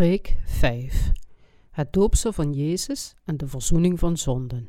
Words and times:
Preek 0.00 0.36
5 0.44 1.12
Het 1.70 1.92
doopsel 1.92 2.32
van 2.32 2.52
Jezus 2.52 3.14
en 3.24 3.36
de 3.36 3.46
verzoening 3.46 3.98
van 3.98 4.16
zonden. 4.16 4.68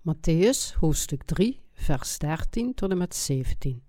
Matthäus 0.00 0.74
hoofdstuk 0.78 1.22
3 1.22 1.60
vers 1.72 2.18
13 2.18 2.74
tot 2.74 2.90
en 2.90 2.98
met 2.98 3.14
17 3.14 3.82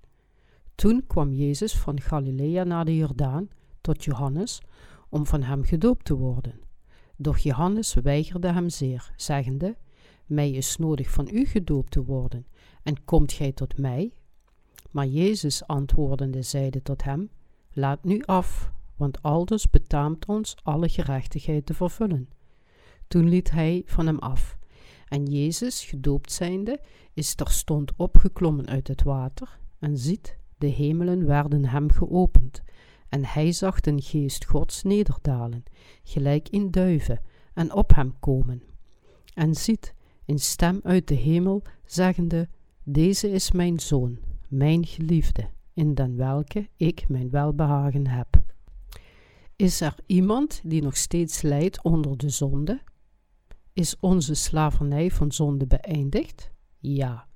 Toen 0.75 1.03
kwam 1.07 1.33
Jezus 1.33 1.77
van 1.77 2.01
Galilea 2.01 2.63
naar 2.63 2.85
de 2.85 2.95
Jordaan 2.95 3.49
tot 3.81 4.03
Johannes 4.03 4.61
om 5.09 5.25
van 5.25 5.43
hem 5.43 5.63
gedoopt 5.63 6.05
te 6.05 6.15
worden. 6.15 6.59
Doch 7.15 7.37
Johannes 7.37 7.93
weigerde 7.93 8.51
hem 8.51 8.69
zeer, 8.69 9.11
zeggende, 9.15 9.77
Mij 10.25 10.51
is 10.51 10.77
nodig 10.77 11.09
van 11.09 11.29
u 11.31 11.45
gedoopt 11.45 11.91
te 11.91 12.03
worden, 12.03 12.47
en 12.81 13.03
komt 13.03 13.31
gij 13.31 13.51
tot 13.51 13.77
mij? 13.77 14.13
Maar 14.91 15.07
Jezus 15.07 15.67
antwoordende 15.67 16.41
zeide 16.41 16.81
tot 16.81 17.03
hem, 17.03 17.29
Laat 17.71 18.03
nu 18.03 18.21
af, 18.21 18.71
want 19.03 19.21
aldus 19.21 19.69
betaamt 19.69 20.25
ons 20.25 20.55
alle 20.61 20.89
gerechtigheid 20.89 21.65
te 21.65 21.73
vervullen. 21.73 22.29
Toen 23.07 23.29
liet 23.29 23.51
hij 23.51 23.83
van 23.85 24.05
hem 24.05 24.19
af. 24.19 24.57
En 25.07 25.25
Jezus, 25.25 25.83
gedoopt 25.83 26.31
zijnde, 26.31 26.79
is 27.13 27.35
terstond 27.35 27.91
opgeklommen 27.95 28.67
uit 28.67 28.87
het 28.87 29.03
water, 29.03 29.59
en 29.79 29.97
ziet, 29.97 30.37
de 30.57 30.67
hemelen 30.67 31.25
werden 31.25 31.65
hem 31.65 31.91
geopend, 31.91 32.63
en 33.09 33.25
hij 33.25 33.51
zag 33.51 33.79
den 33.79 34.01
geest 34.01 34.45
Gods 34.45 34.83
nederdalen, 34.83 35.63
gelijk 36.03 36.49
in 36.49 36.71
duiven, 36.71 37.21
en 37.53 37.73
op 37.73 37.95
hem 37.95 38.19
komen. 38.19 38.63
En 39.33 39.55
ziet, 39.55 39.93
een 40.25 40.39
stem 40.39 40.79
uit 40.83 41.07
de 41.07 41.15
hemel, 41.15 41.61
zeggende, 41.85 42.49
Deze 42.83 43.31
is 43.31 43.51
mijn 43.51 43.79
zoon, 43.79 44.17
mijn 44.47 44.85
geliefde, 44.85 45.49
in 45.73 45.93
den 45.93 46.15
welke 46.15 46.69
ik 46.77 47.09
mijn 47.09 47.29
welbehagen 47.29 48.07
heb. 48.07 48.42
Is 49.63 49.81
er 49.81 49.95
iemand 50.05 50.61
die 50.63 50.81
nog 50.81 50.97
steeds 50.97 51.41
lijdt 51.41 51.83
onder 51.83 52.17
de 52.17 52.29
zonde? 52.29 52.81
Is 53.73 53.95
onze 53.99 54.33
slavernij 54.33 55.11
van 55.11 55.31
zonde 55.31 55.67
beëindigd? 55.67 56.51
Ja. 56.79 57.27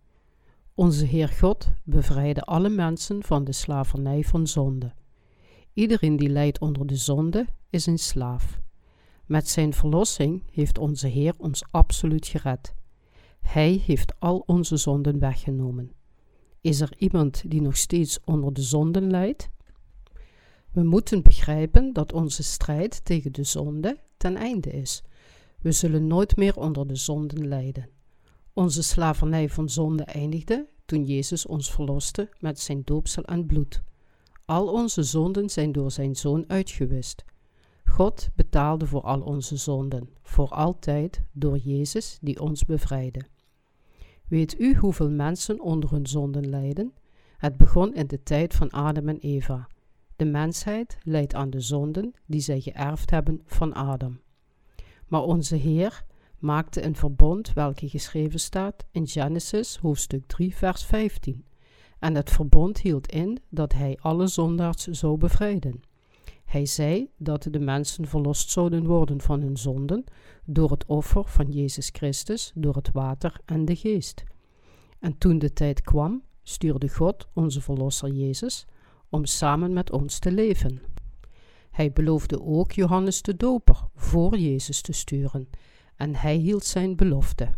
Onze 0.73 1.05
Heer 1.05 1.27
God 1.27 1.73
bevrijdde 1.83 2.41
alle 2.41 2.69
mensen 2.69 3.23
van 3.23 3.43
de 3.43 3.51
slavernij 3.51 4.23
van 4.23 4.47
zonde. 4.47 4.93
Iedereen 5.73 6.15
die 6.15 6.29
lijdt 6.29 6.59
onder 6.59 6.87
de 6.87 6.95
zonde 6.95 7.45
is 7.69 7.85
een 7.85 7.99
slaaf. 7.99 8.59
Met 9.25 9.49
zijn 9.49 9.73
verlossing 9.73 10.43
heeft 10.51 10.77
onze 10.77 11.07
Heer 11.07 11.33
ons 11.37 11.63
absoluut 11.71 12.27
gered. 12.27 12.73
Hij 13.39 13.81
heeft 13.85 14.19
al 14.19 14.43
onze 14.45 14.77
zonden 14.77 15.19
weggenomen. 15.19 15.91
Is 16.61 16.81
er 16.81 16.93
iemand 16.97 17.43
die 17.49 17.61
nog 17.61 17.77
steeds 17.77 18.19
onder 18.23 18.53
de 18.53 18.61
zonden 18.61 19.09
lijdt? 19.09 19.49
We 20.77 20.83
moeten 20.83 21.21
begrijpen 21.21 21.93
dat 21.93 22.13
onze 22.13 22.43
strijd 22.43 23.05
tegen 23.05 23.33
de 23.33 23.43
zonde 23.43 23.99
ten 24.17 24.35
einde 24.35 24.69
is. 24.69 25.03
We 25.61 25.71
zullen 25.71 26.07
nooit 26.07 26.35
meer 26.35 26.57
onder 26.57 26.87
de 26.87 26.95
zonden 26.95 27.47
lijden. 27.47 27.89
Onze 28.53 28.83
slavernij 28.83 29.49
van 29.49 29.69
zonde 29.69 30.03
eindigde 30.03 30.67
toen 30.85 31.05
Jezus 31.05 31.45
ons 31.45 31.71
verloste 31.71 32.29
met 32.39 32.59
zijn 32.59 32.81
doopsel 32.83 33.23
en 33.23 33.45
bloed. 33.45 33.81
Al 34.45 34.67
onze 34.67 35.03
zonden 35.03 35.49
zijn 35.49 35.71
door 35.71 35.91
zijn 35.91 36.15
zoon 36.15 36.43
uitgewist. 36.47 37.25
God 37.85 38.29
betaalde 38.35 38.87
voor 38.87 39.01
al 39.01 39.21
onze 39.21 39.55
zonden, 39.55 40.09
voor 40.21 40.49
altijd, 40.49 41.21
door 41.31 41.57
Jezus 41.57 42.17
die 42.21 42.41
ons 42.41 42.65
bevrijdde. 42.65 43.21
Weet 44.27 44.59
u 44.59 44.75
hoeveel 44.75 45.09
mensen 45.09 45.61
onder 45.61 45.91
hun 45.91 46.07
zonden 46.07 46.49
lijden? 46.49 46.93
Het 47.37 47.57
begon 47.57 47.95
in 47.95 48.07
de 48.07 48.23
tijd 48.23 48.53
van 48.53 48.69
Adam 48.69 49.07
en 49.07 49.19
Eva. 49.19 49.67
De 50.17 50.25
mensheid 50.25 50.97
leidt 51.03 51.33
aan 51.33 51.49
de 51.49 51.59
zonden 51.59 52.13
die 52.25 52.39
zij 52.39 52.59
geërfd 52.59 53.09
hebben 53.09 53.41
van 53.45 53.73
Adam. 53.73 54.19
Maar 55.07 55.21
onze 55.21 55.55
Heer 55.55 56.03
maakte 56.39 56.83
een 56.83 56.95
verbond 56.95 57.53
welke 57.53 57.89
geschreven 57.89 58.39
staat 58.39 58.85
in 58.91 59.07
Genesis 59.07 59.77
hoofdstuk 59.77 60.25
3 60.27 60.55
vers 60.55 60.83
15. 60.85 61.45
En 61.99 62.15
het 62.15 62.29
verbond 62.29 62.77
hield 62.77 63.11
in 63.11 63.39
dat 63.49 63.73
hij 63.73 63.97
alle 64.01 64.27
zondaars 64.27 64.87
zou 64.87 65.17
bevrijden. 65.17 65.81
Hij 66.45 66.65
zei 66.65 67.09
dat 67.17 67.47
de 67.51 67.59
mensen 67.59 68.07
verlost 68.07 68.49
zouden 68.49 68.85
worden 68.85 69.21
van 69.21 69.41
hun 69.41 69.57
zonden 69.57 70.03
door 70.45 70.71
het 70.71 70.85
offer 70.85 71.27
van 71.27 71.51
Jezus 71.51 71.89
Christus, 71.93 72.51
door 72.55 72.75
het 72.75 72.91
water 72.91 73.41
en 73.45 73.65
de 73.65 73.75
geest. 73.75 74.23
En 74.99 75.17
toen 75.17 75.39
de 75.39 75.53
tijd 75.53 75.81
kwam, 75.81 76.23
stuurde 76.43 76.89
God 76.89 77.27
onze 77.33 77.61
Verlosser 77.61 78.09
Jezus 78.11 78.67
om 79.09 79.25
samen 79.25 79.73
met 79.73 79.91
ons 79.91 80.19
te 80.19 80.31
leven. 80.31 80.81
Hij 81.71 81.91
beloofde 81.91 82.41
ook 82.41 82.71
Johannes 82.71 83.21
de 83.21 83.35
Doper 83.35 83.87
voor 83.95 84.37
Jezus 84.37 84.81
te 84.81 84.91
sturen, 84.91 85.49
en 85.95 86.15
hij 86.15 86.35
hield 86.35 86.65
zijn 86.65 86.95
belofte. 86.95 87.49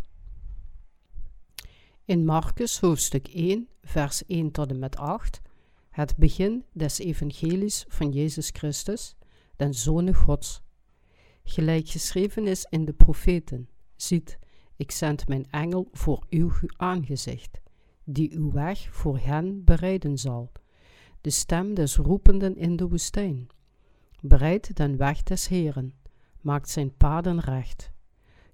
In 2.05 2.25
Marcus 2.25 2.79
hoofdstuk 2.79 3.27
1, 3.27 3.67
vers 3.81 4.25
1 4.25 4.51
tot 4.51 4.69
en 4.69 4.79
met 4.79 4.97
8, 4.97 5.41
het 5.89 6.17
begin 6.17 6.65
des 6.73 6.99
evangelies 6.99 7.85
van 7.87 8.11
Jezus 8.11 8.49
Christus, 8.49 9.15
den 9.55 9.73
Zoon 9.73 10.13
Gods. 10.13 10.61
Gelijk 11.43 11.89
geschreven 11.89 12.47
is 12.47 12.65
in 12.69 12.85
de 12.85 12.93
profeten, 12.93 13.69
ziet, 13.95 14.39
ik 14.75 14.91
zend 14.91 15.27
mijn 15.27 15.47
engel 15.49 15.87
voor 15.91 16.25
uw 16.29 16.51
aangezicht, 16.77 17.61
die 18.03 18.35
uw 18.35 18.51
weg 18.51 18.87
voor 18.91 19.19
hen 19.19 19.63
bereiden 19.63 20.17
zal 20.17 20.51
de 21.21 21.29
stem 21.29 21.73
des 21.73 21.95
roependen 21.95 22.57
in 22.57 22.75
de 22.75 22.87
woestijn. 22.87 23.47
Bereid 24.21 24.75
den 24.75 24.97
weg 24.97 25.23
des 25.23 25.47
Heren, 25.47 25.93
maakt 26.41 26.69
zijn 26.69 26.95
paden 26.97 27.39
recht. 27.39 27.91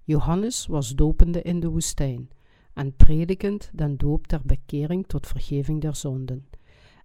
Johannes 0.04 0.66
was 0.68 0.96
dopende 0.96 1.42
in 1.42 1.60
de 1.60 1.70
woestijn 1.70 2.30
en 2.74 2.96
predikend 2.96 3.70
den 3.74 3.98
doop 3.98 4.28
ter 4.28 4.42
bekering 4.46 5.08
tot 5.08 5.28
vergeving 5.28 5.82
der 5.82 5.96
zonden. 5.96 6.46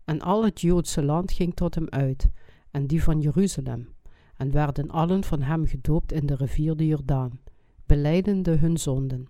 En 0.04 0.20
al 0.20 0.44
het 0.44 0.60
Joodse 0.60 1.02
land 1.02 1.32
ging 1.32 1.54
tot 1.54 1.74
hem 1.74 1.86
uit, 1.88 2.30
en 2.70 2.86
die 2.86 3.02
van 3.02 3.20
Jeruzalem, 3.20 3.88
en 4.36 4.50
werden 4.50 4.90
allen 4.90 5.24
van 5.24 5.42
hem 5.42 5.66
gedoopt 5.66 6.12
in 6.12 6.26
de 6.26 6.34
rivier 6.34 6.76
de 6.76 6.86
Jordaan, 6.86 7.40
beleidende 7.86 8.56
hun 8.56 8.76
zonden. 8.76 9.28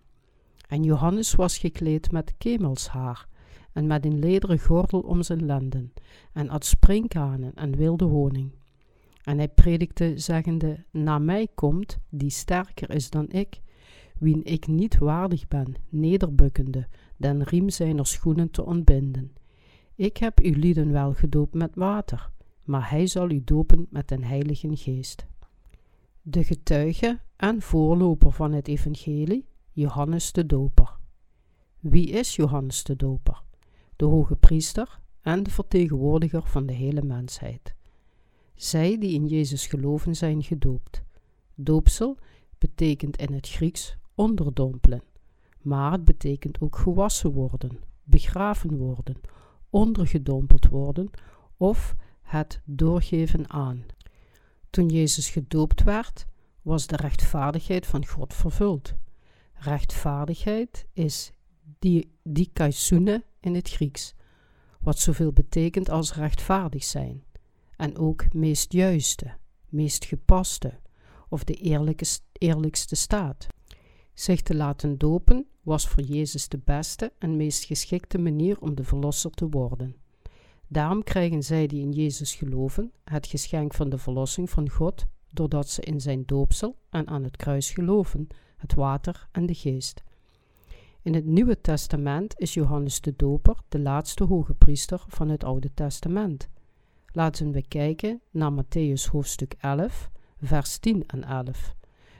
En 0.69 0.83
Johannes 0.83 1.35
was 1.35 1.59
gekleed 1.59 2.11
met 2.11 2.35
kemelshaar 2.39 3.29
en 3.73 3.87
met 3.87 4.05
een 4.05 4.19
lederen 4.19 4.59
gordel 4.59 5.01
om 5.01 5.23
zijn 5.23 5.47
lenden, 5.47 5.93
en 6.33 6.49
at 6.49 6.65
sprinkhanen 6.65 7.55
en 7.55 7.77
wilde 7.77 8.05
honing. 8.05 8.53
En 9.25 9.39
hij 9.39 9.49
predikte, 9.49 10.13
zeggende, 10.17 10.85
Na 10.91 11.19
mij 11.19 11.49
komt, 11.55 11.99
die 12.09 12.31
sterker 12.31 12.91
is 12.91 13.11
dan 13.11 13.29
ik, 13.29 13.61
wien 14.19 14.45
ik 14.45 14.67
niet 14.67 14.99
waardig 14.99 15.49
ben, 15.49 15.75
nederbukkende, 15.89 16.89
den 17.17 17.43
riem 17.43 17.69
zijner 17.69 18.07
schoenen 18.07 18.51
te 18.51 18.65
ontbinden. 18.65 19.33
Ik 19.95 20.17
heb 20.17 20.39
uw 20.41 20.55
lieden 20.55 20.93
wel 20.93 21.15
gedoopt 21.15 21.55
met 21.55 21.75
water, 21.75 22.31
maar 22.65 22.91
hij 22.91 23.07
zal 23.07 23.31
u 23.31 23.45
dopen 23.45 23.87
met 23.91 24.09
den 24.09 24.25
Heiligen 24.25 24.77
Geest. 24.77 25.27
De 26.23 26.45
getuige 26.45 27.21
en 27.37 27.63
voorloper 27.63 28.33
van 28.33 28.53
het 28.53 28.69
evangelie, 28.69 29.47
Johannes 29.73 30.33
de 30.33 30.47
Doper. 30.47 30.99
Wie 31.79 32.09
is 32.11 32.37
Johannes 32.37 32.83
de 32.83 32.97
Doper? 32.97 33.43
De 34.01 34.07
hoge 34.07 34.37
priester 34.37 35.01
en 35.21 35.43
de 35.43 35.51
vertegenwoordiger 35.51 36.43
van 36.47 36.67
de 36.67 36.73
hele 36.73 37.03
mensheid. 37.03 37.75
Zij 38.55 38.99
die 38.99 39.13
in 39.13 39.27
Jezus 39.27 39.67
geloven 39.67 40.17
zijn 40.17 40.43
gedoopt. 40.43 41.03
Doopsel 41.55 42.19
betekent 42.59 43.17
in 43.17 43.33
het 43.33 43.49
Grieks 43.49 43.97
onderdompelen, 44.15 45.03
maar 45.63 45.93
het 45.93 46.05
betekent 46.05 46.61
ook 46.61 46.77
gewassen 46.77 47.33
worden, 47.33 47.81
begraven 48.03 48.77
worden, 48.77 49.21
ondergedompeld 49.71 50.69
worden 50.69 51.11
of 51.57 51.95
het 52.23 52.61
doorgeven 52.65 53.51
aan. 53.51 53.85
Toen 54.71 54.89
Jezus 54.89 55.31
gedoopt 55.31 55.83
werd, 55.83 56.27
was 56.63 56.87
de 56.87 56.97
rechtvaardigheid 56.97 57.87
van 57.87 58.07
God 58.07 58.35
vervuld. 58.35 58.95
Rechtvaardigheid 59.53 60.87
is 60.93 61.33
die, 61.79 62.13
die 62.23 62.51
in 63.41 63.55
het 63.55 63.71
Grieks, 63.71 64.15
wat 64.81 64.99
zoveel 64.99 65.33
betekent 65.33 65.91
als 65.91 66.15
rechtvaardig 66.15 66.85
zijn, 66.85 67.25
en 67.77 67.99
ook 67.99 68.33
meest 68.35 68.73
juiste, 68.73 69.35
meest 69.69 70.05
gepaste 70.05 70.79
of 71.29 71.45
de 71.45 71.55
eerlijkste 72.39 72.97
staat. 72.97 73.47
Zich 74.15 74.43
te 74.43 74.55
laten 74.55 74.99
dopen 74.99 75.47
was 75.63 75.89
voor 75.89 76.03
Jezus 76.03 76.49
de 76.49 76.59
beste 76.59 77.13
en 77.19 77.37
meest 77.37 77.65
geschikte 77.65 78.19
manier 78.19 78.61
om 78.61 78.75
de 78.75 78.85
verlosser 78.85 79.31
te 79.31 79.49
worden. 79.49 79.97
Daarom 80.69 81.03
krijgen 81.03 81.43
zij 81.43 81.67
die 81.67 81.81
in 81.81 81.93
Jezus 81.93 82.35
geloven 82.35 82.93
het 83.05 83.27
geschenk 83.27 83.75
van 83.75 83.89
de 83.89 83.99
verlossing 83.99 84.51
van 84.51 84.71
God, 84.71 85.07
doordat 85.31 85.69
ze 85.69 85.83
in 85.83 86.01
zijn 86.01 86.23
doopsel 86.27 86.79
en 86.91 87.07
aan 87.07 87.25
het 87.25 87.37
kruis 87.37 87.71
geloven, 87.71 88.27
het 88.57 88.75
water 88.75 89.29
en 89.33 89.47
de 89.47 89.55
geest. 89.55 90.03
In 91.03 91.15
het 91.15 91.27
Nieuwe 91.27 91.61
Testament 91.61 92.39
is 92.39 92.55
Johannes 92.55 93.01
de 93.01 93.15
Doper 93.17 93.57
de 93.69 93.79
laatste 93.79 94.25
hoge 94.25 94.55
priester 94.55 95.05
van 95.09 95.29
het 95.29 95.45
Oude 95.45 95.75
Testament. 95.75 96.49
Laten 97.13 97.53
we 97.53 97.63
kijken 97.69 98.21
naar 98.31 98.53
Matthäus 98.53 99.11
hoofdstuk 99.11 99.55
11, 99.61 100.11
vers 100.41 100.79
10 100.79 101.07
en 101.07 101.25
11. 101.25 101.75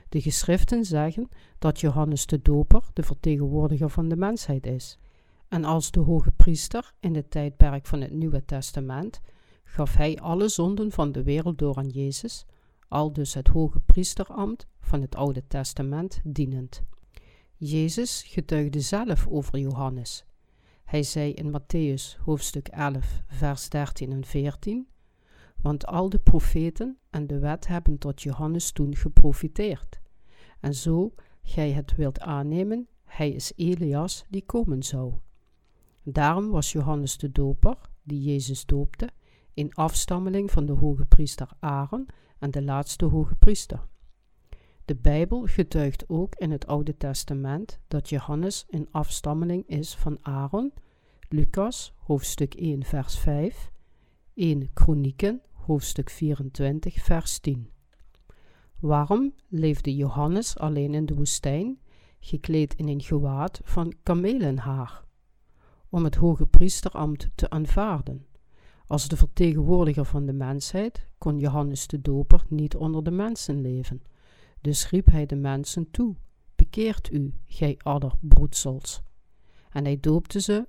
De 0.09 0.21
geschriften 0.21 0.85
zeggen 0.85 1.29
dat 1.59 1.79
Johannes 1.79 2.25
de 2.25 2.41
Doper 2.41 2.83
de 2.93 3.03
vertegenwoordiger 3.03 3.89
van 3.89 4.09
de 4.09 4.15
mensheid 4.15 4.65
is. 4.65 4.97
En 5.47 5.63
als 5.63 5.91
de 5.91 5.99
hoge 5.99 6.31
priester 6.31 6.93
in 6.99 7.15
het 7.15 7.31
tijdperk 7.31 7.85
van 7.85 8.01
het 8.01 8.11
Nieuwe 8.11 8.45
Testament 8.45 9.21
gaf 9.63 9.95
hij 9.95 10.17
alle 10.17 10.47
zonden 10.47 10.91
van 10.91 11.11
de 11.11 11.23
wereld 11.23 11.57
door 11.57 11.75
aan 11.75 11.89
Jezus, 11.89 12.45
al 12.87 13.13
dus 13.13 13.33
het 13.33 13.47
hoge 13.47 13.79
priesterambt 13.79 14.67
van 14.79 15.01
het 15.01 15.15
Oude 15.15 15.47
Testament 15.47 16.21
dienend. 16.23 16.83
Jezus 17.63 18.23
getuigde 18.23 18.79
zelf 18.79 19.27
over 19.27 19.59
Johannes. 19.59 20.25
Hij 20.83 21.03
zei 21.03 21.33
in 21.33 21.51
Matthäus 21.51 22.17
hoofdstuk 22.23 22.67
11, 22.67 23.21
vers 23.27 23.69
13 23.69 24.11
en 24.11 24.25
14: 24.25 24.87
Want 25.61 25.85
al 25.85 26.09
de 26.09 26.19
profeten 26.19 26.97
en 27.09 27.27
de 27.27 27.39
wet 27.39 27.67
hebben 27.67 27.97
tot 27.97 28.21
Johannes 28.21 28.71
toen 28.71 28.95
geprofiteerd. 28.95 30.01
En 30.59 30.75
zo 30.75 31.13
gij 31.43 31.71
het 31.71 31.95
wilt 31.95 32.19
aannemen, 32.19 32.87
hij 33.03 33.29
is 33.29 33.53
Elias 33.55 34.25
die 34.29 34.45
komen 34.45 34.83
zou. 34.83 35.13
Daarom 36.03 36.49
was 36.49 36.71
Johannes 36.71 37.17
de 37.17 37.31
Doper, 37.31 37.77
die 38.03 38.21
Jezus 38.21 38.65
doopte, 38.65 39.09
een 39.53 39.73
afstammeling 39.73 40.51
van 40.51 40.65
de 40.65 40.73
hoge 40.73 41.05
priester 41.05 41.49
Aaron 41.59 42.07
en 42.39 42.51
de 42.51 42.61
laatste 42.61 43.05
hoge 43.05 43.35
priester. 43.35 43.87
De 44.85 44.95
Bijbel 44.95 45.45
getuigt 45.45 46.09
ook 46.09 46.35
in 46.35 46.51
het 46.51 46.67
Oude 46.67 46.97
Testament 46.97 47.79
dat 47.87 48.09
Johannes 48.09 48.65
een 48.69 48.87
afstammeling 48.91 49.67
is 49.67 49.95
van 49.95 50.17
Aaron, 50.21 50.73
Lucas 51.29 51.93
hoofdstuk 51.97 52.53
1 52.53 52.83
vers 52.83 53.17
5, 53.17 53.71
1 54.33 54.73
Kronieken 54.73 55.41
hoofdstuk 55.51 56.09
24 56.09 57.03
vers 57.03 57.39
10. 57.39 57.69
Waarom 58.79 59.33
leefde 59.47 59.95
Johannes 59.95 60.57
alleen 60.57 60.93
in 60.93 61.05
de 61.05 61.15
woestijn, 61.15 61.79
gekleed 62.19 62.75
in 62.75 62.87
een 62.87 63.01
gewaad 63.01 63.61
van 63.63 63.93
kamelenhaar? 64.03 65.03
Om 65.89 66.03
het 66.03 66.15
hoge 66.15 66.45
priesterambt 66.45 67.29
te 67.35 67.49
aanvaarden. 67.49 68.25
Als 68.87 69.07
de 69.07 69.17
vertegenwoordiger 69.17 70.05
van 70.05 70.25
de 70.25 70.33
mensheid 70.33 71.07
kon 71.17 71.39
Johannes 71.39 71.87
de 71.87 72.01
Doper 72.01 72.43
niet 72.47 72.75
onder 72.75 73.03
de 73.03 73.11
mensen 73.11 73.61
leven. 73.61 74.01
Dus 74.61 74.89
riep 74.89 75.05
hij 75.05 75.25
de 75.25 75.35
mensen 75.35 75.91
toe: 75.91 76.15
Bekeert 76.55 77.11
u, 77.11 77.33
gij 77.45 77.79
adder 77.83 78.13
broedsels. 78.19 79.01
En 79.69 79.83
hij 79.83 79.99
doopte 79.99 80.41
ze 80.41 80.67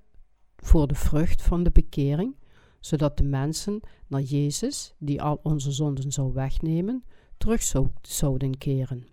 voor 0.56 0.87
de 0.87 0.94
vrucht 0.94 1.43
van 1.43 1.62
de 1.62 1.71
bekering, 1.71 2.37
zodat 2.81 3.17
de 3.17 3.25
mensen 3.25 3.81
naar 4.06 4.21
Jezus, 4.21 4.94
die 4.99 5.23
al 5.23 5.41
onze 5.43 5.73
zonden 5.73 6.12
zou 6.12 6.33
wegnemen, 6.33 7.05
terug 7.37 7.62
zouden 8.03 8.59
keren. 8.59 9.06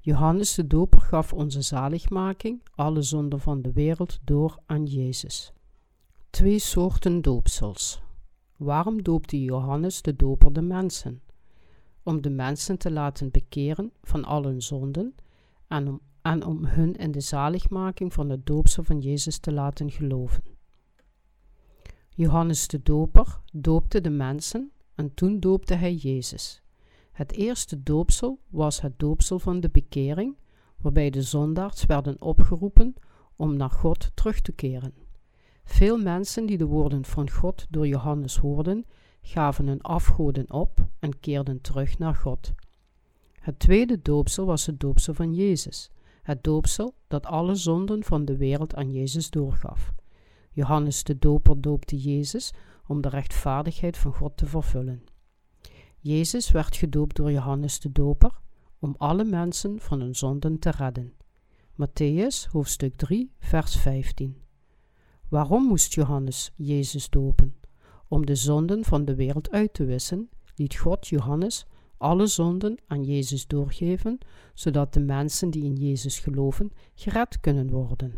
Johannes 0.00 0.54
de 0.54 0.66
Doper 0.66 1.00
gaf 1.00 1.32
onze 1.32 1.62
zaligmaking, 1.62 2.62
alle 2.74 3.02
zonden 3.02 3.40
van 3.40 3.62
de 3.62 3.72
wereld, 3.72 4.18
door 4.24 4.58
aan 4.66 4.86
Jezus. 4.86 5.52
Twee 6.30 6.58
soorten 6.58 7.22
doopsels. 7.22 8.02
Waarom 8.56 9.02
doopte 9.02 9.42
Johannes 9.42 10.02
de 10.02 10.16
Doper 10.16 10.52
de 10.52 10.62
mensen? 10.62 11.22
Om 12.02 12.22
de 12.22 12.30
mensen 12.30 12.78
te 12.78 12.90
laten 12.90 13.30
bekeren 13.30 13.92
van 14.02 14.24
al 14.24 14.44
hun 14.44 14.62
zonden 14.62 15.14
en 15.68 15.88
om, 15.88 16.00
en 16.22 16.44
om 16.44 16.64
hun 16.64 16.94
in 16.94 17.10
de 17.10 17.20
zaligmaking 17.20 18.12
van 18.12 18.30
het 18.30 18.46
doopsel 18.46 18.84
van 18.84 18.98
Jezus 19.00 19.38
te 19.38 19.52
laten 19.52 19.90
geloven. 19.90 20.42
Johannes 22.08 22.68
de 22.68 22.82
Doper 22.82 23.40
doopte 23.52 24.00
de 24.00 24.10
mensen 24.10 24.72
en 24.94 25.14
toen 25.14 25.40
doopte 25.40 25.74
hij 25.74 25.94
Jezus. 25.94 26.62
Het 27.12 27.32
eerste 27.32 27.82
doopsel 27.82 28.40
was 28.48 28.80
het 28.80 28.98
doopsel 28.98 29.38
van 29.38 29.60
de 29.60 29.68
bekering, 29.68 30.36
waarbij 30.76 31.10
de 31.10 31.22
zondaars 31.22 31.86
werden 31.86 32.20
opgeroepen 32.20 32.94
om 33.36 33.56
naar 33.56 33.70
God 33.70 34.10
terug 34.14 34.40
te 34.40 34.52
keren. 34.52 34.94
Veel 35.64 35.98
mensen 35.98 36.46
die 36.46 36.58
de 36.58 36.66
woorden 36.66 37.04
van 37.04 37.30
God 37.30 37.66
door 37.70 37.86
Johannes 37.86 38.36
hoorden, 38.36 38.86
gaven 39.22 39.66
hun 39.66 39.80
afgoden 39.80 40.52
op 40.52 40.88
en 40.98 41.20
keerden 41.20 41.60
terug 41.60 41.98
naar 41.98 42.14
God. 42.14 42.52
Het 43.40 43.58
tweede 43.58 44.02
doopsel 44.02 44.46
was 44.46 44.66
het 44.66 44.80
doopsel 44.80 45.14
van 45.14 45.34
Jezus, 45.34 45.90
het 46.22 46.44
doopsel 46.44 46.94
dat 47.08 47.26
alle 47.26 47.54
zonden 47.54 48.04
van 48.04 48.24
de 48.24 48.36
wereld 48.36 48.74
aan 48.74 48.92
Jezus 48.92 49.30
doorgaf. 49.30 49.92
Johannes 50.52 51.04
de 51.04 51.18
Doper 51.18 51.60
doopte 51.60 51.96
Jezus 51.96 52.52
om 52.86 53.00
de 53.00 53.08
rechtvaardigheid 53.08 53.96
van 53.96 54.12
God 54.12 54.36
te 54.36 54.46
vervullen. 54.46 55.04
Jezus 55.98 56.50
werd 56.50 56.76
gedoopt 56.76 57.16
door 57.16 57.32
Johannes 57.32 57.80
de 57.80 57.92
Doper 57.92 58.40
om 58.78 58.94
alle 58.98 59.24
mensen 59.24 59.80
van 59.80 60.00
hun 60.00 60.14
zonden 60.14 60.58
te 60.58 60.70
redden. 60.70 61.12
Matthäus 61.72 62.50
hoofdstuk 62.50 62.96
3, 62.96 63.32
vers 63.38 63.76
15. 63.76 64.36
Waarom 65.28 65.64
moest 65.64 65.94
Johannes 65.94 66.52
Jezus 66.56 67.10
dopen? 67.10 67.54
Om 68.10 68.26
de 68.26 68.34
zonden 68.34 68.84
van 68.84 69.04
de 69.04 69.14
wereld 69.14 69.50
uit 69.50 69.74
te 69.74 69.84
wissen, 69.84 70.28
liet 70.54 70.76
God 70.76 71.08
Johannes 71.08 71.66
alle 71.96 72.26
zonden 72.26 72.78
aan 72.86 73.04
Jezus 73.04 73.46
doorgeven, 73.46 74.18
zodat 74.54 74.92
de 74.92 75.00
mensen 75.00 75.50
die 75.50 75.64
in 75.64 75.74
Jezus 75.74 76.18
geloven 76.18 76.72
gered 76.94 77.40
kunnen 77.40 77.70
worden. 77.70 78.14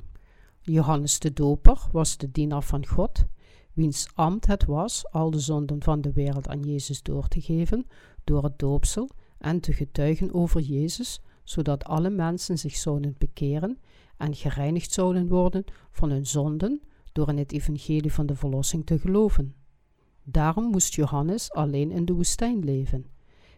Johannes 0.60 1.18
de 1.18 1.32
Doper 1.32 1.88
was 1.90 2.16
de 2.16 2.30
dienaar 2.30 2.62
van 2.62 2.86
God, 2.86 3.24
wiens 3.72 4.08
ambt 4.14 4.46
het 4.46 4.64
was 4.64 5.10
al 5.10 5.30
de 5.30 5.40
zonden 5.40 5.82
van 5.82 6.00
de 6.00 6.12
wereld 6.12 6.48
aan 6.48 6.62
Jezus 6.62 7.02
door 7.02 7.28
te 7.28 7.40
geven 7.40 7.86
door 8.24 8.42
het 8.42 8.58
doopsel 8.58 9.08
en 9.38 9.60
te 9.60 9.72
getuigen 9.72 10.34
over 10.34 10.60
Jezus, 10.60 11.20
zodat 11.44 11.84
alle 11.84 12.10
mensen 12.10 12.58
zich 12.58 12.76
zouden 12.76 13.14
bekeren 13.18 13.78
en 14.16 14.34
gereinigd 14.34 14.92
zouden 14.92 15.28
worden 15.28 15.64
van 15.90 16.10
hun 16.10 16.26
zonden 16.26 16.82
door 17.12 17.28
in 17.28 17.38
het 17.38 17.52
evangelie 17.52 18.12
van 18.12 18.26
de 18.26 18.34
verlossing 18.34 18.86
te 18.86 18.98
geloven. 18.98 19.61
Daarom 20.24 20.64
moest 20.70 20.94
Johannes 20.94 21.52
alleen 21.52 21.90
in 21.90 22.04
de 22.04 22.12
woestijn 22.12 22.64
leven. 22.64 23.06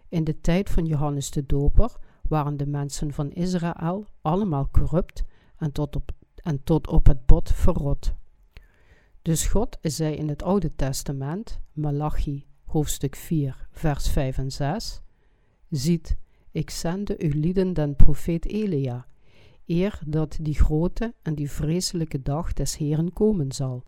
In 0.08 0.24
de 0.24 0.40
tijd 0.40 0.70
van 0.70 0.86
Johannes 0.86 1.30
de 1.30 1.46
Doper 1.46 1.96
waren 2.28 2.56
de 2.56 2.66
mensen 2.66 3.12
van 3.12 3.32
Israël 3.32 4.06
allemaal 4.20 4.68
corrupt 4.70 5.24
en 5.56 5.72
tot 5.72 5.96
op, 5.96 6.12
en 6.34 6.64
tot 6.64 6.88
op 6.88 7.06
het 7.06 7.26
bot 7.26 7.52
verrot. 7.52 8.14
Dus 9.22 9.46
God 9.46 9.78
zei 9.82 10.14
in 10.14 10.28
het 10.28 10.42
Oude 10.42 10.74
Testament, 10.74 11.60
Malachi 11.72 12.46
hoofdstuk 12.64 13.16
4, 13.16 13.68
vers 13.70 14.08
5 14.08 14.38
en 14.38 14.50
6, 14.50 15.00
Ziet, 15.70 16.16
ik 16.50 16.70
zende 16.70 17.14
uw 17.18 17.40
lieden 17.40 17.72
den 17.72 17.96
profeet 17.96 18.46
Elia, 18.46 19.06
eer 19.66 20.00
dat 20.06 20.38
die 20.40 20.54
grote 20.54 21.14
en 21.22 21.34
die 21.34 21.50
vreselijke 21.50 22.22
dag 22.22 22.52
des 22.52 22.76
Heeren 22.76 23.12
komen 23.12 23.52
zal. 23.52 23.84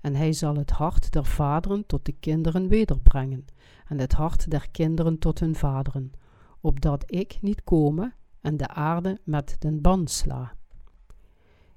En 0.00 0.14
hij 0.14 0.32
zal 0.32 0.56
het 0.56 0.70
hart 0.70 1.12
der 1.12 1.24
vaderen 1.24 1.86
tot 1.86 2.04
de 2.04 2.12
kinderen 2.12 2.68
wederbrengen, 2.68 3.44
en 3.86 3.98
het 3.98 4.12
hart 4.12 4.50
der 4.50 4.70
kinderen 4.70 5.18
tot 5.18 5.40
hun 5.40 5.54
vaderen, 5.54 6.12
opdat 6.60 7.02
ik 7.06 7.38
niet 7.40 7.64
komen 7.64 8.14
en 8.40 8.56
de 8.56 8.68
aarde 8.68 9.20
met 9.24 9.56
den 9.58 9.80
band 9.80 10.10
sla. 10.10 10.52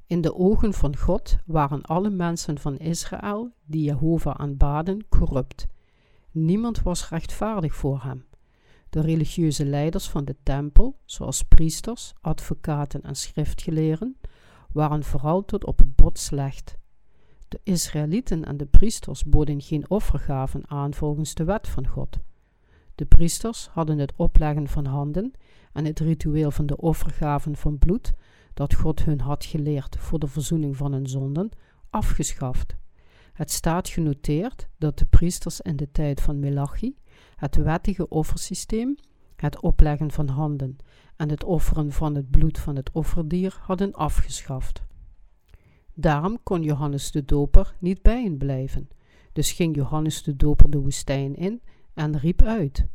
In 0.06 0.22
de 0.22 0.36
ogen 0.36 0.74
van 0.74 0.98
God 0.98 1.38
waren 1.46 1.82
alle 1.82 2.10
mensen 2.10 2.58
van 2.58 2.78
Israël 2.78 3.52
die 3.66 3.84
Jehovah 3.84 4.36
aanbaden 4.36 5.08
corrupt. 5.10 5.66
Niemand 6.32 6.82
was 6.82 7.10
rechtvaardig 7.10 7.76
voor 7.76 8.04
hem. 8.04 8.26
De 8.90 9.02
religieuze 9.02 9.66
leiders 9.66 10.10
van 10.10 10.26
de 10.26 10.36
tempel, 10.44 11.00
zoals 11.06 11.44
priesters, 11.44 12.14
advocaten 12.22 13.02
en 13.02 13.16
schriftgeleerden, 13.16 14.18
waren 14.72 15.04
vooral 15.04 15.46
tot 15.46 15.66
op 15.66 15.78
het 15.78 15.96
bot 15.96 16.20
slecht. 16.20 16.78
De 17.54 17.60
Israëlieten 17.64 18.46
en 18.46 18.58
de 18.58 18.66
priesters 18.66 19.24
boden 19.24 19.62
geen 19.62 19.90
offergaven 19.90 20.70
aan 20.70 20.94
volgens 20.94 21.34
de 21.34 21.44
wet 21.44 21.68
van 21.68 21.88
God. 21.88 22.18
De 22.96 23.06
priesters 23.06 23.68
hadden 23.68 24.00
het 24.00 24.14
opleggen 24.16 24.68
van 24.68 24.86
handen 24.86 25.34
en 25.74 25.86
het 25.86 26.00
ritueel 26.00 26.52
van 26.52 26.66
de 26.66 26.78
offergaven 26.78 27.56
van 27.56 27.78
bloed 27.78 28.14
dat 28.54 28.74
God 28.74 29.04
hun 29.04 29.20
had 29.20 29.46
geleerd 29.46 29.98
voor 29.98 30.20
de 30.20 30.28
verzoening 30.28 30.78
van 30.78 30.92
hun 30.92 31.08
zonden, 31.08 31.50
afgeschaft. 31.90 32.76
Het 33.34 33.52
staat 33.52 33.90
genoteerd 33.90 34.68
dat 34.78 34.98
de 34.98 35.06
priesters 35.06 35.62
in 35.62 35.76
de 35.76 35.92
tijd 35.92 36.22
van 36.22 36.40
Melachi 36.40 36.98
het 37.36 37.56
wettige 37.56 38.10
offersysteem, 38.10 38.96
het 39.36 39.62
opleggen 39.62 40.12
van 40.12 40.28
handen 40.28 40.78
en 41.16 41.30
het 41.30 41.44
offeren 41.44 41.92
van 41.92 42.16
het 42.16 42.30
bloed 42.30 42.60
van 42.60 42.76
het 42.76 42.92
offerdier 42.92 43.58
hadden 43.62 43.94
afgeschaft. 43.94 44.84
Daarom 45.94 46.40
kon 46.44 46.64
Johannes 46.64 47.12
de 47.12 47.26
Doper 47.26 47.76
niet 47.80 48.02
bij 48.02 48.24
hen 48.24 48.38
blijven. 48.38 48.90
Dus 49.34 49.52
ging 49.52 49.76
Johannes 49.76 50.24
de 50.24 50.36
Doper 50.36 50.70
de 50.70 50.80
woestijn 50.80 51.36
in 51.36 51.62
en 51.94 52.18
riep 52.18 52.42
uit. 52.42 52.88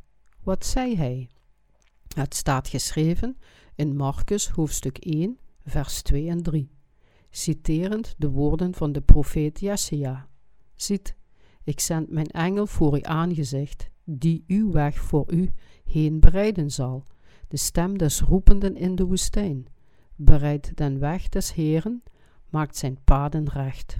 Wat 0.42 0.66
zei 0.66 0.96
hij? 0.96 1.28
Het 2.14 2.34
staat 2.34 2.68
geschreven 2.68 3.36
in 3.74 3.96
Marcus 3.96 4.48
hoofdstuk 4.48 4.98
1, 4.98 5.38
vers 5.64 6.02
2 6.02 6.28
en 6.28 6.42
3, 6.42 6.70
citerend 7.30 8.14
de 8.18 8.30
woorden 8.30 8.74
van 8.74 8.92
de 8.92 9.00
profeet 9.00 9.60
Jesaja. 9.60 10.28
Ziet, 10.74 11.16
ik 11.64 11.80
zend 11.80 12.10
mijn 12.10 12.26
engel 12.26 12.66
voor 12.66 12.94
uw 12.94 13.04
aangezicht, 13.04 13.88
die 14.04 14.44
uw 14.46 14.70
weg 14.70 14.98
voor 14.98 15.32
u 15.32 15.52
heen 15.84 16.20
bereiden 16.20 16.70
zal, 16.70 17.04
de 17.48 17.56
stem 17.56 17.98
des 17.98 18.20
roependen 18.20 18.76
in 18.76 18.94
de 18.94 19.04
woestijn. 19.04 19.66
Bereid 20.16 20.76
den 20.76 20.98
weg 20.98 21.28
des 21.28 21.54
Heeren, 21.54 22.02
maakt 22.50 22.76
zijn 22.76 22.98
paden 23.04 23.48
recht. 23.48 23.98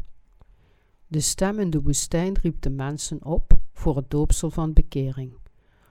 De 1.06 1.20
stem 1.20 1.58
in 1.58 1.70
de 1.70 1.82
woestijn 1.82 2.38
riep 2.42 2.62
de 2.62 2.70
mensen 2.70 3.24
op 3.24 3.58
voor 3.72 3.96
het 3.96 4.10
doopsel 4.10 4.50
van 4.50 4.72
bekering. 4.72 5.32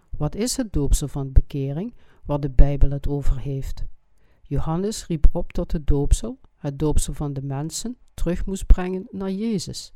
Wat 0.09 0.35
is 0.35 0.57
het 0.57 0.73
doopsel 0.73 1.07
van 1.07 1.31
bekering 1.31 1.95
waar 2.25 2.39
de 2.39 2.49
Bijbel 2.49 2.89
het 2.89 3.07
over 3.07 3.39
heeft? 3.39 3.83
Johannes 4.41 5.07
riep 5.07 5.27
op 5.31 5.53
tot 5.53 5.71
het 5.71 5.87
doopsel, 5.87 6.39
het 6.57 6.79
doopsel 6.79 7.13
van 7.13 7.33
de 7.33 7.41
mensen, 7.41 7.97
terug 8.13 8.45
moest 8.45 8.65
brengen 8.65 9.07
naar 9.11 9.31
Jezus, 9.31 9.93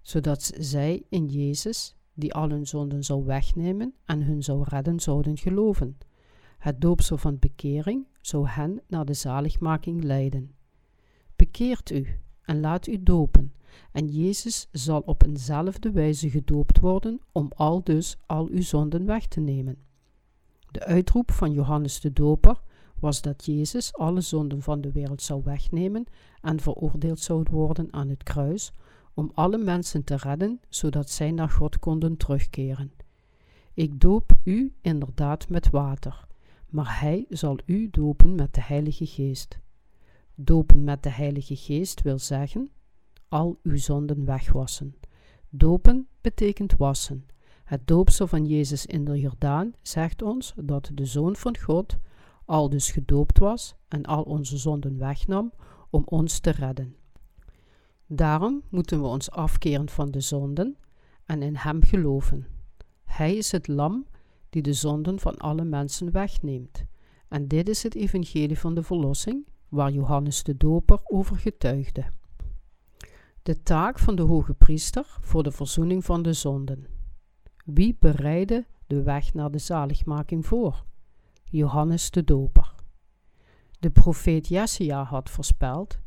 zodat 0.00 0.52
zij 0.58 1.02
in 1.08 1.26
Jezus, 1.26 1.96
die 2.14 2.34
al 2.34 2.50
hun 2.50 2.66
zonden 2.66 3.04
zou 3.04 3.24
wegnemen 3.24 3.94
en 4.04 4.22
hun 4.22 4.42
zou 4.42 4.64
redden, 4.68 5.00
zouden 5.00 5.38
geloven. 5.38 5.98
Het 6.58 6.80
doopsel 6.80 7.16
van 7.16 7.38
bekering 7.38 8.06
zou 8.20 8.48
hen 8.48 8.82
naar 8.86 9.04
de 9.04 9.14
zaligmaking 9.14 10.02
leiden. 10.04 10.53
Bekeert 11.44 11.90
u 11.90 12.06
en 12.42 12.60
laat 12.60 12.86
u 12.86 13.02
dopen, 13.02 13.52
en 13.92 14.08
Jezus 14.08 14.68
zal 14.72 15.00
op 15.00 15.22
eenzelfde 15.22 15.90
wijze 15.90 16.30
gedoopt 16.30 16.80
worden 16.80 17.20
om 17.32 17.50
al 17.56 17.84
dus 17.84 18.16
al 18.26 18.48
uw 18.48 18.62
zonden 18.62 19.06
weg 19.06 19.26
te 19.26 19.40
nemen. 19.40 19.76
De 20.70 20.84
uitroep 20.84 21.30
van 21.30 21.52
Johannes 21.52 22.00
de 22.00 22.12
Doper 22.12 22.60
was 23.00 23.22
dat 23.22 23.44
Jezus 23.44 23.94
alle 23.94 24.20
zonden 24.20 24.62
van 24.62 24.80
de 24.80 24.92
wereld 24.92 25.22
zou 25.22 25.42
wegnemen 25.44 26.04
en 26.40 26.60
veroordeeld 26.60 27.20
zou 27.20 27.46
worden 27.50 27.92
aan 27.92 28.08
het 28.08 28.22
kruis 28.22 28.72
om 29.14 29.30
alle 29.34 29.58
mensen 29.58 30.04
te 30.04 30.16
redden, 30.16 30.60
zodat 30.68 31.10
zij 31.10 31.30
naar 31.30 31.50
God 31.50 31.78
konden 31.78 32.16
terugkeren. 32.16 32.92
Ik 33.74 34.00
doop 34.00 34.32
u 34.44 34.74
inderdaad 34.80 35.48
met 35.48 35.70
water, 35.70 36.26
maar 36.68 37.00
Hij 37.00 37.26
zal 37.28 37.58
u 37.64 37.88
dopen 37.90 38.34
met 38.34 38.54
de 38.54 38.62
Heilige 38.62 39.06
Geest. 39.06 39.62
Dopen 40.34 40.84
met 40.84 41.02
de 41.02 41.10
Heilige 41.10 41.56
Geest 41.56 42.02
wil 42.02 42.18
zeggen 42.18 42.70
al 43.28 43.58
uw 43.62 43.76
zonden 43.76 44.24
wegwassen. 44.24 44.94
Dopen 45.48 46.08
betekent 46.20 46.76
wassen. 46.76 47.26
Het 47.64 47.86
doopsel 47.86 48.26
van 48.26 48.46
Jezus 48.46 48.86
in 48.86 49.04
de 49.04 49.20
Jordaan 49.20 49.72
zegt 49.82 50.22
ons 50.22 50.54
dat 50.56 50.90
de 50.94 51.04
Zoon 51.04 51.36
van 51.36 51.58
God 51.58 51.98
al 52.44 52.68
dus 52.68 52.90
gedoopt 52.90 53.38
was 53.38 53.74
en 53.88 54.04
al 54.04 54.22
onze 54.22 54.56
zonden 54.56 54.98
wegnam 54.98 55.52
om 55.90 56.02
ons 56.04 56.38
te 56.38 56.50
redden. 56.50 56.96
Daarom 58.06 58.62
moeten 58.68 59.00
we 59.00 59.06
ons 59.06 59.30
afkeren 59.30 59.88
van 59.88 60.10
de 60.10 60.20
zonden 60.20 60.76
en 61.24 61.42
in 61.42 61.56
Hem 61.56 61.82
geloven. 61.82 62.46
Hij 63.04 63.36
is 63.36 63.52
het 63.52 63.68
lam 63.68 64.06
die 64.50 64.62
de 64.62 64.72
zonden 64.72 65.18
van 65.20 65.36
alle 65.36 65.64
mensen 65.64 66.12
wegneemt. 66.12 66.84
En 67.28 67.48
dit 67.48 67.68
is 67.68 67.82
het 67.82 67.94
evangelie 67.94 68.58
van 68.58 68.74
de 68.74 68.82
verlossing, 68.82 69.46
waar 69.74 69.90
Johannes 69.90 70.42
de 70.42 70.56
Doper 70.56 71.00
over 71.04 71.36
getuigde. 71.36 72.04
De 73.42 73.62
taak 73.62 73.98
van 73.98 74.16
de 74.16 74.22
hoge 74.22 74.54
priester 74.54 75.16
voor 75.20 75.42
de 75.42 75.50
verzoening 75.50 76.04
van 76.04 76.22
de 76.22 76.32
zonden. 76.32 76.86
Wie 77.64 77.96
bereidde 78.00 78.66
de 78.86 79.02
weg 79.02 79.34
naar 79.34 79.50
de 79.50 79.58
zaligmaking 79.58 80.46
voor? 80.46 80.84
Johannes 81.44 82.10
de 82.10 82.24
Doper. 82.24 82.74
De 83.78 83.90
profeet 83.90 84.48
Jesaja 84.48 85.02
had 85.02 85.30
voorspeld, 85.30 85.98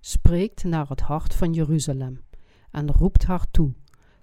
spreekt 0.00 0.64
naar 0.64 0.88
het 0.88 1.00
hart 1.00 1.34
van 1.34 1.52
Jeruzalem 1.52 2.24
en 2.70 2.92
roept 2.92 3.24
haar 3.24 3.50
toe 3.50 3.74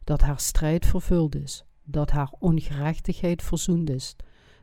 dat 0.04 0.22
haar 0.22 0.40
strijd 0.40 0.86
vervuld 0.86 1.36
is, 1.36 1.66
dat 1.84 2.12
haar 2.12 2.34
ongerechtigheid 2.40 3.42
verzoend 3.44 3.90
is, 3.90 4.16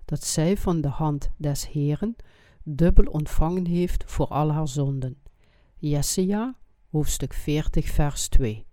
dat 0.05 0.25
zij 0.25 0.57
van 0.57 0.81
de 0.81 0.89
hand 0.89 1.31
des 1.37 1.69
Heeren 1.69 2.17
dubbel 2.65 3.05
ontvangen 3.05 3.67
heeft 3.67 4.05
voor 4.07 4.27
al 4.27 4.51
haar 4.51 4.69
zonden. 4.69 5.17
Jesaja, 5.77 6.57
hoofdstuk 6.91 7.33
40, 7.33 7.89
vers 7.89 8.29
2. 8.29 8.67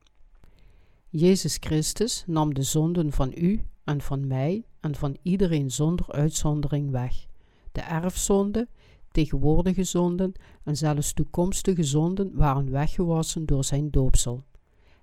Jezus 1.09 1.57
Christus 1.59 2.23
nam 2.27 2.53
de 2.53 2.63
zonden 2.63 3.11
van 3.11 3.31
u 3.37 3.63
en 3.83 4.01
van 4.01 4.27
mij 4.27 4.65
en 4.79 4.95
van 4.95 5.17
iedereen 5.21 5.71
zonder 5.71 6.11
uitzondering 6.11 6.91
weg. 6.91 7.25
De 7.71 7.81
erfzonde, 7.81 8.67
tegenwoordige 9.11 9.83
zonden 9.83 10.33
en 10.63 10.77
zelfs 10.77 11.13
toekomstige 11.13 11.83
zonden 11.83 12.35
waren 12.35 12.71
weggewassen 12.71 13.45
door 13.45 13.63
zijn 13.63 13.91
doopsel. 13.91 14.43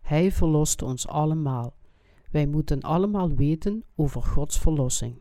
Hij 0.01 0.33
verloste 0.33 0.85
ons 0.85 1.09
allemaal. 1.09 1.75
Wij 2.31 2.47
moeten 2.47 2.81
allemaal 2.81 3.35
weten 3.35 3.85
over 3.97 4.23
Gods 4.23 4.59
verlossing. 4.59 5.19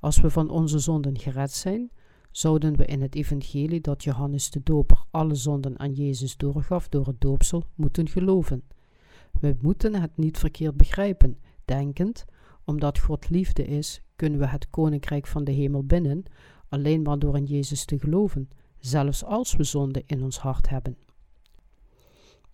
Als 0.00 0.20
we 0.20 0.30
van 0.30 0.50
onze 0.50 0.78
zonden 0.78 1.18
gered 1.18 1.52
zijn, 1.52 1.90
zouden 2.30 2.76
we 2.76 2.84
in 2.84 3.02
het 3.02 3.14
evangelie 3.14 3.80
dat 3.80 4.04
Johannes 4.04 4.50
de 4.50 4.60
Doper 4.62 5.04
alle 5.10 5.34
zonden 5.34 5.78
aan 5.78 5.92
Jezus 5.92 6.36
doorgaf 6.36 6.88
door 6.88 7.06
het 7.06 7.20
doopsel 7.20 7.64
moeten 7.74 8.08
geloven. 8.08 8.62
We 9.40 9.56
moeten 9.60 9.94
het 9.94 10.16
niet 10.16 10.38
verkeerd 10.38 10.76
begrijpen, 10.76 11.38
denkend, 11.64 12.24
omdat 12.64 12.98
God 12.98 13.30
liefde 13.30 13.64
is, 13.64 14.02
kunnen 14.16 14.38
we 14.38 14.46
het 14.46 14.70
koninkrijk 14.70 15.26
van 15.26 15.44
de 15.44 15.52
hemel 15.52 15.84
binnen, 15.84 16.22
alleen 16.68 17.02
maar 17.02 17.18
door 17.18 17.36
in 17.36 17.44
Jezus 17.44 17.84
te 17.84 17.98
geloven, 17.98 18.48
zelfs 18.78 19.24
als 19.24 19.56
we 19.56 19.64
zonde 19.64 20.02
in 20.06 20.22
ons 20.22 20.38
hart 20.38 20.68
hebben. 20.68 20.96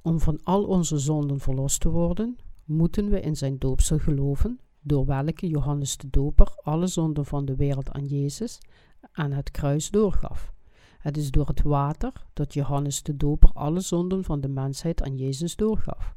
Om 0.02 0.20
van 0.20 0.40
al 0.42 0.64
onze 0.64 0.98
zonden 0.98 1.40
verlost 1.40 1.80
te 1.80 1.90
worden, 1.90 2.36
moeten 2.64 3.08
we 3.08 3.20
in 3.20 3.36
zijn 3.36 3.58
doopsel 3.58 3.98
geloven, 3.98 4.60
door 4.80 5.06
welke 5.06 5.48
Johannes 5.48 5.96
de 5.96 6.10
Doper 6.10 6.60
alle 6.62 6.86
zonden 6.86 7.24
van 7.24 7.44
de 7.44 7.56
wereld 7.56 7.90
aan 7.90 8.06
Jezus 8.06 8.58
aan 9.12 9.32
het 9.32 9.50
kruis 9.50 9.90
doorgaf. 9.90 10.52
Het 10.98 11.16
is 11.16 11.30
door 11.30 11.46
het 11.46 11.62
water 11.62 12.12
dat 12.32 12.54
Johannes 12.54 13.02
de 13.02 13.16
Doper 13.16 13.50
alle 13.52 13.80
zonden 13.80 14.24
van 14.24 14.40
de 14.40 14.48
mensheid 14.48 15.02
aan 15.02 15.16
Jezus 15.16 15.56
doorgaf. 15.56 16.14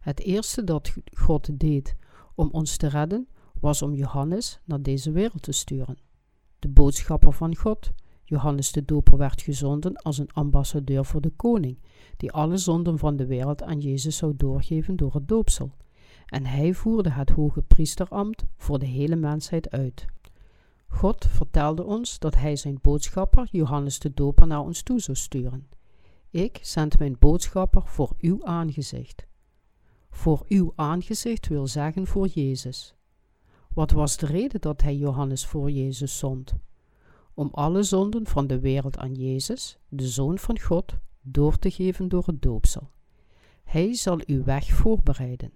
Het 0.00 0.20
eerste 0.20 0.64
dat 0.64 0.94
God 1.12 1.60
deed 1.60 1.96
om 2.34 2.48
ons 2.52 2.76
te 2.76 2.86
redden, 2.86 3.28
was 3.60 3.82
om 3.82 3.94
Johannes 3.94 4.60
naar 4.64 4.82
deze 4.82 5.10
wereld 5.10 5.42
te 5.42 5.52
sturen. 5.52 5.98
De 6.58 6.68
boodschapper 6.68 7.32
van 7.32 7.56
God, 7.56 7.92
Johannes 8.24 8.72
de 8.72 8.84
Doper, 8.84 9.18
werd 9.18 9.42
gezonden 9.42 9.96
als 9.96 10.18
een 10.18 10.32
ambassadeur 10.32 11.04
voor 11.04 11.20
de 11.20 11.32
koning, 11.36 11.78
die 12.16 12.32
alle 12.32 12.56
zonden 12.56 12.98
van 12.98 13.16
de 13.16 13.26
wereld 13.26 13.62
aan 13.62 13.80
Jezus 13.80 14.16
zou 14.16 14.32
doorgeven 14.36 14.96
door 14.96 15.14
het 15.14 15.28
doopsel. 15.28 15.70
En 16.26 16.46
hij 16.46 16.74
voerde 16.74 17.10
het 17.10 17.30
hoge 17.30 17.62
priesterambt 17.62 18.44
voor 18.56 18.78
de 18.78 18.86
hele 18.86 19.16
mensheid 19.16 19.70
uit. 19.70 20.06
God 20.90 21.26
vertelde 21.28 21.84
ons 21.84 22.18
dat 22.18 22.34
hij 22.34 22.56
zijn 22.56 22.78
boodschapper, 22.82 23.48
Johannes 23.50 23.98
de 23.98 24.14
Doper, 24.14 24.46
naar 24.46 24.60
ons 24.60 24.82
toe 24.82 25.00
zou 25.00 25.16
sturen. 25.16 25.68
Ik 26.30 26.58
zend 26.62 26.98
mijn 26.98 27.16
boodschapper 27.18 27.82
voor 27.86 28.12
uw 28.18 28.44
aangezicht. 28.44 29.26
Voor 30.10 30.44
uw 30.48 30.72
aangezicht 30.76 31.48
wil 31.48 31.66
zeggen 31.66 32.06
voor 32.06 32.26
Jezus. 32.26 32.94
Wat 33.74 33.90
was 33.90 34.16
de 34.16 34.26
reden 34.26 34.60
dat 34.60 34.82
hij 34.82 34.96
Johannes 34.96 35.46
voor 35.46 35.70
Jezus 35.70 36.18
zond? 36.18 36.54
Om 37.34 37.48
alle 37.52 37.82
zonden 37.82 38.26
van 38.26 38.46
de 38.46 38.60
wereld 38.60 38.98
aan 38.98 39.14
Jezus, 39.14 39.78
de 39.88 40.08
Zoon 40.08 40.38
van 40.38 40.60
God, 40.60 40.96
door 41.20 41.58
te 41.58 41.70
geven 41.70 42.08
door 42.08 42.26
het 42.26 42.42
doopsel. 42.42 42.90
Hij 43.64 43.94
zal 43.94 44.20
uw 44.26 44.44
weg 44.44 44.72
voorbereiden. 44.72 45.52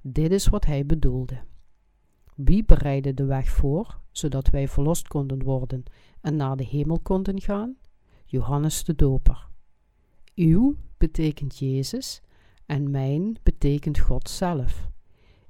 Dit 0.00 0.32
is 0.32 0.46
wat 0.46 0.64
hij 0.64 0.86
bedoelde. 0.86 1.42
Wie 2.34 2.64
bereidde 2.64 3.14
de 3.14 3.24
weg 3.24 3.48
voor, 3.48 3.98
zodat 4.10 4.50
wij 4.50 4.68
verlost 4.68 5.08
konden 5.08 5.42
worden 5.42 5.84
en 6.20 6.36
naar 6.36 6.56
de 6.56 6.64
hemel 6.64 6.98
konden 6.98 7.40
gaan? 7.40 7.76
Johannes 8.24 8.84
de 8.84 8.94
Doper. 8.94 9.48
Uw 10.34 10.76
betekent 10.98 11.58
Jezus 11.58 12.22
en 12.66 12.90
mijn 12.90 13.36
betekent 13.42 13.98
God 13.98 14.28
zelf. 14.28 14.90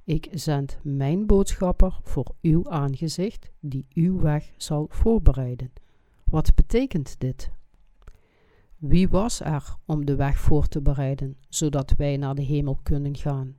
Ik 0.03 0.27
zend 0.31 0.79
mijn 0.81 1.25
boodschapper 1.25 1.99
voor 2.03 2.35
uw 2.41 2.69
aangezicht, 2.69 3.51
die 3.59 3.85
uw 3.93 4.19
weg 4.19 4.53
zal 4.57 4.85
voorbereiden. 4.89 5.71
Wat 6.23 6.55
betekent 6.55 7.19
dit? 7.19 7.51
Wie 8.77 9.09
was 9.09 9.41
er 9.41 9.75
om 9.85 10.05
de 10.05 10.15
weg 10.15 10.39
voor 10.39 10.67
te 10.67 10.81
bereiden, 10.81 11.37
zodat 11.49 11.93
wij 11.97 12.17
naar 12.17 12.35
de 12.35 12.41
hemel 12.41 12.79
kunnen 12.83 13.17
gaan? 13.17 13.57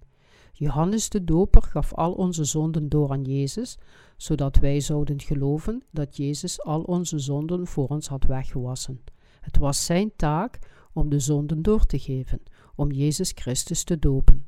Johannes 0.56 1.08
de 1.08 1.24
Doper 1.24 1.62
gaf 1.62 1.94
al 1.94 2.12
onze 2.12 2.44
zonden 2.44 2.88
door 2.88 3.10
aan 3.10 3.22
Jezus, 3.22 3.78
zodat 4.16 4.56
wij 4.56 4.80
zouden 4.80 5.20
geloven 5.20 5.82
dat 5.90 6.16
Jezus 6.16 6.62
al 6.62 6.82
onze 6.82 7.18
zonden 7.18 7.66
voor 7.66 7.88
ons 7.88 8.08
had 8.08 8.24
weggewassen. 8.24 9.00
Het 9.40 9.56
was 9.56 9.84
zijn 9.84 10.12
taak 10.16 10.58
om 10.92 11.08
de 11.08 11.18
zonden 11.18 11.62
door 11.62 11.86
te 11.86 11.98
geven, 11.98 12.42
om 12.74 12.92
Jezus 12.92 13.32
Christus 13.34 13.84
te 13.84 13.98
dopen. 13.98 14.46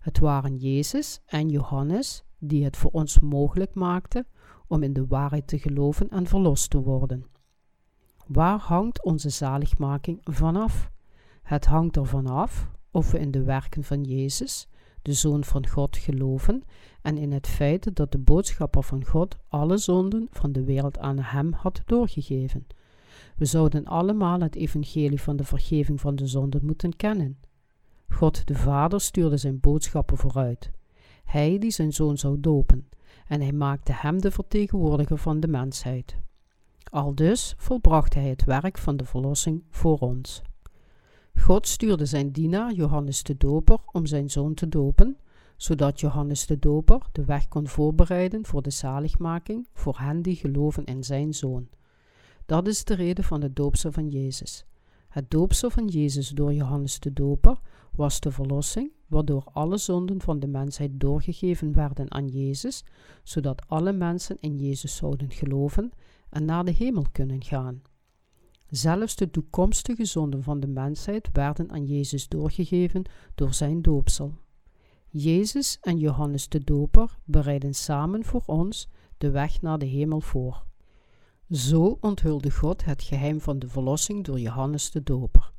Het 0.00 0.18
waren 0.18 0.56
Jezus 0.56 1.20
en 1.26 1.48
Johannes 1.48 2.24
die 2.38 2.64
het 2.64 2.76
voor 2.76 2.90
ons 2.90 3.20
mogelijk 3.20 3.74
maakten 3.74 4.26
om 4.66 4.82
in 4.82 4.92
de 4.92 5.06
waarheid 5.06 5.46
te 5.46 5.58
geloven 5.58 6.08
en 6.08 6.26
verlost 6.26 6.70
te 6.70 6.80
worden. 6.80 7.26
Waar 8.26 8.58
hangt 8.58 9.04
onze 9.04 9.28
zaligmaking 9.28 10.20
vanaf? 10.22 10.90
Het 11.42 11.64
hangt 11.64 11.96
ervan 11.96 12.26
af 12.26 12.70
of 12.90 13.10
we 13.10 13.18
in 13.18 13.30
de 13.30 13.42
werken 13.42 13.84
van 13.84 14.02
Jezus, 14.02 14.68
de 15.04 15.12
Zoon 15.12 15.44
van 15.44 15.68
God, 15.68 15.96
geloven 15.96 16.62
en 17.02 17.18
in 17.18 17.32
het 17.32 17.46
feit 17.46 17.96
dat 17.96 18.12
de 18.12 18.18
boodschapper 18.18 18.82
van 18.82 19.04
God 19.04 19.36
alle 19.48 19.76
zonden 19.76 20.26
van 20.30 20.52
de 20.52 20.64
wereld 20.64 20.98
aan 20.98 21.18
hem 21.18 21.52
had 21.52 21.82
doorgegeven. 21.86 22.66
We 23.36 23.44
zouden 23.44 23.84
allemaal 23.84 24.40
het 24.40 24.54
evangelie 24.54 25.20
van 25.20 25.36
de 25.36 25.44
vergeving 25.44 26.00
van 26.00 26.16
de 26.16 26.26
zonden 26.26 26.64
moeten 26.64 26.96
kennen. 26.96 27.38
God 28.08 28.46
de 28.46 28.54
Vader 28.54 29.00
stuurde 29.00 29.36
zijn 29.36 29.60
boodschappen 29.60 30.16
vooruit. 30.16 30.70
Hij 31.24 31.58
die 31.58 31.70
zijn 31.70 31.92
zoon 31.92 32.18
zou 32.18 32.40
dopen, 32.40 32.88
en 33.26 33.40
hij 33.40 33.52
maakte 33.52 33.92
hem 33.92 34.20
de 34.20 34.30
vertegenwoordiger 34.30 35.18
van 35.18 35.40
de 35.40 35.48
mensheid. 35.48 36.16
Aldus 36.90 37.54
volbracht 37.56 38.14
hij 38.14 38.28
het 38.28 38.44
werk 38.44 38.78
van 38.78 38.96
de 38.96 39.04
verlossing 39.04 39.64
voor 39.70 39.98
ons. 39.98 40.42
God 41.40 41.66
stuurde 41.66 42.06
zijn 42.06 42.30
dienaar 42.30 42.72
Johannes 42.72 43.22
de 43.22 43.36
Doper 43.36 43.78
om 43.92 44.06
zijn 44.06 44.30
zoon 44.30 44.54
te 44.54 44.68
dopen, 44.68 45.16
zodat 45.56 46.00
Johannes 46.00 46.46
de 46.46 46.58
Doper 46.58 47.00
de 47.12 47.24
weg 47.24 47.48
kon 47.48 47.68
voorbereiden 47.68 48.46
voor 48.46 48.62
de 48.62 48.70
zaligmaking 48.70 49.68
voor 49.72 49.98
hen 49.98 50.22
die 50.22 50.36
geloven 50.36 50.84
in 50.84 51.04
zijn 51.04 51.34
zoon. 51.34 51.68
Dat 52.46 52.66
is 52.66 52.84
de 52.84 52.94
reden 52.94 53.24
van 53.24 53.42
het 53.42 53.56
doopsel 53.56 53.92
van 53.92 54.08
Jezus. 54.08 54.66
Het 55.08 55.30
doopsel 55.30 55.70
van 55.70 55.86
Jezus 55.86 56.28
door 56.28 56.52
Johannes 56.52 57.00
de 57.00 57.12
Doper 57.12 57.58
was 57.96 58.20
de 58.20 58.30
verlossing, 58.30 58.90
waardoor 59.06 59.44
alle 59.52 59.76
zonden 59.76 60.20
van 60.20 60.40
de 60.40 60.46
mensheid 60.46 60.90
doorgegeven 60.94 61.72
werden 61.72 62.12
aan 62.12 62.28
Jezus, 62.28 62.84
zodat 63.22 63.62
alle 63.66 63.92
mensen 63.92 64.36
in 64.40 64.58
Jezus 64.58 64.96
zouden 64.96 65.30
geloven 65.30 65.92
en 66.30 66.44
naar 66.44 66.64
de 66.64 66.72
hemel 66.72 67.04
kunnen 67.12 67.42
gaan. 67.42 67.82
Zelfs 68.68 69.16
de 69.16 69.30
toekomstige 69.30 70.04
zonden 70.04 70.42
van 70.42 70.60
de 70.60 70.66
mensheid 70.66 71.28
werden 71.32 71.70
aan 71.70 71.84
Jezus 71.84 72.28
doorgegeven 72.28 73.04
door 73.34 73.54
zijn 73.54 73.82
doopsel. 73.82 74.34
Jezus 75.08 75.78
en 75.80 75.98
Johannes 75.98 76.48
de 76.48 76.64
Doper 76.64 77.18
bereiden 77.24 77.74
samen 77.74 78.24
voor 78.24 78.42
ons 78.46 78.88
de 79.18 79.30
weg 79.30 79.62
naar 79.62 79.78
de 79.78 79.86
hemel 79.86 80.20
voor. 80.20 80.64
Zo 81.50 81.98
onthulde 82.00 82.50
God 82.50 82.84
het 82.84 83.02
geheim 83.02 83.40
van 83.40 83.58
de 83.58 83.68
verlossing 83.68 84.24
door 84.24 84.40
Johannes 84.40 84.90
de 84.90 85.02
Doper. 85.02 85.52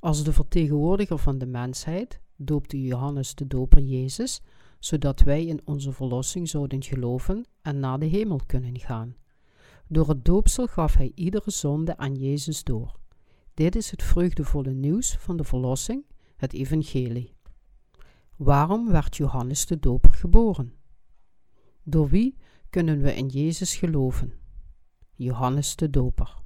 Als 0.00 0.24
de 0.24 0.32
vertegenwoordiger 0.32 1.18
van 1.18 1.38
de 1.38 1.46
mensheid 1.46 2.20
doopte 2.36 2.82
Johannes 2.82 3.34
de 3.34 3.46
Doper 3.46 3.80
Jezus, 3.80 4.42
zodat 4.78 5.20
wij 5.20 5.44
in 5.44 5.60
onze 5.64 5.92
verlossing 5.92 6.48
zouden 6.48 6.82
geloven 6.82 7.46
en 7.62 7.80
naar 7.80 7.98
de 7.98 8.06
hemel 8.06 8.40
kunnen 8.46 8.78
gaan. 8.78 9.16
Door 9.88 10.08
het 10.08 10.24
doopsel 10.24 10.66
gaf 10.66 10.94
hij 10.94 11.12
iedere 11.14 11.50
zonde 11.50 11.96
aan 11.96 12.14
Jezus 12.14 12.64
door. 12.64 12.98
Dit 13.54 13.76
is 13.76 13.90
het 13.90 14.02
vreugdevolle 14.02 14.72
nieuws 14.72 15.16
van 15.16 15.36
de 15.36 15.44
verlossing, 15.44 16.04
het 16.36 16.52
evangelie. 16.52 17.36
Waarom 18.36 18.90
werd 18.90 19.16
Johannes 19.16 19.66
de 19.66 19.78
Doper 19.78 20.12
geboren? 20.12 20.74
Door 21.82 22.08
wie 22.08 22.36
kunnen 22.70 23.02
we 23.02 23.14
in 23.14 23.26
Jezus 23.26 23.76
geloven? 23.76 24.32
Johannes 25.14 25.76
de 25.76 25.90
Doper. 25.90 26.36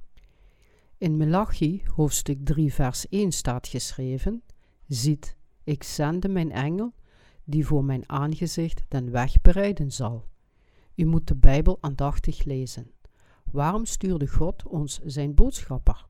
In 0.97 1.17
Melachie, 1.17 1.83
hoofdstuk 1.95 2.45
3, 2.45 2.73
vers 2.73 3.07
1 3.09 3.31
staat 3.31 3.67
geschreven: 3.67 4.43
Ziet, 4.87 5.37
ik 5.63 5.83
zende 5.83 6.27
mijn 6.27 6.51
engel, 6.51 6.93
die 7.43 7.65
voor 7.65 7.83
mijn 7.83 8.09
aangezicht 8.09 8.83
den 8.87 9.11
weg 9.11 9.41
bereiden 9.41 9.91
zal. 9.91 10.27
U 10.95 11.05
moet 11.05 11.27
de 11.27 11.35
Bijbel 11.35 11.77
aandachtig 11.81 12.43
lezen. 12.43 12.91
Waarom 13.53 13.85
stuurde 13.85 14.27
God 14.27 14.67
ons 14.67 14.99
zijn 15.05 15.33
boodschapper? 15.33 16.07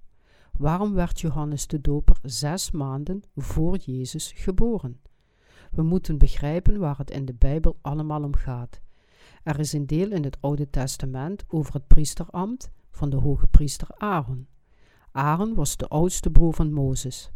Waarom 0.58 0.94
werd 0.94 1.20
Johannes 1.20 1.68
de 1.68 1.82
Doper 1.82 2.18
zes 2.22 2.72
maanden 2.72 3.24
voor 3.36 3.78
Jezus 3.78 4.32
geboren? 4.36 5.02
We 5.72 5.84
moeten 5.84 6.18
begrijpen 6.18 6.80
waar 6.80 6.98
het 6.98 7.12
in 7.12 7.26
de 7.26 7.34
Bijbel 7.34 7.78
allemaal 7.82 8.24
om 8.24 8.36
gaat. 8.36 8.82
Er 9.44 9.60
is 9.60 9.74
een 9.74 9.86
deel 9.86 10.12
in 10.12 10.24
het 10.24 10.38
Oude 10.42 10.70
Testament 10.70 11.44
over 11.48 11.74
het 11.74 11.88
priesterambt 11.88 12.72
van 12.92 13.10
de 13.10 13.18
hoge 13.18 13.48
priester 13.48 13.88
Aaron. 13.98 14.48
Aaron 15.12 15.54
was 15.54 15.78
de 15.78 15.88
oudste 15.88 16.30
broer 16.30 16.54
van 16.54 16.74
Mozes. 16.74 17.32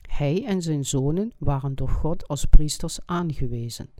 Hij 0.00 0.44
en 0.44 0.62
zijn 0.62 0.84
zonen 0.84 1.32
waren 1.38 1.74
door 1.74 1.90
God 1.90 2.28
als 2.28 2.44
priesters 2.44 2.98
aangewezen. 3.04 3.90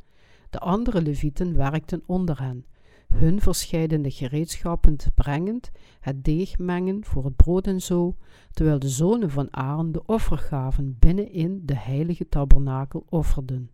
De 0.50 0.58
andere 0.58 1.02
levieten 1.02 1.56
werkten 1.56 2.02
onder 2.06 2.40
hen, 2.40 2.66
hun 3.14 3.40
verscheidene 3.40 4.10
gereedschappen 4.10 4.96
brengend, 5.14 5.70
het 6.00 6.24
deeg 6.24 6.58
mengen 6.58 7.04
voor 7.04 7.24
het 7.24 7.36
brood 7.36 7.66
en 7.66 7.80
zo, 7.80 8.16
terwijl 8.50 8.78
de 8.78 8.88
zonen 8.88 9.30
van 9.30 9.56
Aaron 9.56 9.92
de 9.92 10.04
offergaven 10.04 10.96
binnenin 10.98 11.62
de 11.64 11.76
heilige 11.76 12.28
tabernakel 12.28 13.04
offerden. 13.08 13.70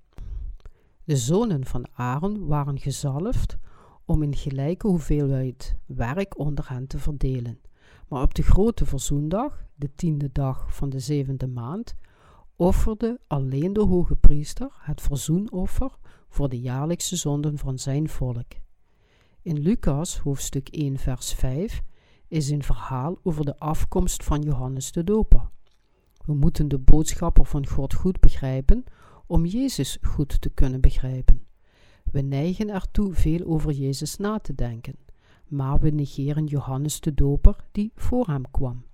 De 1.05 1.17
zonen 1.17 1.65
van 1.65 1.87
Aaron 1.93 2.47
waren 2.47 2.79
gezalfd 2.79 3.59
om 4.05 4.23
in 4.23 4.37
gelijke 4.37 4.87
hoeveelheid 4.87 5.77
werk 5.87 6.39
onder 6.39 6.69
hen 6.69 6.87
te 6.87 6.99
verdelen. 6.99 7.61
Maar 8.09 8.23
op 8.23 8.35
de 8.35 8.43
grote 8.43 8.87
verzoendag, 8.87 9.65
de 9.75 9.95
tiende 9.95 10.31
dag 10.33 10.75
van 10.75 10.91
de 10.91 10.99
zevende 10.99 11.47
maand, 11.47 11.95
offerde 12.57 13.21
alleen 13.27 13.73
de 13.73 13.81
hoge 13.81 14.17
priester 14.17 14.71
het 14.79 15.01
verzoenoffer 15.01 15.91
voor 16.29 16.49
de 16.49 16.61
jaarlijkse 16.61 17.17
zonden 17.17 17.59
van 17.59 17.79
zijn 17.79 18.09
volk. 18.09 18.53
In 19.45 19.59
Lucas 19.59 20.19
hoofdstuk 20.19 20.69
1 20.69 20.99
vers 20.99 21.33
5 21.33 21.83
is 22.29 22.51
een 22.51 22.63
verhaal 22.63 23.19
over 23.23 23.45
de 23.45 23.59
afkomst 23.59 24.25
van 24.25 24.43
Johannes 24.43 24.93
de 24.93 25.05
Doper. 25.05 25.51
We 26.25 26.35
moeten 26.35 26.69
de 26.69 26.79
boodschapper 26.79 27.47
van 27.47 27.67
God 27.67 27.95
goed 27.95 28.21
begrijpen 28.21 28.85
om 29.27 29.47
Jezus 29.47 29.99
goed 30.03 30.41
te 30.41 30.51
kunnen 30.51 30.81
begrijpen. 30.81 31.47
We 32.11 32.21
neigen 32.21 32.69
ertoe 32.69 33.15
veel 33.15 33.47
over 33.47 33.73
Jezus 33.73 34.17
na 34.17 34.39
te 34.39 34.55
denken, 34.55 34.97
maar 35.49 35.81
we 35.81 35.91
negeren 35.91 36.47
Johannes 36.47 37.01
de 37.01 37.15
Doper 37.15 37.57
die 37.73 37.93
voor 37.95 38.27
hem 38.27 38.51
kwam. 38.51 38.85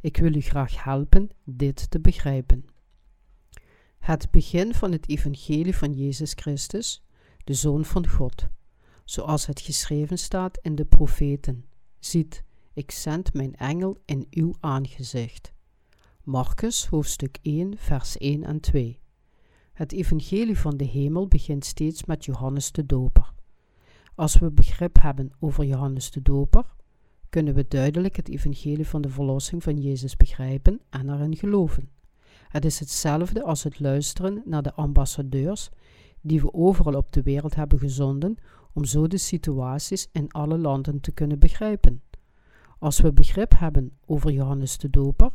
Ik 0.00 0.16
wil 0.16 0.34
u 0.34 0.40
graag 0.40 0.84
helpen 0.84 1.30
dit 1.44 1.90
te 1.90 2.00
begrijpen. 2.00 2.64
Het 3.98 4.30
begin 4.30 4.74
van 4.74 4.92
het 4.92 5.08
evangelie 5.08 5.76
van 5.76 5.92
Jezus 5.92 6.32
Christus, 6.32 7.04
de 7.44 7.54
Zoon 7.54 7.84
van 7.84 8.08
God, 8.08 8.48
zoals 9.04 9.46
het 9.46 9.60
geschreven 9.60 10.18
staat 10.18 10.58
in 10.62 10.74
de 10.74 10.84
profeten. 10.84 11.64
Ziet, 11.98 12.44
ik 12.72 12.90
zend 12.90 13.34
mijn 13.34 13.54
engel 13.54 13.98
in 14.04 14.26
uw 14.30 14.54
aangezicht. 14.60 15.52
Marcus 16.22 16.86
hoofdstuk 16.86 17.38
1 17.42 17.78
vers 17.78 18.18
1 18.18 18.44
en 18.44 18.60
2 18.60 19.02
het 19.72 19.92
evangelie 19.92 20.58
van 20.58 20.76
de 20.76 20.84
hemel 20.84 21.28
begint 21.28 21.64
steeds 21.64 22.04
met 22.04 22.24
Johannes 22.24 22.72
de 22.72 22.86
Doper. 22.86 23.32
Als 24.14 24.38
we 24.38 24.50
begrip 24.50 25.00
hebben 25.00 25.30
over 25.38 25.64
Johannes 25.64 26.10
de 26.10 26.22
Doper, 26.22 26.74
kunnen 27.28 27.54
we 27.54 27.68
duidelijk 27.68 28.16
het 28.16 28.28
evangelie 28.28 28.86
van 28.86 29.02
de 29.02 29.08
verlossing 29.08 29.62
van 29.62 29.80
Jezus 29.80 30.16
begrijpen 30.16 30.80
en 30.90 31.10
erin 31.10 31.36
geloven. 31.36 31.88
Het 32.48 32.64
is 32.64 32.78
hetzelfde 32.78 33.42
als 33.42 33.62
het 33.62 33.80
luisteren 33.80 34.42
naar 34.44 34.62
de 34.62 34.72
ambassadeurs 34.72 35.70
die 36.20 36.40
we 36.40 36.52
overal 36.52 36.94
op 36.94 37.12
de 37.12 37.22
wereld 37.22 37.54
hebben 37.54 37.78
gezonden 37.78 38.36
om 38.72 38.84
zo 38.84 39.06
de 39.06 39.18
situaties 39.18 40.08
in 40.12 40.32
alle 40.32 40.58
landen 40.58 41.00
te 41.00 41.12
kunnen 41.12 41.38
begrijpen. 41.38 42.02
Als 42.78 43.00
we 43.00 43.12
begrip 43.12 43.58
hebben 43.58 43.92
over 44.06 44.30
Johannes 44.30 44.78
de 44.78 44.90
Doper, 44.90 45.30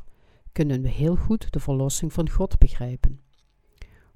kunnen 0.51 0.81
we 0.81 0.89
heel 0.89 1.15
goed 1.15 1.51
de 1.51 1.59
verlossing 1.59 2.13
van 2.13 2.29
God 2.29 2.57
begrijpen. 2.57 3.21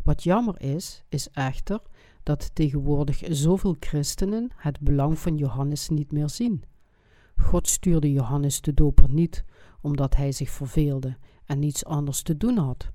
Wat 0.03 0.23
jammer 0.23 0.61
is, 0.61 1.03
is 1.09 1.29
echter 1.29 1.81
dat 2.23 2.55
tegenwoordig 2.55 3.21
zoveel 3.29 3.75
christenen 3.79 4.51
het 4.55 4.79
belang 4.79 5.19
van 5.19 5.37
Johannes 5.37 5.89
niet 5.89 6.11
meer 6.11 6.29
zien. 6.29 6.63
God 7.37 7.67
stuurde 7.67 8.11
Johannes 8.11 8.61
de 8.61 8.73
Doper 8.73 9.09
niet 9.09 9.45
omdat 9.81 10.15
hij 10.15 10.31
zich 10.31 10.49
verveelde 10.49 11.17
en 11.45 11.59
niets 11.59 11.85
anders 11.85 12.21
te 12.21 12.37
doen 12.37 12.57
had. 12.57 12.91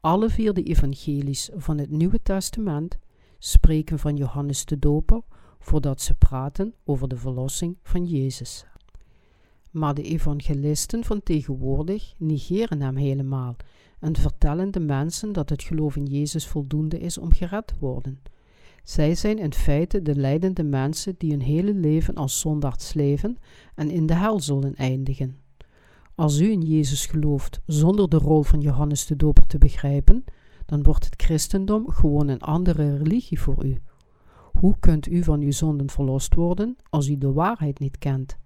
Alle 0.00 0.30
vier 0.30 0.54
de 0.54 0.62
evangelies 0.62 1.50
van 1.54 1.78
het 1.78 1.90
Nieuwe 1.90 2.22
Testament 2.22 2.98
spreken 3.38 3.98
van 3.98 4.16
Johannes 4.16 4.64
de 4.64 4.78
Doper 4.78 5.22
voordat 5.58 6.00
ze 6.00 6.14
praten 6.14 6.74
over 6.84 7.08
de 7.08 7.16
verlossing 7.16 7.76
van 7.82 8.04
Jezus. 8.04 8.64
Maar 9.70 9.94
de 9.94 10.02
evangelisten 10.02 11.04
van 11.04 11.22
tegenwoordig 11.22 12.14
negeren 12.18 12.80
hem 12.80 12.96
helemaal 12.96 13.56
en 14.00 14.16
vertellen 14.16 14.70
de 14.70 14.80
mensen 14.80 15.32
dat 15.32 15.48
het 15.48 15.62
geloof 15.62 15.96
in 15.96 16.06
Jezus 16.06 16.46
voldoende 16.46 16.98
is 16.98 17.18
om 17.18 17.32
gered 17.32 17.66
te 17.66 17.74
worden. 17.78 18.20
Zij 18.84 19.14
zijn 19.14 19.38
in 19.38 19.54
feite 19.54 20.02
de 20.02 20.16
leidende 20.16 20.62
mensen 20.62 21.14
die 21.18 21.30
hun 21.30 21.42
hele 21.42 21.74
leven 21.74 22.14
als 22.14 22.40
zondaards 22.40 22.94
leven 22.94 23.38
en 23.74 23.90
in 23.90 24.06
de 24.06 24.14
hel 24.14 24.40
zullen 24.40 24.74
eindigen. 24.74 25.36
Als 26.14 26.38
u 26.38 26.50
in 26.50 26.62
Jezus 26.62 27.06
gelooft 27.06 27.60
zonder 27.66 28.08
de 28.08 28.16
rol 28.16 28.42
van 28.42 28.60
Johannes 28.60 29.06
de 29.06 29.16
Doper 29.16 29.46
te 29.46 29.58
begrijpen, 29.58 30.24
dan 30.66 30.82
wordt 30.82 31.04
het 31.04 31.22
christendom 31.22 31.88
gewoon 31.90 32.28
een 32.28 32.40
andere 32.40 32.96
religie 32.96 33.40
voor 33.40 33.64
u. 33.64 33.78
Hoe 34.60 34.76
kunt 34.80 35.08
u 35.08 35.22
van 35.22 35.40
uw 35.40 35.52
zonden 35.52 35.90
verlost 35.90 36.34
worden 36.34 36.76
als 36.90 37.08
u 37.08 37.18
de 37.18 37.32
waarheid 37.32 37.78
niet 37.78 37.98
kent? 37.98 38.38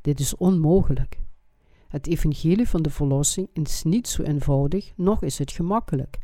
Dit 0.00 0.20
is 0.20 0.36
onmogelijk. 0.36 1.20
Het 1.88 2.06
evangelie 2.06 2.68
van 2.68 2.82
de 2.82 2.90
verlossing 2.90 3.48
is 3.52 3.82
niet 3.82 4.08
zo 4.08 4.22
eenvoudig, 4.22 4.92
noch 4.96 5.22
is 5.22 5.38
het 5.38 5.52
gemakkelijk. 5.52 6.18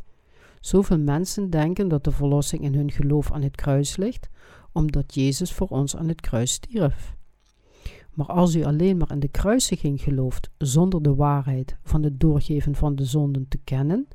Zoveel 0.61 0.99
mensen 0.99 1.51
denken 1.51 1.89
dat 1.89 2.05
de 2.05 2.11
verlossing 2.11 2.63
in 2.63 2.75
hun 2.75 2.91
geloof 2.91 3.33
aan 3.33 3.43
het 3.43 3.57
kruis 3.57 3.97
ligt, 3.97 4.29
omdat 4.73 5.15
Jezus 5.15 5.53
voor 5.53 5.69
ons 5.69 5.97
aan 5.97 6.09
het 6.09 6.21
kruis 6.21 6.53
stierf. 6.53 7.17
Maar 8.15 8.27
als 8.27 8.55
u 8.55 8.65
alleen 8.65 8.97
maar 8.97 9.11
in 9.11 9.21
de 9.21 9.29
kruisiging 9.29 10.01
gelooft 10.01 10.51
zonder 10.59 11.03
de 11.03 11.15
waarheid 11.15 11.77
van 11.83 12.03
het 12.03 12.21
doorgeven 12.21 12.75
van 12.75 12.97
de 12.97 13.05
zonden 13.05 13.49
te 13.49 13.59
kennen, 13.65 14.09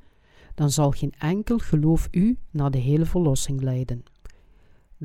dan 0.55 0.69
zal 0.69 0.91
geen 0.91 1.13
enkel 1.17 1.57
geloof 1.57 2.07
u 2.11 2.37
naar 2.51 2.71
de 2.71 2.77
hele 2.77 3.05
verlossing 3.05 3.61
leiden. 3.61 4.03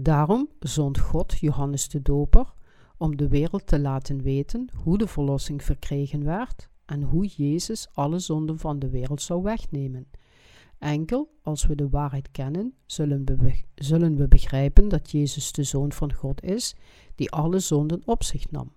Daarom 0.00 0.48
zond 0.60 0.98
God 0.98 1.38
Johannes 1.38 1.88
de 1.88 2.02
Doper 2.02 2.52
om 2.96 3.16
de 3.16 3.28
wereld 3.28 3.66
te 3.66 3.80
laten 3.80 4.22
weten 4.22 4.68
hoe 4.74 4.98
de 4.98 5.06
verlossing 5.06 5.62
verkregen 5.62 6.24
werd 6.24 6.68
en 6.84 7.02
hoe 7.02 7.26
Jezus 7.26 7.88
alle 7.92 8.18
zonden 8.18 8.58
van 8.58 8.78
de 8.78 8.90
wereld 8.90 9.22
zou 9.22 9.42
wegnemen. 9.42 10.06
Enkel 10.78 11.30
als 11.42 11.66
we 11.66 11.74
de 11.74 11.88
waarheid 11.88 12.30
kennen, 12.30 12.74
zullen 12.86 13.24
we, 13.24 13.60
zullen 13.74 14.16
we 14.16 14.28
begrijpen 14.28 14.88
dat 14.88 15.10
Jezus 15.10 15.52
de 15.52 15.62
Zoon 15.62 15.92
van 15.92 16.12
God 16.12 16.42
is, 16.42 16.74
die 17.14 17.30
alle 17.30 17.58
zonden 17.58 18.02
op 18.04 18.22
zich 18.22 18.50
nam. 18.50 18.72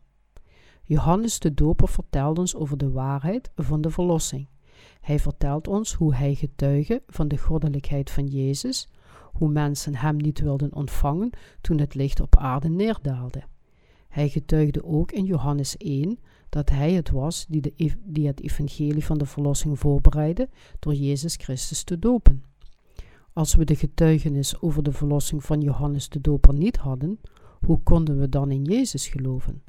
Johannes 0.83 1.39
de 1.39 1.53
Doper 1.53 1.87
vertelt 1.87 2.39
ons 2.39 2.55
over 2.55 2.77
de 2.77 2.91
waarheid 2.91 3.51
van 3.55 3.81
de 3.81 3.89
verlossing. 3.89 4.47
Hij 5.01 5.19
vertelt 5.19 5.67
ons 5.67 5.93
hoe 5.93 6.15
hij 6.15 6.35
getuige 6.35 7.03
van 7.07 7.27
de 7.27 7.37
goddelijkheid 7.37 8.11
van 8.11 8.25
Jezus, 8.25 8.89
hoe 9.31 9.49
mensen 9.49 9.95
hem 9.95 10.17
niet 10.17 10.39
wilden 10.39 10.73
ontvangen 10.73 11.29
toen 11.61 11.79
het 11.79 11.95
licht 11.95 12.19
op 12.19 12.37
aarde 12.37 12.69
neerdaalde. 12.69 13.43
Hij 14.07 14.29
getuigde 14.29 14.83
ook 14.83 15.11
in 15.11 15.25
Johannes 15.25 15.77
1 15.77 16.19
dat 16.49 16.69
hij 16.69 16.93
het 16.93 17.09
was 17.09 17.45
die, 17.49 17.61
de, 17.61 17.93
die 18.03 18.27
het 18.27 18.41
evangelie 18.41 19.05
van 19.05 19.17
de 19.17 19.25
verlossing 19.25 19.79
voorbereidde 19.79 20.49
door 20.79 20.93
Jezus 20.93 21.35
Christus 21.35 21.83
te 21.83 21.99
dopen. 21.99 22.43
Als 23.33 23.55
we 23.55 23.65
de 23.65 23.75
getuigenis 23.75 24.61
over 24.61 24.83
de 24.83 24.91
verlossing 24.91 25.43
van 25.43 25.61
Johannes 25.61 26.09
de 26.09 26.21
Doper 26.21 26.53
niet 26.53 26.77
hadden, 26.77 27.19
hoe 27.65 27.79
konden 27.83 28.19
we 28.19 28.29
dan 28.29 28.51
in 28.51 28.63
Jezus 28.63 29.07
geloven? 29.07 29.63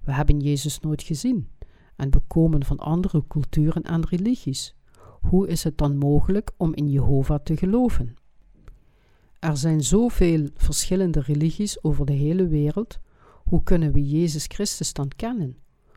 We 0.00 0.12
hebben 0.12 0.40
Jezus 0.40 0.80
nooit 0.80 1.02
gezien 1.02 1.48
en 1.96 2.10
we 2.10 2.20
komen 2.26 2.64
van 2.64 2.78
andere 2.78 3.24
culturen 3.28 3.82
en 3.82 4.06
religies. 4.06 4.74
Hoe 5.20 5.48
is 5.48 5.64
het 5.64 5.78
dan 5.78 5.96
mogelijk 5.96 6.50
om 6.56 6.74
in 6.74 6.90
Jehovah 6.90 7.42
te 7.42 7.56
geloven? 7.56 8.14
Er 9.42 9.56
zijn 9.56 9.82
zoveel 9.82 10.48
verschillende 10.54 11.20
religies 11.20 11.84
over 11.84 12.06
de 12.06 12.12
hele 12.12 12.46
wereld. 12.46 12.98
Hoe 13.44 13.62
kunnen 13.62 13.92
we 13.92 14.08
Jezus 14.08 14.44
Christus 14.46 14.92
dan 14.92 15.08
kennen? 15.16 15.56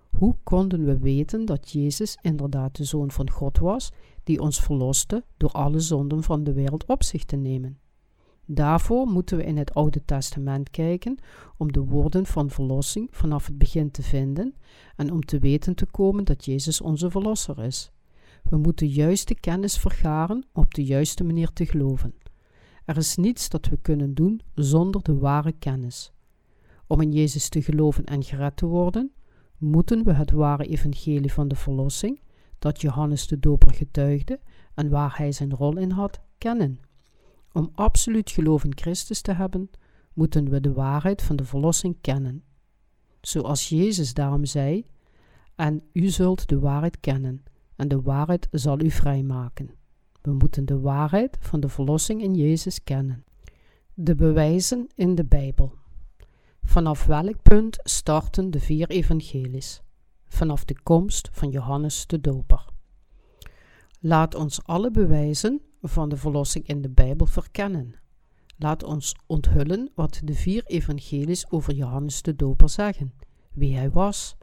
Hoe 0.10 0.36
konden 0.43 0.86
we 0.86 0.97
weten 0.97 1.45
dat 1.45 1.71
Jezus 1.71 2.17
inderdaad 2.21 2.75
de 2.75 2.84
Zoon 2.84 3.12
van 3.12 3.29
God 3.29 3.58
was, 3.58 3.91
die 4.23 4.41
ons 4.41 4.62
verloste 4.62 5.23
door 5.38 5.51
alle 5.51 5.79
zonden 5.79 6.23
van 6.23 6.43
de 6.43 6.53
wereld 6.53 6.86
op 6.86 7.03
zich 7.03 7.25
te 7.25 7.36
nemen? 7.36 7.79
Daarvoor 8.45 9.08
moeten 9.08 9.38
we 9.38 9.43
in 9.43 9.58
het 9.58 9.73
Oude 9.73 10.05
Testament 10.05 10.69
kijken 10.69 11.17
om 11.58 11.71
de 11.71 11.84
woorden 11.84 12.25
van 12.25 12.49
verlossing 12.49 13.08
vanaf 13.12 13.45
het 13.45 13.58
begin 13.58 13.91
te 13.91 14.01
vinden 14.03 14.55
en 14.95 15.12
om 15.12 15.21
te 15.25 15.39
weten 15.39 15.75
te 15.75 15.86
komen 15.86 16.23
dat 16.23 16.45
Jezus 16.45 16.81
onze 16.81 17.10
verlosser 17.10 17.60
is. 17.60 17.91
We 18.43 18.58
moeten 18.58 18.88
juiste 18.88 19.36
kennis 19.36 19.77
vergaren 19.77 20.45
om 20.53 20.63
op 20.63 20.73
de 20.73 20.84
juiste 20.84 21.23
manier 21.23 21.53
te 21.53 21.65
geloven. 21.65 22.13
Er 22.86 22.98
is 22.98 23.15
niets 23.15 23.50
dat 23.50 23.67
we 23.67 23.78
kunnen 23.78 24.13
doen 24.13 24.41
zonder 24.54 25.04
de 25.04 25.17
ware 25.17 25.52
kennis. 25.52 26.13
Om 26.88 27.02
in 27.02 27.12
Jezus 27.12 27.50
te 27.50 27.62
geloven 27.62 28.06
en 28.06 28.24
gered 28.24 28.58
te 28.58 28.65
worden, 28.65 29.12
moeten 29.58 30.04
we 30.04 30.13
het 30.13 30.32
ware 30.32 30.65
evangelie 30.65 31.34
van 31.34 31.48
de 31.48 31.56
verlossing, 31.56 32.21
dat 32.60 32.82
Johannes 32.82 33.28
de 33.28 33.39
Doper 33.39 33.74
getuigde 33.74 34.39
en 34.74 34.89
waar 34.89 35.17
hij 35.17 35.32
zijn 35.32 35.54
rol 35.54 35.78
in 35.78 35.91
had, 35.91 36.19
kennen. 36.38 36.80
Om 37.52 37.69
absoluut 37.74 38.32
geloof 38.32 38.63
in 38.63 38.76
Christus 38.76 39.21
te 39.21 39.32
hebben, 39.32 39.69
moeten 40.13 40.50
we 40.50 40.62
de 40.62 40.74
waarheid 40.74 41.21
van 41.21 41.36
de 41.36 41.45
verlossing 41.45 41.98
kennen. 42.02 42.43
Zoals 43.21 43.69
Jezus 43.69 44.13
daarom 44.13 44.45
zei: 44.45 44.86
En 45.56 45.84
u 45.91 46.08
zult 46.08 46.48
de 46.48 46.60
waarheid 46.60 47.00
kennen, 47.00 47.43
en 47.76 47.88
de 47.88 48.02
waarheid 48.02 48.48
zal 48.52 48.82
u 48.82 48.91
vrijmaken. 48.91 49.69
We 50.25 50.33
moeten 50.33 50.65
de 50.65 50.79
waarheid 50.79 51.38
van 51.39 51.59
de 51.59 51.69
verlossing 51.69 52.21
in 52.21 52.33
Jezus 52.33 52.83
kennen. 52.83 53.23
De 53.93 54.15
bewijzen 54.15 54.88
in 54.95 55.15
de 55.15 55.25
Bijbel. 55.25 55.73
Vanaf 56.63 57.05
welk 57.05 57.41
punt 57.41 57.79
starten 57.83 58.51
de 58.51 58.59
vier 58.59 58.89
evangelies? 58.89 59.81
Vanaf 60.27 60.65
de 60.65 60.81
komst 60.83 61.29
van 61.31 61.49
Johannes 61.49 62.07
de 62.07 62.21
Doper. 62.21 62.65
Laat 63.99 64.35
ons 64.35 64.63
alle 64.63 64.91
bewijzen 64.91 65.61
van 65.81 66.09
de 66.09 66.17
verlossing 66.17 66.67
in 66.67 66.81
de 66.81 66.89
Bijbel 66.89 67.25
verkennen. 67.25 67.95
Laat 68.57 68.83
ons 68.83 69.15
onthullen 69.25 69.91
wat 69.95 70.21
de 70.23 70.33
vier 70.33 70.65
evangelies 70.65 71.51
over 71.51 71.73
Johannes 71.73 72.21
de 72.21 72.35
Doper 72.35 72.69
zeggen, 72.69 73.13
wie 73.51 73.75
hij 73.75 73.91
was, 73.91 74.38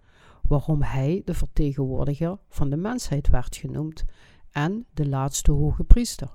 waarom 0.48 0.82
hij 0.82 1.22
de 1.24 1.34
vertegenwoordiger 1.34 2.38
van 2.48 2.70
de 2.70 2.76
mensheid 2.76 3.28
werd 3.28 3.56
genoemd 3.56 4.04
en 4.52 4.86
de 4.94 5.08
laatste 5.08 5.50
hoge 5.50 5.84
priester, 5.84 6.30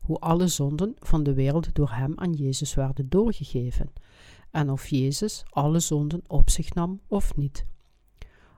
hoe 0.00 0.18
alle 0.18 0.48
zonden 0.48 0.94
van 0.98 1.22
de 1.22 1.34
wereld 1.34 1.74
door 1.74 1.90
hem 1.90 2.12
aan 2.16 2.32
Jezus 2.32 2.74
werden 2.74 3.08
doorgegeven 3.08 3.92
en 4.50 4.70
of 4.70 4.88
Jezus 4.88 5.42
alle 5.50 5.80
zonden 5.80 6.22
op 6.26 6.50
zich 6.50 6.74
nam 6.74 7.00
of 7.06 7.36
niet. 7.36 7.66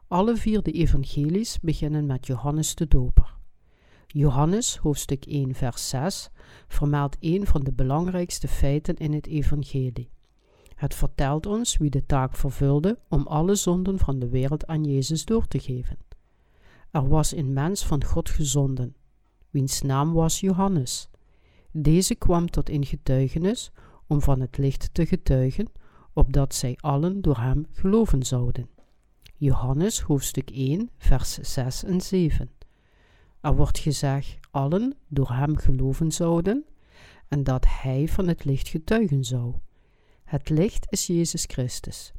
Alle 0.08 0.36
vier 0.36 0.62
de 0.62 0.72
evangelies 0.72 1.60
beginnen 1.60 2.06
met 2.06 2.26
Johannes 2.26 2.74
de 2.74 2.88
Doper. 2.88 3.34
Johannes, 4.06 4.76
hoofdstuk 4.76 5.24
1, 5.26 5.54
vers 5.54 5.88
6, 5.88 6.30
vermeldt 6.68 7.16
een 7.20 7.46
van 7.46 7.60
de 7.60 7.72
belangrijkste 7.72 8.48
feiten 8.48 8.96
in 8.96 9.12
het 9.12 9.26
evangelie. 9.26 10.10
Het 10.74 10.94
vertelt 10.94 11.46
ons 11.46 11.76
wie 11.76 11.90
de 11.90 12.06
taak 12.06 12.36
vervulde 12.36 12.98
om 13.08 13.26
alle 13.26 13.54
zonden 13.54 13.98
van 13.98 14.18
de 14.18 14.28
wereld 14.28 14.66
aan 14.66 14.84
Jezus 14.84 15.24
door 15.24 15.46
te 15.46 15.58
geven. 15.58 15.96
Er 16.90 17.09
was 17.09 17.33
een 17.33 17.53
mens 17.53 17.87
van 17.87 18.05
God 18.05 18.29
gezonden, 18.29 18.96
wiens 19.50 19.83
naam 19.83 20.12
was 20.12 20.40
Johannes. 20.40 21.09
Deze 21.72 22.14
kwam 22.14 22.50
tot 22.50 22.68
in 22.68 22.85
getuigenis 22.85 23.70
om 24.07 24.20
van 24.20 24.40
het 24.40 24.59
licht 24.59 24.94
te 24.94 25.07
getuigen, 25.07 25.68
opdat 26.12 26.55
zij 26.55 26.76
allen 26.81 27.20
door 27.22 27.37
hem 27.37 27.66
geloven 27.72 28.22
zouden. 28.22 28.68
Johannes 29.37 30.00
hoofdstuk 30.00 30.50
1, 30.50 30.90
vers 30.98 31.35
6 31.35 31.85
en 31.85 32.00
7. 32.00 32.50
Er 33.40 33.57
wordt 33.57 33.79
gezegd 33.79 34.38
allen 34.50 34.94
door 35.09 35.31
hem 35.31 35.57
geloven 35.57 36.12
zouden 36.12 36.64
en 37.29 37.44
dat 37.44 37.66
hij 37.68 38.09
van 38.09 38.29
het 38.29 38.44
licht 38.44 38.68
getuigen 38.68 39.24
zou. 39.24 39.55
Het 40.24 40.48
licht 40.48 40.87
is 40.88 41.07
Jezus 41.07 41.44
Christus. 41.46 42.12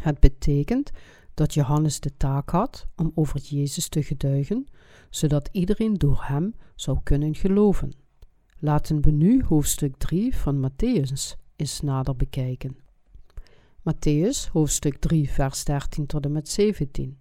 Het 0.00 0.20
betekent 0.20 0.90
dat 1.34 1.54
Johannes 1.54 2.00
de 2.00 2.16
taak 2.16 2.50
had 2.50 2.86
om 2.96 3.12
over 3.14 3.40
Jezus 3.40 3.88
te 3.88 4.02
getuigen, 4.02 4.66
zodat 5.10 5.48
iedereen 5.52 5.94
door 5.94 6.22
hem 6.24 6.54
zou 6.74 6.98
kunnen 7.02 7.34
geloven. 7.34 7.92
Laten 8.58 9.00
we 9.00 9.10
nu 9.10 9.44
hoofdstuk 9.44 9.96
3 9.96 10.36
van 10.36 10.70
Matthäus 10.70 11.36
eens 11.56 11.80
nader 11.80 12.16
bekijken. 12.16 12.76
Matthäus, 13.80 14.48
hoofdstuk 14.52 14.96
3, 14.96 15.30
vers 15.30 15.64
13 15.64 16.06
tot 16.06 16.24
en 16.24 16.32
met 16.32 16.48
17. 16.48 17.18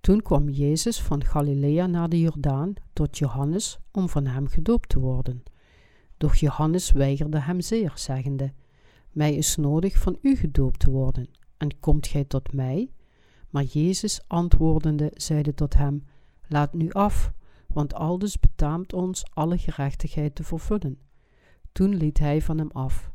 Toen 0.00 0.22
kwam 0.22 0.48
Jezus 0.48 1.02
van 1.02 1.24
Galilea 1.24 1.86
naar 1.86 2.08
de 2.08 2.20
Jordaan 2.20 2.74
tot 2.92 3.18
Johannes 3.18 3.78
om 3.92 4.08
van 4.08 4.26
hem 4.26 4.46
gedoopt 4.46 4.88
te 4.88 4.98
worden. 4.98 5.42
Doch 6.16 6.34
Johannes 6.34 6.92
weigerde 6.92 7.40
hem 7.40 7.60
zeer, 7.60 7.92
zeggende: 7.94 8.52
Mij 9.12 9.34
is 9.34 9.56
nodig 9.56 9.98
van 9.98 10.18
u 10.22 10.36
gedoopt 10.36 10.78
te 10.78 10.90
worden, 10.90 11.28
en 11.56 11.80
komt 11.80 12.06
gij 12.06 12.24
tot 12.24 12.52
mij? 12.52 12.90
Maar 13.56 13.64
Jezus 13.64 14.20
antwoordende 14.26 15.12
zeide 15.14 15.54
tot 15.54 15.74
hem: 15.74 16.04
Laat 16.46 16.72
nu 16.72 16.90
af, 16.92 17.32
want 17.66 17.94
aldus 17.94 18.40
betaamt 18.40 18.92
ons 18.92 19.24
alle 19.30 19.58
gerechtigheid 19.58 20.34
te 20.34 20.44
vervullen. 20.44 20.98
Toen 21.72 21.94
liet 21.94 22.18
hij 22.18 22.42
van 22.42 22.58
hem 22.58 22.70
af. 22.70 23.10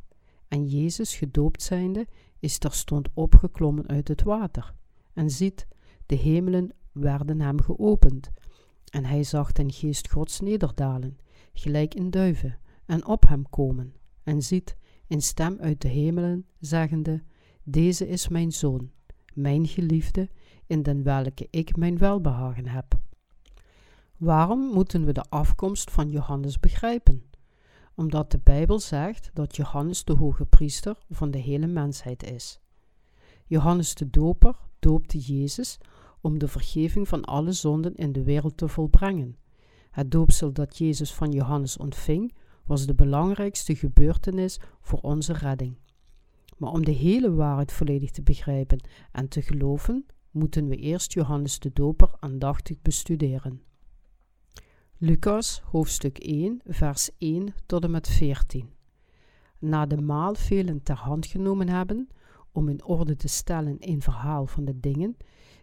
En 0.48 0.66
Jezus, 0.66 1.16
gedoopt 1.16 1.62
zijnde, 1.62 2.06
is 2.38 2.58
terstond 2.58 3.08
opgeklommen 3.14 3.88
uit 3.88 4.08
het 4.08 4.22
water. 4.22 4.74
En 5.12 5.30
ziet, 5.30 5.66
de 6.06 6.14
hemelen 6.14 6.74
werden 6.92 7.40
hem 7.40 7.60
geopend. 7.60 8.30
En 8.90 9.04
hij 9.04 9.22
zag 9.22 9.52
den 9.52 9.72
geest 9.72 10.10
Gods 10.10 10.40
nederdalen, 10.40 11.18
gelijk 11.52 11.94
in 11.94 12.10
duiven, 12.10 12.58
en 12.86 13.06
op 13.06 13.28
hem 13.28 13.48
komen. 13.50 13.94
En 14.22 14.42
ziet, 14.42 14.76
een 15.08 15.22
stem 15.22 15.56
uit 15.60 15.80
de 15.80 15.88
hemelen, 15.88 16.46
zeggende, 16.58 17.22
Deze 17.62 18.08
is 18.08 18.28
mijn 18.28 18.52
zoon, 18.52 18.90
mijn 19.34 19.66
geliefde, 19.66 20.28
in 20.66 20.82
den 20.82 21.02
welke 21.02 21.48
ik 21.50 21.76
mijn 21.76 21.98
welbehagen 21.98 22.66
heb. 22.66 23.00
Waarom 24.16 24.60
moeten 24.60 25.04
we 25.04 25.12
de 25.12 25.24
afkomst 25.28 25.90
van 25.90 26.10
Johannes 26.10 26.60
begrijpen? 26.60 27.22
Omdat 27.94 28.30
de 28.30 28.38
Bijbel 28.42 28.78
zegt 28.78 29.30
dat 29.34 29.56
Johannes 29.56 30.04
de 30.04 30.12
hoge 30.12 30.44
priester 30.44 30.96
van 31.10 31.30
de 31.30 31.38
hele 31.38 31.66
mensheid 31.66 32.22
is. 32.22 32.60
Johannes 33.46 33.94
de 33.94 34.10
Doper 34.10 34.56
doopte 34.78 35.18
Jezus 35.18 35.78
om 36.20 36.38
de 36.38 36.48
vergeving 36.48 37.08
van 37.08 37.24
alle 37.24 37.52
zonden 37.52 37.94
in 37.94 38.12
de 38.12 38.22
wereld 38.22 38.56
te 38.56 38.68
volbrengen. 38.68 39.36
Het 39.90 40.10
doopsel 40.10 40.52
dat 40.52 40.78
Jezus 40.78 41.14
van 41.14 41.32
Johannes 41.32 41.76
ontving, 41.76 42.34
was 42.64 42.86
de 42.86 42.94
belangrijkste 42.94 43.76
gebeurtenis 43.76 44.60
voor 44.80 45.00
onze 45.00 45.32
redding. 45.32 45.76
Maar 46.62 46.72
om 46.72 46.84
de 46.84 46.92
hele 46.92 47.34
waarheid 47.34 47.72
volledig 47.72 48.10
te 48.10 48.22
begrijpen 48.22 48.80
en 49.12 49.28
te 49.28 49.42
geloven, 49.42 50.06
moeten 50.30 50.68
we 50.68 50.76
eerst 50.76 51.12
Johannes 51.12 51.58
de 51.58 51.72
Doper 51.72 52.10
aandachtig 52.20 52.82
bestuderen. 52.82 53.62
Lucas 54.98 55.60
hoofdstuk 55.64 56.18
1, 56.18 56.60
vers 56.64 57.10
1 57.18 57.54
tot 57.66 57.84
en 57.84 57.90
met 57.90 58.08
14. 58.08 58.70
Na 59.58 59.86
de 59.86 60.00
maal 60.00 60.34
velen 60.34 60.82
ter 60.82 60.96
hand 60.96 61.26
genomen 61.26 61.68
hebben, 61.68 62.08
om 62.52 62.68
in 62.68 62.84
orde 62.84 63.16
te 63.16 63.28
stellen 63.28 63.76
een 63.78 64.02
verhaal 64.02 64.46
van 64.46 64.64
de 64.64 64.80
dingen 64.80 65.16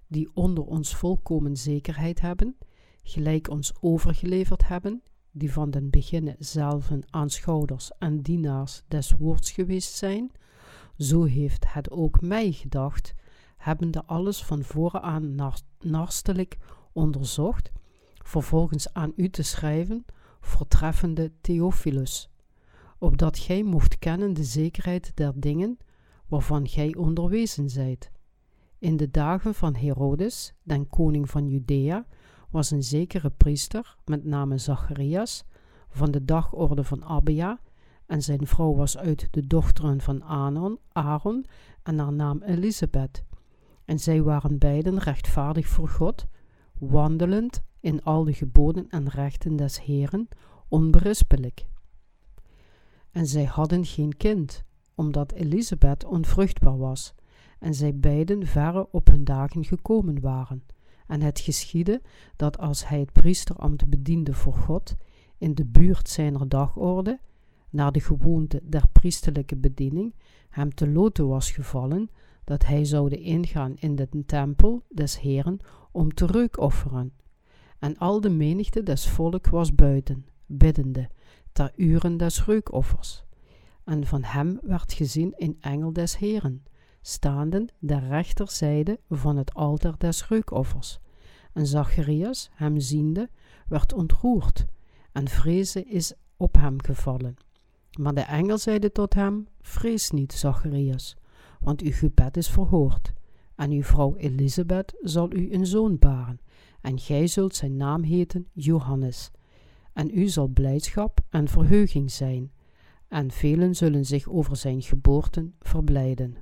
die 0.08 0.30
onder 0.34 0.64
ons 0.64 0.96
volkomen 0.96 1.58
zekerheid 1.58 2.22
hebben, 2.22 2.58
gelijk 3.04 3.50
ons 3.50 3.74
overgeleverd 3.82 4.68
hebben, 4.68 5.04
die 5.32 5.52
van 5.52 5.72
den 5.72 5.90
beginne 5.90 6.36
zelven 6.40 7.02
aanschouwers 7.10 7.92
en 7.98 8.22
dienaars 8.22 8.84
des 8.88 9.12
woords 9.12 9.52
geweest 9.52 9.94
zijn, 9.94 10.32
zo 11.00 11.24
heeft 11.24 11.74
het 11.74 11.92
ook 11.92 12.22
mij 12.22 12.52
gedacht, 12.52 13.14
hebbende 13.58 14.06
alles 14.06 14.44
van 14.44 14.64
voren 14.64 15.02
aan 15.02 15.36
narstelijk 15.80 16.58
onderzocht, 16.92 17.72
vervolgens 18.14 18.94
aan 18.94 19.12
u 19.16 19.30
te 19.30 19.44
schrijven, 19.44 20.06
voortreffende 20.40 21.32
Theophilus, 21.42 22.30
opdat 22.98 23.38
gij 23.38 23.64
mocht 23.64 24.00
kennen 24.00 24.34
de 24.34 24.44
zekerheid 24.44 25.12
der 25.16 25.34
dingen 25.36 25.78
waarvan 26.28 26.68
gij 26.68 26.96
onderwezen 26.96 27.70
zijt. 27.70 28.12
In 28.78 28.98
de 28.98 29.12
dagen 29.12 29.54
van 29.54 29.76
Herodes, 29.76 30.54
den 30.64 30.88
koning 30.88 31.30
van 31.30 31.48
Judea, 31.48 32.06
was 32.50 32.72
een 32.72 32.84
zekere 32.84 33.30
priester, 33.30 33.98
met 34.06 34.24
name 34.24 34.58
Zacharias, 34.58 35.46
van 35.90 36.12
de 36.12 36.26
dagorde 36.26 36.84
van 36.84 37.04
Abia, 37.04 37.60
en 38.10 38.22
zijn 38.22 38.48
vrouw 38.48 38.76
was 38.76 38.98
uit 38.98 39.28
de 39.32 39.48
dochteren 39.48 40.02
van 40.02 40.24
Aaron, 40.24 40.80
Aaron 40.92 41.46
en 41.84 42.00
haar 42.00 42.14
naam 42.14 42.42
Elisabeth. 42.42 43.24
En 43.86 44.00
zij 44.00 44.22
waren 44.22 44.58
beiden 44.58 45.00
rechtvaardig 45.00 45.68
voor 45.68 45.88
God, 45.88 46.28
wandelend 46.80 47.62
in 47.80 48.04
al 48.04 48.24
de 48.24 48.34
geboden 48.34 48.90
en 48.90 49.10
rechten 49.10 49.56
des 49.56 49.82
Heren, 49.82 50.28
onberispelijk. 50.68 51.66
En 53.12 53.28
zij 53.28 53.44
hadden 53.44 53.86
geen 53.86 54.18
kind, 54.18 54.64
omdat 54.96 55.32
Elisabeth 55.32 56.06
onvruchtbaar 56.06 56.78
was, 56.78 57.14
en 57.60 57.74
zij 57.74 57.96
beiden 57.96 58.48
verre 58.48 58.88
op 58.92 59.08
hun 59.08 59.24
dagen 59.24 59.66
gekomen 59.66 60.22
waren. 60.22 60.64
En 61.08 61.22
het 61.22 61.40
geschiedde 61.40 62.02
dat 62.36 62.58
als 62.58 62.88
hij 62.88 63.00
het 63.00 63.12
priesterambt 63.12 63.90
bediende 63.90 64.34
voor 64.34 64.54
God, 64.54 64.96
in 65.38 65.56
de 65.56 65.66
buurt 65.66 66.10
zijner 66.10 66.50
dagorde, 66.50 67.20
naar 67.70 67.92
de 67.92 68.00
gewoonte 68.00 68.62
der 68.64 68.88
priesterlijke 68.92 69.56
bediening, 69.56 70.14
hem 70.50 70.74
te 70.74 70.90
loten 70.90 71.28
was 71.28 71.52
gevallen, 71.52 72.10
dat 72.44 72.66
hij 72.66 72.86
zoude 72.86 73.18
ingaan 73.22 73.76
in 73.76 73.96
de 73.96 74.10
tempel 74.26 74.86
des 74.90 75.20
Heren 75.20 75.60
om 75.92 76.14
te 76.14 76.26
reukofferen. 76.26 77.14
En 77.80 77.98
al 77.98 78.22
de 78.22 78.30
menigte 78.30 78.84
des 78.84 79.10
volk 79.10 79.48
was 79.48 79.76
buiten, 79.76 80.26
biddende, 80.46 81.10
ter 81.52 81.72
uren 81.76 82.18
des 82.18 82.46
reukoffers. 82.46 83.24
En 83.84 84.06
van 84.06 84.24
hem 84.24 84.60
werd 84.62 84.94
gezien 84.94 85.34
een 85.38 85.58
engel 85.60 85.94
des 85.94 86.18
Heren, 86.18 86.64
staande 87.02 87.70
der 87.80 88.08
rechterzijde 88.08 89.00
van 89.10 89.38
het 89.38 89.54
altaar 89.54 89.98
des 89.98 90.28
reukoffers. 90.28 91.00
En 91.54 91.68
Zacharias, 91.68 92.50
hem 92.54 92.80
ziende, 92.80 93.30
werd 93.68 93.94
ontroerd, 93.94 94.66
en 95.12 95.28
vrezen 95.28 95.88
is 95.88 96.14
op 96.38 96.56
hem 96.56 96.82
gevallen. 96.84 97.36
Maar 98.00 98.14
de 98.14 98.22
engel 98.22 98.58
zeide 98.58 98.92
tot 98.92 99.14
hem: 99.14 99.48
Vrees 99.62 100.12
niet, 100.12 100.34
Zacharias, 100.34 101.16
want 101.60 101.82
uw 101.82 101.92
gebed 101.92 102.38
is 102.38 102.50
verhoord. 102.50 103.14
En 103.56 103.72
uw 103.72 103.84
vrouw 103.84 104.16
Elisabeth 104.16 104.94
zal 105.02 105.34
u 105.34 105.54
een 105.54 105.66
zoon 105.66 105.98
baren, 106.00 106.40
en 106.82 107.00
gij 107.00 107.28
zult 107.28 107.56
zijn 107.56 107.78
naam 107.78 108.04
heten 108.04 108.48
Johannes. 108.54 109.32
En 109.94 110.18
u 110.18 110.28
zal 110.28 110.48
blijdschap 110.48 111.20
en 111.30 111.48
verheuging 111.48 112.12
zijn, 112.12 112.52
en 113.08 113.32
velen 113.32 113.76
zullen 113.76 114.06
zich 114.06 114.28
over 114.28 114.56
zijn 114.56 114.82
geboorten 114.82 115.56
verblijden. 115.60 116.36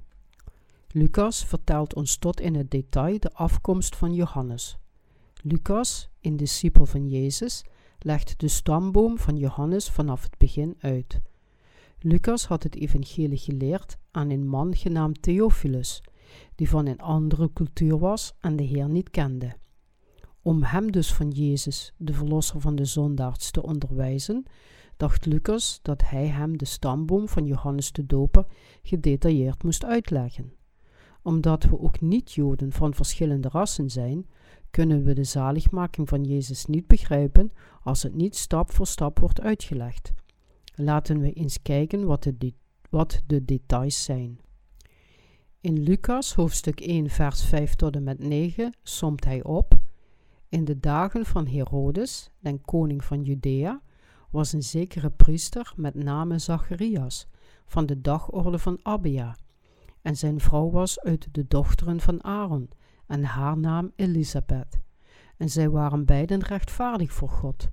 Lucas 0.87 1.45
vertelt 1.45 1.95
ons 1.95 2.17
tot 2.17 2.39
in 2.39 2.55
het 2.55 2.71
detail 2.71 3.19
de 3.19 3.33
afkomst 3.33 3.95
van 3.95 4.13
Johannes. 4.13 4.77
Lucas, 5.43 6.09
een 6.21 6.37
discipel 6.37 6.85
van 6.85 7.07
Jezus, 7.07 7.63
legt 7.99 8.39
de 8.39 8.47
stamboom 8.47 9.17
van 9.17 9.37
Johannes 9.37 9.89
vanaf 9.89 10.23
het 10.23 10.37
begin 10.37 10.75
uit. 10.79 11.21
Lucas 11.99 12.45
had 12.45 12.63
het 12.63 12.75
evangelie 12.75 13.37
geleerd 13.37 13.97
aan 14.11 14.29
een 14.29 14.47
man 14.47 14.75
genaamd 14.75 15.21
Theophilus, 15.21 16.01
die 16.55 16.69
van 16.69 16.85
een 16.85 16.99
andere 16.99 17.53
cultuur 17.53 17.99
was 17.99 18.33
en 18.39 18.55
de 18.55 18.63
Heer 18.63 18.89
niet 18.89 19.09
kende. 19.09 19.55
Om 20.41 20.63
hem 20.63 20.91
dus 20.91 21.13
van 21.13 21.29
Jezus, 21.29 21.93
de 21.97 22.13
verlosser 22.13 22.61
van 22.61 22.75
de 22.75 22.85
zondaars, 22.85 23.51
te 23.51 23.63
onderwijzen, 23.63 24.45
dacht 24.97 25.25
Lucas 25.25 25.79
dat 25.81 26.09
hij 26.09 26.27
hem 26.27 26.57
de 26.57 26.65
stamboom 26.65 27.27
van 27.27 27.45
Johannes 27.45 27.91
de 27.91 28.05
Doper 28.05 28.45
gedetailleerd 28.81 29.63
moest 29.63 29.85
uitleggen. 29.85 30.53
Omdat 31.21 31.63
we 31.63 31.79
ook 31.79 32.01
niet-Joden 32.01 32.71
van 32.71 32.93
verschillende 32.93 33.49
rassen 33.49 33.89
zijn, 33.89 34.25
kunnen 34.69 35.03
we 35.03 35.13
de 35.13 35.23
zaligmaking 35.23 36.09
van 36.09 36.23
Jezus 36.23 36.65
niet 36.65 36.87
begrijpen 36.87 37.51
als 37.81 38.03
het 38.03 38.15
niet 38.15 38.35
stap 38.35 38.71
voor 38.71 38.87
stap 38.87 39.19
wordt 39.19 39.41
uitgelegd. 39.41 40.13
Laten 40.79 41.19
we 41.19 41.33
eens 41.33 41.61
kijken 41.61 42.05
wat 42.05 42.23
de, 42.23 42.53
wat 42.89 43.21
de 43.25 43.45
details 43.45 44.03
zijn. 44.03 44.39
In 45.61 45.79
Lucas 45.79 46.33
hoofdstuk 46.33 46.79
1 46.79 47.09
vers 47.09 47.45
5 47.45 47.75
tot 47.75 47.95
en 47.95 48.03
met 48.03 48.19
9 48.19 48.75
somt 48.83 49.25
hij 49.25 49.43
op 49.43 49.79
In 50.49 50.65
de 50.65 50.79
dagen 50.79 51.25
van 51.25 51.47
Herodes, 51.47 52.29
den 52.39 52.61
koning 52.61 53.03
van 53.03 53.23
Judea, 53.23 53.81
was 54.29 54.53
een 54.53 54.63
zekere 54.63 55.09
priester 55.09 55.73
met 55.75 55.95
name 55.95 56.39
Zacharias, 56.39 57.27
van 57.65 57.85
de 57.85 58.01
dagorde 58.01 58.59
van 58.59 58.79
Abia. 58.83 59.35
En 60.01 60.17
zijn 60.17 60.39
vrouw 60.39 60.69
was 60.69 60.99
uit 60.99 61.27
de 61.31 61.47
dochteren 61.47 61.99
van 61.99 62.23
Aaron, 62.23 62.69
en 63.07 63.23
haar 63.23 63.57
naam 63.57 63.91
Elisabeth. 63.95 64.79
En 65.37 65.49
zij 65.49 65.69
waren 65.69 66.05
beiden 66.05 66.41
rechtvaardig 66.41 67.11
voor 67.11 67.29
God, 67.29 67.69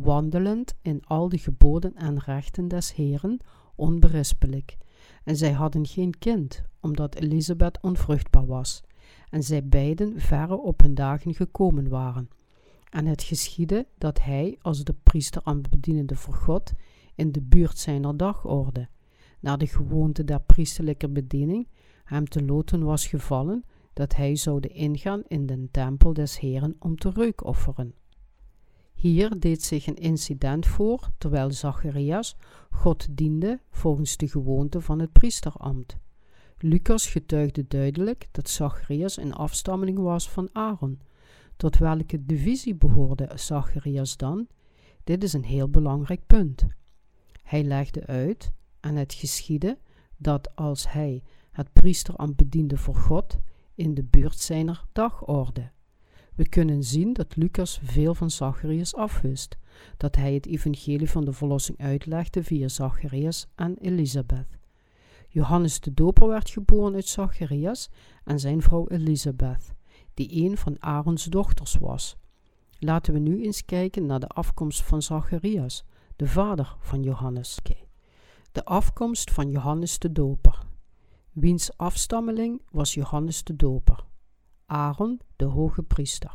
wandelend 0.00 0.74
in 0.82 1.04
al 1.04 1.28
de 1.28 1.38
geboden 1.38 1.94
en 1.94 2.18
rechten 2.18 2.68
des 2.68 2.94
Heren, 2.94 3.40
onberispelijk. 3.74 4.76
En 5.24 5.36
zij 5.36 5.52
hadden 5.52 5.86
geen 5.86 6.18
kind, 6.18 6.62
omdat 6.80 7.14
Elisabeth 7.14 7.78
onvruchtbaar 7.80 8.46
was, 8.46 8.82
en 9.30 9.42
zij 9.42 9.66
beiden 9.66 10.20
verre 10.20 10.56
op 10.56 10.80
hun 10.80 10.94
dagen 10.94 11.34
gekomen 11.34 11.88
waren. 11.88 12.28
En 12.90 13.06
het 13.06 13.22
geschiedde 13.22 13.86
dat 13.98 14.22
hij, 14.22 14.58
als 14.60 14.84
de 14.84 14.94
priester 15.02 15.40
aan 15.44 15.62
bedienende 15.70 16.16
voor 16.16 16.34
God, 16.34 16.72
in 17.14 17.32
de 17.32 17.42
buurt 17.42 17.78
zijner 17.78 18.16
dagorde, 18.16 18.88
naar 19.40 19.58
de 19.58 19.66
gewoonte 19.66 20.24
der 20.24 20.40
priesterlijke 20.40 21.08
bediening, 21.08 21.68
hem 22.04 22.28
te 22.28 22.44
loten 22.44 22.84
was 22.84 23.06
gevallen, 23.06 23.64
dat 23.92 24.16
hij 24.16 24.36
zoude 24.36 24.68
ingaan 24.68 25.22
in 25.26 25.46
den 25.46 25.68
tempel 25.70 26.12
des 26.12 26.38
Heren 26.38 26.76
om 26.78 26.96
te 26.96 27.10
reukofferen. 27.10 27.94
Hier 28.98 29.40
deed 29.40 29.62
zich 29.62 29.86
een 29.86 29.96
incident 29.96 30.66
voor 30.66 31.10
terwijl 31.18 31.50
Zacharias 31.50 32.36
God 32.70 33.06
diende 33.10 33.60
volgens 33.70 34.16
de 34.16 34.28
gewoonte 34.28 34.80
van 34.80 34.98
het 34.98 35.12
priesterambt. 35.12 35.96
Lucas 36.58 37.06
getuigde 37.06 37.64
duidelijk 37.68 38.28
dat 38.30 38.48
Zacharias 38.48 39.16
een 39.16 39.32
afstammeling 39.32 39.98
was 39.98 40.30
van 40.30 40.48
Aaron. 40.52 41.00
Tot 41.56 41.78
welke 41.78 42.24
divisie 42.24 42.74
behoorde 42.74 43.30
Zacharias 43.34 44.16
dan? 44.16 44.46
Dit 45.04 45.22
is 45.22 45.32
een 45.32 45.44
heel 45.44 45.68
belangrijk 45.68 46.26
punt. 46.26 46.66
Hij 47.42 47.64
legde 47.64 48.06
uit, 48.06 48.52
en 48.80 48.96
het 48.96 49.14
geschiedde, 49.14 49.78
dat 50.16 50.56
als 50.56 50.92
hij 50.92 51.22
het 51.50 51.72
priesterambt 51.72 52.36
bediende 52.36 52.76
voor 52.76 52.96
God, 52.96 53.38
in 53.74 53.94
de 53.94 54.04
buurt 54.04 54.38
zijner 54.38 54.84
dagorde. 54.92 55.70
We 56.38 56.48
kunnen 56.48 56.84
zien 56.84 57.12
dat 57.12 57.36
Lucas 57.36 57.80
veel 57.82 58.14
van 58.14 58.30
Zacharias 58.30 58.94
afwist, 58.94 59.56
dat 59.96 60.16
hij 60.16 60.34
het 60.34 60.46
evangelie 60.46 61.10
van 61.10 61.24
de 61.24 61.32
verlossing 61.32 61.78
uitlegde 61.80 62.44
via 62.44 62.68
Zacharias 62.68 63.46
en 63.54 63.76
Elisabeth. 63.78 64.58
Johannes 65.28 65.80
de 65.80 65.94
Doper 65.94 66.28
werd 66.28 66.50
geboren 66.50 66.94
uit 66.94 67.06
Zacharias 67.06 67.90
en 68.24 68.40
zijn 68.40 68.62
vrouw 68.62 68.88
Elisabeth, 68.88 69.74
die 70.14 70.44
een 70.44 70.56
van 70.56 70.76
Aarons 70.82 71.24
dochters 71.24 71.74
was. 71.74 72.16
Laten 72.78 73.12
we 73.12 73.18
nu 73.18 73.44
eens 73.44 73.64
kijken 73.64 74.06
naar 74.06 74.20
de 74.20 74.28
afkomst 74.28 74.82
van 74.82 75.02
Zacharias, 75.02 75.84
de 76.16 76.26
vader 76.26 76.76
van 76.80 77.02
Johannes. 77.02 77.58
De 78.52 78.64
afkomst 78.64 79.30
van 79.30 79.50
Johannes 79.50 79.98
de 79.98 80.12
Doper. 80.12 80.58
Wiens 81.32 81.76
afstammeling 81.76 82.62
was 82.70 82.94
Johannes 82.94 83.44
de 83.44 83.56
Doper. 83.56 84.07
Aaron, 84.68 85.20
de 85.36 85.44
hoge 85.44 85.82
priester. 85.82 86.34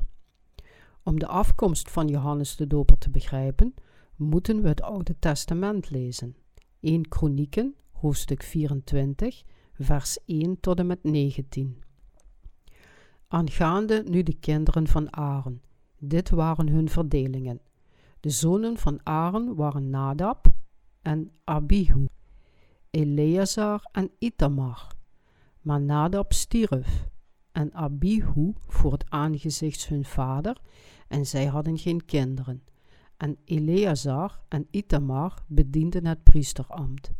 Om 1.03 1.19
de 1.19 1.27
afkomst 1.27 1.91
van 1.91 2.07
Johannes 2.07 2.55
de 2.55 2.67
Doper 2.67 2.97
te 2.97 3.09
begrijpen, 3.09 3.73
moeten 4.15 4.61
we 4.61 4.67
het 4.67 4.81
Oude 4.81 5.19
Testament 5.19 5.89
lezen. 5.89 6.35
1 6.79 7.07
Kronieken, 7.07 7.75
hoofdstuk 7.91 8.43
24, 8.43 9.43
vers 9.73 10.17
1 10.25 10.59
tot 10.59 10.79
en 10.79 10.87
met 10.87 11.03
19. 11.03 11.81
Aangaande 13.27 14.03
nu 14.07 14.23
de 14.23 14.33
kinderen 14.33 14.87
van 14.87 15.15
Aaron. 15.15 15.61
Dit 15.97 16.29
waren 16.29 16.67
hun 16.67 16.89
verdelingen. 16.89 17.61
De 18.19 18.29
zonen 18.29 18.77
van 18.77 18.99
Aaron 19.03 19.55
waren 19.55 19.89
Nadab 19.89 20.53
en 21.01 21.31
Abihu, 21.43 22.07
Eleazar 22.89 23.89
en 23.91 24.11
Itamar. 24.17 24.87
Maar 25.61 25.81
Nadab 25.81 26.33
stierf 26.33 27.11
en 27.53 27.73
Abihu 27.73 28.53
voor 28.67 28.91
het 28.91 29.09
aangezicht 29.09 29.87
hun 29.87 30.05
vader 30.05 30.61
en 31.07 31.25
zij 31.25 31.45
hadden 31.45 31.77
geen 31.77 32.05
kinderen. 32.05 32.63
En 33.17 33.37
Eleazar 33.45 34.39
en 34.47 34.67
Itamar 34.71 35.43
bedienden 35.47 36.05
het 36.05 36.23
priesterambt. 36.23 37.11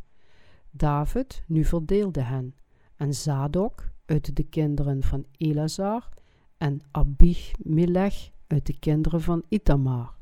David 0.71 1.43
nu 1.47 1.65
verdeelde 1.65 2.21
hen 2.21 2.55
en 2.95 3.13
Zadok 3.13 3.91
uit 4.05 4.35
de 4.35 4.43
kinderen 4.43 5.03
van 5.03 5.25
Eleazar 5.37 6.09
en 6.57 6.81
Abimelech 6.91 8.31
uit 8.47 8.65
de 8.65 8.79
kinderen 8.79 9.21
van 9.21 9.43
Itamar, 9.49 10.15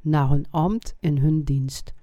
naar 0.00 0.28
hun 0.28 0.46
ambt 0.50 0.96
in 1.00 1.18
hun 1.18 1.42
dienst. 1.42 1.94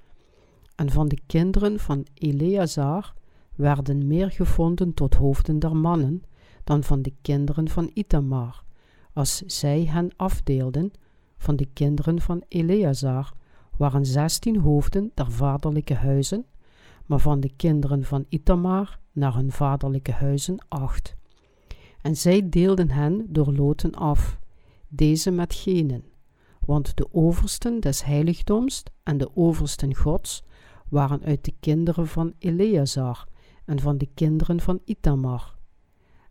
En 0.76 0.90
van 0.90 1.08
de 1.08 1.20
kinderen 1.26 1.80
van 1.80 2.06
Eleazar 2.14 3.14
werden 3.56 4.08
meer 4.08 4.32
gevonden 4.32 4.94
tot 4.94 5.16
hoofden 5.16 5.60
der 5.60 5.76
mannen 5.76 6.24
dan 6.64 6.84
van 6.84 7.02
de 7.02 7.14
kinderen 7.22 7.70
van 7.70 7.92
Itamar, 7.94 8.64
als 9.14 9.38
zij 9.38 9.86
hen 9.86 10.12
afdeelden 10.16 10.92
van 11.38 11.56
de 11.56 11.68
kinderen 11.74 12.22
van 12.22 12.44
Eleazar 12.48 13.34
waren 13.78 14.06
zestien 14.06 14.58
hoofden 14.58 15.12
der 15.14 15.32
vaderlijke 15.32 15.94
huizen, 15.94 16.46
maar 17.06 17.20
van 17.20 17.40
de 17.40 17.52
kinderen 17.56 18.04
van 18.04 18.26
Itamar 18.30 19.00
naar 19.12 19.36
hun 19.36 19.52
vaderlijke 19.52 20.12
huizen 20.12 20.66
acht. 20.68 21.16
En 22.02 22.18
zij 22.18 22.50
deelden 22.50 22.90
hen 22.90 23.26
door 23.30 23.54
loten 23.54 23.92
af, 23.92 24.40
deze 24.88 25.32
met 25.32 25.54
genen, 25.54 26.04
want 26.66 26.98
de 26.98 27.08
oversten 27.12 27.80
des 27.80 28.04
heiligdoms 28.04 28.84
en 29.04 29.18
de 29.18 29.36
oversten 29.36 29.96
gods 29.96 30.44
waren 30.90 31.24
uit 31.24 31.46
de 31.46 31.54
kinderen 31.60 32.08
van 32.08 32.34
Eleazar 32.40 33.28
en 33.66 33.80
van 33.80 33.98
de 33.98 34.10
kinderen 34.14 34.62
van 34.62 34.80
Itamar. 34.86 35.56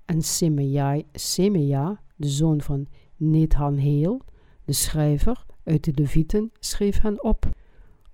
En 0.04 0.22
Semea, 1.12 2.00
de 2.16 2.28
zoon 2.28 2.60
van 2.60 2.86
Nethanheel, 3.16 4.22
de 4.64 4.72
schrijver 4.72 5.44
uit 5.64 5.84
de 5.84 5.92
Levieten, 5.94 6.50
schreef 6.58 7.00
hen 7.00 7.24
op 7.24 7.50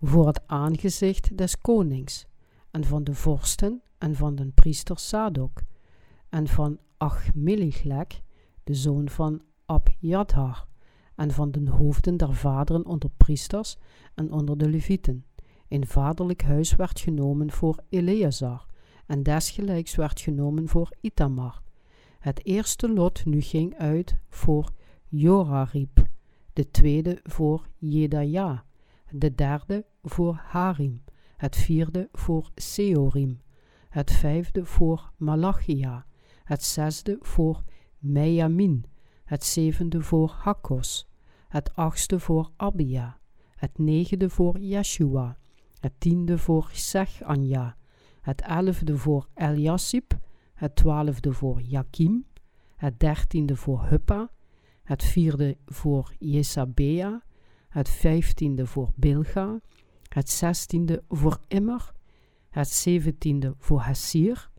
voor 0.01 0.27
het 0.27 0.40
aangezicht 0.46 1.37
des 1.37 1.61
konings 1.61 2.27
en 2.70 2.85
van 2.85 3.05
de 3.05 3.14
vorsten 3.14 3.83
en 3.98 4.14
van 4.14 4.35
den 4.35 4.53
priester 4.53 4.98
Sadok 4.98 5.62
en 6.29 6.46
van 6.46 6.79
Achmelichlek, 6.96 8.22
de 8.64 8.74
zoon 8.74 9.09
van 9.09 9.42
Abjathar, 9.66 10.66
en 11.14 11.31
van 11.31 11.51
de 11.51 11.70
hoofden 11.70 12.16
der 12.16 12.35
vaderen 12.35 12.87
onder 12.87 13.11
priesters 13.16 13.77
en 14.14 14.33
onder 14.33 14.59
de 14.59 14.68
levieten. 14.68 15.24
Een 15.68 15.87
vaderlijk 15.87 16.42
huis 16.42 16.77
werd 16.77 17.01
genomen 17.01 17.51
voor 17.51 17.79
Eleazar, 17.88 18.66
en 19.07 19.22
desgelijks 19.22 19.94
werd 19.94 20.20
genomen 20.20 20.68
voor 20.68 20.90
Itamar. 21.01 21.62
Het 22.19 22.45
eerste 22.45 22.93
lot 22.93 23.25
nu 23.25 23.41
ging 23.41 23.77
uit 23.77 24.17
voor 24.29 24.71
Jorarib, 25.09 26.07
de 26.53 26.71
tweede 26.71 27.21
voor 27.23 27.69
Jedaja, 27.77 28.65
de 29.11 29.35
derde 29.35 29.85
voor 30.03 30.35
Harim, 30.35 31.03
het 31.37 31.57
vierde 31.57 32.09
voor 32.13 32.51
Seorim, 32.55 33.41
het 33.89 34.11
vijfde 34.11 34.65
voor 34.65 35.13
Malachia, 35.17 36.07
het 36.45 36.65
zesde 36.65 37.17
voor 37.21 37.65
Mejamin, 37.99 38.85
het 39.25 39.45
zevende 39.45 40.03
voor 40.03 40.31
Hakkos, 40.31 41.09
het 41.49 41.75
achtste 41.75 42.21
voor 42.21 42.51
Abia, 42.57 43.19
het 43.51 43.79
negende 43.79 44.31
voor 44.31 44.59
Yeshua, 44.59 45.39
het 45.81 45.93
tiende 45.99 46.39
voor 46.39 46.71
Sechanja, 46.73 47.77
het 48.21 48.41
elfde 48.41 48.97
voor 48.97 49.29
Eliasib, 49.35 50.19
het 50.59 50.77
twaalfde 50.77 51.33
voor 51.33 51.61
Jakim, 51.61 52.27
het 52.77 53.01
dertiende 53.01 53.57
voor 53.57 53.87
Huppa, 53.88 54.31
het 54.83 55.03
vierde 55.03 55.57
voor 55.66 56.14
Jesabea, 56.18 57.23
het 57.68 57.88
vijftiende 57.88 58.66
voor 58.66 58.92
Bilga, 58.94 59.61
het 60.09 60.31
zestiende 60.31 61.03
voor 61.09 61.40
Immer, 61.49 61.92
het 62.51 62.68
zeventiende 62.68 63.55
voor 63.59 63.81
Hassir, 63.81 64.51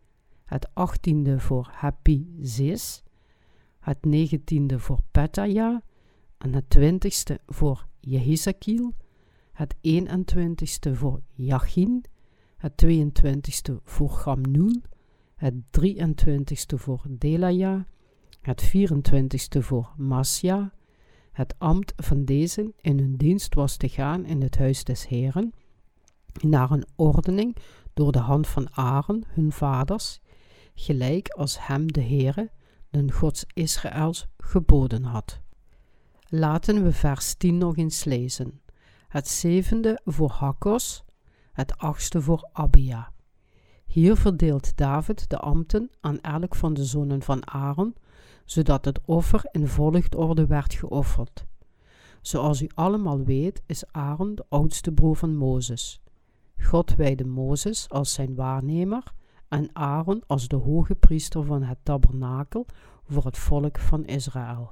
het 0.45 0.69
achttiende 0.73 1.39
voor 1.39 1.69
Hapi-Zis, 1.71 3.03
het 3.79 4.05
negentiende 4.05 4.79
voor 4.79 4.99
Petaya 5.11 5.81
en 6.37 6.53
het 6.53 6.69
twintigste 6.69 7.39
voor 7.45 7.87
Jehizakiel, 7.99 8.93
het 9.51 9.75
21ste 9.75 10.91
voor 10.91 11.21
Jachin, 11.33 12.03
het 12.57 12.85
22ste 12.85 13.73
voor 13.83 14.09
Gamnul, 14.09 14.81
het 15.39 15.53
23ste 15.81 16.75
voor 16.75 17.05
Delaya, 17.09 17.85
het 18.41 18.71
24ste 18.77 19.59
voor 19.59 19.93
Masja, 19.97 20.73
het 21.31 21.55
ambt 21.57 21.93
van 21.95 22.25
deze 22.25 22.73
in 22.81 22.99
hun 22.99 23.15
dienst 23.15 23.53
was 23.53 23.77
te 23.77 23.89
gaan 23.89 24.25
in 24.25 24.41
het 24.41 24.57
huis 24.57 24.83
des 24.83 25.07
Heren, 25.07 25.53
naar 26.41 26.71
een 26.71 26.87
ordening 26.95 27.55
door 27.93 28.11
de 28.11 28.19
hand 28.19 28.47
van 28.47 28.75
Aaron, 28.75 29.23
hun 29.27 29.51
vaders, 29.51 30.21
gelijk 30.73 31.29
als 31.29 31.67
hem 31.67 31.91
de 31.91 32.03
Heere, 32.03 32.51
den 32.89 33.11
Gods 33.11 33.45
Israëls, 33.53 34.27
geboden 34.37 35.03
had. 35.03 35.41
Laten 36.27 36.83
we 36.83 36.91
vers 36.91 37.33
10 37.33 37.57
nog 37.57 37.77
eens 37.77 38.03
lezen. 38.03 38.61
Het 39.07 39.27
zevende 39.27 39.99
voor 40.05 40.31
Hakkos, 40.31 41.03
het 41.51 41.77
achtste 41.77 42.21
voor 42.21 42.49
Abia. 42.51 43.11
Hier 43.91 44.15
verdeelt 44.15 44.77
David 44.77 45.29
de 45.29 45.37
ambten 45.37 45.89
aan 46.01 46.21
elk 46.21 46.55
van 46.55 46.73
de 46.73 46.85
zonen 46.85 47.21
van 47.21 47.47
Aaron, 47.51 47.95
zodat 48.45 48.85
het 48.85 48.99
offer 49.05 49.41
in 49.51 49.67
volgorde 49.67 50.45
werd 50.45 50.73
geofferd. 50.73 51.45
Zoals 52.21 52.61
u 52.61 52.69
allemaal 52.73 53.23
weet, 53.23 53.61
is 53.65 53.91
Aaron 53.91 54.35
de 54.35 54.45
oudste 54.49 54.91
broer 54.91 55.15
van 55.15 55.35
Mozes. 55.35 56.01
God 56.61 56.95
wijde 56.95 57.25
Mozes 57.25 57.89
als 57.89 58.13
zijn 58.13 58.35
waarnemer 58.35 59.03
en 59.47 59.69
Aaron 59.73 60.23
als 60.27 60.47
de 60.47 60.55
hoge 60.55 60.95
priester 60.95 61.43
van 61.43 61.63
het 61.63 61.77
tabernakel 61.83 62.65
voor 63.07 63.25
het 63.25 63.37
volk 63.37 63.79
van 63.79 64.05
Israël. 64.05 64.71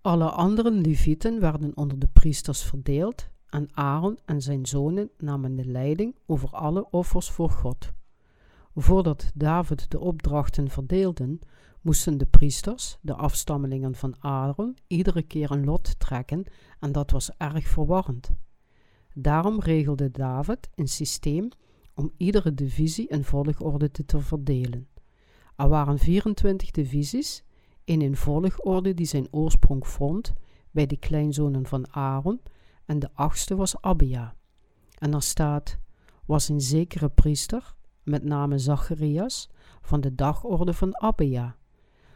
Alle 0.00 0.30
andere 0.30 0.70
levieten 0.70 1.40
werden 1.40 1.76
onder 1.76 1.98
de 1.98 2.08
priesters 2.12 2.62
verdeeld 2.62 3.28
en 3.48 3.68
Aaron 3.72 4.18
en 4.24 4.42
zijn 4.42 4.66
zonen 4.66 5.10
namen 5.18 5.56
de 5.56 5.64
leiding 5.64 6.16
over 6.26 6.50
alle 6.50 6.90
offers 6.90 7.30
voor 7.30 7.50
God. 7.50 7.92
Voordat 8.80 9.30
David 9.34 9.90
de 9.90 10.00
opdrachten 10.00 10.68
verdeelden, 10.70 11.38
moesten 11.80 12.18
de 12.18 12.26
priesters, 12.26 12.98
de 13.00 13.14
afstammelingen 13.14 13.94
van 13.94 14.14
Aaron, 14.18 14.76
iedere 14.86 15.22
keer 15.22 15.50
een 15.50 15.64
lot 15.64 15.98
trekken 15.98 16.44
en 16.78 16.92
dat 16.92 17.10
was 17.10 17.30
erg 17.36 17.68
verwarrend. 17.68 18.30
Daarom 19.14 19.60
regelde 19.60 20.10
David 20.10 20.68
een 20.74 20.88
systeem 20.88 21.48
om 21.94 22.12
iedere 22.16 22.54
divisie 22.54 23.08
in 23.08 23.24
volgorde 23.24 23.90
te 23.90 24.20
verdelen. 24.20 24.88
Er 25.56 25.68
waren 25.68 25.98
24 25.98 26.70
divisies 26.70 27.44
in 27.84 28.00
een 28.00 28.16
volgorde 28.16 28.94
die 28.94 29.06
zijn 29.06 29.28
oorsprong 29.30 29.86
vond 29.86 30.32
bij 30.70 30.86
de 30.86 30.96
kleinzonen 30.96 31.66
van 31.66 31.92
Aaron 31.92 32.40
en 32.84 32.98
de 32.98 33.10
achtste 33.14 33.56
was 33.56 33.80
Abia. 33.80 34.34
En 34.98 35.14
er 35.14 35.22
staat, 35.22 35.78
was 36.24 36.48
een 36.48 36.60
zekere 36.60 37.08
priester, 37.08 37.76
met 38.08 38.24
name 38.24 38.58
Zacharias, 38.58 39.50
van 39.80 40.00
de 40.00 40.14
dagorde 40.14 40.72
van 40.72 41.00
Abia. 41.00 41.56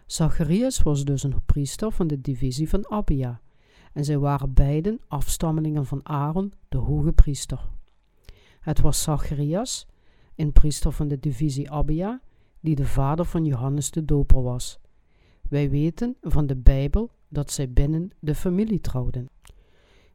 Zacharias 0.07 0.83
was 0.83 1.05
dus 1.05 1.23
een 1.23 1.41
priester 1.47 1.93
van 1.93 2.07
de 2.07 2.21
divisie 2.21 2.69
van 2.69 2.91
Abia, 2.91 3.41
en 3.93 4.05
zij 4.05 4.19
waren 4.19 4.53
beiden 4.53 5.01
afstammelingen 5.09 5.87
van 5.87 6.01
Aaron, 6.09 6.53
de 6.69 6.79
hoge 6.79 7.13
priester. 7.13 7.71
Het 8.61 8.81
was 8.81 9.03
Zacharias, 9.03 9.87
een 10.37 10.53
priester 10.53 10.93
van 10.93 11.09
de 11.09 11.19
divisie 11.19 11.71
Abia, 11.71 12.21
die 12.61 12.75
de 12.75 12.87
vader 12.87 13.25
van 13.25 13.45
Johannes 13.45 13.91
de 13.91 14.05
Doper 14.05 14.43
was. 14.43 14.81
Wij 15.49 15.71
weten 15.71 16.17
van 16.21 16.47
de 16.47 16.57
Bijbel 16.57 17.11
dat 17.29 17.51
zij 17.51 17.73
binnen 17.73 18.11
de 18.19 18.35
familie 18.35 18.81
trouwden. 18.81 19.29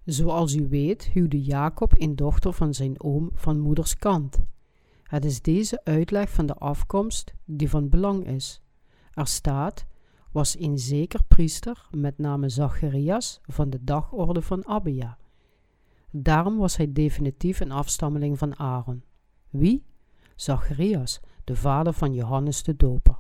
Zoals 0.06 0.56
u 0.56 0.68
weet 0.68 1.04
huwde 1.04 1.42
Jacob 1.42 1.94
een 2.02 2.16
dochter 2.16 2.54
van 2.54 2.74
zijn 2.74 3.02
oom 3.02 3.30
van 3.34 3.60
moeders 3.60 3.98
kant. 3.98 4.40
Het 5.08 5.26
is 5.26 5.42
deze 5.42 5.84
uitleg 5.84 6.30
van 6.30 6.46
de 6.46 6.54
afkomst 6.54 7.34
die 7.46 7.70
van 7.70 7.90
belang 7.90 8.28
is. 8.28 8.62
Er 9.14 9.28
staat, 9.28 9.86
was 10.32 10.60
een 10.60 10.78
zeker 10.78 11.24
priester 11.24 11.88
met 11.92 12.18
name 12.18 12.50
Zacharias 12.50 13.40
van 13.44 13.70
de 13.70 13.84
dagorde 13.84 14.42
van 14.42 14.68
Abia. 14.68 15.18
Daarom 16.12 16.58
was 16.58 16.78
hij 16.78 16.94
definitief 16.94 17.60
een 17.60 17.72
afstammeling 17.72 18.38
van 18.38 18.60
Aaron. 18.60 19.04
Wie? 19.50 19.86
Zacharias, 20.36 21.20
de 21.44 21.56
vader 21.56 21.94
van 21.94 22.14
Johannes 22.14 22.64
de 22.64 22.76
Doper. 22.76 23.20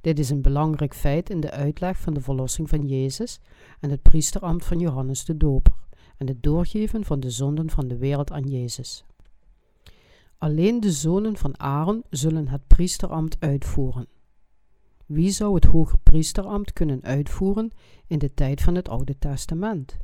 Dit 0.00 0.18
is 0.18 0.30
een 0.30 0.42
belangrijk 0.42 0.94
feit 0.94 1.30
in 1.30 1.40
de 1.40 1.50
uitleg 1.50 1.98
van 1.98 2.14
de 2.14 2.20
verlossing 2.20 2.68
van 2.68 2.86
Jezus 2.86 3.40
en 3.80 3.90
het 3.90 4.02
priesterambt 4.02 4.64
van 4.64 4.78
Johannes 4.78 5.24
de 5.24 5.36
Doper 5.36 5.74
en 6.16 6.26
het 6.26 6.42
doorgeven 6.42 7.04
van 7.04 7.20
de 7.20 7.30
zonden 7.30 7.70
van 7.70 7.88
de 7.88 7.96
wereld 7.96 8.32
aan 8.32 8.48
Jezus. 8.48 9.04
Alleen 10.40 10.80
de 10.80 10.92
zonen 10.92 11.36
van 11.36 11.60
Aaron 11.60 12.04
zullen 12.10 12.48
het 12.48 12.66
priesterambt 12.66 13.36
uitvoeren. 13.40 14.06
Wie 15.06 15.30
zou 15.30 15.54
het 15.54 15.64
hoge 15.64 15.98
priesterambt 15.98 16.72
kunnen 16.72 17.02
uitvoeren 17.02 17.70
in 18.06 18.18
de 18.18 18.34
tijd 18.34 18.62
van 18.62 18.74
het 18.74 18.88
Oude 18.88 19.18
Testament? 19.18 19.96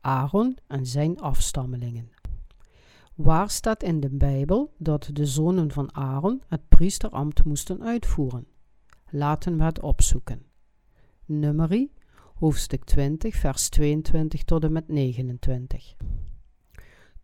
Aaron 0.00 0.56
en 0.66 0.86
zijn 0.86 1.20
afstammelingen. 1.20 2.10
Waar 3.14 3.50
staat 3.50 3.82
in 3.82 4.00
de 4.00 4.08
Bijbel 4.10 4.74
dat 4.78 5.10
de 5.12 5.26
zonen 5.26 5.72
van 5.72 5.94
Aaron 5.94 6.42
het 6.46 6.68
priesterambt 6.68 7.44
moesten 7.44 7.82
uitvoeren? 7.82 8.46
Laten 9.10 9.56
we 9.56 9.64
het 9.64 9.80
opzoeken. 9.80 10.42
Nummerie, 11.24 11.92
hoofdstuk 12.34 12.84
20, 12.84 13.36
vers 13.36 13.68
22 13.68 14.44
tot 14.44 14.64
en 14.64 14.72
met 14.72 14.88
29. 14.88 15.94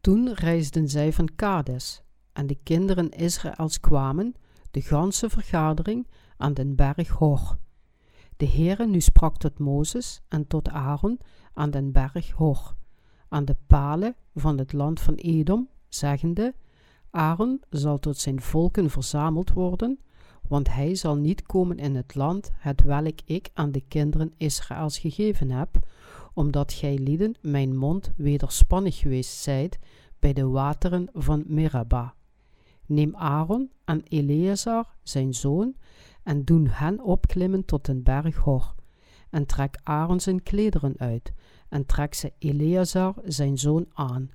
Toen 0.00 0.34
reisden 0.34 0.88
zij 0.88 1.12
van 1.12 1.28
Kades, 1.36 2.03
en 2.34 2.46
de 2.46 2.58
kinderen 2.62 3.10
Israëls 3.10 3.80
kwamen, 3.80 4.34
de 4.70 4.80
ganse 4.80 5.30
vergadering, 5.30 6.06
aan 6.36 6.54
den 6.54 6.74
berg 6.74 7.08
Hor. 7.08 7.58
De 8.36 8.48
Heere 8.48 8.86
nu 8.86 9.00
sprak 9.00 9.36
tot 9.36 9.58
Mozes 9.58 10.22
en 10.28 10.46
tot 10.46 10.68
Aaron 10.68 11.20
aan 11.52 11.70
den 11.70 11.92
berg 11.92 12.30
Hor, 12.30 12.74
aan 13.28 13.44
de 13.44 13.56
palen 13.66 14.16
van 14.34 14.58
het 14.58 14.72
land 14.72 15.00
van 15.00 15.14
Edom, 15.14 15.68
zeggende, 15.88 16.54
Aaron 17.10 17.62
zal 17.70 17.98
tot 17.98 18.18
zijn 18.18 18.40
volken 18.40 18.90
verzameld 18.90 19.52
worden, 19.52 19.98
want 20.48 20.74
hij 20.74 20.94
zal 20.94 21.16
niet 21.16 21.42
komen 21.42 21.78
in 21.78 21.94
het 21.94 22.14
land 22.14 22.50
het 22.54 22.82
welk 22.82 23.20
ik 23.24 23.50
aan 23.54 23.72
de 23.72 23.80
kinderen 23.88 24.32
Israëls 24.36 24.98
gegeven 24.98 25.50
heb, 25.50 25.78
omdat 26.32 26.72
gij 26.72 26.98
lieden 26.98 27.34
mijn 27.40 27.76
mond 27.76 28.12
wederspannig 28.16 28.98
geweest 28.98 29.36
zijt 29.36 29.78
bij 30.18 30.32
de 30.32 30.46
wateren 30.46 31.08
van 31.12 31.44
Meraba. 31.46 32.14
Neem 32.86 33.16
Aaron 33.16 33.70
en 33.84 34.02
Eleazar, 34.08 34.94
zijn 35.02 35.34
zoon, 35.34 35.74
en 36.22 36.44
doen 36.44 36.66
hen 36.66 37.00
opklimmen 37.00 37.64
tot 37.64 37.84
den 37.84 38.02
berg 38.02 38.36
Hor. 38.36 38.74
En 39.30 39.46
trek 39.46 39.78
Aaron 39.82 40.20
zijn 40.20 40.42
klederen 40.42 40.94
uit, 40.96 41.32
en 41.68 41.86
trek 41.86 42.14
ze 42.14 42.32
Eleazar, 42.38 43.14
zijn 43.24 43.58
zoon, 43.58 43.86
aan. 43.92 44.30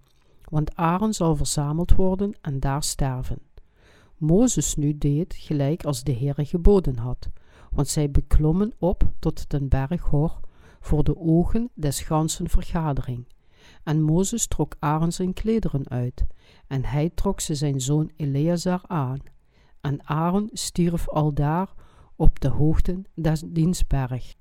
Want 0.49 0.75
Aaron 0.75 1.13
zal 1.13 1.35
verzameld 1.35 1.95
worden 1.95 2.33
en 2.41 2.59
daar 2.59 2.83
sterven. 2.83 3.41
Mozes 4.17 4.75
nu 4.75 4.97
deed 4.97 5.35
gelijk 5.35 5.85
als 5.85 6.03
de 6.03 6.13
Heere 6.13 6.45
geboden 6.45 6.97
had, 6.97 7.29
want 7.71 7.87
zij 7.87 8.11
beklommen 8.11 8.73
op 8.79 9.03
tot 9.19 9.49
den 9.49 9.67
berg 9.67 10.01
Hor 10.01 10.39
voor 10.79 11.03
de 11.03 11.17
ogen 11.17 11.69
des 11.73 12.01
ganzen 12.01 12.49
vergadering. 12.49 13.25
En 13.83 14.01
Mozes 14.01 14.47
trok 14.47 14.75
Aaron 14.79 15.11
zijn 15.11 15.33
klederen 15.33 15.89
uit, 15.89 16.25
en 16.67 16.85
hij 16.85 17.09
trok 17.09 17.39
ze 17.39 17.55
zijn 17.55 17.81
zoon 17.81 18.11
Eleazar 18.15 18.81
aan. 18.87 19.19
En 19.81 20.07
Aaron 20.07 20.49
stierf 20.53 21.09
aldaar 21.09 21.73
op 22.15 22.39
de 22.39 22.47
hoogte 22.47 23.01
des 23.15 23.43
dienstberg. 23.45 24.35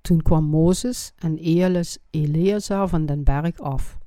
Toen 0.00 0.22
kwam 0.22 0.44
Mozes 0.44 1.12
en 1.18 1.36
Eleazar 2.10 2.88
van 2.88 3.06
den 3.06 3.24
berg 3.24 3.58
af. 3.58 3.98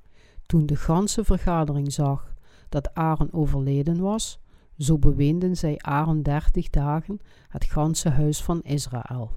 Toen 0.45 0.65
de 0.65 0.75
ganse 0.75 1.23
vergadering 1.23 1.93
zag 1.93 2.33
dat 2.69 2.93
Aaron 2.93 3.33
overleden 3.33 3.99
was, 3.99 4.39
zo 4.77 4.97
beweenden 4.97 5.57
zij 5.57 5.77
Aaron 5.77 6.21
dertig 6.21 6.69
dagen 6.69 7.19
het 7.47 7.65
ganse 7.65 8.09
huis 8.09 8.43
van 8.43 8.61
Israël. 8.61 9.31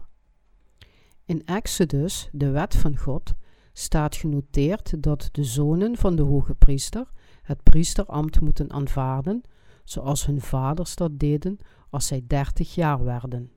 In 1.25 1.47
Exodus, 1.47 2.29
de 2.33 2.51
wet 2.51 2.77
van 2.77 2.97
God, 2.97 3.35
staat 3.79 4.17
genoteerd 4.17 5.03
dat 5.03 5.29
de 5.33 5.45
zonen 5.45 5.97
van 5.97 6.17
de 6.17 6.23
hoge 6.23 6.55
priester 6.55 7.11
het 7.43 7.63
priesterambt 7.63 8.41
moeten 8.41 8.73
aanvaarden, 8.73 9.43
zoals 9.85 10.27
hun 10.27 10.41
vaders 10.41 10.97
dat 10.97 11.19
deden 11.19 11.59
als 11.91 12.07
zij 12.07 12.23
dertig 12.27 12.75
jaar 12.75 13.05
werden. 13.05 13.51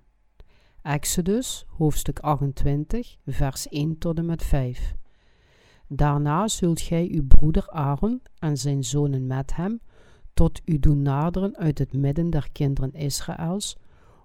Exodus, 0.82 1.66
hoofdstuk 1.68 2.20
28, 2.20 3.18
vers 3.26 3.68
1 3.68 3.98
tot 3.98 4.18
en 4.18 4.26
met 4.26 4.44
5. 4.44 4.96
Daarna 5.88 6.48
zult 6.48 6.82
gij 6.82 7.10
uw 7.12 7.28
broeder 7.28 7.70
Aaron 7.70 8.22
en 8.40 8.58
zijn 8.58 8.84
zonen 8.84 9.28
met 9.28 9.56
hem 9.56 9.82
tot 10.34 10.62
u 10.66 10.80
doen 10.80 11.02
naderen 11.02 11.58
uit 11.58 11.78
het 11.78 11.94
midden 11.94 12.30
der 12.30 12.50
kinderen 12.52 12.94
Israëls, 12.94 13.78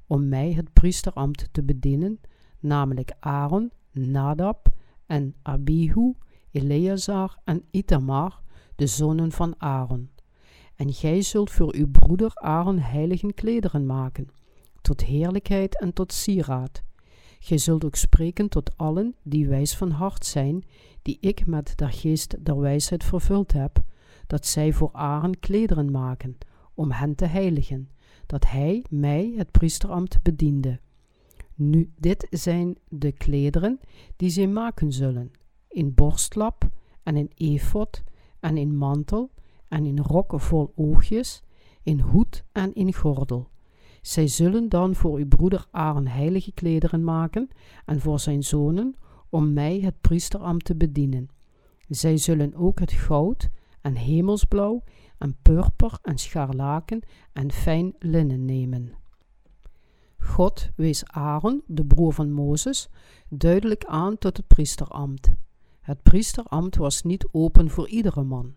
om 0.06 0.28
mij 0.28 0.52
het 0.52 0.72
priesterambt 0.72 1.48
te 1.52 1.62
bedienen, 1.62 2.20
namelijk 2.60 3.12
Aaron, 3.20 3.72
Nadab 3.92 4.74
en 5.06 5.34
Abihu, 5.42 6.14
Eleazar 6.50 7.38
en 7.44 7.64
Itamar, 7.70 8.40
de 8.76 8.86
zonen 8.86 9.32
van 9.32 9.54
Aaron. 9.58 10.10
En 10.76 10.92
gij 10.92 11.22
zult 11.22 11.50
voor 11.50 11.74
uw 11.74 11.90
broeder 11.90 12.30
Aaron 12.34 12.78
heilige 12.78 13.32
klederen 13.32 13.86
maken, 13.86 14.28
tot 14.80 15.04
heerlijkheid 15.04 15.80
en 15.80 15.92
tot 15.92 16.12
sieraad. 16.12 16.82
Gij 17.38 17.58
zult 17.58 17.84
ook 17.84 17.96
spreken 17.96 18.48
tot 18.48 18.76
allen 18.76 19.14
die 19.22 19.48
wijs 19.48 19.76
van 19.76 19.90
hart 19.90 20.26
zijn, 20.26 20.64
die 21.02 21.18
ik 21.20 21.46
met 21.46 21.72
der 21.76 21.92
geest 21.92 22.44
der 22.44 22.60
wijsheid 22.60 23.04
vervuld 23.04 23.52
heb, 23.52 23.82
dat 24.26 24.46
zij 24.46 24.72
voor 24.72 24.90
Aaron 24.92 25.38
klederen 25.40 25.90
maken, 25.90 26.38
om 26.74 26.90
hen 26.90 27.14
te 27.14 27.26
heiligen, 27.26 27.88
dat 28.26 28.46
hij 28.46 28.84
mij 28.90 29.34
het 29.36 29.50
priesterambt 29.50 30.22
bediende. 30.22 30.80
Nu, 31.56 31.92
dit 31.98 32.26
zijn 32.30 32.76
de 32.88 33.12
klederen 33.12 33.80
die 34.16 34.30
zij 34.30 34.46
maken 34.46 34.92
zullen, 34.92 35.30
in 35.68 35.94
borstlap 35.94 36.68
en 37.02 37.16
in 37.16 37.30
efot 37.34 38.02
en 38.40 38.56
in 38.56 38.76
mantel 38.76 39.30
en 39.68 39.84
in 39.84 39.98
rokken 39.98 40.40
vol 40.40 40.72
oogjes, 40.74 41.42
in 41.82 42.00
hoed 42.00 42.44
en 42.52 42.74
in 42.74 42.94
gordel. 42.94 43.48
Zij 44.02 44.26
zullen 44.26 44.68
dan 44.68 44.94
voor 44.94 45.18
uw 45.18 45.26
broeder 45.26 45.66
Aaron 45.70 46.06
heilige 46.06 46.52
klederen 46.52 47.04
maken 47.04 47.48
en 47.84 48.00
voor 48.00 48.20
zijn 48.20 48.42
zonen, 48.42 48.96
om 49.28 49.52
mij 49.52 49.80
het 49.80 50.00
priesterambt 50.00 50.64
te 50.64 50.76
bedienen. 50.76 51.28
Zij 51.88 52.16
zullen 52.16 52.54
ook 52.54 52.80
het 52.80 52.92
goud 52.92 53.48
en 53.80 53.94
hemelsblauw 53.94 54.82
en 55.18 55.36
purper 55.42 55.98
en 56.02 56.18
scharlaken 56.18 57.02
en 57.32 57.52
fijn 57.52 57.94
linnen 57.98 58.44
nemen. 58.44 58.92
God 60.18 60.70
wees 60.76 61.04
Aaron, 61.04 61.62
de 61.66 61.84
broer 61.84 62.12
van 62.12 62.32
Mozes, 62.32 62.88
duidelijk 63.28 63.84
aan 63.84 64.18
tot 64.18 64.36
het 64.36 64.46
priesterambt. 64.46 65.30
Het 65.80 66.02
priesterambt 66.02 66.76
was 66.76 67.02
niet 67.02 67.28
open 67.32 67.70
voor 67.70 67.88
iedere 67.88 68.22
man. 68.22 68.54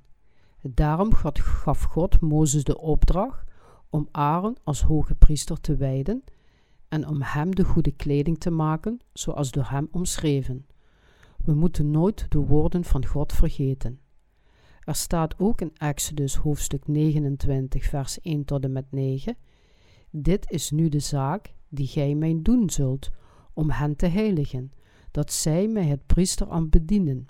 Daarom 0.62 1.14
gaf 1.14 1.84
God 1.84 2.20
Mozes 2.20 2.64
de 2.64 2.78
opdracht 2.78 3.44
om 3.90 4.08
Aaron 4.12 4.58
als 4.64 4.82
hoge 4.82 5.16
priester 5.16 5.62
te 5.62 5.76
wijden 5.76 6.24
en 6.88 7.08
om 7.08 7.22
hem 7.22 7.56
de 7.56 7.64
goede 7.64 7.92
kleding 7.92 8.40
te 8.40 8.50
maken, 8.50 9.00
zoals 9.14 9.52
door 9.52 9.70
hem 9.70 9.88
omschreven. 9.92 10.66
We 11.46 11.54
moeten 11.54 11.92
nooit 11.92 12.26
de 12.30 12.40
woorden 12.40 12.84
van 12.84 13.06
God 13.06 13.34
vergeten. 13.34 14.00
Er 14.80 14.96
staat 14.96 15.40
ook 15.40 15.62
in 15.62 15.72
Exodus 15.78 16.36
hoofdstuk 16.36 16.88
29, 16.88 17.84
vers 17.84 18.22
1 18.22 18.46
tot 18.46 18.64
en 18.64 18.72
met 18.72 18.92
9: 18.92 19.38
Dit 20.12 20.52
is 20.52 20.72
nu 20.72 20.90
de 20.90 21.00
zaak 21.00 21.54
die 21.68 21.88
gij 21.88 22.16
mij 22.16 22.40
doen 22.42 22.70
zult, 22.70 23.10
om 23.54 23.70
hen 23.70 23.96
te 23.96 24.06
heiligen, 24.06 24.72
dat 25.12 25.32
zij 25.32 25.68
mij 25.68 25.86
het 25.86 26.06
priesterambt 26.06 26.70
bedienen. 26.70 27.26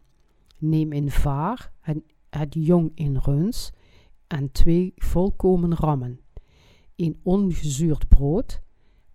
Neem 0.58 0.92
in 0.92 1.12
vaar 1.12 1.72
het, 1.80 1.98
het 2.30 2.54
jong 2.54 2.92
in 2.96 3.18
runs 3.18 3.72
en 4.28 4.52
twee 4.52 4.94
volkomen 4.96 5.76
rammen, 5.76 6.20
een 6.96 7.20
ongezuurd 7.24 8.08
brood 8.08 8.62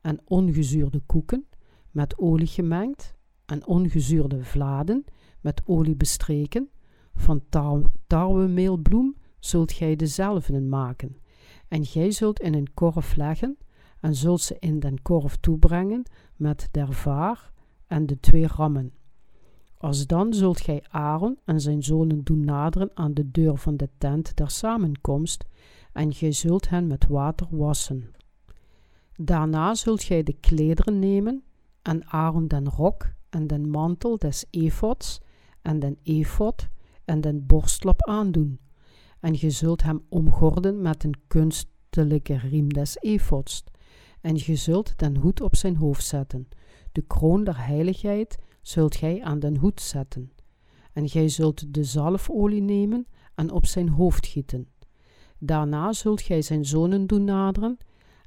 en 0.01 0.21
ongezuurde 0.25 1.01
koeken 1.07 1.47
met 1.91 2.19
olie 2.19 2.47
gemengd 2.47 3.15
en 3.47 3.67
ongezuurde 3.67 4.45
vladen 4.45 5.05
met 5.41 5.63
olie 5.65 5.97
bestreken 5.97 6.69
van 7.15 7.43
tarwemeelbloem 8.07 9.17
zult 9.39 9.73
gij 9.73 9.97
dezelfde 9.97 10.61
maken. 10.61 11.17
En 11.75 11.85
gij 11.85 12.11
zult 12.11 12.41
in 12.41 12.55
een 12.55 12.75
korf 12.75 13.17
leggen 13.17 13.57
en 14.01 14.15
zult 14.15 14.41
ze 14.41 14.57
in 14.59 14.81
den 14.81 15.03
korf 15.03 15.37
toebrengen 15.37 16.03
met 16.37 16.69
der 16.71 16.93
vaar 16.93 17.53
en 17.87 18.07
de 18.07 18.21
twee 18.21 18.47
rammen. 18.47 18.93
Als 19.77 20.07
dan 20.07 20.35
zult 20.35 20.61
gij 20.61 20.85
Aaron 20.89 21.39
en 21.45 21.61
zijn 21.61 21.83
zonen 21.83 22.25
doen 22.25 22.45
naderen 22.45 22.91
aan 22.95 23.15
de 23.15 23.31
deur 23.31 23.57
van 23.57 23.77
de 23.77 23.89
tent 23.99 24.37
der 24.37 24.51
samenkomst, 24.51 25.45
en 25.93 26.13
gij 26.13 26.33
zult 26.33 26.69
hen 26.69 26.87
met 26.87 27.07
water 27.07 27.47
wassen. 27.51 28.11
Daarna 29.17 29.75
zult 29.75 30.03
gij 30.03 30.23
de 30.23 30.35
klederen 30.41 30.99
nemen 30.99 31.43
en 31.83 32.07
Aaron 32.07 32.49
den 32.49 32.69
rok 32.69 33.13
en 33.31 33.47
den 33.47 33.71
mantel 33.71 34.19
des 34.19 34.45
efods 34.51 35.21
en 35.63 35.79
den 35.79 35.99
efod 36.03 36.69
en 37.05 37.21
den 37.21 37.47
borstlap 37.47 38.03
aandoen. 38.03 38.59
En 39.25 39.37
ge 39.37 39.51
zult 39.51 39.83
hem 39.83 40.03
omgorden 40.09 40.83
met 40.83 41.05
een 41.05 41.15
kunstelijke 41.27 42.37
riem 42.37 42.73
des 42.73 42.97
efods. 43.01 43.65
En 44.21 44.39
ge 44.39 44.57
zult 44.57 44.99
den 44.99 45.17
hoed 45.17 45.41
op 45.41 45.57
zijn 45.57 45.77
hoofd 45.77 46.05
zetten. 46.05 46.49
De 46.93 47.03
kroon 47.03 47.45
der 47.45 47.67
heiligheid 47.67 48.39
zult 48.63 48.97
gij 48.97 49.23
aan 49.23 49.39
den 49.39 49.57
hoed 49.57 49.81
zetten. 49.81 50.33
En 50.93 51.09
gij 51.09 51.29
zult 51.29 51.75
de 51.75 51.85
zalfolie 51.85 52.61
nemen 52.61 53.07
en 53.35 53.51
op 53.51 53.67
zijn 53.67 53.89
hoofd 53.89 54.27
gieten. 54.27 54.69
Daarna 55.39 55.93
zult 55.93 56.21
gij 56.21 56.43
zijn 56.43 56.65
zonen 56.65 57.07
doen 57.07 57.25
naderen 57.25 57.79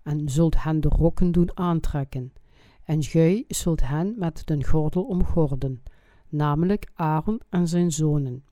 en 0.03 0.29
zult 0.29 0.63
hen 0.63 0.81
de 0.81 0.89
rokken 0.89 1.31
doen 1.31 1.57
aantrekken. 1.57 2.33
En 2.83 3.03
gij 3.03 3.43
zult 3.47 3.87
hen 3.87 4.15
met 4.17 4.41
den 4.45 4.63
gordel 4.63 5.03
omgorden, 5.03 5.83
namelijk 6.29 6.91
Aaron 6.93 7.41
en 7.49 7.67
zijn 7.67 7.91
zonen. 7.91 8.43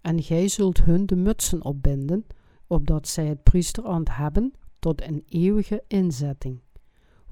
En 0.00 0.22
gij 0.22 0.48
zult 0.48 0.82
hun 0.82 1.06
de 1.06 1.16
mutsen 1.16 1.64
opbinden, 1.64 2.26
opdat 2.66 3.08
zij 3.08 3.26
het 3.26 3.42
priesterambt 3.42 4.16
hebben 4.16 4.54
tot 4.78 5.02
een 5.02 5.24
eeuwige 5.28 5.84
inzetting. 5.86 6.60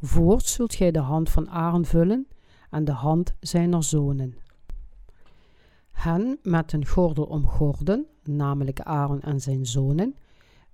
Voorts 0.01 0.53
zult 0.53 0.75
gij 0.75 0.91
de 0.91 0.99
hand 0.99 1.31
van 1.31 1.51
Aaron 1.51 1.85
vullen 1.85 2.29
en 2.71 2.85
de 2.85 2.93
hand 2.93 3.35
zijner 3.41 3.83
zonen. 3.83 4.35
Hen 5.91 6.39
met 6.43 6.73
een 6.73 6.87
gordel 6.87 7.25
omgorden, 7.25 8.07
namelijk 8.23 8.81
Aaron 8.81 9.21
en 9.21 9.41
zijn 9.41 9.67
zonen, 9.67 10.15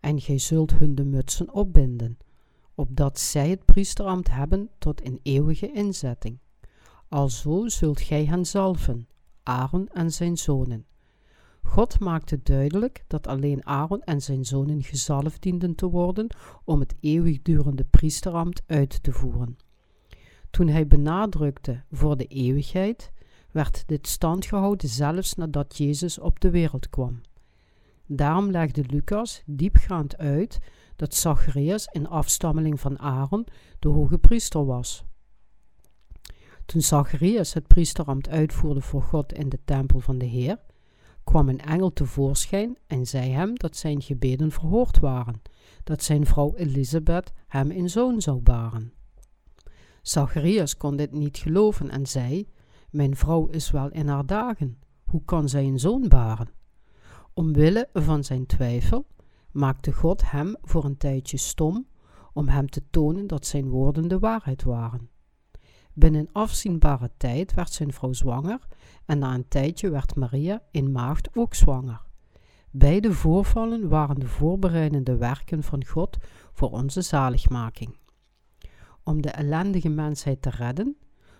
en 0.00 0.20
gij 0.20 0.38
zult 0.38 0.74
hun 0.74 0.94
de 0.94 1.04
mutsen 1.04 1.54
opbinden, 1.54 2.18
opdat 2.74 3.18
zij 3.18 3.50
het 3.50 3.64
priesterambt 3.64 4.30
hebben 4.30 4.70
tot 4.78 5.06
een 5.06 5.20
eeuwige 5.22 5.72
inzetting. 5.72 6.38
Alzo 7.08 7.68
zult 7.68 8.00
gij 8.00 8.24
hen 8.24 8.46
zalven, 8.46 9.08
Aaron 9.42 9.88
en 9.88 10.12
zijn 10.12 10.36
zonen. 10.36 10.86
God 11.64 12.00
maakte 12.00 12.42
duidelijk 12.42 13.04
dat 13.06 13.26
alleen 13.26 13.66
Aaron 13.66 14.02
en 14.02 14.20
zijn 14.20 14.44
zonen 14.44 14.82
gezalfd 14.82 15.42
dienden 15.42 15.74
te 15.74 15.86
worden 15.86 16.26
om 16.64 16.80
het 16.80 16.94
eeuwigdurende 17.00 17.84
priesterambt 17.84 18.62
uit 18.66 19.02
te 19.02 19.12
voeren. 19.12 19.56
Toen 20.50 20.68
hij 20.68 20.86
benadrukte 20.86 21.82
voor 21.90 22.16
de 22.16 22.26
eeuwigheid, 22.26 23.12
werd 23.50 23.82
dit 23.86 24.06
stand 24.06 24.46
gehouden 24.46 24.88
zelfs 24.88 25.34
nadat 25.34 25.76
Jezus 25.76 26.18
op 26.18 26.40
de 26.40 26.50
wereld 26.50 26.88
kwam. 26.88 27.20
Daarom 28.06 28.50
legde 28.50 28.84
Lucas 28.86 29.42
diepgaand 29.46 30.16
uit 30.16 30.58
dat 30.96 31.14
Zacharias 31.14 31.88
een 31.92 32.08
afstammeling 32.08 32.80
van 32.80 32.98
Aaron, 32.98 33.46
de 33.78 33.88
hoge 33.88 34.18
priester 34.18 34.64
was. 34.64 35.04
Toen 36.66 36.80
Zacharias 36.80 37.52
het 37.52 37.66
priesterambt 37.66 38.28
uitvoerde 38.28 38.80
voor 38.80 39.02
God 39.02 39.32
in 39.32 39.48
de 39.48 39.58
tempel 39.64 40.00
van 40.00 40.18
de 40.18 40.26
Heer, 40.26 40.58
kwam 41.24 41.48
een 41.48 41.60
engel 41.60 41.92
tevoorschijn 41.92 42.78
en 42.86 43.06
zei 43.06 43.30
hem 43.30 43.54
dat 43.54 43.76
zijn 43.76 44.02
gebeden 44.02 44.50
verhoord 44.50 44.98
waren, 44.98 45.42
dat 45.84 46.02
zijn 46.02 46.26
vrouw 46.26 46.54
Elisabeth 46.54 47.32
hem 47.46 47.70
een 47.70 47.90
zoon 47.90 48.20
zou 48.20 48.40
baren. 48.40 48.92
Zacharias 50.02 50.76
kon 50.76 50.96
dit 50.96 51.12
niet 51.12 51.38
geloven 51.38 51.90
en 51.90 52.06
zei: 52.06 52.48
Mijn 52.90 53.16
vrouw 53.16 53.46
is 53.46 53.70
wel 53.70 53.90
in 53.90 54.08
haar 54.08 54.26
dagen, 54.26 54.78
hoe 55.04 55.22
kan 55.24 55.48
zij 55.48 55.64
een 55.64 55.78
zoon 55.78 56.08
baren? 56.08 56.48
Omwille 57.32 57.88
van 57.92 58.24
zijn 58.24 58.46
twijfel 58.46 59.06
maakte 59.50 59.92
God 59.92 60.30
hem 60.30 60.56
voor 60.62 60.84
een 60.84 60.96
tijdje 60.96 61.36
stom 61.36 61.86
om 62.32 62.48
hem 62.48 62.68
te 62.70 62.82
tonen 62.90 63.26
dat 63.26 63.46
zijn 63.46 63.68
woorden 63.68 64.08
de 64.08 64.18
waarheid 64.18 64.62
waren. 64.62 65.08
Binnen 65.94 66.28
afzienbare 66.32 67.10
tijd 67.16 67.54
werd 67.54 67.72
zijn 67.72 67.92
vrouw 67.92 68.12
zwanger 68.12 68.58
en 69.04 69.18
na 69.18 69.34
een 69.34 69.48
tijdje 69.48 69.90
werd 69.90 70.14
Maria 70.14 70.62
in 70.70 70.92
maagd 70.92 71.28
ook 71.36 71.54
zwanger. 71.54 72.02
Beide 72.70 73.12
voorvallen 73.12 73.88
waren 73.88 74.20
de 74.20 74.28
voorbereidende 74.28 75.16
werken 75.16 75.62
van 75.62 75.86
God 75.86 76.16
voor 76.52 76.70
onze 76.70 77.00
zaligmaking. 77.00 77.96
Om 79.02 79.22
de 79.22 79.30
ellendige 79.30 79.88
mensheid 79.88 80.42
te 80.42 80.50
redden, 80.50 80.96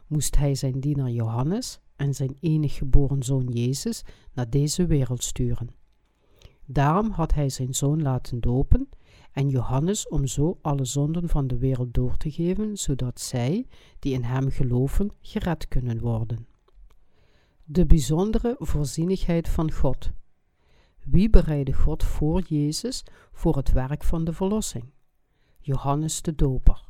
moest 0.07 0.37
hij 0.37 0.55
zijn 0.55 0.81
dienaar 0.81 1.11
Johannes 1.11 1.81
en 1.97 2.15
zijn 2.15 2.37
enig 2.41 2.75
geboren 2.75 3.23
zoon 3.23 3.47
Jezus 3.47 4.05
naar 4.33 4.51
deze 4.51 4.87
wereld 4.87 5.23
sturen. 5.23 5.69
Daarom 6.67 7.11
had 7.11 7.35
hij 7.35 7.49
zijn 7.49 7.75
zoon 7.75 8.03
laten 8.03 8.41
dopen 8.41 8.89
en 9.35 9.49
Johannes 9.49 10.09
om 10.09 10.27
zo 10.27 10.59
alle 10.63 10.85
zonden 10.85 11.29
van 11.29 11.47
de 11.47 11.59
wereld 11.59 11.95
door 11.95 12.17
te 12.17 12.31
geven, 12.31 12.77
zodat 12.77 13.21
zij, 13.21 13.67
die 13.99 14.13
in 14.13 14.23
hem 14.23 14.51
geloven, 14.51 15.11
gered 15.21 15.69
kunnen 15.69 16.01
worden. 16.01 16.47
De 17.65 17.87
bijzondere 17.87 18.57
voorzienigheid 18.59 19.49
van 19.49 19.73
God. 19.73 20.11
Wie 21.05 21.31
bereidde 21.31 21.73
God 21.73 22.03
voor 22.03 22.43
Jezus 22.43 23.05
voor 23.33 23.57
het 23.57 23.73
werk 23.73 24.05
van 24.05 24.25
de 24.25 24.33
verlossing? 24.33 24.85
Johannes 25.61 26.23
de 26.23 26.35
Doper. 26.35 26.85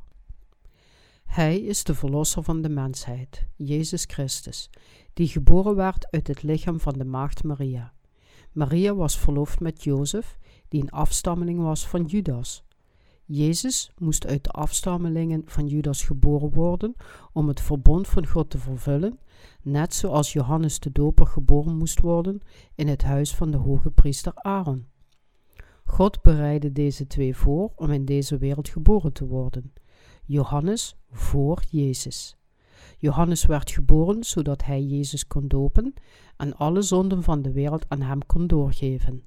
Hij 1.24 1.61
is 1.61 1.84
de 1.84 1.95
verlosser 1.95 2.42
van 2.42 2.62
de 2.62 2.68
mensheid, 2.68 3.47
Jezus 3.57 4.05
Christus, 4.05 4.70
die 5.12 5.28
geboren 5.28 5.76
werd 5.76 6.11
uit 6.11 6.26
het 6.26 6.42
lichaam 6.42 6.80
van 6.80 6.92
de 6.92 7.05
maagd 7.05 7.45
Maria. 7.45 7.92
Maria 8.53 8.95
was 8.95 9.18
verloofd 9.18 9.61
met 9.61 9.84
Jozef, 9.84 10.38
die 10.75 10.83
een 10.83 10.91
afstammeling 10.91 11.61
was 11.61 11.89
van 11.89 12.05
Judas. 12.05 12.64
Jezus 13.25 13.93
moest 13.99 14.27
uit 14.27 14.45
de 14.45 14.51
afstammelingen 14.51 15.43
van 15.47 15.66
Judas 15.66 16.03
geboren 16.05 16.51
worden 16.51 16.95
om 17.33 17.49
het 17.49 17.61
verbond 17.61 18.09
van 18.09 18.27
God 18.27 18.51
te 18.51 18.59
vervullen, 18.59 19.18
net 19.62 19.95
zoals 19.95 20.33
Johannes 20.33 20.81
de 20.81 20.93
Doper 20.93 21.27
geboren 21.27 21.77
moest 21.77 22.01
worden 22.01 22.41
in 22.75 22.89
het 22.89 23.03
huis 23.03 23.35
van 23.35 23.51
de 23.51 23.57
hoge 23.57 23.91
priester 23.91 24.33
Aaron. 24.35 24.87
God 25.85 26.22
bereidde 26.22 26.72
deze 26.72 27.07
twee 27.07 27.37
voor 27.37 27.72
om 27.77 27.91
in 27.91 28.05
deze 28.05 28.39
wereld 28.39 28.68
geboren 28.68 29.12
te 29.12 29.27
worden. 29.27 29.72
Johannes 30.25 30.97
voor 31.11 31.62
Jezus. 31.70 32.37
Johannes 32.99 33.47
werd 33.47 33.70
geboren 33.70 34.25
zodat 34.25 34.64
hij 34.64 34.83
Jezus 34.83 35.27
kon 35.27 35.49
dopen 35.49 35.95
en 36.37 36.57
alle 36.57 36.83
zonden 36.83 37.22
van 37.22 37.43
de 37.43 37.53
wereld 37.53 37.85
aan 37.89 38.01
hem 38.01 38.27
kon 38.27 38.47
doorgeven. 38.47 39.25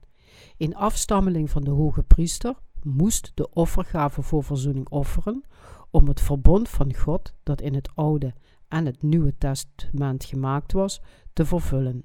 Een 0.57 0.75
afstammeling 0.75 1.49
van 1.49 1.63
de 1.63 1.71
hoge 1.71 2.03
priester 2.03 2.55
moest 2.83 3.31
de 3.33 3.49
offergave 3.49 4.21
voor 4.21 4.43
verzoening 4.43 4.89
offeren 4.89 5.43
om 5.91 6.07
het 6.07 6.21
verbond 6.21 6.69
van 6.69 6.95
God 6.95 7.33
dat 7.43 7.61
in 7.61 7.73
het 7.73 7.89
Oude 7.95 8.33
en 8.67 8.85
het 8.85 9.01
Nieuwe 9.01 9.37
Testament 9.37 10.25
gemaakt 10.25 10.71
was, 10.71 11.01
te 11.33 11.45
vervullen. 11.45 12.03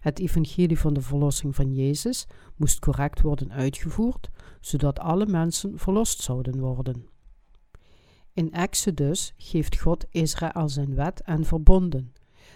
Het 0.00 0.18
evangelie 0.18 0.78
van 0.78 0.94
de 0.94 1.00
verlossing 1.00 1.54
van 1.54 1.74
Jezus 1.74 2.26
moest 2.56 2.78
correct 2.78 3.20
worden 3.20 3.52
uitgevoerd, 3.52 4.30
zodat 4.60 4.98
alle 4.98 5.26
mensen 5.26 5.78
verlost 5.78 6.20
zouden 6.20 6.60
worden. 6.60 7.08
In 8.32 8.52
Exodus 8.52 9.34
geeft 9.36 9.80
God 9.80 10.06
Israël 10.10 10.68
zijn 10.68 10.94
wet 10.94 11.22
en 11.22 11.44
verbonden, 11.44 12.12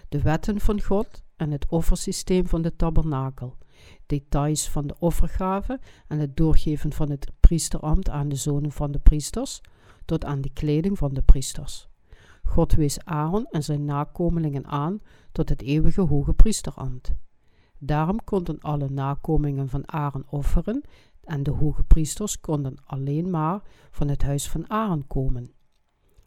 de 0.09 0.21
wetten 0.21 0.59
van 0.59 0.81
God 0.81 1.23
en 1.35 1.51
het 1.51 1.65
offersysteem 1.69 2.47
van 2.47 2.61
de 2.61 2.75
tabernakel, 2.75 3.57
details 4.05 4.69
van 4.69 4.87
de 4.87 4.95
offergave 4.99 5.79
en 6.07 6.19
het 6.19 6.37
doorgeven 6.37 6.93
van 6.93 7.09
het 7.09 7.31
priesterambt 7.39 8.09
aan 8.09 8.29
de 8.29 8.35
zonen 8.35 8.71
van 8.71 8.91
de 8.91 8.99
priesters, 8.99 9.61
tot 10.05 10.25
aan 10.25 10.41
de 10.41 10.49
kleding 10.53 10.97
van 10.97 11.13
de 11.13 11.21
priesters. 11.21 11.87
God 12.43 12.73
wees 12.73 13.03
Aaron 13.03 13.45
en 13.45 13.63
zijn 13.63 13.85
nakomelingen 13.85 14.65
aan 14.65 14.99
tot 15.31 15.49
het 15.49 15.61
eeuwige 15.61 16.01
hoge 16.01 16.33
priesterambt. 16.33 17.13
Daarom 17.79 18.23
konden 18.23 18.59
alle 18.59 18.89
nakomingen 18.89 19.69
van 19.69 19.91
Aaron 19.91 20.25
offeren 20.29 20.81
en 21.23 21.43
de 21.43 21.51
hoge 21.51 21.83
priesters 21.83 22.39
konden 22.39 22.75
alleen 22.85 23.29
maar 23.29 23.61
van 23.91 24.07
het 24.07 24.23
huis 24.23 24.49
van 24.49 24.69
Aaron 24.69 25.07
komen. 25.07 25.51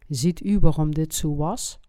Ziet 0.07 0.45
u 0.45 0.59
waarom 0.59 0.93
dit 0.93 1.13
zo 1.13 1.35
was? 1.35 1.79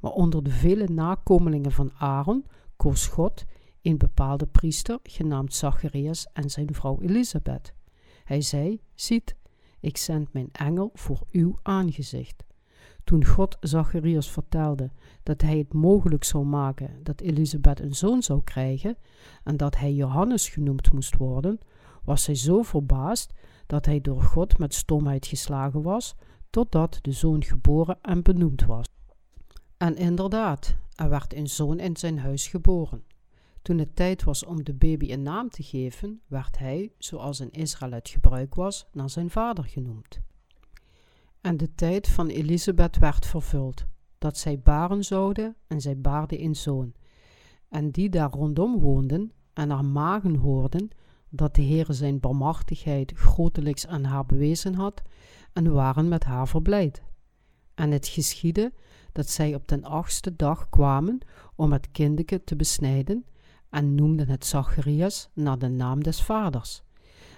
Maar 0.00 0.12
onder 0.12 0.42
de 0.42 0.50
vele 0.50 0.88
nakomelingen 0.88 1.72
van 1.72 1.92
Aaron 1.98 2.44
koos 2.76 3.06
God 3.06 3.44
een 3.84 3.98
bepaalde 3.98 4.46
priester 4.46 4.98
genaamd 5.02 5.54
Zacharias 5.54 6.26
en 6.32 6.50
zijn 6.50 6.74
vrouw 6.74 7.00
Elisabeth. 7.00 7.74
Hij 8.24 8.40
zei: 8.40 8.80
Ziet, 8.94 9.36
ik 9.80 9.96
zend 9.96 10.32
mijn 10.32 10.48
engel 10.52 10.90
voor 10.94 11.20
uw 11.30 11.58
aangezicht. 11.62 12.44
Toen 13.04 13.24
God 13.24 13.56
Zacharias 13.60 14.30
vertelde 14.30 14.90
dat 15.22 15.40
hij 15.40 15.58
het 15.58 15.72
mogelijk 15.72 16.24
zou 16.24 16.44
maken 16.44 17.02
dat 17.02 17.20
Elisabeth 17.20 17.80
een 17.80 17.94
zoon 17.94 18.22
zou 18.22 18.42
krijgen 18.44 18.96
en 19.42 19.56
dat 19.56 19.76
hij 19.76 19.92
Johannes 19.92 20.48
genoemd 20.48 20.92
moest 20.92 21.16
worden, 21.16 21.58
was 22.04 22.26
hij 22.26 22.34
zo 22.34 22.62
verbaasd 22.62 23.32
dat 23.66 23.86
hij 23.86 24.00
door 24.00 24.22
God 24.22 24.58
met 24.58 24.74
stomheid 24.74 25.26
geslagen 25.26 25.82
was, 25.82 26.14
totdat 26.50 26.98
de 27.02 27.12
zoon 27.12 27.44
geboren 27.44 27.98
en 28.02 28.22
benoemd 28.22 28.64
was. 28.64 28.86
En 29.76 29.96
inderdaad, 29.96 30.74
er 30.94 31.08
werd 31.08 31.34
een 31.34 31.48
zoon 31.48 31.78
in 31.78 31.96
zijn 31.96 32.18
huis 32.18 32.46
geboren. 32.48 33.02
Toen 33.64 33.78
het 33.78 33.96
tijd 33.96 34.24
was 34.24 34.44
om 34.44 34.64
de 34.64 34.74
baby 34.74 35.12
een 35.12 35.22
naam 35.22 35.48
te 35.48 35.62
geven, 35.62 36.20
werd 36.26 36.58
hij, 36.58 36.92
zoals 36.98 37.40
in 37.40 37.50
Israël 37.50 37.92
het 37.92 38.08
gebruik 38.08 38.54
was, 38.54 38.86
naar 38.92 39.10
zijn 39.10 39.30
vader 39.30 39.64
genoemd. 39.64 40.20
En 41.40 41.56
de 41.56 41.74
tijd 41.74 42.08
van 42.08 42.26
Elisabeth 42.26 42.98
werd 42.98 43.26
vervuld. 43.26 43.86
dat 44.18 44.38
zij 44.38 44.60
baren 44.60 45.04
zouden, 45.04 45.56
en 45.66 45.80
zij 45.80 45.98
baarden 45.98 46.42
een 46.42 46.56
zoon. 46.56 46.94
En 47.68 47.90
die 47.90 48.08
daar 48.08 48.30
rondom 48.30 48.80
woonden 48.80 49.32
en 49.52 49.70
haar 49.70 49.84
magen 49.84 50.34
hoorden 50.34 50.88
dat 51.28 51.54
de 51.54 51.62
Heer 51.62 51.86
zijn 51.88 52.20
barmachtigheid 52.20 53.12
grotelijks 53.12 53.86
aan 53.86 54.04
haar 54.04 54.26
bewezen 54.26 54.74
had, 54.74 55.02
en 55.52 55.72
waren 55.72 56.08
met 56.08 56.24
haar 56.24 56.48
verblijd. 56.48 57.02
En 57.74 57.90
het 57.90 58.08
geschiedde 58.08 58.72
dat 59.12 59.28
zij 59.28 59.54
op 59.54 59.68
den 59.68 59.84
achtste 59.84 60.36
dag 60.36 60.68
kwamen 60.68 61.18
om 61.56 61.72
het 61.72 61.90
kindeke 61.90 62.44
te 62.44 62.56
besnijden, 62.56 63.24
en 63.74 63.94
noemden 63.94 64.28
het 64.28 64.46
Zacharias 64.46 65.30
naar 65.32 65.58
de 65.58 65.68
naam 65.68 66.02
des 66.02 66.22
vaders. 66.22 66.82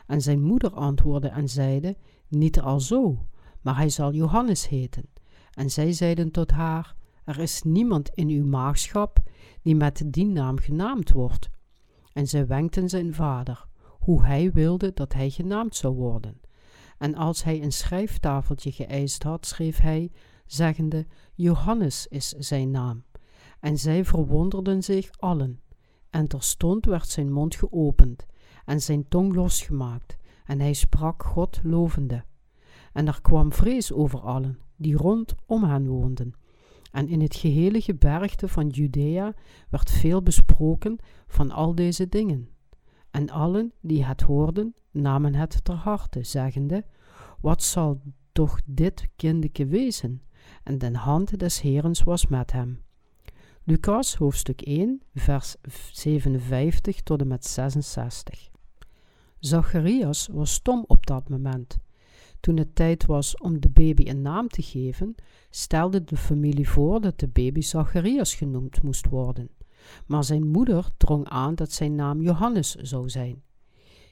En 0.06 0.22
zijn 0.22 0.42
moeder 0.42 0.70
antwoordde 0.70 1.28
en 1.28 1.48
zeide, 1.48 1.96
niet 2.28 2.60
al 2.60 2.80
zo, 2.80 3.26
maar 3.60 3.76
hij 3.76 3.88
zal 3.88 4.12
Johannes 4.12 4.68
heten. 4.68 5.08
En 5.52 5.70
zij 5.70 5.92
zeiden 5.92 6.30
tot 6.30 6.50
haar, 6.50 6.94
er 7.24 7.38
is 7.38 7.62
niemand 7.62 8.08
in 8.14 8.28
uw 8.28 8.46
maagschap 8.46 9.18
die 9.62 9.74
met 9.74 10.02
die 10.06 10.26
naam 10.26 10.58
genaamd 10.58 11.10
wordt. 11.10 11.50
En 12.12 12.26
zij 12.26 12.46
wenkten 12.46 12.88
zijn 12.88 13.14
vader, 13.14 13.66
hoe 13.82 14.24
hij 14.24 14.52
wilde 14.52 14.92
dat 14.94 15.12
hij 15.12 15.30
genaamd 15.30 15.76
zou 15.76 15.94
worden. 15.94 16.40
En 16.98 17.14
als 17.14 17.44
hij 17.44 17.62
een 17.62 17.72
schrijftafeltje 17.72 18.72
geëist 18.72 19.22
had, 19.22 19.46
schreef 19.46 19.78
hij, 19.78 20.12
zeggende, 20.46 21.06
Johannes 21.34 22.06
is 22.06 22.28
zijn 22.28 22.70
naam. 22.70 23.04
En 23.60 23.78
zij 23.78 24.04
verwonderden 24.04 24.82
zich 24.82 25.10
allen. 25.18 25.60
En 26.10 26.26
terstond 26.26 26.84
werd 26.84 27.08
zijn 27.08 27.32
mond 27.32 27.54
geopend 27.54 28.26
en 28.64 28.80
zijn 28.80 29.08
tong 29.08 29.34
losgemaakt, 29.34 30.16
en 30.44 30.60
hij 30.60 30.72
sprak 30.72 31.22
God 31.22 31.60
lovende. 31.62 32.24
En 32.92 33.06
er 33.06 33.20
kwam 33.20 33.52
vrees 33.52 33.92
over 33.92 34.20
allen 34.20 34.58
die 34.76 34.96
rondom 34.96 35.64
hen 35.64 35.86
woonden. 35.86 36.34
En 36.90 37.08
in 37.08 37.20
het 37.20 37.36
gehele 37.36 37.80
gebergte 37.80 38.48
van 38.48 38.68
Judea 38.68 39.34
werd 39.68 39.90
veel 39.90 40.22
besproken 40.22 40.98
van 41.26 41.50
al 41.50 41.74
deze 41.74 42.08
dingen. 42.08 42.48
En 43.10 43.30
allen 43.30 43.72
die 43.80 44.04
het 44.04 44.20
hoorden, 44.20 44.74
namen 44.90 45.34
het 45.34 45.64
ter 45.64 45.74
harte, 45.74 46.22
zeggende: 46.22 46.84
Wat 47.40 47.62
zal 47.62 48.00
toch 48.32 48.60
dit 48.64 49.08
kindeke 49.16 49.66
wezen? 49.66 50.22
En 50.62 50.78
de 50.78 50.96
hand 50.96 51.38
des 51.38 51.60
Herens 51.60 52.02
was 52.02 52.26
met 52.26 52.52
hem. 52.52 52.84
Lucas 53.68 54.14
hoofdstuk 54.14 54.60
1, 54.60 55.02
vers 55.14 55.56
57 55.92 57.00
tot 57.00 57.20
en 57.20 57.26
met 57.26 57.46
66. 57.46 58.48
Zacharias 59.38 60.28
was 60.32 60.52
stom 60.52 60.84
op 60.86 61.06
dat 61.06 61.28
moment. 61.28 61.78
Toen 62.40 62.56
het 62.56 62.74
tijd 62.74 63.06
was 63.06 63.36
om 63.36 63.60
de 63.60 63.68
baby 63.68 64.08
een 64.08 64.22
naam 64.22 64.48
te 64.48 64.62
geven, 64.62 65.14
stelde 65.50 66.04
de 66.04 66.16
familie 66.16 66.68
voor 66.68 67.00
dat 67.00 67.18
de 67.18 67.28
baby 67.28 67.60
Zacharias 67.60 68.34
genoemd 68.34 68.82
moest 68.82 69.08
worden. 69.08 69.48
Maar 70.06 70.24
zijn 70.24 70.50
moeder 70.50 70.88
drong 70.96 71.28
aan 71.28 71.54
dat 71.54 71.72
zijn 71.72 71.94
naam 71.94 72.22
Johannes 72.22 72.74
zou 72.74 73.08
zijn. 73.08 73.42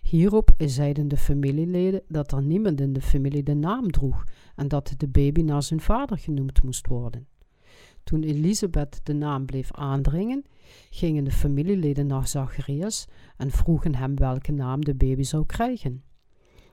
Hierop 0.03 0.55
zeiden 0.57 1.09
de 1.09 1.17
familieleden 1.17 2.03
dat 2.09 2.33
er 2.33 2.43
niemand 2.43 2.81
in 2.81 2.93
de 2.93 3.03
familie 3.03 3.43
de 3.43 3.55
naam 3.55 3.91
droeg 3.91 4.25
en 4.57 4.69
dat 4.69 4.95
de 4.97 5.09
baby 5.09 5.43
naar 5.43 5.63
zijn 5.63 5.81
vader 5.81 6.19
genoemd 6.19 6.63
moest 6.63 6.87
worden. 6.87 7.27
Toen 8.05 8.23
Elisabeth 8.23 9.01
de 9.03 9.13
naam 9.13 9.47
bleef 9.47 9.73
aandringen, 9.73 10.45
gingen 10.91 11.25
de 11.25 11.33
familieleden 11.33 12.07
naar 12.07 12.29
Zacharias 12.29 13.09
en 13.37 13.51
vroegen 13.51 13.95
hem 13.95 14.17
welke 14.17 14.53
naam 14.53 14.85
de 14.85 14.95
baby 14.95 15.23
zou 15.23 15.47
krijgen. 15.47 16.03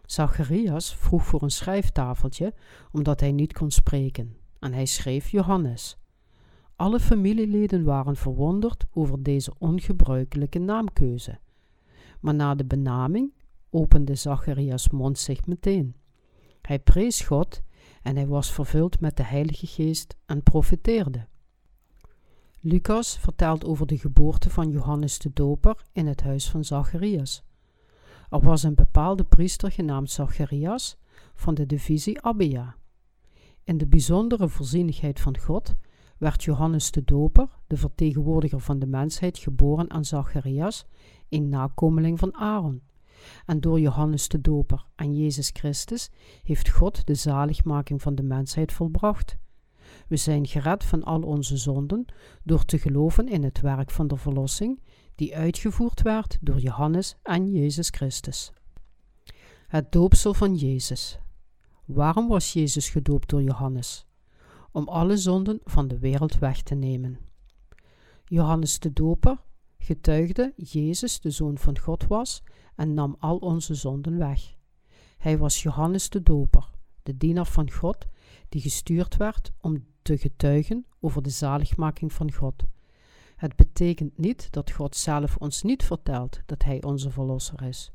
Zacharias 0.06 0.96
vroeg 0.96 1.26
voor 1.26 1.42
een 1.42 1.52
schrijftafeltje, 1.52 2.54
omdat 2.92 3.20
hij 3.20 3.32
niet 3.32 3.54
kon 3.54 3.72
spreken, 3.72 4.36
en 4.60 4.74
hij 4.74 4.86
schreef 4.86 5.30
Johannes. 5.30 5.98
Alle 6.76 7.00
familieleden 7.00 7.84
waren 7.84 8.16
verwonderd 8.16 8.86
over 8.94 9.24
deze 9.24 9.54
ongebruikelijke 9.58 10.60
naamkeuze. 10.60 11.40
Maar 12.20 12.36
na 12.36 12.56
de 12.56 12.66
benaming 12.66 13.34
opende 13.70 14.16
Zacharias 14.16 14.90
mond 14.90 15.20
zich 15.20 15.46
meteen. 15.46 15.96
Hij 16.62 16.80
prees 16.80 17.22
God 17.22 17.62
en 18.02 18.16
hij 18.16 18.28
was 18.28 18.52
vervuld 18.52 19.00
met 19.00 19.18
de 19.18 19.24
Heilige 19.24 19.68
Geest 19.68 20.18
en 20.26 20.44
profeteerde. 20.44 21.28
Lucas 22.60 23.18
vertelt 23.18 23.66
over 23.66 23.88
de 23.88 23.98
geboorte 23.98 24.50
van 24.50 24.70
Johannes 24.70 25.20
de 25.20 25.32
Doper 25.34 25.86
in 25.92 26.08
het 26.08 26.22
huis 26.22 26.50
van 26.50 26.64
Zacharias. 26.64 27.44
Er 28.30 28.42
was 28.42 28.64
een 28.64 28.76
bepaalde 28.76 29.24
priester 29.24 29.72
genaamd 29.72 30.12
Zacharias 30.12 30.98
van 31.34 31.54
de 31.54 31.66
divisie 31.66 32.22
Abia. 32.22 32.76
In 33.64 33.78
de 33.78 33.88
bijzondere 33.88 34.50
voorzienigheid 34.50 35.20
van 35.20 35.38
God 35.38 35.76
werd 36.18 36.44
Johannes 36.44 36.92
de 36.92 37.04
Doper, 37.04 37.48
de 37.68 37.78
vertegenwoordiger 37.78 38.60
van 38.60 38.80
de 38.80 38.86
mensheid, 38.86 39.38
geboren 39.38 39.92
aan 39.92 40.06
Zacharias, 40.06 40.86
een 41.30 41.50
nakomeling 41.50 42.20
van 42.20 42.36
Aaron. 42.36 42.82
En 43.46 43.60
door 43.60 43.80
Johannes 43.80 44.28
de 44.28 44.42
Doper 44.42 44.86
en 44.96 45.16
Jezus 45.16 45.50
Christus 45.54 46.10
heeft 46.44 46.70
God 46.70 47.06
de 47.06 47.16
zaligmaking 47.16 48.02
van 48.02 48.16
de 48.16 48.24
mensheid 48.24 48.72
volbracht. 48.72 49.38
We 50.08 50.16
zijn 50.16 50.48
gered 50.48 50.84
van 50.84 51.04
al 51.04 51.22
onze 51.22 51.58
zonden 51.58 52.06
door 52.44 52.66
te 52.66 52.78
geloven 52.78 53.28
in 53.28 53.44
het 53.44 53.62
werk 53.62 53.92
van 53.92 54.08
de 54.08 54.18
verlossing 54.18 54.82
die 55.16 55.36
uitgevoerd 55.36 56.02
werd 56.02 56.38
door 56.42 56.60
Johannes 56.60 57.16
en 57.24 57.52
Jezus 57.52 57.90
Christus. 57.90 58.52
Het 59.68 59.92
doopsel 59.92 60.34
van 60.34 60.56
Jezus. 60.56 61.20
Waarom 61.86 62.28
was 62.28 62.54
Jezus 62.54 62.90
gedoopt 62.90 63.30
door 63.30 63.42
Johannes? 63.42 64.06
Om 64.72 64.88
alle 64.88 65.18
zonden 65.18 65.60
van 65.64 65.88
de 65.88 66.00
wereld 66.00 66.40
weg 66.40 66.62
te 66.62 66.76
nemen. 66.76 67.20
Johannes 68.26 68.80
de 68.80 68.94
Doper 68.94 69.38
getuigde 69.82 70.54
Jezus 70.56 71.20
de 71.20 71.30
Zoon 71.30 71.58
van 71.58 71.80
God 71.80 72.08
was 72.08 72.44
en 72.76 72.94
nam 72.94 73.16
al 73.20 73.38
onze 73.38 73.76
zonden 73.76 74.18
weg. 74.18 74.56
Hij 75.18 75.38
was 75.38 75.62
Johannes 75.62 76.10
de 76.10 76.24
Doper, 76.24 76.70
de 77.04 77.18
dienaar 77.18 77.46
van 77.46 77.72
God, 77.72 78.08
die 78.50 78.62
gestuurd 78.62 79.18
werd 79.18 79.52
om 79.62 79.86
te 80.02 80.18
getuigen 80.18 80.86
over 81.00 81.22
de 81.22 81.30
zaligmaking 81.30 82.14
van 82.14 82.34
God. 82.34 82.64
Het 83.36 83.56
betekent 83.56 84.18
niet 84.18 84.52
dat 84.52 84.72
God 84.72 84.96
zelf 84.96 85.38
ons 85.38 85.62
niet 85.62 85.84
vertelt 85.84 86.42
dat 86.46 86.64
Hij 86.64 86.84
onze 86.84 87.12
Verlosser 87.12 87.64
is. 87.64 87.92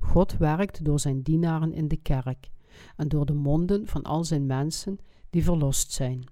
God 0.00 0.36
werkt 0.36 0.84
door 0.84 1.00
zijn 1.00 1.22
dienaren 1.22 1.72
in 1.72 1.88
de 1.88 1.96
kerk 1.96 2.50
en 2.96 3.08
door 3.08 3.26
de 3.26 3.34
monden 3.34 3.86
van 3.86 4.02
al 4.02 4.24
zijn 4.24 4.46
mensen 4.46 4.98
die 5.30 5.44
verlost 5.44 5.92
zijn. 5.92 6.24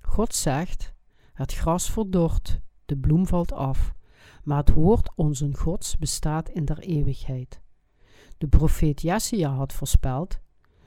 God 0.00 0.34
zegt: 0.34 0.92
Het 1.32 1.52
gras 1.52 1.90
verdort, 1.90 2.60
de 2.86 2.96
bloem 2.96 3.26
valt 3.26 3.52
af, 3.52 3.94
maar 4.42 4.58
het 4.58 4.74
woord 4.74 5.10
onze 5.14 5.50
Gods 5.52 5.98
bestaat 5.98 6.48
in 6.48 6.64
der 6.64 6.78
eeuwigheid. 6.78 7.60
De 8.38 8.48
profeet 8.48 9.02
Jesaja 9.02 9.50
had 9.54 9.72
voorspeld: 9.72 10.38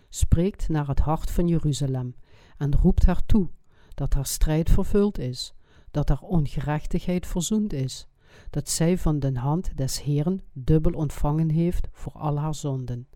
Spreekt 0.10 0.70
naar 0.70 0.88
het 0.88 1.00
hart 1.00 1.32
van 1.32 1.48
Jeruzalem 1.48 2.16
en 2.58 2.76
roept 2.76 3.06
haar 3.06 3.26
toe 3.26 3.50
dat 3.94 4.14
haar 4.14 4.26
strijd 4.26 4.70
vervuld 4.70 5.18
is, 5.18 5.54
dat 5.92 6.10
haar 6.10 6.22
ongerechtigheid 6.22 7.28
verzoend 7.28 7.74
is, 7.74 8.08
dat 8.50 8.70
zij 8.70 8.98
van 8.98 9.20
de 9.20 9.40
hand 9.40 9.78
des 9.78 10.02
Heeren 10.02 10.42
dubbel 10.54 10.92
ontvangen 10.92 11.50
heeft 11.50 11.88
voor 11.92 12.12
al 12.12 12.40
haar 12.40 12.56
zonden. 12.56 13.08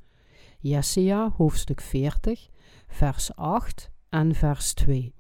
Jesaja 0.60 1.34
hoofdstuk 1.38 1.82
40, 1.82 2.50
vers 2.88 3.36
8 3.36 3.92
en 4.10 4.36
vers 4.36 4.74
2. 4.74 5.14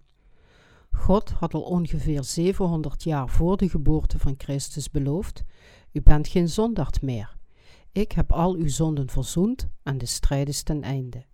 God 0.92 1.30
had 1.30 1.54
al 1.54 1.62
ongeveer 1.62 2.24
700 2.24 3.04
jaar 3.04 3.30
voor 3.30 3.58
de 3.58 3.70
geboorte 3.70 4.20
van 4.20 4.34
Christus 4.38 4.92
beloofd: 4.92 5.44
U 5.92 6.02
bent 6.02 6.28
geen 6.28 6.50
zondaard 6.50 7.02
meer. 7.02 7.38
Ik 7.92 8.12
heb 8.12 8.32
al 8.32 8.56
uw 8.56 8.68
zonden 8.68 9.10
verzoend 9.10 9.70
en 9.84 9.98
de 9.98 10.06
strijd 10.06 10.48
is 10.48 10.64
ten 10.64 10.82
einde. 10.82 11.26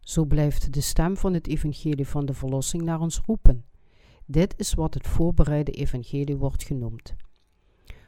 Zo 0.00 0.24
blijft 0.24 0.72
de 0.72 0.80
stem 0.80 1.16
van 1.16 1.34
het 1.34 1.46
evangelie 1.46 2.08
van 2.08 2.26
de 2.26 2.34
verlossing 2.34 2.82
naar 2.82 3.00
ons 3.00 3.20
roepen. 3.26 3.64
Dit 4.26 4.54
is 4.56 4.74
wat 4.74 4.94
het 4.94 5.06
voorbereide 5.06 5.70
evangelie 5.70 6.36
wordt 6.36 6.64
genoemd. 6.64 7.14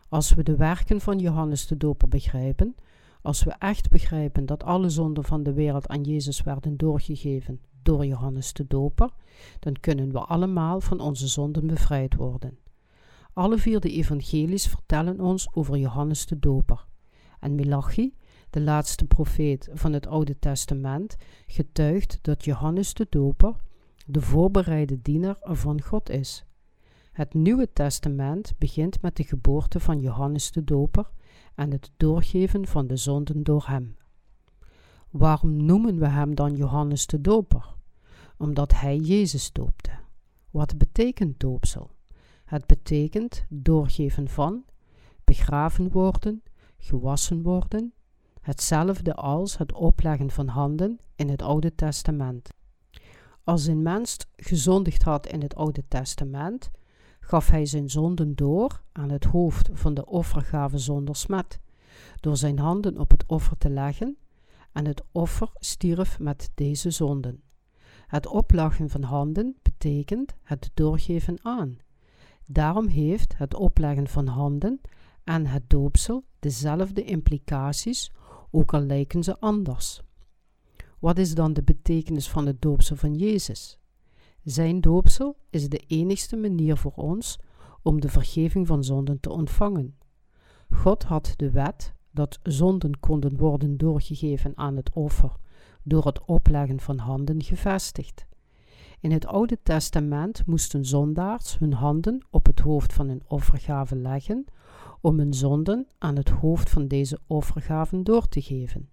Als 0.09 0.34
we 0.34 0.43
de 0.43 0.57
werken 0.57 1.01
van 1.01 1.18
Johannes 1.18 1.66
de 1.66 1.76
Doper 1.76 2.09
begrijpen, 2.09 2.74
als 3.22 3.43
we 3.43 3.51
echt 3.59 3.91
begrijpen 3.91 4.47
dat 4.47 4.64
alle 4.64 4.89
zonden 4.89 5.24
van 5.24 5.43
de 5.43 5.53
wereld 5.53 5.89
aan 5.89 6.03
Jezus 6.03 6.43
werden 6.43 6.76
doorgegeven 6.76 7.61
door 7.89 8.07
Johannes 8.07 8.53
de 8.53 8.66
Doper, 8.66 9.11
dan 9.59 9.80
kunnen 9.80 10.12
we 10.12 10.18
allemaal 10.18 10.80
van 10.80 11.01
onze 11.01 11.26
zonden 11.26 11.66
bevrijd 11.66 12.14
worden. 12.14 12.59
Alle 13.32 13.59
vier 13.59 13.80
de 13.80 13.91
evangelies 13.91 14.66
vertellen 14.66 15.20
ons 15.20 15.49
over 15.55 15.76
Johannes 15.76 16.26
de 16.26 16.39
Doper. 16.39 16.86
En 17.41 17.55
Milachi, 17.55 18.14
de 18.51 18.61
laatste 18.61 19.05
profeet 19.05 19.68
van 19.72 19.93
het 19.93 20.07
Oude 20.07 20.39
Testament, 20.39 21.16
getuigt 21.47 22.18
dat 22.22 22.45
Johannes 22.45 22.95
de 22.95 23.07
Doper 23.11 23.55
de 24.07 24.20
voorbereide 24.20 25.03
diener 25.03 25.36
van 25.41 25.82
God 25.82 26.11
is. 26.11 26.45
Het 27.12 27.34
Nieuwe 27.34 27.72
Testament 27.72 28.53
begint 28.59 29.03
met 29.03 29.16
de 29.16 29.24
geboorte 29.24 29.80
van 29.80 30.01
Johannes 30.01 30.51
de 30.51 30.64
Doper 30.64 31.11
en 31.55 31.70
het 31.70 31.91
doorgeven 31.97 32.66
van 32.66 32.86
de 32.86 32.97
zonden 32.97 33.43
door 33.43 33.64
hem. 33.66 33.97
Waarom 35.11 35.64
noemen 35.64 35.99
we 35.99 36.07
hem 36.07 36.34
dan 36.34 36.57
Johannes 36.57 37.07
de 37.07 37.20
Doper? 37.20 37.76
Omdat 38.39 38.72
hij 38.72 38.97
Jezus 38.97 39.53
doopte. 39.53 39.91
Wat 40.51 40.78
betekent 40.78 41.41
doopsel? 41.41 41.91
Het 42.45 42.66
betekent 42.66 43.45
doorgeven 43.49 44.28
van, 44.28 44.64
begraven 45.24 45.91
worden, 45.91 46.43
gewassen 46.78 47.43
worden, 47.43 47.93
hetzelfde 48.41 49.14
als 49.14 49.59
het 49.59 49.72
opleggen 49.72 50.30
van 50.30 50.49
handen 50.49 51.01
in 51.14 51.28
het 51.28 51.43
Oude 51.43 51.74
Testament. 51.74 52.49
Als 53.45 53.66
een 53.66 53.82
mens 53.82 54.16
gezondigd 54.36 55.03
had 55.03 55.26
in 55.26 55.43
het 55.43 55.55
Oude 55.55 55.84
Testament, 55.89 56.70
gaf 57.20 57.49
hij 57.49 57.66
zijn 57.66 57.91
zonden 57.91 58.34
door 58.34 58.82
aan 58.93 59.11
het 59.11 59.24
hoofd 59.24 59.68
van 59.72 59.95
de 59.95 60.07
offergave 60.07 60.78
zonder 60.78 61.16
smet, 61.16 61.61
door 62.20 62.36
zijn 62.36 62.59
handen 62.59 62.99
op 62.99 63.11
het 63.11 63.26
offer 63.26 63.59
te 63.59 63.70
leggen, 63.70 64.16
en 64.72 64.86
het 64.86 65.03
offer 65.12 65.51
stierf 65.55 66.18
met 66.18 66.51
deze 66.55 66.91
zonden. 66.91 67.43
Het 68.09 68.27
opleggen 68.27 68.91
van 68.91 69.03
handen 69.03 69.57
betekent 69.63 70.35
het 70.43 70.71
doorgeven 70.75 71.39
aan. 71.43 71.79
Daarom 72.47 72.87
heeft 72.87 73.39
het 73.39 73.55
opleggen 73.55 74.07
van 74.07 74.27
handen 74.27 74.81
en 75.25 75.47
het 75.47 75.71
doopsel 75.71 76.25
dezelfde 76.39 77.05
implicaties, 77.05 78.13
ook 78.51 78.75
al 78.75 78.81
lijken 78.81 79.23
ze 79.23 79.41
anders. 79.41 80.03
Wat 80.99 81.19
is 81.19 81.35
dan 81.35 81.53
de 81.53 81.63
betekenis 81.63 82.29
van 82.29 82.47
het 82.47 82.63
doopsel 82.63 82.97
van 82.97 83.15
Jezus? 83.15 83.79
Zijn 84.43 84.81
doopsel 84.81 85.37
is 85.51 85.69
de 85.69 85.85
enigste 85.87 86.37
manier 86.37 86.77
voor 86.77 86.95
ons 86.95 87.39
om 87.83 88.01
de 88.01 88.09
vergeving 88.09 88.67
van 88.67 88.85
zonden 88.85 89.21
te 89.21 89.31
ontvangen. 89.31 89.99
God 90.71 91.03
had 91.03 91.33
de 91.37 91.51
wet 91.51 91.95
dat 92.11 92.39
zonden 92.43 93.01
konden 93.01 93.37
worden 93.37 93.77
doorgegeven 93.77 94.53
aan 94.57 94.77
het 94.77 94.93
offer 94.93 95.37
door 95.89 96.07
het 96.07 96.24
opleggen 96.24 96.80
van 96.80 96.99
handen 96.99 97.43
gevestigd. 97.43 98.26
In 99.01 99.12
het 99.12 99.26
Oude 99.26 99.59
Testament 99.62 100.47
moesten 100.47 100.84
zondaars 100.84 101.59
hun 101.59 101.72
handen 101.72 102.26
op 102.30 102.47
het 102.47 102.61
hoofd 102.61 102.93
van 102.93 103.09
een 103.09 103.22
offergave 103.26 103.97
leggen 103.97 104.45
om 105.01 105.18
hun 105.18 105.34
zonden 105.34 105.86
aan 105.99 106.16
het 106.16 106.28
hoofd 106.28 106.70
van 106.70 106.89
deze 106.89 107.18
offergaven 107.26 108.05
door 108.05 108.28
te 108.28 108.43
geven. 108.43 108.89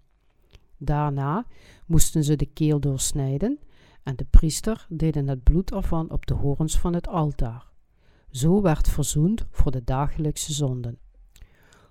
Daarna 0.76 1.46
moesten 1.86 2.24
ze 2.24 2.36
de 2.36 2.46
keel 2.46 2.80
doorsnijden 2.80 3.58
en 4.02 4.16
de 4.16 4.24
priester 4.24 4.86
deden 4.88 5.28
het 5.28 5.42
bloed 5.42 5.72
ervan 5.72 6.10
op 6.10 6.26
de 6.26 6.34
horens 6.34 6.78
van 6.78 6.94
het 6.94 7.08
altaar. 7.08 7.70
Zo 8.30 8.62
werd 8.62 8.88
verzoend 8.88 9.46
voor 9.50 9.70
de 9.70 9.84
dagelijkse 9.84 10.52
zonden. 10.52 10.98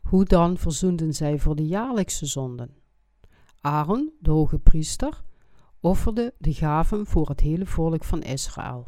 Hoe 0.01 0.25
dan 0.25 0.57
verzoenden 0.57 1.13
zij 1.13 1.39
voor 1.39 1.55
de 1.55 1.67
jaarlijkse 1.67 2.25
zonden? 2.25 2.84
Aaron, 3.65 4.11
de 4.19 4.31
hoge 4.31 4.59
priester, 4.59 5.23
offerde 5.79 6.33
de 6.37 6.53
gaven 6.53 7.05
voor 7.05 7.29
het 7.29 7.39
hele 7.39 7.65
volk 7.65 8.03
van 8.03 8.21
Israël. 8.21 8.87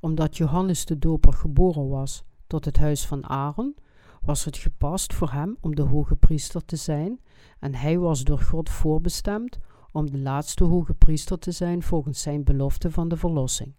Omdat 0.00 0.36
Johannes 0.36 0.84
de 0.84 0.98
Doper 0.98 1.32
geboren 1.32 1.88
was 1.88 2.24
tot 2.46 2.64
het 2.64 2.76
huis 2.76 3.06
van 3.06 3.28
Aaron, 3.28 3.76
was 4.24 4.44
het 4.44 4.56
gepast 4.56 5.14
voor 5.14 5.30
hem 5.30 5.56
om 5.60 5.74
de 5.74 5.82
hoge 5.82 6.16
priester 6.16 6.64
te 6.64 6.76
zijn, 6.76 7.20
en 7.58 7.74
hij 7.74 7.98
was 7.98 8.24
door 8.24 8.40
God 8.40 8.70
voorbestemd 8.70 9.58
om 9.92 10.10
de 10.10 10.18
laatste 10.18 10.64
hoge 10.64 10.94
priester 10.94 11.38
te 11.38 11.50
zijn 11.50 11.82
volgens 11.82 12.22
zijn 12.22 12.44
belofte 12.44 12.90
van 12.90 13.08
de 13.08 13.16
verlossing. 13.16 13.74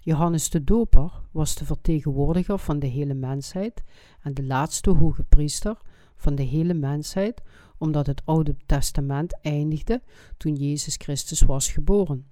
Johannes 0.00 0.50
de 0.50 0.64
Doper 0.64 1.12
was 1.30 1.54
de 1.54 1.64
vertegenwoordiger 1.64 2.58
van 2.58 2.78
de 2.78 2.86
hele 2.86 3.14
mensheid 3.14 3.82
en 4.22 4.34
de 4.34 4.44
laatste 4.44 4.90
hoge 4.90 5.24
priester 5.24 5.78
van 6.16 6.34
de 6.34 6.42
hele 6.42 6.74
mensheid, 6.74 7.42
omdat 7.80 8.06
het 8.06 8.22
Oude 8.24 8.56
Testament 8.66 9.40
eindigde 9.40 10.02
toen 10.36 10.54
Jezus 10.54 10.94
Christus 10.96 11.42
was 11.42 11.68
geboren. 11.68 12.26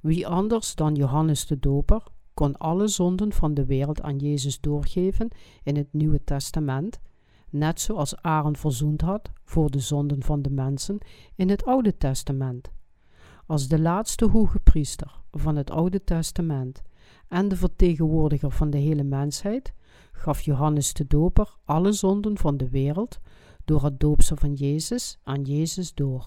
Wie 0.00 0.26
anders 0.26 0.74
dan 0.74 0.94
Johannes 0.94 1.46
de 1.46 1.58
Doper 1.58 2.02
kon 2.34 2.56
alle 2.56 2.88
zonden 2.88 3.32
van 3.32 3.54
de 3.54 3.64
wereld 3.64 4.02
aan 4.02 4.16
Jezus 4.16 4.60
doorgeven 4.60 5.28
in 5.62 5.76
het 5.76 5.92
Nieuwe 5.92 6.24
Testament, 6.24 7.00
net 7.50 7.80
zoals 7.80 8.16
Aaron 8.16 8.56
verzoend 8.56 9.00
had 9.00 9.30
voor 9.44 9.70
de 9.70 9.80
zonden 9.80 10.22
van 10.22 10.42
de 10.42 10.50
mensen 10.50 10.98
in 11.34 11.48
het 11.48 11.64
Oude 11.64 11.96
Testament. 11.96 12.70
Als 13.46 13.68
de 13.68 13.80
laatste 13.80 14.28
hoge 14.28 14.58
priester 14.58 15.20
van 15.30 15.56
het 15.56 15.70
Oude 15.70 16.04
Testament 16.04 16.82
en 17.28 17.48
de 17.48 17.56
vertegenwoordiger 17.56 18.50
van 18.50 18.70
de 18.70 18.78
hele 18.78 19.04
mensheid, 19.04 19.72
gaf 20.12 20.40
Johannes 20.40 20.92
de 20.92 21.06
Doper 21.06 21.56
alle 21.64 21.92
zonden 21.92 22.38
van 22.38 22.56
de 22.56 22.68
wereld 22.68 23.20
door 23.68 23.84
het 23.84 24.00
doopsel 24.00 24.36
van 24.36 24.54
Jezus 24.54 25.18
aan 25.22 25.42
Jezus 25.42 25.94
door. 25.94 26.26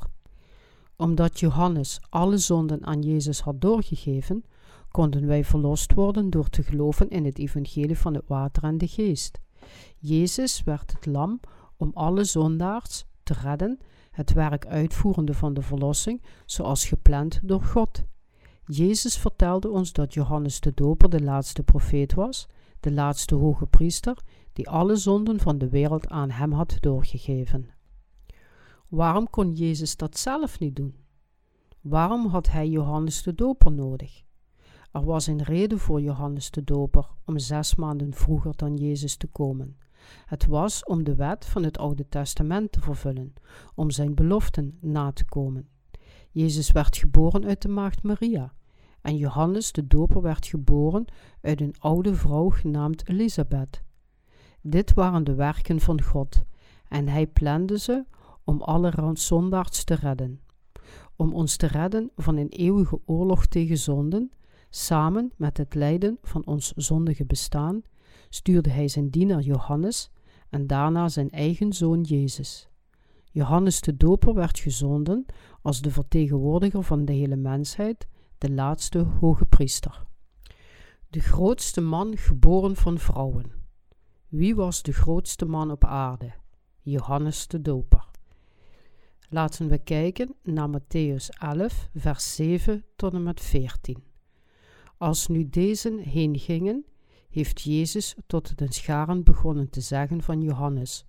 Omdat 0.95 1.39
Johannes 1.39 1.99
alle 2.09 2.37
zonden 2.37 2.85
aan 2.85 3.01
Jezus 3.01 3.39
had 3.39 3.61
doorgegeven, 3.61 4.43
konden 4.91 5.27
wij 5.27 5.43
verlost 5.43 5.93
worden 5.93 6.29
door 6.29 6.49
te 6.49 6.63
geloven 6.63 7.09
in 7.09 7.25
het 7.25 7.37
evangelie 7.39 7.97
van 7.97 8.13
het 8.13 8.27
water 8.27 8.63
en 8.63 8.77
de 8.77 8.87
geest. 8.87 9.39
Jezus 9.97 10.63
werd 10.63 10.91
het 10.91 11.05
lam 11.05 11.39
om 11.77 11.91
alle 11.93 12.23
zondaars 12.23 13.05
te 13.23 13.33
redden, 13.33 13.79
het 14.11 14.33
werk 14.33 14.65
uitvoerende 14.65 15.33
van 15.33 15.53
de 15.53 15.61
verlossing, 15.61 16.21
zoals 16.45 16.85
gepland 16.85 17.39
door 17.43 17.63
God. 17.63 18.03
Jezus 18.65 19.17
vertelde 19.17 19.69
ons 19.69 19.93
dat 19.93 20.13
Johannes 20.13 20.59
de 20.59 20.71
Doper 20.75 21.09
de 21.09 21.21
laatste 21.21 21.63
profeet 21.63 22.13
was, 22.13 22.47
de 22.79 22.91
laatste 22.91 23.35
hoge 23.35 23.65
priester, 23.65 24.17
die 24.53 24.69
alle 24.69 24.95
zonden 24.95 25.39
van 25.39 25.57
de 25.57 25.69
wereld 25.69 26.07
aan 26.07 26.29
hem 26.29 26.51
had 26.51 26.77
doorgegeven. 26.79 27.69
Waarom 28.87 29.29
kon 29.29 29.51
Jezus 29.53 29.97
dat 29.97 30.17
zelf 30.17 30.59
niet 30.59 30.75
doen? 30.75 30.95
Waarom 31.81 32.27
had 32.27 32.49
hij 32.49 32.69
Johannes 32.69 33.23
de 33.23 33.35
Doper 33.35 33.71
nodig? 33.71 34.23
Er 34.91 35.03
was 35.03 35.27
een 35.27 35.43
reden 35.43 35.79
voor 35.79 36.01
Johannes 36.01 36.51
de 36.51 36.63
Doper 36.63 37.09
om 37.25 37.39
zes 37.39 37.75
maanden 37.75 38.13
vroeger 38.13 38.55
dan 38.55 38.75
Jezus 38.75 39.15
te 39.15 39.27
komen. 39.27 39.77
Het 40.25 40.45
was 40.45 40.83
om 40.83 41.03
de 41.03 41.15
wet 41.15 41.45
van 41.45 41.63
het 41.63 41.77
Oude 41.77 42.09
Testament 42.09 42.71
te 42.71 42.79
vervullen, 42.81 43.33
om 43.75 43.91
zijn 43.91 44.15
beloften 44.15 44.77
na 44.81 45.11
te 45.11 45.25
komen. 45.25 45.69
Jezus 46.31 46.71
werd 46.71 46.97
geboren 46.97 47.45
uit 47.45 47.61
de 47.61 47.67
maagd 47.67 48.03
Maria, 48.03 48.53
en 49.01 49.17
Johannes 49.17 49.71
de 49.71 49.87
Doper 49.87 50.21
werd 50.21 50.45
geboren 50.45 51.05
uit 51.41 51.61
een 51.61 51.75
oude 51.79 52.15
vrouw 52.15 52.49
genaamd 52.49 53.09
Elisabeth. 53.09 53.83
Dit 54.61 54.93
waren 54.93 55.23
de 55.23 55.35
werken 55.35 55.79
van 55.79 56.01
God, 56.01 56.43
en 56.87 57.07
hij 57.07 57.27
plande 57.27 57.79
ze 57.79 58.05
om 58.43 58.61
alle 58.61 59.11
zondaars 59.13 59.83
te 59.83 59.93
redden. 59.93 60.41
Om 61.15 61.33
ons 61.33 61.55
te 61.55 61.67
redden 61.67 62.11
van 62.15 62.37
een 62.37 62.49
eeuwige 62.49 62.99
oorlog 63.05 63.45
tegen 63.45 63.77
zonden, 63.77 64.31
samen 64.69 65.31
met 65.37 65.57
het 65.57 65.75
lijden 65.75 66.17
van 66.21 66.45
ons 66.45 66.73
zondige 66.75 67.25
bestaan, 67.25 67.81
stuurde 68.29 68.69
hij 68.69 68.87
zijn 68.87 69.09
dienaar 69.09 69.41
Johannes 69.41 70.11
en 70.49 70.67
daarna 70.67 71.07
zijn 71.07 71.29
eigen 71.29 71.73
zoon 71.73 72.01
Jezus. 72.01 72.69
Johannes 73.31 73.81
de 73.81 73.97
Doper 73.97 74.33
werd 74.33 74.59
gezonden 74.59 75.25
als 75.61 75.81
de 75.81 75.91
vertegenwoordiger 75.91 76.83
van 76.83 77.05
de 77.05 77.13
hele 77.13 77.35
mensheid, 77.35 78.07
de 78.37 78.51
laatste 78.51 78.99
hoge 78.99 79.45
priester. 79.45 80.03
De 81.09 81.19
grootste 81.19 81.81
man 81.81 82.17
geboren 82.17 82.75
van 82.75 82.97
vrouwen. 82.97 83.60
Wie 84.31 84.55
was 84.55 84.81
de 84.81 84.93
grootste 84.93 85.45
man 85.45 85.71
op 85.71 85.85
aarde? 85.85 86.33
Johannes 86.81 87.47
de 87.47 87.61
Doper. 87.61 88.05
Laten 89.29 89.67
we 89.67 89.77
kijken 89.77 90.35
naar 90.43 90.69
Matthäus 90.69 91.29
11, 91.39 91.89
vers 91.95 92.35
7 92.35 92.85
tot 92.95 93.13
en 93.13 93.23
met 93.23 93.39
14. 93.39 94.03
Als 94.97 95.27
nu 95.27 95.49
deze 95.49 95.99
heen 96.01 96.39
gingen, 96.39 96.85
heeft 97.29 97.61
Jezus 97.61 98.15
tot 98.27 98.57
de 98.57 98.73
scharen 98.73 99.23
begonnen 99.23 99.69
te 99.69 99.81
zeggen 99.81 100.21
van 100.21 100.41
Johannes: 100.41 101.05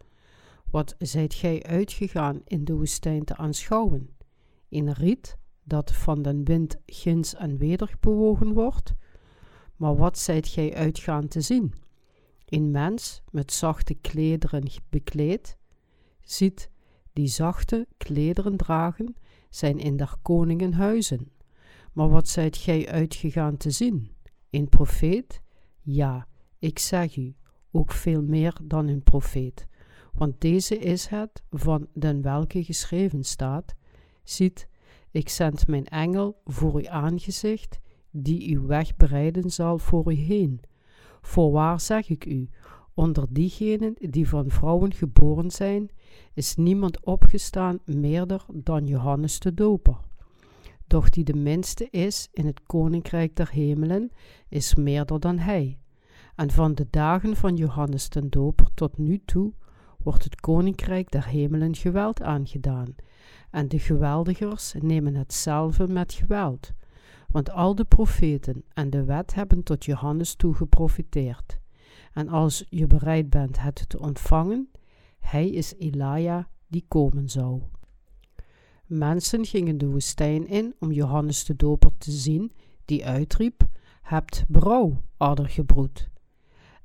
Wat 0.71 0.95
zijt 0.99 1.35
gij 1.35 1.63
uitgegaan 1.63 2.41
in 2.45 2.65
de 2.65 2.75
woestijn 2.75 3.25
te 3.25 3.37
aanschouwen? 3.37 4.11
Een 4.69 4.93
riet 4.93 5.39
dat 5.65 5.93
van 5.93 6.23
den 6.23 6.45
wind 6.45 6.77
ginds 6.87 7.35
en 7.35 7.57
weder 7.57 7.95
bewogen 8.01 8.53
wordt? 8.53 8.95
Maar 9.77 9.97
wat 9.97 10.19
zijt 10.19 10.49
gij 10.49 10.75
uitgaan 10.75 11.29
te 11.29 11.41
zien? 11.41 11.82
Een 12.53 12.71
mens 12.71 13.23
met 13.31 13.53
zachte 13.53 13.95
klederen 13.95 14.71
bekleed, 14.89 15.59
ziet 16.21 16.71
die 17.13 17.27
zachte 17.27 17.87
klederen 17.97 18.57
dragen, 18.57 19.17
zijn 19.51 19.79
in 19.79 19.97
der 19.97 20.15
koningen 20.23 20.73
huizen. 20.73 21.33
Maar 21.93 22.09
wat 22.09 22.29
zijt 22.29 22.57
gij 22.57 22.89
uitgegaan 22.89 23.57
te 23.57 23.71
zien? 23.71 24.11
Een 24.51 24.69
profeet? 24.69 25.43
Ja, 25.81 26.27
ik 26.59 26.79
zeg 26.79 27.17
u, 27.17 27.35
ook 27.71 27.93
veel 27.93 28.23
meer 28.23 28.57
dan 28.63 28.89
een 28.89 29.03
profeet. 29.03 29.67
Want 30.13 30.41
deze 30.41 30.79
is 30.79 31.07
het 31.07 31.43
van 31.51 31.89
den 31.95 32.23
welke 32.23 32.65
geschreven 32.65 33.25
staat: 33.25 33.75
Ziet, 34.25 34.69
ik 35.11 35.29
zend 35.29 35.67
mijn 35.67 35.87
engel 35.87 36.41
voor 36.45 36.75
uw 36.75 36.89
aangezicht, 36.89 37.79
die 38.11 38.57
uw 38.57 38.67
weg 38.67 38.97
bereiden 38.97 39.51
zal 39.51 39.79
voor 39.79 40.13
u 40.13 40.15
heen. 40.15 40.61
Voorwaar 41.23 41.81
zeg 41.81 42.09
ik 42.09 42.25
u, 42.27 42.49
onder 42.95 43.27
diegenen 43.31 43.95
die 43.99 44.29
van 44.29 44.51
vrouwen 44.51 44.95
geboren 44.95 45.51
zijn, 45.51 45.91
is 46.35 46.57
niemand 46.57 47.05
opgestaan 47.05 47.79
meerder 47.85 48.45
dan 48.53 48.87
Johannes 48.87 49.39
de 49.39 49.55
Doper. 49.55 49.97
doch 50.87 51.09
die 51.09 51.25
de 51.25 51.35
minste 51.35 51.89
is 51.91 52.29
in 52.33 52.47
het 52.47 52.63
koninkrijk 52.67 53.37
der 53.37 53.51
hemelen, 53.51 54.11
is 54.49 54.75
meerder 54.75 55.21
dan 55.21 55.39
hij. 55.39 55.79
En 56.35 56.51
van 56.51 56.75
de 56.75 56.87
dagen 56.91 57.37
van 57.37 57.57
Johannes 57.57 58.09
den 58.09 58.31
Doper 58.31 58.69
tot 58.75 58.99
nu 58.99 59.23
toe 59.25 59.53
wordt 59.99 60.25
het 60.25 60.41
koninkrijk 60.41 61.11
der 61.11 61.27
hemelen 61.27 61.75
geweld 61.75 62.23
aangedaan, 62.23 62.95
en 63.51 63.69
de 63.69 63.79
geweldigers 63.79 64.75
nemen 64.81 65.15
hetzelfde 65.15 65.89
met 65.89 66.13
geweld. 66.13 66.73
Want 67.33 67.51
al 67.51 67.75
de 67.75 67.85
profeten 67.85 68.65
en 68.73 68.91
de 68.91 69.05
wet 69.05 69.35
hebben 69.35 69.63
tot 69.63 69.85
Johannes 69.85 70.35
toe 70.35 70.55
geprofiteerd. 70.55 71.59
En 72.13 72.29
als 72.29 72.67
je 72.69 72.87
bereid 72.87 73.31
bent 73.31 73.61
het 73.61 73.89
te 73.89 73.99
ontvangen, 73.99 74.71
hij 75.19 75.51
is 75.51 75.75
Elia 75.79 76.49
die 76.69 76.85
komen 76.89 77.29
zou. 77.29 77.63
Mensen 78.87 79.45
gingen 79.45 79.79
de 79.79 79.87
woestijn 79.87 80.47
in 80.47 80.75
om 80.79 80.93
Johannes 80.93 81.45
de 81.45 81.57
Doper 81.57 81.91
te 81.99 82.11
zien, 82.11 82.53
die 82.85 83.07
uitriep: 83.07 83.69
Hebt 84.03 84.45
brouw, 84.49 85.03
addergebroed. 85.17 86.11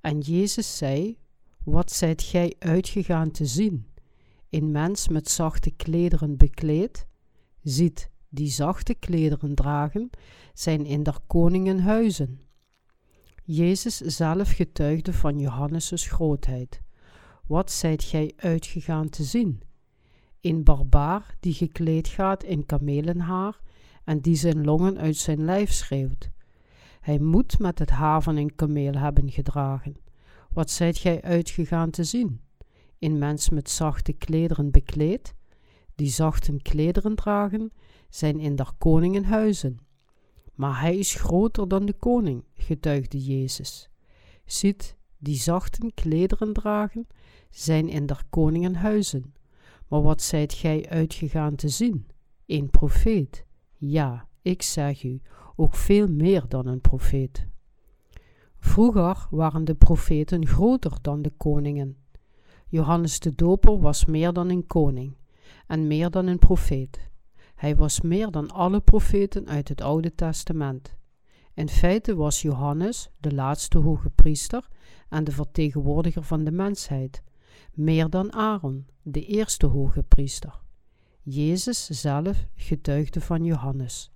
En 0.02 0.20
Jezus 0.20 0.78
zei: 0.78 1.18
Wat 1.64 1.92
zijt 1.92 2.22
gij 2.22 2.56
uitgegaan 2.60 3.32
te 3.32 3.46
zien? 3.46 3.88
Een 4.50 4.72
mens 4.72 5.08
met 5.08 5.30
zachte 5.30 5.72
klederen 5.72 6.38
bekleed? 6.38 7.08
Ziet, 7.62 8.10
die 8.30 8.50
zachte 8.50 8.94
klederen 8.94 9.56
dragen, 9.56 10.10
zijn 10.54 10.86
in 10.86 11.04
der 11.04 11.18
koningen 11.28 11.80
huizen. 11.80 12.40
Jezus 13.44 13.98
zelf 13.98 14.52
getuigde 14.52 15.14
van 15.14 15.40
Johannes' 15.40 16.08
grootheid. 16.08 16.82
Wat 17.48 17.72
zijt 17.72 18.04
gij 18.04 18.34
uitgegaan 18.36 19.10
te 19.10 19.24
zien? 19.24 19.62
Een 20.42 20.64
barbaar 20.64 21.36
die 21.40 21.54
gekleed 21.54 22.08
gaat 22.08 22.44
in 22.44 22.66
kamelenhaar 22.66 23.60
en 24.04 24.20
die 24.20 24.36
zijn 24.36 24.66
longen 24.66 24.98
uit 24.98 25.16
zijn 25.16 25.46
lijf 25.46 25.72
schreeuwt. 25.72 26.32
Hij 27.00 27.20
moet 27.20 27.60
met 27.60 27.80
het 27.80 27.90
haar 27.90 28.24
van 28.24 28.36
een 28.36 28.56
kameel 28.56 28.94
hebben 28.94 29.32
gedragen. 29.32 29.96
Wat 30.54 30.72
zijt 30.72 30.98
gij 30.98 31.22
uitgegaan 31.22 31.90
te 31.90 32.04
zien? 32.04 32.42
Een 33.00 33.18
mens 33.18 33.50
met 33.50 33.70
zachte 33.70 34.14
klederen 34.14 34.72
bekleed? 34.72 35.36
Die 35.96 36.10
zachte 36.10 36.58
klederen 36.62 37.16
dragen, 37.16 37.72
zijn 38.10 38.40
in 38.40 38.56
der 38.56 38.72
koningen 38.78 39.24
huizen. 39.24 39.80
Maar 40.54 40.82
hij 40.82 40.98
is 40.98 41.16
groter 41.16 41.68
dan 41.68 41.86
de 41.86 41.94
koning, 41.94 42.44
getuigde 42.54 43.24
Jezus. 43.24 43.90
Ziet, 44.46 44.98
die 45.18 45.36
zachte 45.36 45.92
klederen 45.94 46.54
dragen, 46.54 47.08
zijn 47.50 47.90
in 47.90 48.06
der 48.06 48.24
koningen 48.30 48.76
huizen. 48.76 49.34
Maar 49.88 50.02
wat 50.02 50.22
zijt 50.22 50.54
gij 50.54 50.90
uitgegaan 50.90 51.56
te 51.56 51.70
zien? 51.70 52.08
Een 52.46 52.70
profeet? 52.70 53.46
Ja, 53.78 54.28
ik 54.42 54.62
zeg 54.62 55.04
u, 55.04 55.22
ook 55.56 55.76
veel 55.76 56.08
meer 56.08 56.46
dan 56.48 56.68
een 56.68 56.82
profeet. 56.82 57.48
Vroeger 58.60 59.28
waren 59.30 59.66
de 59.66 59.76
profeten 59.76 60.48
groter 60.48 60.98
dan 61.02 61.22
de 61.22 61.32
koningen. 61.38 61.98
Johannes 62.68 63.20
de 63.20 63.36
Doper 63.36 63.80
was 63.80 64.06
meer 64.06 64.34
dan 64.34 64.50
een 64.50 64.68
koning 64.68 65.16
en 65.68 65.88
meer 65.88 66.10
dan 66.10 66.28
een 66.28 66.40
profeet. 66.40 67.10
Hij 67.58 67.76
was 67.76 68.02
meer 68.02 68.32
dan 68.32 68.52
alle 68.52 68.80
profeten 68.80 69.48
uit 69.48 69.68
het 69.68 69.82
Oude 69.82 70.16
Testament. 70.16 70.96
In 71.54 71.70
feite 71.70 72.16
was 72.16 72.42
Johannes 72.42 73.10
de 73.20 73.34
laatste 73.34 73.78
hoge 73.78 74.10
priester 74.10 74.68
en 75.10 75.24
de 75.24 75.32
vertegenwoordiger 75.32 76.24
van 76.24 76.44
de 76.44 76.52
mensheid, 76.52 77.24
meer 77.74 78.10
dan 78.10 78.34
Aaron, 78.34 78.88
de 79.02 79.26
eerste 79.26 79.66
hoge 79.66 80.04
priester. 80.04 80.62
Jezus 81.22 81.86
zelf 81.86 82.46
getuigde 82.56 83.22
van 83.22 83.44
Johannes. 83.44 84.12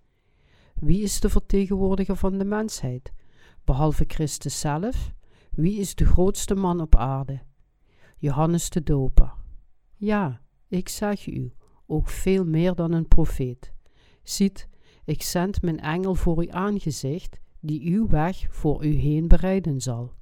Wie 0.75 1.01
is 1.01 1.19
de 1.19 1.29
vertegenwoordiger 1.29 2.15
van 2.15 2.37
de 2.37 2.45
mensheid? 2.45 3.13
Behalve 3.63 4.03
Christus 4.07 4.59
zelf, 4.59 5.13
wie 5.51 5.79
is 5.79 5.95
de 5.95 6.05
grootste 6.05 6.55
man 6.55 6.81
op 6.81 6.95
aarde? 6.95 7.41
Johannes 8.17 8.69
de 8.69 8.83
Doper. 8.83 9.33
Ja, 9.95 10.41
ik 10.67 10.89
zeg 10.89 11.27
u, 11.27 11.53
ook 11.91 12.09
veel 12.09 12.45
meer 12.45 12.75
dan 12.75 12.91
een 12.91 13.07
profeet. 13.07 13.73
Ziet, 14.23 14.67
ik 15.05 15.21
zend 15.21 15.61
mijn 15.61 15.79
engel 15.79 16.15
voor 16.15 16.37
uw 16.37 16.51
aangezicht, 16.51 17.39
die 17.59 17.91
uw 17.91 18.07
weg 18.07 18.47
voor 18.49 18.85
u 18.85 18.93
heen 18.93 19.27
bereiden 19.27 19.81
zal. 19.81 20.13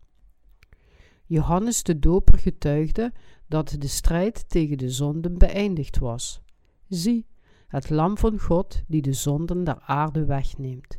Johannes 1.25 1.83
de 1.83 1.99
Doper 1.99 2.39
getuigde 2.39 3.13
dat 3.47 3.75
de 3.79 3.87
strijd 3.87 4.49
tegen 4.49 4.77
de 4.77 4.89
zonden 4.89 5.37
beëindigd 5.37 5.99
was. 5.99 6.41
Zie, 6.87 7.25
het 7.67 7.89
lam 7.89 8.17
van 8.17 8.39
God 8.39 8.81
die 8.87 9.01
de 9.01 9.13
zonden 9.13 9.63
der 9.63 9.79
aarde 9.79 10.25
wegneemt. 10.25 10.97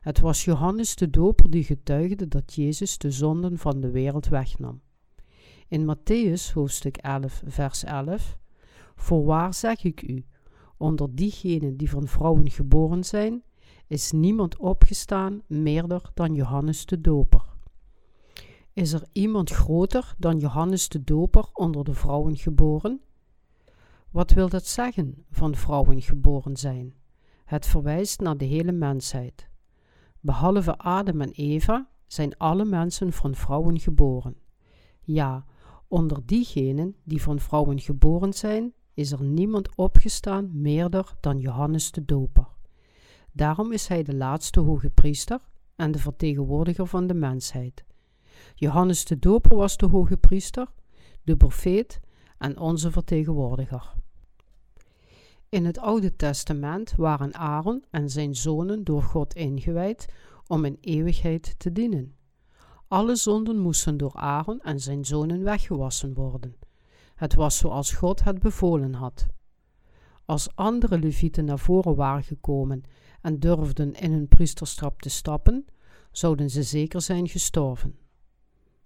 Het 0.00 0.20
was 0.20 0.44
Johannes 0.44 0.94
de 0.94 1.10
Doper 1.10 1.50
die 1.50 1.64
getuigde 1.64 2.28
dat 2.28 2.54
Jezus 2.54 2.98
de 2.98 3.10
zonden 3.10 3.58
van 3.58 3.80
de 3.80 3.90
wereld 3.90 4.28
wegnam. 4.28 4.80
In 5.68 5.96
Matthäus 5.96 6.52
hoofdstuk 6.52 6.96
11, 6.96 7.42
vers 7.46 7.84
11 7.84 8.40
Voorwaar 9.02 9.54
zeg 9.54 9.84
ik 9.84 10.02
u, 10.02 10.24
onder 10.76 11.14
diegenen 11.14 11.76
die 11.76 11.90
van 11.90 12.06
vrouwen 12.06 12.50
geboren 12.50 13.04
zijn, 13.04 13.42
is 13.86 14.12
niemand 14.12 14.56
opgestaan 14.56 15.42
meerder 15.46 16.10
dan 16.14 16.34
Johannes 16.34 16.86
de 16.86 17.00
Doper. 17.00 17.44
Is 18.72 18.92
er 18.92 19.04
iemand 19.12 19.50
groter 19.50 20.14
dan 20.18 20.38
Johannes 20.38 20.88
de 20.88 21.04
Doper 21.04 21.48
onder 21.52 21.84
de 21.84 21.94
vrouwen 21.94 22.36
geboren? 22.36 23.00
Wat 24.10 24.30
wil 24.30 24.48
dat 24.48 24.66
zeggen, 24.66 25.24
van 25.30 25.54
vrouwen 25.54 26.02
geboren 26.02 26.56
zijn? 26.56 26.94
Het 27.44 27.66
verwijst 27.66 28.20
naar 28.20 28.36
de 28.36 28.44
hele 28.44 28.72
mensheid. 28.72 29.48
Behalve 30.20 30.78
Adam 30.78 31.20
en 31.20 31.30
Eva 31.30 31.88
zijn 32.06 32.36
alle 32.36 32.64
mensen 32.64 33.12
van 33.12 33.34
vrouwen 33.34 33.80
geboren. 33.80 34.36
Ja, 35.00 35.44
onder 35.88 36.26
diegenen 36.26 36.96
die 37.04 37.22
van 37.22 37.38
vrouwen 37.38 37.80
geboren 37.80 38.32
zijn, 38.32 38.72
is 38.94 39.12
er 39.12 39.22
niemand 39.22 39.76
opgestaan 39.76 40.50
meerder 40.60 41.14
dan 41.20 41.38
Johannes 41.38 41.90
de 41.90 42.04
Doper. 42.04 42.46
Daarom 43.32 43.72
is 43.72 43.86
hij 43.86 44.02
de 44.02 44.14
laatste 44.14 44.60
hoge 44.60 44.90
priester 44.90 45.40
en 45.76 45.90
de 45.90 45.98
vertegenwoordiger 45.98 46.86
van 46.86 47.06
de 47.06 47.14
mensheid. 47.14 47.84
Johannes 48.54 49.04
de 49.04 49.18
Doper 49.18 49.56
was 49.56 49.76
de 49.76 49.86
hoge 49.86 50.16
priester, 50.16 50.66
de 51.22 51.36
profeet 51.36 52.00
en 52.38 52.58
onze 52.58 52.90
vertegenwoordiger. 52.90 53.94
In 55.48 55.64
het 55.64 55.78
Oude 55.78 56.16
Testament 56.16 56.94
waren 56.96 57.34
Aaron 57.34 57.84
en 57.90 58.10
zijn 58.10 58.34
zonen 58.34 58.84
door 58.84 59.02
God 59.02 59.34
ingewijd 59.34 60.06
om 60.46 60.64
in 60.64 60.78
eeuwigheid 60.80 61.54
te 61.58 61.72
dienen. 61.72 62.14
Alle 62.88 63.16
zonden 63.16 63.58
moesten 63.58 63.96
door 63.96 64.14
Aaron 64.14 64.60
en 64.60 64.80
zijn 64.80 65.04
zonen 65.04 65.42
weggewassen 65.42 66.14
worden. 66.14 66.56
Het 67.22 67.34
was 67.34 67.58
zoals 67.58 67.92
God 67.92 68.24
het 68.24 68.38
bevolen 68.38 68.94
had. 68.94 69.26
Als 70.24 70.56
andere 70.56 70.98
levieten 70.98 71.44
naar 71.44 71.58
voren 71.58 71.94
waren 71.94 72.22
gekomen 72.22 72.82
en 73.20 73.38
durfden 73.38 73.92
in 73.92 74.12
hun 74.12 74.28
priesterstrap 74.28 75.02
te 75.02 75.08
stappen, 75.08 75.64
zouden 76.10 76.50
ze 76.50 76.62
zeker 76.62 77.00
zijn 77.00 77.28
gestorven. 77.28 77.96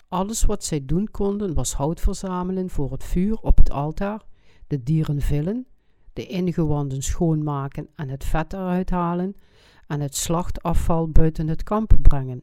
Alles 0.08 0.44
wat 0.44 0.64
zij 0.64 0.84
doen 0.84 1.10
konden 1.10 1.54
was 1.54 1.72
hout 1.72 2.00
verzamelen 2.00 2.70
voor 2.70 2.92
het 2.92 3.04
vuur 3.04 3.38
op 3.40 3.56
het 3.56 3.70
altaar, 3.70 4.22
de 4.66 4.82
dieren 4.82 5.20
villen, 5.20 5.66
de 6.12 6.26
ingewanden 6.26 7.02
schoonmaken 7.02 7.88
en 7.94 8.08
het 8.08 8.24
vet 8.24 8.52
eruit 8.52 8.90
halen 8.90 9.36
en 9.86 10.00
het 10.00 10.16
slachtafval 10.16 11.08
buiten 11.08 11.48
het 11.48 11.62
kamp 11.62 11.96
brengen. 12.02 12.42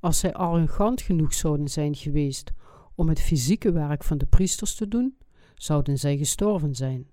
Als 0.00 0.18
zij 0.18 0.32
arrogant 0.32 1.02
genoeg 1.02 1.34
zouden 1.34 1.68
zijn 1.68 1.94
geweest 1.94 2.52
om 2.94 3.08
het 3.08 3.20
fysieke 3.20 3.72
werk 3.72 4.04
van 4.04 4.18
de 4.18 4.26
priesters 4.26 4.74
te 4.74 4.88
doen, 4.88 5.16
zouden 5.54 5.98
zij 5.98 6.16
gestorven 6.16 6.74
zijn. 6.74 7.06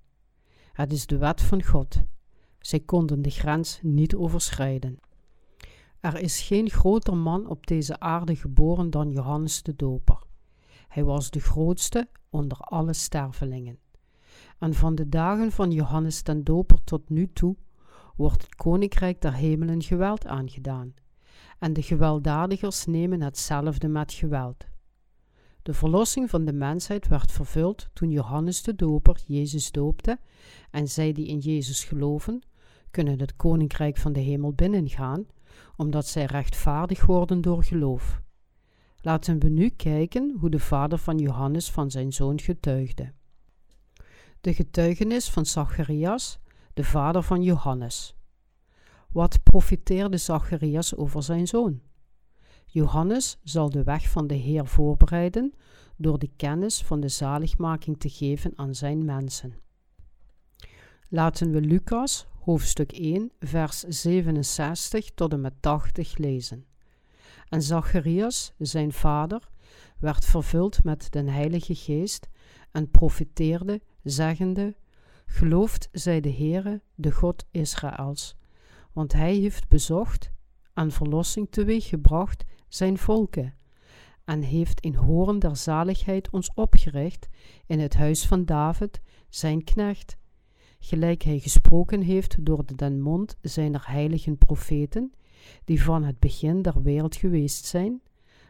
Het 0.73 0.91
is 0.91 1.05
de 1.05 1.17
wet 1.17 1.41
van 1.41 1.63
God. 1.63 2.03
Zij 2.59 2.79
konden 2.79 3.21
de 3.21 3.29
grens 3.29 3.79
niet 3.81 4.15
overschrijden. 4.15 4.99
Er 5.99 6.19
is 6.19 6.41
geen 6.41 6.69
groter 6.69 7.17
man 7.17 7.47
op 7.47 7.67
deze 7.67 7.99
aarde 7.99 8.35
geboren 8.35 8.89
dan 8.89 9.11
Johannes 9.11 9.63
de 9.63 9.75
Doper. 9.75 10.23
Hij 10.87 11.03
was 11.03 11.29
de 11.29 11.39
grootste 11.39 12.07
onder 12.29 12.57
alle 12.57 12.93
stervelingen. 12.93 13.79
En 14.59 14.73
van 14.73 14.95
de 14.95 15.09
dagen 15.09 15.51
van 15.51 15.71
Johannes 15.71 16.23
den 16.23 16.43
Doper 16.43 16.83
tot 16.83 17.09
nu 17.09 17.31
toe 17.33 17.55
wordt 18.15 18.41
het 18.41 18.55
koninkrijk 18.55 19.21
der 19.21 19.33
hemelen 19.33 19.81
geweld 19.81 20.25
aangedaan. 20.25 20.93
En 21.59 21.73
de 21.73 21.81
gewelddadigers 21.81 22.85
nemen 22.85 23.21
hetzelfde 23.21 23.87
met 23.87 24.13
geweld. 24.13 24.65
De 25.61 25.73
verlossing 25.73 26.29
van 26.29 26.45
de 26.45 26.53
mensheid 26.53 27.07
werd 27.07 27.31
vervuld 27.31 27.89
toen 27.93 28.09
Johannes 28.09 28.63
de 28.63 28.75
Doper 28.75 29.21
Jezus 29.25 29.71
doopte 29.71 30.19
en 30.71 30.87
zij 30.87 31.11
die 31.11 31.27
in 31.27 31.39
Jezus 31.39 31.83
geloven, 31.83 32.41
kunnen 32.91 33.19
het 33.19 33.35
koninkrijk 33.35 33.97
van 33.97 34.13
de 34.13 34.19
hemel 34.19 34.53
binnengaan, 34.53 35.25
omdat 35.75 36.07
zij 36.07 36.25
rechtvaardig 36.25 37.05
worden 37.05 37.41
door 37.41 37.63
geloof. 37.63 38.21
Laten 39.01 39.39
we 39.39 39.49
nu 39.49 39.69
kijken 39.69 40.35
hoe 40.39 40.49
de 40.49 40.59
vader 40.59 40.97
van 40.97 41.17
Johannes 41.17 41.71
van 41.71 41.91
zijn 41.91 42.13
zoon 42.13 42.39
getuigde. 42.39 43.13
De 44.41 44.53
getuigenis 44.53 45.29
van 45.29 45.45
Zacharias, 45.45 46.39
de 46.73 46.83
vader 46.83 47.23
van 47.23 47.41
Johannes. 47.41 48.15
Wat 49.11 49.43
profiteerde 49.43 50.17
Zacharias 50.17 50.95
over 50.95 51.23
zijn 51.23 51.47
zoon? 51.47 51.81
Johannes 52.73 53.39
zal 53.43 53.69
de 53.69 53.83
weg 53.83 54.09
van 54.09 54.27
de 54.27 54.33
Heer 54.33 54.67
voorbereiden 54.67 55.53
door 55.95 56.19
de 56.19 56.29
kennis 56.35 56.83
van 56.83 56.99
de 56.99 57.07
zaligmaking 57.07 57.99
te 57.99 58.09
geven 58.09 58.53
aan 58.55 58.75
zijn 58.75 59.05
mensen. 59.05 59.55
Laten 61.09 61.51
we 61.51 61.61
Lucas 61.61 62.27
hoofdstuk 62.39 62.91
1 62.91 63.31
vers 63.39 63.79
67 63.79 65.11
tot 65.13 65.33
en 65.33 65.41
met 65.41 65.53
80 65.59 66.17
lezen. 66.17 66.65
En 67.49 67.61
Zacharias, 67.61 68.53
zijn 68.57 68.91
vader, 68.93 69.49
werd 69.99 70.25
vervuld 70.25 70.83
met 70.83 71.11
den 71.11 71.27
Heilige 71.27 71.75
Geest 71.75 72.29
en 72.71 72.89
profiteerde, 72.89 73.81
zeggende: 74.03 74.75
Gelooft 75.25 75.89
zij 75.91 76.21
de 76.21 76.33
Heere, 76.33 76.81
de 76.95 77.11
God 77.11 77.45
Israëls, 77.51 78.35
want 78.91 79.13
hij 79.13 79.35
heeft 79.35 79.67
bezocht 79.67 80.31
en 80.73 80.91
verlossing 80.91 81.47
teweeggebracht 81.49 82.43
zijn 82.73 82.97
volken, 82.97 83.53
en 84.25 84.41
heeft 84.41 84.79
in 84.79 84.95
horen 84.95 85.39
der 85.39 85.55
zaligheid 85.55 86.29
ons 86.29 86.51
opgericht 86.53 87.29
in 87.65 87.79
het 87.79 87.95
huis 87.95 88.27
van 88.27 88.45
David, 88.45 89.01
zijn 89.29 89.63
knecht, 89.63 90.17
gelijk 90.79 91.23
hij 91.23 91.39
gesproken 91.39 92.01
heeft 92.01 92.45
door 92.45 92.65
de 92.65 92.75
den 92.75 93.01
mond 93.01 93.37
zijner 93.41 93.83
heiligen 93.87 94.37
profeten, 94.37 95.13
die 95.65 95.83
van 95.83 96.03
het 96.03 96.19
begin 96.19 96.61
der 96.61 96.81
wereld 96.81 97.15
geweest 97.15 97.65
zijn, 97.65 98.01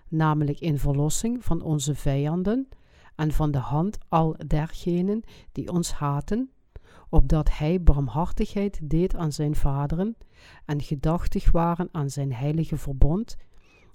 namelijk 0.08 0.60
in 0.60 0.80
verlossing 0.80 1.46
van 1.46 1.62
onze 1.62 1.96
vijanden 1.96 2.68
en 3.16 3.32
van 3.32 3.52
de 3.52 3.58
hand 3.58 3.98
al 4.10 4.36
dergenen 4.48 5.24
die 5.52 5.72
ons 5.72 5.92
haten, 5.92 6.50
opdat 7.10 7.58
hij 7.58 7.84
barmhartigheid 7.84 8.80
deed 8.84 9.16
aan 9.16 9.32
zijn 9.32 9.56
vaderen 9.56 10.18
en 10.66 10.82
gedachtig 10.82 11.52
waren 11.52 11.90
aan 11.92 12.10
zijn 12.10 12.34
heilige 12.34 12.78
verbond 12.78 13.38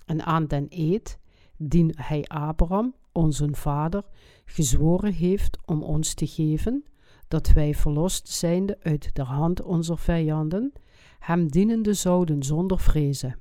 en 0.06 0.22
aan 0.22 0.46
den 0.46 0.66
eed, 0.68 1.18
dien 1.56 1.92
hij 1.96 2.24
Abraham, 2.24 2.94
onze 3.12 3.48
vader, 3.52 4.02
gezworen 4.44 5.12
heeft 5.12 5.58
om 5.64 5.82
ons 5.82 6.14
te 6.14 6.26
geven, 6.26 6.84
dat 7.28 7.48
wij 7.48 7.74
verlost 7.74 8.28
zijnde 8.28 8.76
uit 8.82 9.14
de 9.14 9.22
hand 9.22 9.62
onze 9.62 9.96
vijanden, 9.96 10.72
hem 11.18 11.48
dienende 11.48 11.94
zouden 11.94 12.42
zonder 12.42 12.78
vrezen. 12.78 13.38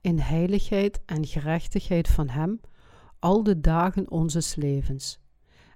In 0.00 0.18
heiligheid 0.18 1.00
en 1.06 1.26
gerechtigheid 1.26 2.08
van 2.08 2.28
hem, 2.28 2.60
al 3.18 3.42
de 3.42 3.60
dagen 3.60 4.10
onzes 4.10 4.54
levens. 4.54 5.20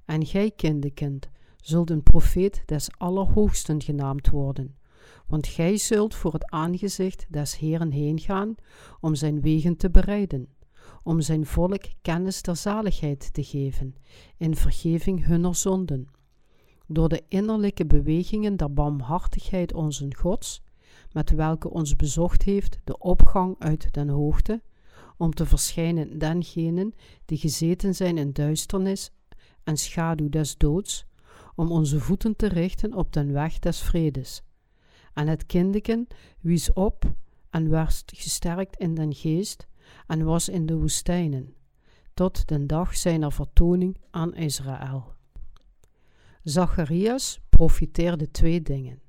En 0.04 0.26
gij, 0.26 0.50
kinderkind, 0.50 1.30
zult 1.56 1.90
een 1.90 2.02
profeet 2.02 2.62
des 2.66 2.90
Allerhoogsten 2.98 3.82
genaamd 3.82 4.30
worden, 4.30 4.76
want 5.32 5.46
gij 5.46 5.76
zult 5.76 6.14
voor 6.14 6.32
het 6.32 6.50
aangezicht 6.50 7.26
des 7.28 7.58
Heeren 7.58 7.90
heen 7.90 8.18
gaan 8.18 8.54
om 9.00 9.14
zijn 9.14 9.40
wegen 9.40 9.76
te 9.76 9.90
bereiden, 9.90 10.48
om 11.02 11.20
zijn 11.20 11.46
volk 11.46 11.82
kennis 12.02 12.42
der 12.42 12.56
zaligheid 12.56 13.32
te 13.32 13.44
geven, 13.44 13.94
in 14.36 14.56
vergeving 14.56 15.24
hunner 15.24 15.54
zonden, 15.54 16.08
door 16.86 17.08
de 17.08 17.22
innerlijke 17.28 17.86
bewegingen 17.86 18.56
der 18.56 18.72
barmhartigheid 18.72 19.74
onze 19.74 20.14
Gods, 20.16 20.62
met 21.12 21.30
welke 21.30 21.70
ons 21.70 21.96
bezocht 21.96 22.42
heeft 22.42 22.78
de 22.84 22.98
opgang 22.98 23.56
uit 23.58 23.94
den 23.94 24.08
hoogte, 24.08 24.62
om 25.16 25.34
te 25.34 25.46
verschijnen 25.46 26.18
dengenen 26.18 26.94
die 27.24 27.38
gezeten 27.38 27.94
zijn 27.94 28.18
in 28.18 28.32
duisternis 28.32 29.10
en 29.64 29.76
schaduw 29.76 30.28
des 30.28 30.56
doods, 30.56 31.06
om 31.54 31.70
onze 31.70 32.00
voeten 32.00 32.36
te 32.36 32.46
richten 32.46 32.94
op 32.94 33.12
den 33.12 33.32
weg 33.32 33.58
des 33.58 33.80
vredes. 33.80 34.42
En 35.12 35.28
het 35.28 35.46
kindeken 35.46 36.06
wies 36.40 36.72
op 36.72 37.14
en 37.50 37.70
werd 37.70 38.12
gesterkt 38.14 38.76
in 38.76 38.94
den 38.94 39.14
geest 39.14 39.66
en 40.06 40.24
was 40.24 40.48
in 40.48 40.66
de 40.66 40.76
woestijnen, 40.76 41.54
tot 42.14 42.46
den 42.48 42.66
dag 42.66 42.96
zijner 42.96 43.32
vertoning 43.32 43.96
aan 44.10 44.34
Israël. 44.34 45.14
Zacharias 46.42 47.40
profiteerde 47.48 48.30
twee 48.30 48.62
dingen. 48.62 49.00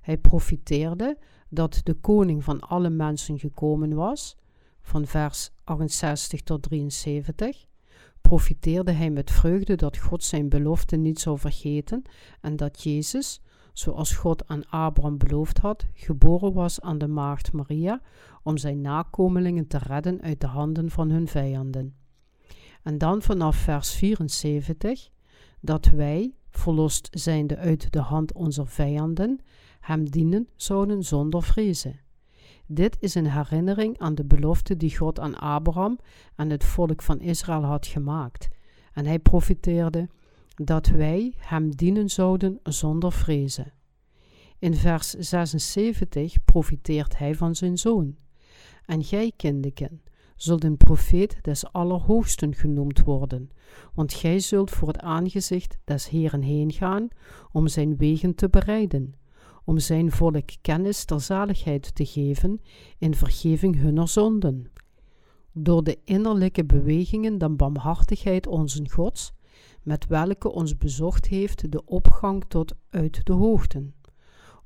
Hij 0.00 0.18
profiteerde 0.18 1.18
dat 1.48 1.80
de 1.82 1.94
koning 1.94 2.44
van 2.44 2.60
alle 2.60 2.90
mensen 2.90 3.38
gekomen 3.38 3.94
was, 3.94 4.36
van 4.82 5.06
vers 5.06 5.50
68 5.64 6.40
tot 6.42 6.62
73, 6.62 7.66
profiteerde 8.20 8.92
hij 8.92 9.10
met 9.10 9.30
vreugde 9.30 9.74
dat 9.74 9.98
God 9.98 10.24
zijn 10.24 10.48
belofte 10.48 10.96
niet 10.96 11.20
zou 11.20 11.38
vergeten 11.38 12.02
en 12.40 12.56
dat 12.56 12.82
Jezus, 12.82 13.40
zoals 13.78 14.14
God 14.14 14.48
aan 14.48 14.68
Abraham 14.68 15.18
beloofd 15.18 15.58
had, 15.58 15.86
geboren 15.94 16.52
was 16.52 16.80
aan 16.80 16.98
de 16.98 17.06
maagd 17.06 17.52
Maria 17.52 18.00
om 18.42 18.56
zijn 18.56 18.80
nakomelingen 18.80 19.66
te 19.66 19.78
redden 19.78 20.22
uit 20.22 20.40
de 20.40 20.46
handen 20.46 20.90
van 20.90 21.10
hun 21.10 21.28
vijanden. 21.28 21.94
En 22.82 22.98
dan 22.98 23.22
vanaf 23.22 23.56
vers 23.56 23.90
74 23.94 25.08
dat 25.60 25.86
wij, 25.86 26.34
verlost 26.50 27.08
zijnde 27.10 27.56
uit 27.56 27.92
de 27.92 28.00
hand 28.00 28.32
onze 28.32 28.66
vijanden, 28.66 29.40
hem 29.80 30.10
dienen 30.10 30.48
zouden 30.54 31.04
zonder 31.04 31.42
vrezen. 31.42 32.00
Dit 32.66 32.96
is 33.00 33.14
een 33.14 33.30
herinnering 33.30 33.98
aan 33.98 34.14
de 34.14 34.24
belofte 34.24 34.76
die 34.76 34.96
God 34.96 35.20
aan 35.20 35.34
Abraham 35.34 35.98
en 36.36 36.50
het 36.50 36.64
volk 36.64 37.02
van 37.02 37.20
Israël 37.20 37.64
had 37.64 37.86
gemaakt. 37.86 38.48
En 38.92 39.06
hij 39.06 39.18
profiteerde 39.18 40.08
dat 40.64 40.86
wij 40.86 41.32
hem 41.36 41.76
dienen 41.76 42.08
zouden 42.08 42.60
zonder 42.62 43.12
vrezen. 43.12 43.72
In 44.58 44.74
vers 44.74 45.10
76 45.10 46.44
profiteert 46.44 47.18
hij 47.18 47.34
van 47.34 47.54
zijn 47.54 47.78
zoon. 47.78 48.16
En 48.84 49.04
gij, 49.04 49.32
kindeken, 49.36 50.02
zult 50.36 50.64
een 50.64 50.76
profeet 50.76 51.38
des 51.42 51.72
Allerhoogsten 51.72 52.54
genoemd 52.54 53.02
worden, 53.02 53.50
want 53.94 54.12
gij 54.12 54.38
zult 54.38 54.70
voor 54.70 54.88
het 54.88 55.00
aangezicht 55.00 55.78
des 55.84 56.08
Heeren 56.08 56.42
heen 56.42 56.72
gaan 56.72 57.08
om 57.52 57.68
zijn 57.68 57.96
wegen 57.96 58.34
te 58.34 58.48
bereiden, 58.48 59.14
om 59.64 59.78
zijn 59.78 60.10
volk 60.10 60.50
kennis 60.60 61.04
ter 61.04 61.20
zaligheid 61.20 61.94
te 61.94 62.04
geven 62.04 62.60
in 62.98 63.14
vergeving 63.14 63.76
hunner 63.80 64.08
zonden. 64.08 64.70
Door 65.52 65.84
de 65.84 65.98
innerlijke 66.04 66.64
bewegingen 66.64 67.38
dan 67.38 67.56
barmhartigheid 67.56 68.46
onze 68.46 68.90
Gods, 68.90 69.32
met 69.86 70.06
welke 70.06 70.52
ons 70.52 70.76
bezocht 70.76 71.26
heeft 71.26 71.72
de 71.72 71.84
opgang 71.84 72.44
tot 72.48 72.74
uit 72.90 73.26
de 73.26 73.32
hoogten, 73.32 73.94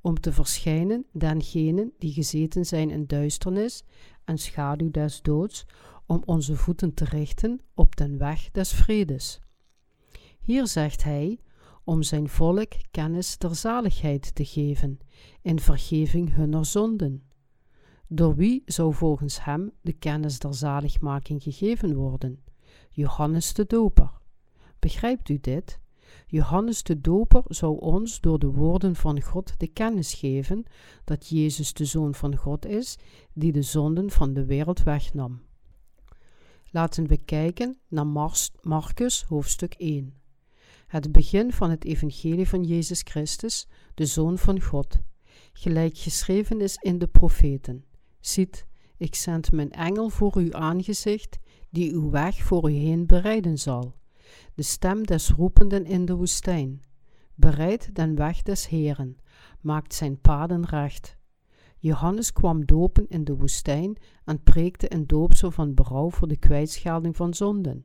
om 0.00 0.20
te 0.20 0.32
verschijnen 0.32 1.06
dengenen 1.12 1.92
die 1.98 2.12
gezeten 2.12 2.66
zijn 2.66 2.90
in 2.90 3.06
duisternis 3.06 3.84
en 4.24 4.38
schaduw 4.38 4.90
des 4.90 5.22
doods, 5.22 5.66
om 6.06 6.22
onze 6.24 6.56
voeten 6.56 6.94
te 6.94 7.04
richten 7.04 7.60
op 7.74 7.96
den 7.96 8.18
weg 8.18 8.50
des 8.50 8.72
vredes. 8.72 9.40
Hier 10.40 10.66
zegt 10.66 11.04
hij, 11.04 11.38
om 11.84 12.02
zijn 12.02 12.28
volk 12.28 12.72
kennis 12.90 13.38
der 13.38 13.54
zaligheid 13.54 14.34
te 14.34 14.44
geven, 14.44 14.98
in 15.42 15.60
vergeving 15.60 16.34
hunner 16.34 16.66
zonden. 16.66 17.22
Door 18.08 18.34
wie 18.34 18.62
zou 18.64 18.94
volgens 18.94 19.44
hem 19.44 19.72
de 19.80 19.92
kennis 19.92 20.38
der 20.38 20.54
zaligmaking 20.54 21.42
gegeven 21.42 21.94
worden? 21.94 22.42
Johannes 22.90 23.54
de 23.54 23.66
Doper. 23.66 24.19
Begrijpt 24.80 25.28
u 25.28 25.38
dit? 25.40 25.78
Johannes 26.26 26.82
de 26.82 27.00
Doper 27.00 27.42
zou 27.46 27.80
ons 27.80 28.20
door 28.20 28.38
de 28.38 28.50
woorden 28.50 28.96
van 28.96 29.22
God 29.22 29.54
de 29.58 29.66
kennis 29.66 30.14
geven 30.14 30.64
dat 31.04 31.28
Jezus 31.28 31.72
de 31.72 31.84
Zoon 31.84 32.14
van 32.14 32.36
God 32.36 32.66
is, 32.66 32.98
die 33.32 33.52
de 33.52 33.62
zonden 33.62 34.10
van 34.10 34.32
de 34.32 34.44
wereld 34.44 34.82
wegnam. 34.82 35.42
Laten 36.70 37.06
we 37.06 37.16
kijken 37.16 37.78
naar 37.88 38.06
Marcus 38.62 39.22
hoofdstuk 39.22 39.74
1 39.74 40.20
het 40.90 41.12
begin 41.12 41.52
van 41.52 41.70
het 41.70 41.84
evangelie 41.84 42.48
van 42.48 42.64
Jezus 42.64 43.00
Christus, 43.04 43.66
de 43.94 44.06
Zoon 44.06 44.38
van 44.38 44.60
God, 44.60 44.98
gelijk 45.52 45.98
geschreven 45.98 46.60
is 46.60 46.76
in 46.76 46.98
de 46.98 47.06
profeten. 47.06 47.84
Ziet, 48.20 48.66
ik 48.96 49.14
zend 49.14 49.52
mijn 49.52 49.70
engel 49.70 50.08
voor 50.08 50.36
uw 50.36 50.52
aangezicht, 50.52 51.38
die 51.68 51.92
uw 51.92 52.10
weg 52.10 52.42
voor 52.42 52.70
u 52.70 52.72
heen 52.72 53.06
bereiden 53.06 53.58
zal. 53.58 53.94
De 54.54 54.62
stem 54.62 55.06
des 55.06 55.30
roependen 55.30 55.84
in 55.84 56.04
de 56.04 56.14
woestijn. 56.14 56.82
Bereid 57.34 57.94
den 57.94 58.14
weg 58.14 58.42
des 58.42 58.68
Heren, 58.68 59.16
maakt 59.60 59.94
zijn 59.94 60.20
paden 60.20 60.64
recht. 60.64 61.16
Johannes 61.78 62.32
kwam 62.32 62.64
dopen 62.64 63.08
in 63.08 63.24
de 63.24 63.36
woestijn 63.36 63.96
en 64.24 64.42
preekte 64.42 64.94
een 64.94 65.06
doopsel 65.06 65.50
van 65.50 65.74
berouw 65.74 66.10
voor 66.10 66.28
de 66.28 66.36
kwijtschelding 66.36 67.16
van 67.16 67.34
zonden 67.34 67.84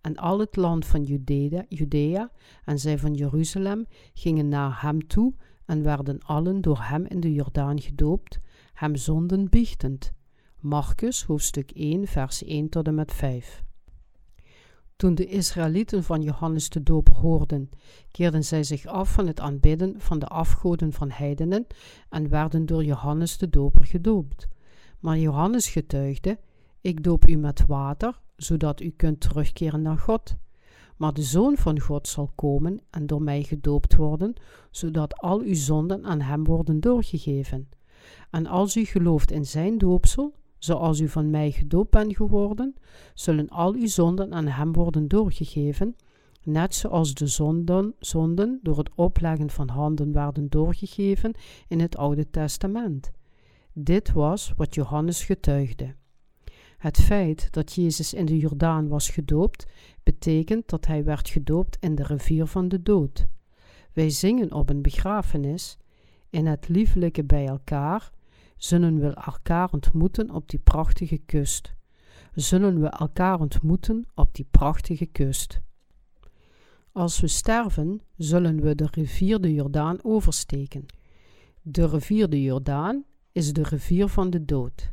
en 0.00 0.16
al 0.16 0.38
het 0.38 0.56
land 0.56 0.86
van 0.86 1.02
Judea, 1.02 1.64
Judea 1.68 2.30
en 2.64 2.78
zij 2.78 2.98
van 2.98 3.14
Jeruzalem 3.14 3.86
gingen 4.14 4.48
naar 4.48 4.82
hem 4.82 5.06
toe 5.06 5.34
en 5.64 5.82
werden 5.82 6.20
allen 6.20 6.60
door 6.60 6.82
hem 6.82 7.04
in 7.04 7.20
de 7.20 7.32
Jordaan 7.32 7.80
gedoopt, 7.80 8.40
hem 8.72 8.96
zonden 8.96 9.48
biechtend. 9.48 10.12
Marcus 10.60 11.24
hoofdstuk 11.24 11.70
1 11.70 12.06
vers 12.06 12.44
1 12.44 12.68
tot 12.68 12.86
en 12.86 12.94
met 12.94 13.12
5. 13.12 13.66
Toen 14.98 15.14
de 15.14 15.26
Israëlieten 15.26 16.04
van 16.04 16.22
Johannes 16.22 16.68
de 16.68 16.82
Doper 16.82 17.14
hoorden, 17.14 17.70
keerden 18.10 18.44
zij 18.44 18.62
zich 18.62 18.86
af 18.86 19.12
van 19.12 19.26
het 19.26 19.40
aanbidden 19.40 19.94
van 20.00 20.18
de 20.18 20.26
afgoden 20.26 20.92
van 20.92 21.10
heidenen 21.10 21.66
en 22.08 22.28
werden 22.28 22.66
door 22.66 22.84
Johannes 22.84 23.38
de 23.38 23.48
Doper 23.48 23.84
gedoopt. 23.84 24.48
Maar 24.98 25.18
Johannes 25.18 25.68
getuigde: 25.68 26.38
Ik 26.80 27.04
doop 27.04 27.28
u 27.28 27.36
met 27.36 27.66
water, 27.66 28.20
zodat 28.36 28.80
u 28.80 28.90
kunt 28.90 29.20
terugkeren 29.20 29.82
naar 29.82 29.98
God. 29.98 30.36
Maar 30.96 31.12
de 31.12 31.22
Zoon 31.22 31.56
van 31.56 31.80
God 31.80 32.08
zal 32.08 32.32
komen 32.34 32.80
en 32.90 33.06
door 33.06 33.22
mij 33.22 33.42
gedoopt 33.42 33.96
worden, 33.96 34.34
zodat 34.70 35.16
al 35.16 35.40
uw 35.40 35.54
zonden 35.54 36.04
aan 36.04 36.20
hem 36.20 36.44
worden 36.44 36.80
doorgegeven. 36.80 37.68
En 38.30 38.46
als 38.46 38.76
u 38.76 38.84
gelooft 38.84 39.30
in 39.30 39.46
zijn 39.46 39.78
doopsel, 39.78 40.34
zoals 40.58 41.00
u 41.00 41.08
van 41.08 41.30
mij 41.30 41.50
gedoopt 41.50 41.90
bent 41.90 42.16
geworden, 42.16 42.74
zullen 43.14 43.48
al 43.48 43.74
uw 43.74 43.86
zonden 43.86 44.32
aan 44.32 44.46
hem 44.46 44.72
worden 44.72 45.08
doorgegeven, 45.08 45.96
net 46.42 46.74
zoals 46.74 47.14
de 47.14 47.26
zonden, 47.26 47.94
zonden 47.98 48.58
door 48.62 48.78
het 48.78 48.90
opleggen 48.94 49.50
van 49.50 49.68
handen 49.68 50.12
werden 50.12 50.48
doorgegeven 50.48 51.34
in 51.68 51.80
het 51.80 51.96
Oude 51.96 52.30
Testament. 52.30 53.10
Dit 53.72 54.12
was 54.12 54.52
wat 54.56 54.74
Johannes 54.74 55.24
getuigde. 55.24 55.94
Het 56.78 56.96
feit 56.96 57.52
dat 57.52 57.72
Jezus 57.72 58.14
in 58.14 58.26
de 58.26 58.38
Jordaan 58.38 58.88
was 58.88 59.10
gedoopt, 59.10 59.66
betekent 60.02 60.68
dat 60.68 60.86
hij 60.86 61.04
werd 61.04 61.28
gedoopt 61.28 61.76
in 61.80 61.94
de 61.94 62.02
rivier 62.02 62.46
van 62.46 62.68
de 62.68 62.82
dood. 62.82 63.26
Wij 63.92 64.10
zingen 64.10 64.52
op 64.52 64.70
een 64.70 64.82
begrafenis, 64.82 65.76
in 66.30 66.46
het 66.46 66.68
lieflijke 66.68 67.24
bij 67.24 67.46
elkaar, 67.46 68.12
zullen 68.58 69.00
we 69.00 69.14
elkaar 69.14 69.72
ontmoeten 69.72 70.30
op 70.30 70.48
die 70.48 70.58
prachtige 70.58 71.18
kust. 71.18 71.74
Zullen 72.34 72.80
we 72.80 72.88
elkaar 72.88 73.40
ontmoeten 73.40 74.06
op 74.14 74.34
die 74.34 74.46
prachtige 74.50 75.06
kust. 75.06 75.60
Als 76.92 77.20
we 77.20 77.26
sterven, 77.26 78.00
zullen 78.16 78.60
we 78.60 78.74
de 78.74 78.88
rivier 78.90 79.40
de 79.40 79.54
Jordaan 79.54 79.98
oversteken. 80.02 80.86
De 81.62 81.86
rivier 81.86 82.28
de 82.28 82.42
Jordaan 82.42 83.04
is 83.32 83.52
de 83.52 83.62
rivier 83.62 84.08
van 84.08 84.30
de 84.30 84.44
dood. 84.44 84.92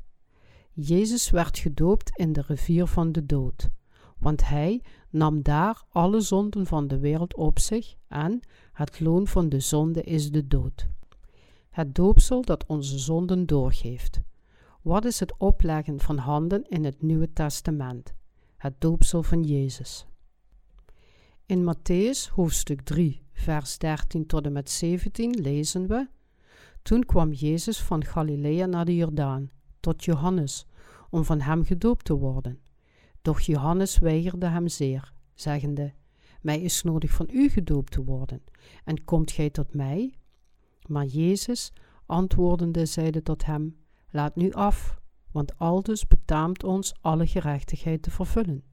Jezus 0.71 1.29
werd 1.29 1.57
gedoopt 1.57 2.17
in 2.17 2.33
de 2.33 2.43
rivier 2.47 2.87
van 2.87 3.11
de 3.11 3.25
dood, 3.25 3.69
want 4.17 4.47
hij 4.47 4.81
nam 5.09 5.41
daar 5.41 5.83
alle 5.89 6.21
zonden 6.21 6.65
van 6.65 6.87
de 6.87 6.99
wereld 6.99 7.35
op 7.35 7.59
zich 7.59 7.95
en 8.07 8.39
het 8.71 8.99
loon 8.99 9.27
van 9.27 9.49
de 9.49 9.59
zonde 9.59 10.01
is 10.01 10.31
de 10.31 10.47
dood. 10.47 10.87
Het 11.75 11.95
doopsel 11.95 12.41
dat 12.41 12.65
onze 12.65 12.99
zonden 12.99 13.45
doorgeeft. 13.45 14.21
Wat 14.81 15.05
is 15.05 15.19
het 15.19 15.37
opleggen 15.37 15.99
van 15.99 16.17
handen 16.17 16.69
in 16.69 16.83
het 16.83 17.01
Nieuwe 17.01 17.33
Testament? 17.33 18.13
Het 18.57 18.73
doopsel 18.81 19.23
van 19.23 19.43
Jezus. 19.43 20.05
In 21.45 21.73
Matthäus 21.73 22.29
hoofdstuk 22.33 22.81
3, 22.81 23.23
vers 23.33 23.77
13 23.77 24.25
tot 24.25 24.45
en 24.45 24.51
met 24.51 24.69
17 24.69 25.31
lezen 25.41 25.87
we: 25.87 26.07
Toen 26.81 27.05
kwam 27.05 27.31
Jezus 27.31 27.81
van 27.81 28.05
Galilea 28.05 28.65
naar 28.65 28.85
de 28.85 28.95
Jordaan, 28.95 29.49
tot 29.79 30.03
Johannes, 30.03 30.65
om 31.09 31.23
van 31.23 31.41
hem 31.41 31.63
gedoopt 31.63 32.05
te 32.05 32.13
worden. 32.17 32.59
Doch 33.21 33.39
Johannes 33.39 33.99
weigerde 33.99 34.47
hem 34.47 34.67
zeer, 34.67 35.13
zeggende: 35.33 35.93
Mij 36.41 36.61
is 36.61 36.83
nodig 36.83 37.11
van 37.11 37.27
u 37.31 37.49
gedoopt 37.49 37.91
te 37.91 38.03
worden, 38.03 38.43
en 38.83 39.03
komt 39.03 39.31
gij 39.31 39.49
tot 39.49 39.73
mij? 39.73 40.13
Maar 40.87 41.05
Jezus, 41.05 41.71
antwoordende, 42.05 42.85
zeide 42.85 43.23
tot 43.23 43.45
hem: 43.45 43.77
Laat 44.09 44.35
nu 44.35 44.51
af, 44.51 44.99
want 45.31 45.57
aldus 45.57 46.07
betaamt 46.07 46.63
ons 46.63 46.93
alle 47.01 47.27
gerechtigheid 47.27 48.01
te 48.01 48.11
vervullen. 48.11 48.63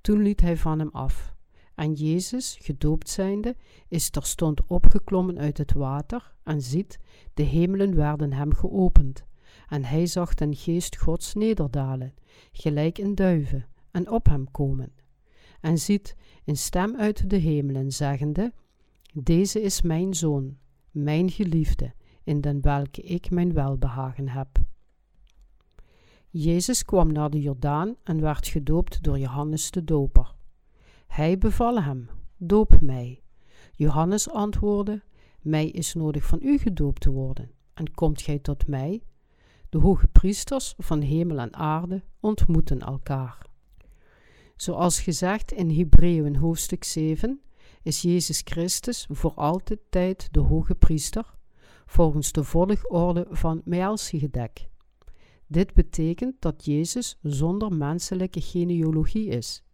Toen 0.00 0.22
liet 0.22 0.40
hij 0.40 0.56
van 0.56 0.78
hem 0.78 0.88
af. 0.92 1.34
En 1.74 1.92
Jezus, 1.92 2.56
gedoopt 2.60 3.08
zijnde, 3.08 3.56
is 3.88 4.10
terstond 4.10 4.66
opgeklommen 4.66 5.38
uit 5.38 5.58
het 5.58 5.72
water, 5.72 6.34
en 6.42 6.62
ziet, 6.62 6.98
de 7.34 7.42
hemelen 7.42 7.94
werden 7.94 8.32
hem 8.32 8.54
geopend. 8.54 9.24
En 9.68 9.84
hij 9.84 10.06
zag 10.06 10.34
den 10.34 10.54
geest 10.54 10.96
Gods 10.96 11.34
nederdalen, 11.34 12.14
gelijk 12.52 12.98
in 12.98 13.14
duiven, 13.14 13.66
en 13.90 14.10
op 14.10 14.26
hem 14.26 14.50
komen. 14.50 14.92
En 15.60 15.78
ziet 15.78 16.16
een 16.44 16.56
stem 16.56 16.96
uit 16.96 17.30
de 17.30 17.36
hemelen, 17.36 17.92
zeggende: 17.92 18.52
Deze 19.14 19.60
is 19.62 19.82
mijn 19.82 20.14
zoon, 20.14 20.56
mijn 20.90 21.30
geliefde, 21.30 21.92
in 22.24 22.40
den 22.40 22.60
welke 22.60 23.02
ik 23.02 23.30
mijn 23.30 23.52
welbehagen 23.52 24.28
heb. 24.28 24.48
Jezus 26.28 26.84
kwam 26.84 27.12
naar 27.12 27.30
de 27.30 27.40
Jordaan 27.40 27.96
en 28.04 28.20
werd 28.20 28.46
gedoopt 28.46 29.02
door 29.02 29.18
Johannes 29.18 29.70
de 29.70 29.84
Doper. 29.84 30.34
Hij 31.06 31.38
beval 31.38 31.82
hem: 31.82 32.08
Doop 32.36 32.80
mij. 32.80 33.22
Johannes 33.74 34.30
antwoordde: 34.30 35.02
Mij 35.40 35.66
is 35.66 35.94
nodig 35.94 36.24
van 36.24 36.38
u 36.42 36.58
gedoopt 36.58 37.00
te 37.00 37.10
worden. 37.10 37.50
En 37.74 37.94
komt 37.94 38.22
gij 38.22 38.38
tot 38.38 38.66
mij? 38.66 39.02
De 39.68 39.78
hoge 39.78 40.06
priesters 40.06 40.74
van 40.78 41.00
hemel 41.00 41.38
en 41.38 41.54
aarde 41.54 42.02
ontmoeten 42.20 42.80
elkaar. 42.80 43.46
Zoals 44.56 45.00
gezegd 45.00 45.52
in 45.52 45.70
Hebreeën 45.70 46.36
hoofdstuk 46.36 46.84
7 46.84 47.40
is 47.82 48.02
Jezus 48.02 48.40
Christus 48.44 49.06
voor 49.10 49.34
altijd 49.34 49.80
tijd 49.90 50.28
de 50.30 50.40
hoge 50.40 50.74
priester, 50.74 51.34
volgens 51.86 52.32
de 52.32 52.44
volgorde 52.44 53.26
van 53.30 53.60
Melchizedek. 53.64 54.68
Dit 55.46 55.74
betekent 55.74 56.34
dat 56.38 56.64
Jezus 56.64 57.18
zonder 57.22 57.72
menselijke 57.72 58.40
genealogie 58.40 59.26
is. 59.26 59.64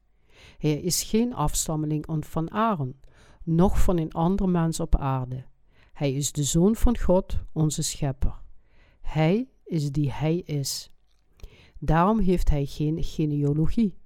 Hij 0.58 0.80
is 0.80 1.02
geen 1.02 1.34
afstammeling 1.34 2.04
van 2.20 2.50
Aaron, 2.50 3.00
noch 3.42 3.82
van 3.82 3.98
een 3.98 4.12
ander 4.12 4.48
mens 4.48 4.80
op 4.80 4.96
aarde. 4.96 5.44
Hij 5.92 6.12
is 6.12 6.32
de 6.32 6.42
Zoon 6.42 6.76
van 6.76 6.98
God, 6.98 7.38
onze 7.52 7.82
Schepper. 7.82 8.42
Hij 9.00 9.48
is 9.64 9.92
die 9.92 10.12
Hij 10.12 10.36
is. 10.36 10.90
Daarom 11.78 12.18
heeft 12.18 12.50
Hij 12.50 12.64
geen 12.64 13.02
genealogie. 13.02 13.98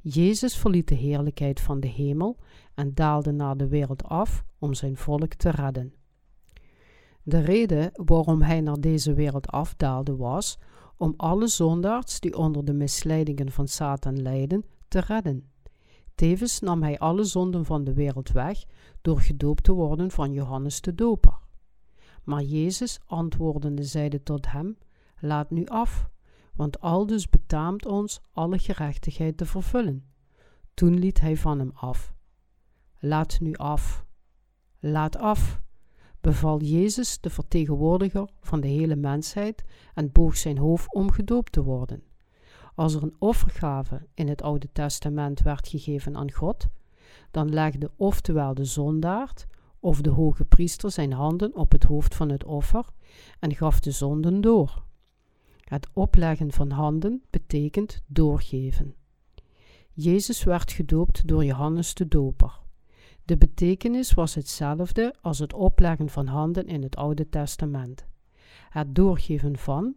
Jezus 0.00 0.56
verliet 0.56 0.88
de 0.88 0.94
heerlijkheid 0.94 1.60
van 1.60 1.80
de 1.80 1.88
hemel 1.88 2.38
en 2.76 2.94
daalde 2.94 3.32
naar 3.32 3.56
de 3.56 3.68
wereld 3.68 4.04
af 4.04 4.44
om 4.58 4.74
zijn 4.74 4.96
volk 4.96 5.34
te 5.34 5.50
redden. 5.50 5.94
De 7.22 7.38
reden 7.38 7.90
waarom 7.92 8.42
hij 8.42 8.60
naar 8.60 8.80
deze 8.80 9.14
wereld 9.14 9.46
afdaalde 9.48 10.16
was 10.16 10.58
om 10.96 11.14
alle 11.16 11.46
zondaars 11.46 12.20
die 12.20 12.36
onder 12.36 12.64
de 12.64 12.72
misleidingen 12.72 13.52
van 13.52 13.68
Satan 13.68 14.22
lijden 14.22 14.64
te 14.88 15.00
redden. 15.00 15.50
Tevens 16.14 16.60
nam 16.60 16.82
hij 16.82 16.98
alle 16.98 17.24
zonden 17.24 17.64
van 17.64 17.84
de 17.84 17.92
wereld 17.92 18.32
weg 18.32 18.64
door 19.02 19.20
gedoopt 19.20 19.64
te 19.64 19.72
worden 19.72 20.10
van 20.10 20.32
Johannes 20.32 20.80
de 20.80 20.94
Doper. 20.94 21.38
Maar 22.24 22.42
Jezus 22.42 23.00
antwoordende 23.06 23.82
zeide 23.82 24.22
tot 24.22 24.50
hem: 24.50 24.76
Laat 25.20 25.50
nu 25.50 25.66
af, 25.66 26.08
want 26.54 26.80
aldus 26.80 27.28
betaamt 27.28 27.86
ons 27.86 28.20
alle 28.32 28.58
gerechtigheid 28.58 29.36
te 29.36 29.46
vervullen. 29.46 30.04
Toen 30.74 30.98
liet 30.98 31.20
hij 31.20 31.36
van 31.36 31.58
hem 31.58 31.70
af. 31.74 32.14
Laat 33.06 33.40
nu 33.40 33.54
af. 33.54 34.04
Laat 34.78 35.16
af, 35.16 35.60
beval 36.20 36.60
Jezus, 36.60 37.20
de 37.20 37.30
vertegenwoordiger 37.30 38.28
van 38.40 38.60
de 38.60 38.68
hele 38.68 38.96
mensheid, 38.96 39.64
en 39.94 40.12
boog 40.12 40.36
zijn 40.36 40.58
hoofd 40.58 40.94
om 40.94 41.10
gedoopt 41.10 41.52
te 41.52 41.62
worden. 41.62 42.02
Als 42.74 42.94
er 42.94 43.02
een 43.02 43.16
offergave 43.18 44.06
in 44.14 44.28
het 44.28 44.42
Oude 44.42 44.68
Testament 44.72 45.42
werd 45.42 45.68
gegeven 45.68 46.16
aan 46.16 46.32
God, 46.32 46.68
dan 47.30 47.52
legde 47.52 47.90
oftewel 47.96 48.54
de 48.54 48.64
zondaard 48.64 49.46
of 49.80 50.00
de 50.00 50.10
hoge 50.10 50.44
priester 50.44 50.90
zijn 50.90 51.12
handen 51.12 51.56
op 51.56 51.72
het 51.72 51.84
hoofd 51.84 52.14
van 52.14 52.28
het 52.28 52.44
offer 52.44 52.84
en 53.38 53.54
gaf 53.54 53.80
de 53.80 53.90
zonden 53.90 54.40
door. 54.40 54.84
Het 55.60 55.88
opleggen 55.92 56.52
van 56.52 56.70
handen 56.70 57.22
betekent 57.30 58.02
doorgeven. 58.06 58.94
Jezus 59.92 60.44
werd 60.44 60.72
gedoopt 60.72 61.28
door 61.28 61.44
Johannes 61.44 61.94
de 61.94 62.08
Doper. 62.08 62.64
De 63.26 63.36
betekenis 63.36 64.14
was 64.14 64.34
hetzelfde 64.34 65.14
als 65.20 65.38
het 65.38 65.52
opleggen 65.52 66.08
van 66.08 66.26
handen 66.26 66.66
in 66.66 66.82
het 66.82 66.96
Oude 66.96 67.28
Testament. 67.28 68.06
Het 68.68 68.94
doorgeven 68.94 69.58
van, 69.58 69.94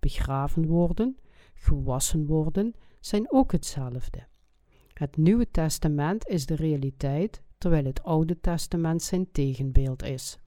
begraven 0.00 0.66
worden, 0.66 1.18
gewassen 1.54 2.26
worden, 2.26 2.74
zijn 3.00 3.32
ook 3.32 3.52
hetzelfde. 3.52 4.26
Het 4.92 5.16
Nieuwe 5.16 5.50
Testament 5.50 6.26
is 6.26 6.46
de 6.46 6.54
realiteit, 6.54 7.42
terwijl 7.58 7.84
het 7.84 8.02
Oude 8.02 8.40
Testament 8.40 9.02
zijn 9.02 9.30
tegenbeeld 9.32 10.02
is. 10.02 10.38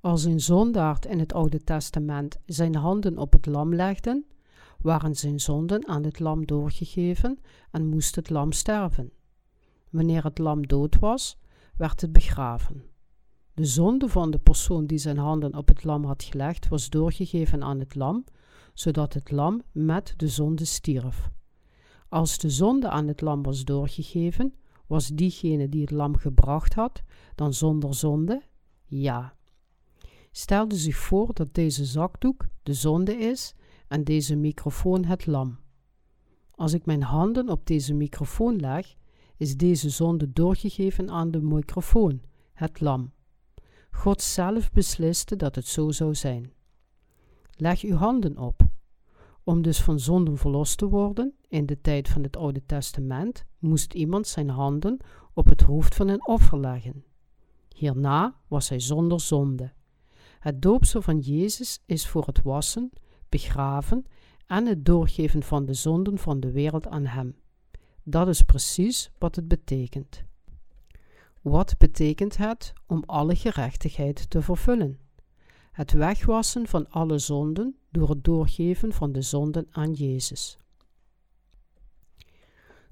Als 0.00 0.24
een 0.24 0.40
zondaard 0.40 1.06
in 1.06 1.18
het 1.18 1.32
Oude 1.32 1.64
Testament 1.64 2.38
zijn 2.46 2.74
handen 2.74 3.18
op 3.18 3.32
het 3.32 3.46
lam 3.46 3.74
legde, 3.74 4.24
waren 4.78 5.14
zijn 5.14 5.40
zonden 5.40 5.88
aan 5.88 6.04
het 6.04 6.18
lam 6.18 6.46
doorgegeven 6.46 7.38
en 7.70 7.86
moest 7.86 8.14
het 8.14 8.30
lam 8.30 8.52
sterven. 8.52 9.12
Wanneer 9.90 10.24
het 10.24 10.38
lam 10.38 10.66
dood 10.66 10.98
was, 10.98 11.38
werd 11.76 12.00
het 12.00 12.12
begraven. 12.12 12.82
De 13.54 13.64
zonde 13.64 14.08
van 14.08 14.30
de 14.30 14.38
persoon 14.38 14.86
die 14.86 14.98
zijn 14.98 15.18
handen 15.18 15.54
op 15.54 15.68
het 15.68 15.84
lam 15.84 16.04
had 16.04 16.22
gelegd, 16.22 16.68
was 16.68 16.90
doorgegeven 16.90 17.62
aan 17.62 17.78
het 17.78 17.94
lam, 17.94 18.24
zodat 18.72 19.14
het 19.14 19.30
lam 19.30 19.62
met 19.72 20.14
de 20.16 20.28
zonde 20.28 20.64
stierf. 20.64 21.30
Als 22.08 22.38
de 22.38 22.50
zonde 22.50 22.88
aan 22.88 23.06
het 23.08 23.20
lam 23.20 23.42
was 23.42 23.64
doorgegeven, 23.64 24.54
was 24.86 25.08
diegene 25.08 25.68
die 25.68 25.80
het 25.80 25.90
lam 25.90 26.16
gebracht 26.16 26.74
had 26.74 27.02
dan 27.34 27.54
zonder 27.54 27.94
zonde? 27.94 28.42
Ja. 28.84 29.36
Stelde 30.30 30.76
zich 30.76 30.96
voor 30.96 31.34
dat 31.34 31.54
deze 31.54 31.84
zakdoek 31.84 32.46
de 32.62 32.72
zonde 32.72 33.16
is 33.16 33.54
en 33.88 34.04
deze 34.04 34.36
microfoon 34.36 35.04
het 35.04 35.26
lam. 35.26 35.58
Als 36.50 36.72
ik 36.72 36.86
mijn 36.86 37.02
handen 37.02 37.48
op 37.48 37.66
deze 37.66 37.94
microfoon 37.94 38.56
leg, 38.56 38.96
is 39.38 39.56
deze 39.56 39.90
zonde 39.90 40.32
doorgegeven 40.32 41.10
aan 41.10 41.30
de 41.30 41.40
microfoon, 41.40 42.20
het 42.52 42.80
lam. 42.80 43.12
God 43.90 44.22
zelf 44.22 44.70
besliste 44.72 45.36
dat 45.36 45.54
het 45.54 45.66
zo 45.66 45.90
zou 45.90 46.14
zijn. 46.14 46.52
Leg 47.50 47.82
uw 47.82 47.96
handen 47.96 48.38
op. 48.38 48.66
Om 49.44 49.62
dus 49.62 49.82
van 49.82 49.98
zonden 50.00 50.36
verlost 50.36 50.78
te 50.78 50.88
worden, 50.88 51.34
in 51.48 51.66
de 51.66 51.80
tijd 51.80 52.08
van 52.08 52.22
het 52.22 52.36
Oude 52.36 52.66
Testament, 52.66 53.44
moest 53.58 53.94
iemand 53.94 54.26
zijn 54.26 54.48
handen 54.48 54.96
op 55.34 55.46
het 55.46 55.60
hoofd 55.62 55.94
van 55.94 56.08
een 56.08 56.26
offer 56.26 56.60
leggen. 56.60 57.04
Hierna 57.74 58.40
was 58.48 58.68
hij 58.68 58.80
zonder 58.80 59.20
zonde. 59.20 59.72
Het 60.38 60.62
doopsel 60.62 61.02
van 61.02 61.18
Jezus 61.18 61.82
is 61.86 62.08
voor 62.08 62.26
het 62.26 62.42
wassen, 62.42 62.90
begraven 63.28 64.04
en 64.46 64.66
het 64.66 64.84
doorgeven 64.84 65.42
van 65.42 65.64
de 65.64 65.74
zonden 65.74 66.18
van 66.18 66.40
de 66.40 66.50
wereld 66.50 66.86
aan 66.86 67.06
Hem. 67.06 67.36
Dat 68.10 68.28
is 68.28 68.42
precies 68.42 69.10
wat 69.18 69.36
het 69.36 69.48
betekent. 69.48 70.22
Wat 71.42 71.74
betekent 71.78 72.36
het 72.36 72.72
om 72.86 73.02
alle 73.06 73.36
gerechtigheid 73.36 74.30
te 74.30 74.42
vervullen? 74.42 74.98
Het 75.72 75.92
wegwassen 75.92 76.66
van 76.66 76.90
alle 76.90 77.18
zonden 77.18 77.76
door 77.90 78.08
het 78.08 78.24
doorgeven 78.24 78.92
van 78.92 79.12
de 79.12 79.22
zonden 79.22 79.66
aan 79.70 79.92
Jezus. 79.92 80.58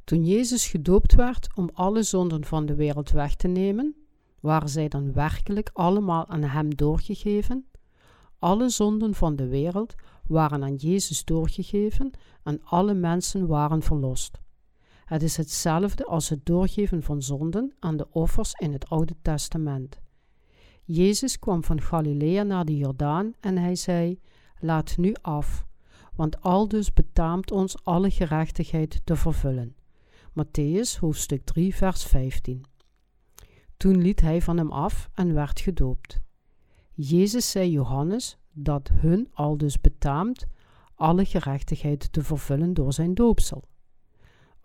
Toen 0.04 0.24
Jezus 0.24 0.66
gedoopt 0.66 1.14
werd 1.14 1.48
om 1.54 1.70
alle 1.72 2.02
zonden 2.02 2.44
van 2.44 2.66
de 2.66 2.74
wereld 2.74 3.10
weg 3.10 3.34
te 3.34 3.48
nemen, 3.48 3.94
waren 4.40 4.68
zij 4.68 4.88
dan 4.88 5.12
werkelijk 5.12 5.70
allemaal 5.72 6.26
aan 6.26 6.42
Hem 6.42 6.74
doorgegeven? 6.74 7.66
Alle 8.38 8.68
zonden 8.68 9.14
van 9.14 9.36
de 9.36 9.48
wereld 9.48 9.94
waren 10.26 10.64
aan 10.64 10.74
Jezus 10.74 11.24
doorgegeven 11.24 12.10
en 12.42 12.60
alle 12.64 12.94
mensen 12.94 13.46
waren 13.46 13.82
verlost. 13.82 14.44
Het 15.06 15.22
is 15.22 15.36
hetzelfde 15.36 16.04
als 16.04 16.28
het 16.28 16.46
doorgeven 16.46 17.02
van 17.02 17.22
zonden 17.22 17.74
aan 17.78 17.96
de 17.96 18.06
offers 18.10 18.52
in 18.52 18.72
het 18.72 18.88
Oude 18.88 19.14
Testament. 19.22 20.00
Jezus 20.84 21.38
kwam 21.38 21.64
van 21.64 21.80
Galilea 21.80 22.42
naar 22.42 22.64
de 22.64 22.76
Jordaan 22.76 23.34
en 23.40 23.58
hij 23.58 23.74
zei: 23.74 24.20
Laat 24.58 24.96
nu 24.96 25.14
af, 25.22 25.66
want 26.14 26.40
aldus 26.40 26.92
betaamt 26.92 27.50
ons 27.50 27.84
alle 27.84 28.10
gerechtigheid 28.10 29.00
te 29.04 29.16
vervullen. 29.16 29.76
Matthäus 30.30 30.98
hoofdstuk 31.00 31.44
3, 31.44 31.74
vers 31.74 32.04
15. 32.04 32.64
Toen 33.76 33.96
liet 34.02 34.20
hij 34.20 34.42
van 34.42 34.56
hem 34.56 34.70
af 34.72 35.10
en 35.14 35.34
werd 35.34 35.60
gedoopt. 35.60 36.20
Jezus 36.92 37.50
zei 37.50 37.70
Johannes 37.70 38.38
dat 38.52 38.90
hun 38.92 39.28
aldus 39.32 39.80
betaamt 39.80 40.46
alle 40.94 41.24
gerechtigheid 41.24 42.12
te 42.12 42.22
vervullen 42.22 42.74
door 42.74 42.92
zijn 42.92 43.14
doopsel. 43.14 43.64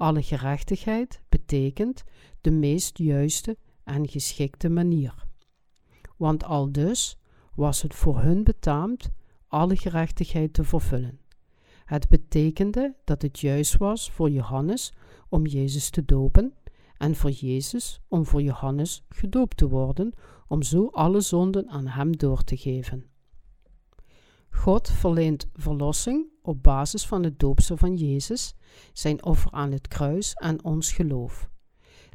Alle 0.01 0.23
gerechtigheid 0.23 1.21
betekent 1.29 2.03
de 2.41 2.51
meest 2.51 2.97
juiste 2.97 3.57
en 3.83 4.07
geschikte 4.07 4.69
manier. 4.69 5.25
Want 6.17 6.43
al 6.43 6.71
dus 6.71 7.17
was 7.55 7.81
het 7.81 7.95
voor 7.95 8.19
hun 8.19 8.43
betaamt 8.43 9.09
alle 9.47 9.75
gerechtigheid 9.75 10.53
te 10.53 10.63
vervullen. 10.63 11.19
Het 11.85 12.09
betekende 12.09 12.95
dat 13.03 13.21
het 13.21 13.39
juist 13.39 13.77
was 13.77 14.11
voor 14.11 14.29
Johannes 14.29 14.93
om 15.29 15.45
Jezus 15.45 15.89
te 15.89 16.05
dopen 16.05 16.53
en 16.97 17.15
voor 17.15 17.31
Jezus 17.31 18.01
om 18.07 18.25
voor 18.25 18.41
Johannes 18.41 19.03
gedoopt 19.09 19.57
te 19.57 19.67
worden, 19.67 20.13
om 20.47 20.63
zo 20.63 20.87
alle 20.87 21.21
zonden 21.21 21.69
aan 21.69 21.87
hem 21.87 22.17
door 22.17 22.43
te 22.43 22.57
geven. 22.57 23.10
God 24.51 24.89
verleent 24.89 25.49
verlossing 25.53 26.27
op 26.41 26.63
basis 26.63 27.05
van 27.07 27.23
het 27.23 27.39
doopsel 27.39 27.77
van 27.77 27.95
Jezus, 27.95 28.55
zijn 28.93 29.23
offer 29.23 29.51
aan 29.51 29.71
het 29.71 29.87
kruis 29.87 30.33
en 30.33 30.63
ons 30.63 30.91
geloof. 30.91 31.49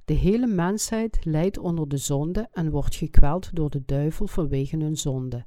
De 0.04 0.14
hele 0.14 0.46
mensheid 0.46 1.24
lijdt 1.24 1.58
onder 1.58 1.88
de 1.88 1.96
zonde 1.96 2.48
en 2.52 2.70
wordt 2.70 2.94
gekweld 2.94 3.56
door 3.56 3.70
de 3.70 3.82
duivel 3.86 4.26
vanwege 4.26 4.76
hun 4.76 4.96
zonde. 4.96 5.46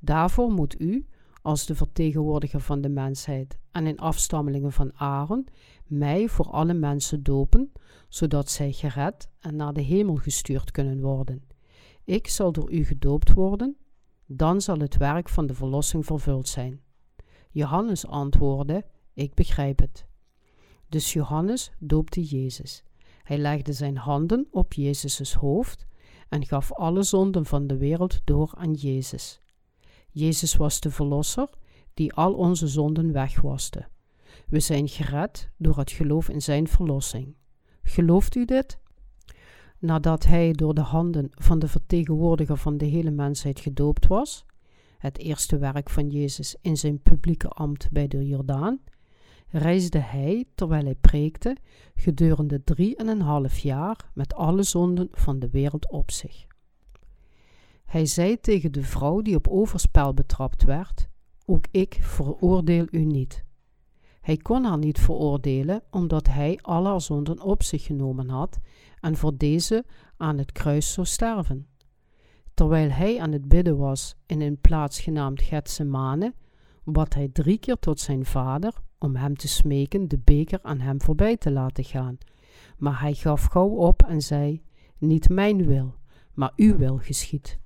Daarvoor 0.00 0.50
moet 0.50 0.80
u, 0.80 1.06
als 1.42 1.66
de 1.66 1.74
vertegenwoordiger 1.74 2.60
van 2.60 2.80
de 2.80 2.88
mensheid 2.88 3.58
en 3.70 3.86
in 3.86 3.98
afstammelingen 3.98 4.72
van 4.72 4.98
Aaron, 4.98 5.48
mij 5.86 6.28
voor 6.28 6.46
alle 6.46 6.74
mensen 6.74 7.22
dopen, 7.22 7.72
zodat 8.08 8.50
zij 8.50 8.72
gered 8.72 9.28
en 9.40 9.56
naar 9.56 9.72
de 9.72 9.82
hemel 9.82 10.14
gestuurd 10.14 10.70
kunnen 10.70 11.00
worden. 11.00 11.42
Ik 12.04 12.28
zal 12.28 12.52
door 12.52 12.72
u 12.72 12.84
gedoopt 12.84 13.32
worden, 13.32 13.76
dan 14.26 14.60
zal 14.60 14.78
het 14.78 14.96
werk 14.96 15.28
van 15.28 15.46
de 15.46 15.54
verlossing 15.54 16.06
vervuld 16.06 16.48
zijn. 16.48 16.80
Johannes 17.50 18.06
antwoordde: 18.06 18.84
Ik 19.12 19.34
begrijp 19.34 19.78
het. 19.78 20.06
Dus 20.88 21.12
Johannes 21.12 21.72
doopte 21.78 22.22
Jezus. 22.22 22.82
Hij 23.22 23.38
legde 23.38 23.72
zijn 23.72 23.96
handen 23.96 24.46
op 24.50 24.72
Jezus' 24.72 25.34
hoofd 25.34 25.86
en 26.28 26.46
gaf 26.46 26.72
alle 26.72 27.02
zonden 27.02 27.46
van 27.46 27.66
de 27.66 27.76
wereld 27.76 28.20
door 28.24 28.52
aan 28.56 28.72
Jezus. 28.72 29.40
Jezus 30.10 30.56
was 30.56 30.80
de 30.80 30.90
Verlosser 30.90 31.48
die 31.94 32.12
al 32.12 32.34
onze 32.34 32.66
zonden 32.66 33.12
wegwaste. 33.12 33.88
We 34.46 34.60
zijn 34.60 34.88
gered 34.88 35.50
door 35.56 35.78
het 35.78 35.90
geloof 35.90 36.28
in 36.28 36.42
zijn 36.42 36.68
verlossing. 36.68 37.34
Gelooft 37.82 38.34
u 38.34 38.44
dit? 38.44 38.78
Nadat 39.84 40.24
hij 40.24 40.52
door 40.52 40.74
de 40.74 40.80
handen 40.80 41.30
van 41.30 41.58
de 41.58 41.68
vertegenwoordiger 41.68 42.56
van 42.56 42.76
de 42.76 42.84
hele 42.84 43.10
mensheid 43.10 43.60
gedoopt 43.60 44.06
was, 44.06 44.46
het 44.98 45.18
eerste 45.18 45.58
werk 45.58 45.90
van 45.90 46.10
Jezus 46.10 46.56
in 46.60 46.76
zijn 46.76 47.02
publieke 47.02 47.48
ambt 47.48 47.90
bij 47.90 48.08
de 48.08 48.26
Jordaan, 48.26 48.80
reisde 49.48 49.98
hij, 49.98 50.44
terwijl 50.54 50.84
hij 50.84 50.94
preekte, 50.94 51.56
gedurende 51.94 52.64
drie 52.64 52.96
en 52.96 53.08
een 53.08 53.20
half 53.20 53.58
jaar 53.58 54.10
met 54.14 54.34
alle 54.34 54.62
zonden 54.62 55.08
van 55.12 55.38
de 55.38 55.48
wereld 55.50 55.90
op 55.90 56.10
zich. 56.10 56.46
Hij 57.84 58.06
zei 58.06 58.40
tegen 58.40 58.72
de 58.72 58.82
vrouw 58.82 59.20
die 59.20 59.36
op 59.36 59.48
overspel 59.48 60.14
betrapt 60.14 60.64
werd: 60.64 61.08
Ook 61.44 61.64
ik 61.70 61.98
veroordeel 62.00 62.86
u 62.90 63.04
niet. 63.04 63.44
Hij 64.24 64.36
kon 64.36 64.64
haar 64.64 64.78
niet 64.78 64.98
veroordelen, 64.98 65.82
omdat 65.90 66.26
hij 66.26 66.58
al 66.62 66.84
haar 66.84 67.00
zonden 67.00 67.42
op 67.42 67.62
zich 67.62 67.84
genomen 67.84 68.28
had 68.28 68.58
en 69.00 69.16
voor 69.16 69.36
deze 69.36 69.84
aan 70.16 70.38
het 70.38 70.52
kruis 70.52 70.92
zou 70.92 71.06
sterven. 71.06 71.66
Terwijl 72.54 72.90
hij 72.90 73.20
aan 73.20 73.32
het 73.32 73.48
bidden 73.48 73.76
was 73.76 74.16
in 74.26 74.40
een 74.40 74.60
plaats 74.60 75.00
genaamd 75.00 75.42
Getsemane, 75.42 76.34
bad 76.84 77.14
hij 77.14 77.28
drie 77.28 77.58
keer 77.58 77.78
tot 77.78 78.00
zijn 78.00 78.24
vader 78.24 78.74
om 78.98 79.16
hem 79.16 79.36
te 79.36 79.48
smeken 79.48 80.08
de 80.08 80.18
beker 80.18 80.58
aan 80.62 80.80
hem 80.80 81.00
voorbij 81.00 81.36
te 81.36 81.50
laten 81.50 81.84
gaan. 81.84 82.18
Maar 82.76 83.00
hij 83.00 83.14
gaf 83.14 83.44
gauw 83.44 83.68
op 83.68 84.02
en 84.02 84.22
zei: 84.22 84.62
Niet 84.98 85.28
mijn 85.28 85.66
wil, 85.66 85.94
maar 86.34 86.52
uw 86.56 86.76
wil 86.76 86.96
geschiet. 86.96 87.58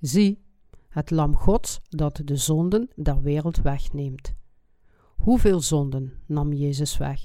Zie, 0.00 0.42
het 0.88 1.10
lam 1.10 1.36
Gods 1.36 1.80
dat 1.88 2.20
de 2.24 2.36
zonden 2.36 2.88
der 2.96 3.22
wereld 3.22 3.62
wegneemt. 3.62 4.38
Hoeveel 5.20 5.60
zonden 5.60 6.12
nam 6.26 6.52
Jezus 6.52 6.96
weg? 6.96 7.20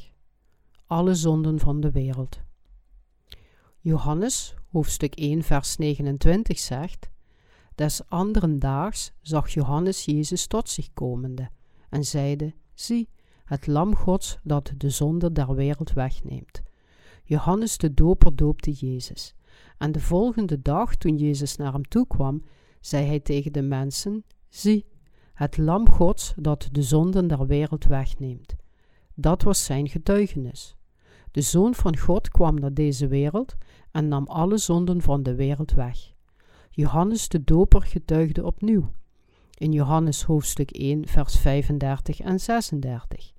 Alle 0.85 1.13
zonden 1.13 1.59
van 1.59 1.79
de 1.79 1.91
wereld. 1.91 2.39
Johannes, 3.79 4.55
hoofdstuk 4.71 5.15
1, 5.15 5.43
vers 5.43 5.77
29 5.77 6.59
zegt: 6.59 7.09
Des 7.75 8.09
anderen 8.09 8.59
daags 8.59 9.13
zag 9.21 9.49
Johannes 9.49 10.05
Jezus 10.05 10.47
tot 10.47 10.69
zich 10.69 10.93
komende 10.93 11.49
en 11.89 12.03
zeide: 12.03 12.53
Zie, 12.73 13.09
het 13.45 13.67
lam 13.67 13.95
Gods 13.95 14.39
dat 14.43 14.73
de 14.77 14.89
zonde 14.89 15.31
der 15.31 15.55
wereld 15.55 15.93
wegneemt. 15.93 16.61
Johannes 17.23 17.77
de 17.77 17.93
Doper 17.93 18.35
doopte 18.35 18.71
Jezus. 18.71 19.35
En 19.77 19.91
de 19.91 20.01
volgende 20.01 20.61
dag, 20.61 20.95
toen 20.95 21.17
Jezus 21.17 21.55
naar 21.55 21.73
hem 21.73 21.87
toe 21.87 22.07
kwam, 22.07 22.43
zei 22.79 23.05
hij 23.05 23.19
tegen 23.19 23.53
de 23.53 23.61
mensen: 23.61 24.23
Zie, 24.49 24.85
het 25.35 25.57
lam 25.57 25.89
Gods 25.89 26.33
dat 26.35 26.69
de 26.71 26.81
zonden 26.81 27.27
der 27.27 27.47
wereld 27.47 27.85
wegneemt. 27.85 28.55
Dat 29.13 29.43
was 29.43 29.65
zijn 29.65 29.89
getuigenis. 29.89 30.75
De 31.31 31.41
Zoon 31.41 31.75
van 31.75 31.97
God 31.97 32.29
kwam 32.29 32.59
naar 32.59 32.73
deze 32.73 33.07
wereld 33.07 33.55
en 33.91 34.07
nam 34.07 34.27
alle 34.27 34.57
zonden 34.57 35.01
van 35.01 35.23
de 35.23 35.35
wereld 35.35 35.71
weg. 35.71 36.13
Johannes 36.71 37.27
de 37.27 37.43
Doper 37.43 37.81
getuigde 37.81 38.45
opnieuw. 38.45 38.91
In 39.57 39.71
Johannes 39.71 40.23
hoofdstuk 40.23 40.71
1, 40.71 41.07
vers 41.07 41.37
35 41.37 42.19
en 42.19 42.39
36. 42.39 43.33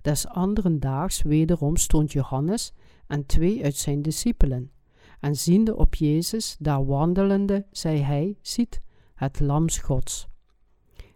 Des 0.00 0.26
anderen 0.28 0.80
daags 0.80 1.22
wederom 1.22 1.76
stond 1.76 2.12
Johannes 2.12 2.72
en 3.06 3.26
twee 3.26 3.64
uit 3.64 3.76
zijn 3.76 4.02
discipelen. 4.02 4.70
En 5.20 5.36
ziende 5.36 5.76
op 5.76 5.94
Jezus 5.94 6.56
daar 6.58 6.86
wandelende, 6.86 7.66
zei 7.70 8.00
hij: 8.00 8.36
Ziet, 8.40 8.80
het 9.14 9.40
Lams 9.40 9.78
Gods. 9.78 10.30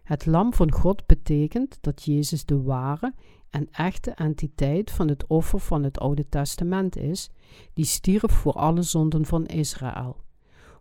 Het 0.07 0.25
Lam 0.25 0.53
van 0.53 0.71
God 0.71 1.05
betekent 1.05 1.77
dat 1.81 2.03
Jezus 2.03 2.45
de 2.45 2.61
ware, 2.61 3.13
en 3.49 3.67
echte 3.71 4.11
entiteit 4.11 4.91
van 4.91 5.07
het 5.07 5.27
offer 5.27 5.59
van 5.59 5.83
het 5.83 5.99
Oude 5.99 6.29
Testament 6.29 6.97
is, 6.97 7.29
die 7.73 7.85
stierf 7.85 8.31
voor 8.31 8.53
alle 8.53 8.81
zonden 8.81 9.25
van 9.25 9.45
Israël. 9.45 10.15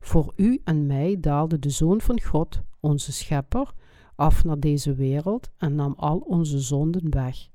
Voor 0.00 0.32
u 0.36 0.60
en 0.64 0.86
mij 0.86 1.16
daalde 1.20 1.58
de 1.58 1.70
Zoon 1.70 2.00
van 2.00 2.20
God, 2.20 2.60
onze 2.80 3.12
Schepper, 3.12 3.72
af 4.14 4.44
naar 4.44 4.60
deze 4.60 4.94
wereld 4.94 5.50
en 5.56 5.74
nam 5.74 5.94
al 5.96 6.18
onze 6.18 6.58
zonden 6.58 7.10
weg. 7.10 7.48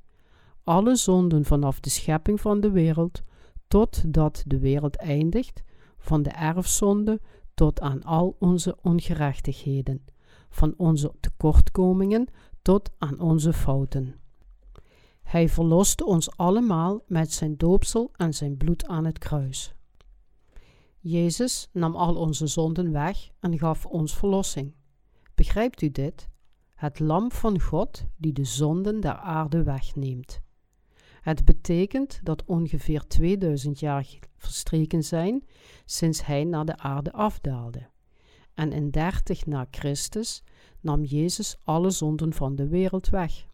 Alle 0.64 0.95
zonden 0.95 1.45
vanaf 1.45 1.80
de 1.80 1.89
schepping 1.89 2.41
van 2.41 2.61
de 2.61 2.72
wereld, 2.72 3.23
totdat 3.68 4.43
de 4.48 4.60
wereld 4.60 4.95
eindigt, 4.95 5.64
van 5.98 6.23
de 6.23 6.30
erfzonde 6.30 7.19
tot 7.53 7.81
aan 7.81 8.03
al 8.03 8.35
onze 8.39 8.77
ongerechtigheden, 8.81 10.02
van 10.52 10.73
onze 10.78 11.14
tekortkomingen 11.19 12.28
tot 12.61 12.91
aan 12.98 13.19
onze 13.19 13.53
fouten. 13.53 14.15
Hij 15.23 15.49
verloste 15.49 16.06
ons 16.06 16.38
allemaal 16.38 17.03
met 17.07 17.32
zijn 17.32 17.57
doopsel 17.57 18.11
en 18.15 18.34
zijn 18.34 18.57
bloed 18.57 18.88
aan 18.88 19.06
het 19.06 19.18
kruis. 19.18 19.73
Jezus 20.99 21.69
nam 21.72 21.95
al 21.95 22.15
onze 22.15 22.48
zonden 22.48 22.91
weg 22.91 23.30
en 23.40 23.57
gaf 23.57 23.86
ons 23.86 24.18
verlossing. 24.18 24.73
Begrijpt 25.36 25.82
u 25.82 25.91
dit? 25.91 26.30
Het 26.76 26.99
lam 26.99 27.32
van 27.32 27.60
God 27.61 28.06
die 28.18 28.34
de 28.34 28.44
zonden 28.44 28.99
der 28.99 29.15
aarde 29.15 29.64
wegneemt. 29.64 30.41
Het 31.22 31.45
betekent 31.45 32.19
dat 32.23 32.45
ongeveer 32.45 33.07
2000 33.07 33.80
jaar 33.80 34.07
verstreken 34.38 35.03
zijn 35.03 35.45
sinds 35.86 36.26
hij 36.26 36.44
naar 36.44 36.65
de 36.65 36.78
aarde 36.78 37.11
afdaalde. 37.11 37.90
En 38.53 38.72
in 38.72 38.90
30 38.90 39.45
na 39.45 39.68
Christus 39.72 40.44
nam 40.80 41.03
Jezus 41.03 41.57
alle 41.64 41.90
zonden 41.90 42.34
van 42.34 42.56
de 42.56 42.68
wereld 42.68 43.10
weg. 43.10 43.45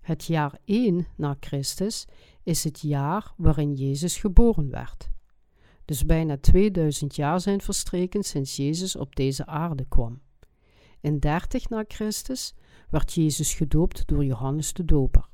Het 0.00 0.24
jaar 0.24 0.58
1 0.64 1.06
na 1.16 1.36
Christus 1.40 2.06
is 2.42 2.64
het 2.64 2.80
jaar 2.80 3.32
waarin 3.36 3.74
Jezus 3.74 4.16
geboren 4.16 4.70
werd. 4.70 5.10
Dus 5.84 6.06
bijna 6.06 6.36
2000 6.36 7.16
jaar 7.16 7.40
zijn 7.40 7.60
verstreken 7.60 8.22
sinds 8.22 8.56
Jezus 8.56 8.96
op 8.96 9.16
deze 9.16 9.46
aarde 9.46 9.84
kwam. 9.88 10.20
In 11.00 11.18
30 11.18 11.68
na 11.68 11.84
Christus 11.88 12.54
werd 12.90 13.12
Jezus 13.12 13.54
gedoopt 13.54 14.06
door 14.06 14.24
Johannes 14.24 14.72
de 14.72 14.84
Doper. 14.84 15.28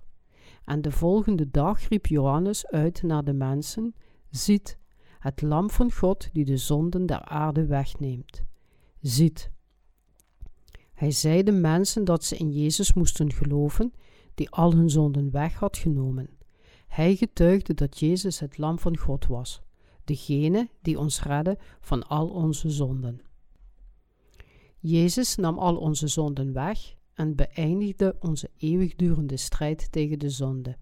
En 0.65 0.83
de 0.83 0.91
volgende 0.91 1.51
dag 1.51 1.89
riep 1.89 2.07
Johannes 2.07 2.67
uit 2.67 3.03
naar 3.03 3.25
de 3.25 3.33
mensen: 3.33 3.95
Ziet, 4.31 4.79
het 5.19 5.43
Lam 5.43 5.71
van 5.71 5.93
God 5.93 6.29
die 6.33 6.45
de 6.45 6.57
zonden 6.57 7.07
der 7.07 7.25
aarde 7.25 7.67
wegneemt. 7.67 8.43
Ziet. 9.01 9.51
Hij 10.93 11.11
zei 11.11 11.43
de 11.43 11.53
mensen 11.53 12.05
dat 12.05 12.25
ze 12.25 12.37
in 12.37 12.53
Jezus 12.53 12.93
moesten 12.93 13.33
geloven, 13.33 13.93
die 14.35 14.51
al 14.51 14.73
hun 14.73 14.91
zonden 14.91 15.31
weg 15.31 15.55
had 15.55 15.77
genomen. 15.77 16.29
Hij 16.87 17.17
getuigde 17.17 17.75
dat 17.75 17.99
Jezus 17.99 18.39
het 18.39 18.59
Lam 18.59 18.79
van 18.79 18.97
God 18.97 19.27
was, 19.27 19.61
degene 20.05 20.69
die 20.83 20.99
ons 20.99 21.23
redde 21.23 21.59
van 21.81 22.09
al 22.09 22.29
onze 22.29 22.71
zonden. 22.71 23.21
Jezus 24.79 25.37
nam 25.37 25.59
al 25.59 25.77
onze 25.77 26.09
zonden 26.09 26.53
weg 26.53 26.95
en 27.15 27.35
beëindigde 27.35 28.17
onze 28.21 28.51
eeuwigdurende 28.57 29.37
strijd 29.37 29.93
tegen 29.93 30.19
de 30.19 30.31
zonde. 30.31 30.77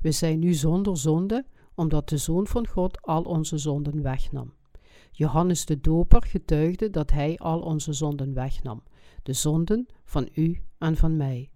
We 0.00 0.12
zijn 0.12 0.38
nu 0.38 0.54
zonder 0.54 0.96
zonde, 0.96 1.46
omdat 1.74 2.08
de 2.08 2.16
Zoon 2.16 2.46
van 2.46 2.66
God 2.66 3.02
al 3.02 3.22
onze 3.22 3.58
zonden 3.58 4.02
wegnam. 4.02 4.52
Johannes 5.18 5.64
de 5.64 5.80
Doper 5.80 6.22
getuigde 6.22 6.90
dat 6.90 7.10
hij 7.10 7.38
al 7.38 7.60
onze 7.60 7.92
zonden 7.92 8.34
wegnam, 8.34 8.82
de 9.22 9.32
zonden 9.32 9.86
van 10.04 10.28
u 10.34 10.62
en 10.78 10.96
van 10.96 11.16
mij. 11.16 11.50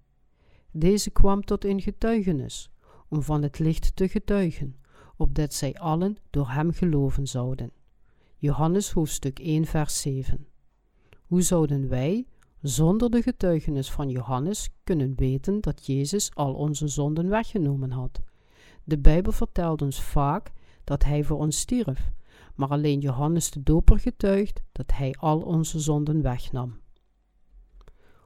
Deze 0.71 1.11
kwam 1.11 1.45
tot 1.45 1.65
een 1.65 1.81
getuigenis, 1.81 2.71
om 3.09 3.23
van 3.23 3.43
het 3.43 3.59
licht 3.59 3.97
te 3.97 4.09
getuigen, 4.09 4.77
opdat 5.17 5.55
zij 5.55 5.75
allen 5.75 6.17
door 6.31 6.51
hem 6.51 6.73
geloven 6.73 7.27
zouden. 7.27 7.73
Johannes 8.37 8.91
hoofdstuk 8.91 9.39
1 9.39 9.65
vers 9.65 10.01
7 10.01 10.47
Hoe 11.27 11.43
zouden 11.43 11.89
wij, 11.89 12.27
zonder 12.61 13.11
de 13.11 13.23
getuigenis 13.23 13.91
van 13.91 14.09
Johannes, 14.09 14.71
kunnen 14.85 15.15
weten 15.17 15.61
dat 15.61 15.87
Jezus 15.87 16.35
al 16.35 16.55
onze 16.55 16.89
zonden 16.89 17.29
weggenomen 17.29 17.91
had? 17.91 18.21
De 18.85 18.99
Bijbel 18.99 19.33
vertelt 19.33 19.83
ons 19.83 20.03
vaak 20.03 20.53
dat 20.85 21.05
hij 21.05 21.25
voor 21.25 21.39
ons 21.39 21.59
stierf, 21.59 22.11
maar 22.55 22.69
alleen 22.69 23.01
Johannes 23.01 23.51
de 23.51 23.63
Doper 23.63 23.99
getuigt 23.99 24.63
dat 24.73 24.93
hij 24.93 25.15
al 25.19 25.41
onze 25.41 25.81
zonden 25.81 26.23
wegnam. 26.23 26.81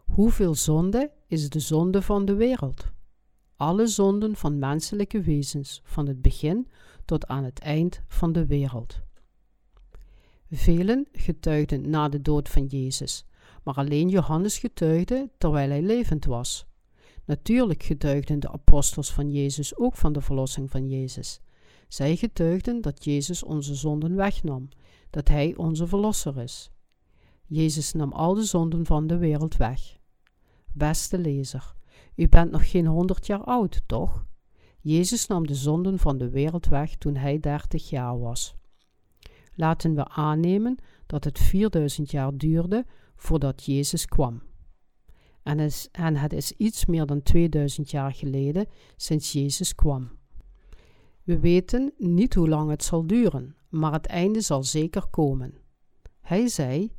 Hoeveel 0.05 0.55
zonde 0.55 1.13
is 1.27 1.51
de 1.51 1.61
zonde 1.61 2.03
van 2.03 2.25
de 2.25 2.35
wereld? 2.35 2.85
Alle 3.57 3.87
zonden 3.87 4.37
van 4.37 4.59
menselijke 4.59 5.21
wezens, 5.21 5.81
van 5.85 6.07
het 6.07 6.23
begin 6.23 6.69
tot 7.05 7.27
aan 7.27 7.45
het 7.45 7.59
eind 7.59 8.03
van 8.09 8.33
de 8.33 8.47
wereld. 8.47 9.01
Velen 10.51 11.09
getuigden 11.13 11.91
na 11.91 12.09
de 12.09 12.23
dood 12.23 12.49
van 12.49 12.67
Jezus, 12.67 13.27
maar 13.63 13.75
alleen 13.75 14.09
Johannes 14.09 14.59
getuigde 14.59 15.31
terwijl 15.39 15.69
hij 15.69 15.83
levend 15.83 16.25
was. 16.25 16.67
Natuurlijk 17.25 17.83
getuigden 17.83 18.41
de 18.41 18.53
apostels 18.53 19.13
van 19.13 19.31
Jezus 19.31 19.77
ook 19.77 19.97
van 19.97 20.13
de 20.13 20.21
verlossing 20.21 20.71
van 20.71 20.89
Jezus. 20.89 21.41
Zij 21.89 22.17
getuigden 22.17 22.81
dat 22.81 23.05
Jezus 23.05 23.43
onze 23.43 23.75
zonden 23.75 24.15
wegnam, 24.15 24.69
dat 25.11 25.29
Hij 25.29 25.57
onze 25.57 25.87
Verlosser 25.87 26.39
is. 26.39 26.71
Jezus 27.47 27.93
nam 27.93 28.13
al 28.13 28.35
de 28.35 28.45
zonden 28.45 28.87
van 28.87 29.07
de 29.07 29.17
wereld 29.17 29.57
weg. 29.57 29.99
Beste 30.73 31.19
lezer, 31.19 31.75
u 32.15 32.29
bent 32.29 32.51
nog 32.51 32.71
geen 32.71 32.87
honderd 32.87 33.27
jaar 33.27 33.45
oud, 33.45 33.83
toch? 33.87 34.27
Jezus 34.81 35.27
nam 35.27 35.47
de 35.47 35.55
zonden 35.55 35.99
van 35.99 36.19
de 36.19 36.31
wereld 36.31 36.67
weg 36.67 36.97
toen 36.97 37.17
hij 37.17 37.41
dertig 37.41 37.91
jaar 37.91 38.19
was. 38.19 38.55
Laten 39.55 39.95
we 39.95 40.09
aannemen 40.09 40.77
dat 41.07 41.25
het 41.25 41.39
4000 41.39 42.11
jaar 42.11 42.37
duurde 42.37 42.87
voordat 43.17 43.65
Jezus 43.65 44.07
kwam. 44.07 44.43
En, 45.43 45.71
en 45.93 46.17
het 46.17 46.33
is 46.33 46.53
iets 46.53 46.87
meer 46.87 47.07
dan 47.07 47.23
2000 47.23 47.91
jaar 47.91 48.13
geleden 48.13 48.67
sinds 48.97 49.33
Jezus 49.33 49.75
kwam. 49.75 50.11
We 51.27 51.39
weten 51.39 51.93
niet 51.99 52.35
hoe 52.35 52.49
lang 52.49 52.71
het 52.71 52.85
zal 52.85 53.07
duren, 53.07 53.57
maar 53.69 53.93
het 53.93 54.07
einde 54.07 54.41
zal 54.41 54.65
zeker 54.65 55.07
komen. 55.07 55.55
Hij 56.21 56.49
zei: 56.49 56.93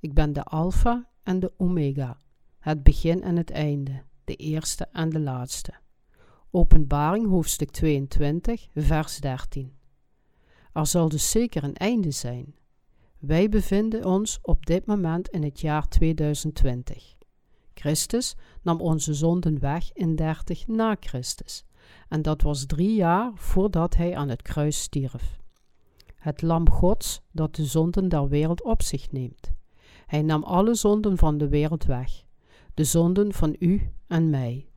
Ik 0.00 0.14
ben 0.14 0.32
de 0.32 0.44
Alpha 0.44 1.10
en 1.22 1.40
de 1.40 1.52
Omega, 1.56 2.20
het 2.58 2.82
begin 2.82 3.22
en 3.22 3.36
het 3.36 3.50
einde, 3.50 4.02
de 4.24 4.34
eerste 4.34 4.88
en 4.92 5.10
de 5.10 5.20
laatste. 5.20 5.74
Openbaring 6.50 7.26
hoofdstuk 7.26 7.70
22, 7.70 8.68
vers 8.74 9.18
13. 9.18 9.72
Er 10.72 10.86
zal 10.86 11.08
dus 11.08 11.30
zeker 11.30 11.64
een 11.64 11.76
einde 11.76 12.10
zijn. 12.10 12.54
Wij 13.18 13.48
bevinden 13.48 14.04
ons 14.04 14.38
op 14.42 14.66
dit 14.66 14.86
moment 14.86 15.28
in 15.28 15.42
het 15.42 15.60
jaar 15.60 15.88
2020. 15.88 17.14
Christus 17.74 18.36
nam 18.62 18.80
onze 18.80 19.14
zonden 19.14 19.58
weg 19.60 19.92
in 19.92 20.16
30 20.16 20.66
na 20.66 20.96
Christus, 21.00 21.64
en 22.08 22.22
dat 22.22 22.42
was 22.42 22.66
drie 22.66 22.94
jaar 22.94 23.32
voordat 23.34 23.96
hij 23.96 24.16
aan 24.16 24.28
het 24.28 24.42
kruis 24.42 24.82
stierf. 24.82 25.38
Het 26.14 26.42
lam 26.42 26.70
Gods 26.70 27.20
dat 27.32 27.54
de 27.54 27.64
zonden 27.64 28.08
der 28.08 28.28
wereld 28.28 28.62
op 28.62 28.82
zich 28.82 29.12
neemt. 29.12 29.52
Hij 30.06 30.22
nam 30.22 30.42
alle 30.42 30.74
zonden 30.74 31.16
van 31.16 31.38
de 31.38 31.48
wereld 31.48 31.84
weg, 31.84 32.24
de 32.74 32.84
zonden 32.84 33.32
van 33.32 33.56
u 33.58 33.90
en 34.06 34.30
mij. 34.30 34.68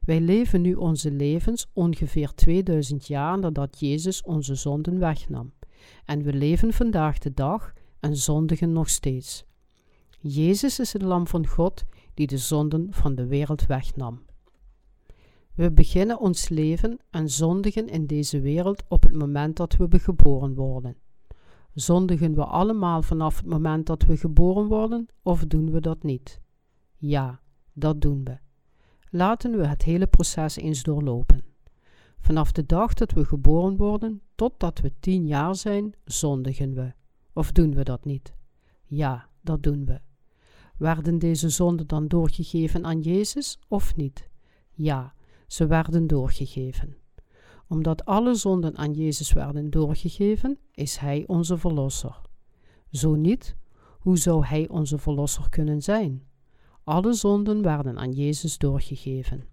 Wij 0.00 0.20
leven 0.20 0.60
nu 0.60 0.74
onze 0.74 1.10
levens 1.10 1.66
ongeveer 1.72 2.34
2000 2.34 3.06
jaar 3.06 3.38
nadat 3.38 3.80
Jezus 3.80 4.22
onze 4.22 4.54
zonden 4.54 4.98
wegnam. 4.98 5.52
En 6.04 6.22
we 6.22 6.32
leven 6.32 6.72
vandaag 6.72 7.18
de 7.18 7.34
dag 7.34 7.72
en 8.00 8.16
zondigen 8.16 8.72
nog 8.72 8.88
steeds. 8.88 9.44
Jezus 10.20 10.78
is 10.78 10.92
het 10.92 11.02
lam 11.02 11.26
van 11.26 11.46
God 11.46 11.84
die 12.14 12.26
de 12.26 12.38
zonden 12.38 12.86
van 12.90 13.14
de 13.14 13.26
wereld 13.26 13.66
wegnam. 13.66 14.22
We 15.60 15.72
beginnen 15.72 16.20
ons 16.20 16.48
leven 16.48 16.98
en 17.10 17.30
zondigen 17.30 17.88
in 17.88 18.06
deze 18.06 18.40
wereld 18.40 18.82
op 18.88 19.02
het 19.02 19.14
moment 19.14 19.56
dat 19.56 19.76
we 19.76 19.98
geboren 19.98 20.54
worden. 20.54 20.96
Zondigen 21.74 22.34
we 22.34 22.44
allemaal 22.44 23.02
vanaf 23.02 23.36
het 23.36 23.46
moment 23.46 23.86
dat 23.86 24.02
we 24.02 24.16
geboren 24.16 24.66
worden 24.66 25.06
of 25.22 25.44
doen 25.44 25.70
we 25.70 25.80
dat 25.80 26.02
niet? 26.02 26.40
Ja, 26.96 27.40
dat 27.72 28.00
doen 28.00 28.24
we. 28.24 28.38
Laten 29.10 29.56
we 29.56 29.66
het 29.66 29.82
hele 29.82 30.06
proces 30.06 30.56
eens 30.56 30.82
doorlopen. 30.82 31.44
Vanaf 32.20 32.52
de 32.52 32.66
dag 32.66 32.94
dat 32.94 33.12
we 33.12 33.24
geboren 33.24 33.76
worden 33.76 34.22
totdat 34.34 34.80
we 34.80 34.92
tien 35.00 35.26
jaar 35.26 35.54
zijn, 35.54 35.94
zondigen 36.04 36.74
we. 36.74 36.92
Of 37.32 37.52
doen 37.52 37.74
we 37.74 37.84
dat 37.84 38.04
niet? 38.04 38.34
Ja, 38.84 39.28
dat 39.40 39.62
doen 39.62 39.84
we. 39.84 40.00
Werden 40.76 41.18
deze 41.18 41.48
zonden 41.48 41.86
dan 41.86 42.08
doorgegeven 42.08 42.84
aan 42.84 43.00
Jezus 43.00 43.58
of 43.68 43.96
niet? 43.96 44.28
Ja, 44.70 45.14
ze 45.50 45.66
werden 45.66 46.06
doorgegeven. 46.06 46.96
Omdat 47.68 48.04
alle 48.04 48.34
zonden 48.34 48.76
aan 48.76 48.92
Jezus 48.92 49.32
werden 49.32 49.70
doorgegeven, 49.70 50.58
is 50.74 50.96
Hij 50.96 51.24
onze 51.26 51.58
Verlosser. 51.58 52.20
Zo 52.90 53.14
niet, 53.14 53.56
hoe 53.98 54.18
zou 54.18 54.44
Hij 54.44 54.68
onze 54.68 54.98
Verlosser 54.98 55.48
kunnen 55.48 55.82
zijn? 55.82 56.22
Alle 56.84 57.12
zonden 57.12 57.62
werden 57.62 57.98
aan 57.98 58.12
Jezus 58.12 58.58
doorgegeven. 58.58 59.44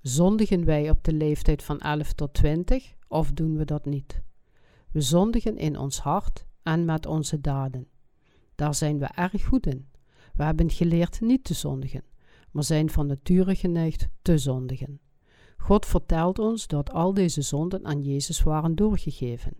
Zondigen 0.00 0.64
wij 0.64 0.90
op 0.90 1.04
de 1.04 1.12
leeftijd 1.12 1.62
van 1.62 1.78
11 1.78 2.12
tot 2.12 2.34
20 2.34 2.94
of 3.08 3.32
doen 3.32 3.56
we 3.56 3.64
dat 3.64 3.84
niet? 3.84 4.22
We 4.90 5.00
zondigen 5.00 5.56
in 5.56 5.78
ons 5.78 5.98
hart 5.98 6.46
en 6.62 6.84
met 6.84 7.06
onze 7.06 7.40
daden. 7.40 7.88
Daar 8.54 8.74
zijn 8.74 8.98
we 8.98 9.06
erg 9.06 9.44
goed 9.44 9.66
in. 9.66 9.88
We 10.34 10.44
hebben 10.44 10.70
geleerd 10.70 11.20
niet 11.20 11.44
te 11.44 11.54
zondigen, 11.54 12.02
maar 12.50 12.64
zijn 12.64 12.90
van 12.90 13.06
nature 13.06 13.54
geneigd 13.54 14.08
te 14.22 14.38
zondigen. 14.38 15.00
God 15.56 15.86
vertelt 15.86 16.38
ons 16.38 16.66
dat 16.66 16.92
al 16.92 17.14
deze 17.14 17.42
zonden 17.42 17.86
aan 17.86 18.02
Jezus 18.02 18.42
waren 18.42 18.74
doorgegeven. 18.74 19.52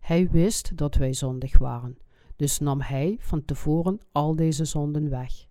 Hij 0.00 0.30
wist 0.30 0.76
dat 0.76 0.94
wij 0.94 1.12
zondig 1.12 1.58
waren, 1.58 1.98
dus 2.36 2.58
nam 2.58 2.80
Hij 2.80 3.16
van 3.20 3.44
tevoren 3.44 3.98
al 4.12 4.36
deze 4.36 4.64
zonden 4.64 5.10
weg. 5.10 5.46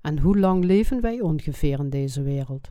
En 0.00 0.18
hoe 0.18 0.38
lang 0.38 0.64
leven 0.64 1.00
wij 1.00 1.20
ongeveer 1.20 1.78
in 1.78 1.90
deze 1.90 2.22
wereld? 2.22 2.70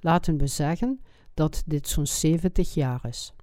Laten 0.00 0.38
we 0.38 0.46
zeggen 0.46 1.00
dat 1.34 1.62
dit 1.66 1.88
zo'n 1.88 2.06
70 2.06 2.74
jaar 2.74 3.06
is. 3.08 3.34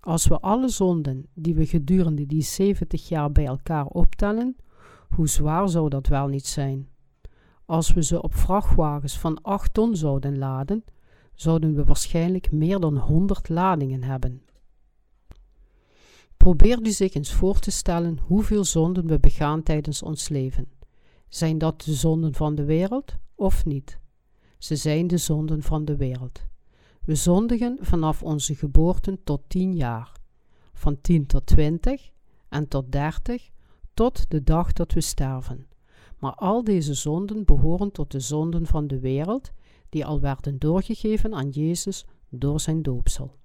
Als 0.00 0.26
we 0.26 0.38
alle 0.40 0.68
zonden 0.68 1.26
die 1.34 1.54
we 1.54 1.66
gedurende 1.66 2.26
die 2.26 2.42
70 2.42 3.08
jaar 3.08 3.32
bij 3.32 3.46
elkaar 3.46 3.86
optellen, 3.86 4.56
hoe 5.08 5.28
zwaar 5.28 5.68
zou 5.68 5.88
dat 5.88 6.06
wel 6.06 6.26
niet 6.26 6.46
zijn? 6.46 6.88
Als 7.68 7.92
we 7.92 8.02
ze 8.02 8.22
op 8.22 8.34
vrachtwagens 8.34 9.18
van 9.18 9.42
8 9.42 9.74
ton 9.74 9.96
zouden 9.96 10.38
laden, 10.38 10.84
zouden 11.34 11.74
we 11.74 11.84
waarschijnlijk 11.84 12.52
meer 12.52 12.80
dan 12.80 12.96
100 12.96 13.48
ladingen 13.48 14.02
hebben. 14.02 14.42
Probeer 16.36 16.80
u 16.82 16.90
zich 16.90 17.14
eens 17.14 17.32
voor 17.32 17.58
te 17.58 17.70
stellen 17.70 18.18
hoeveel 18.18 18.64
zonden 18.64 19.06
we 19.06 19.18
begaan 19.18 19.62
tijdens 19.62 20.02
ons 20.02 20.28
leven. 20.28 20.68
Zijn 21.28 21.58
dat 21.58 21.82
de 21.82 21.94
zonden 21.94 22.34
van 22.34 22.54
de 22.54 22.64
wereld 22.64 23.16
of 23.34 23.64
niet? 23.64 23.98
Ze 24.58 24.76
zijn 24.76 25.06
de 25.06 25.18
zonden 25.18 25.62
van 25.62 25.84
de 25.84 25.96
wereld. 25.96 26.44
We 27.04 27.14
zondigen 27.14 27.78
vanaf 27.80 28.22
onze 28.22 28.54
geboorte 28.54 29.18
tot 29.24 29.42
10 29.46 29.74
jaar, 29.74 30.12
van 30.72 31.00
10 31.00 31.26
tot 31.26 31.46
20 31.46 32.10
en 32.48 32.68
tot 32.68 32.92
30 32.92 33.50
tot 33.94 34.30
de 34.30 34.42
dag 34.42 34.72
dat 34.72 34.92
we 34.92 35.00
sterven. 35.00 35.67
Maar 36.18 36.34
al 36.34 36.64
deze 36.64 36.94
zonden 36.94 37.44
behoren 37.44 37.92
tot 37.92 38.10
de 38.10 38.20
zonden 38.20 38.66
van 38.66 38.86
de 38.86 38.98
wereld, 38.98 39.52
die 39.88 40.06
al 40.06 40.20
werden 40.20 40.58
doorgegeven 40.58 41.34
aan 41.34 41.48
Jezus 41.48 42.06
door 42.28 42.60
zijn 42.60 42.82
doopsel. 42.82 43.36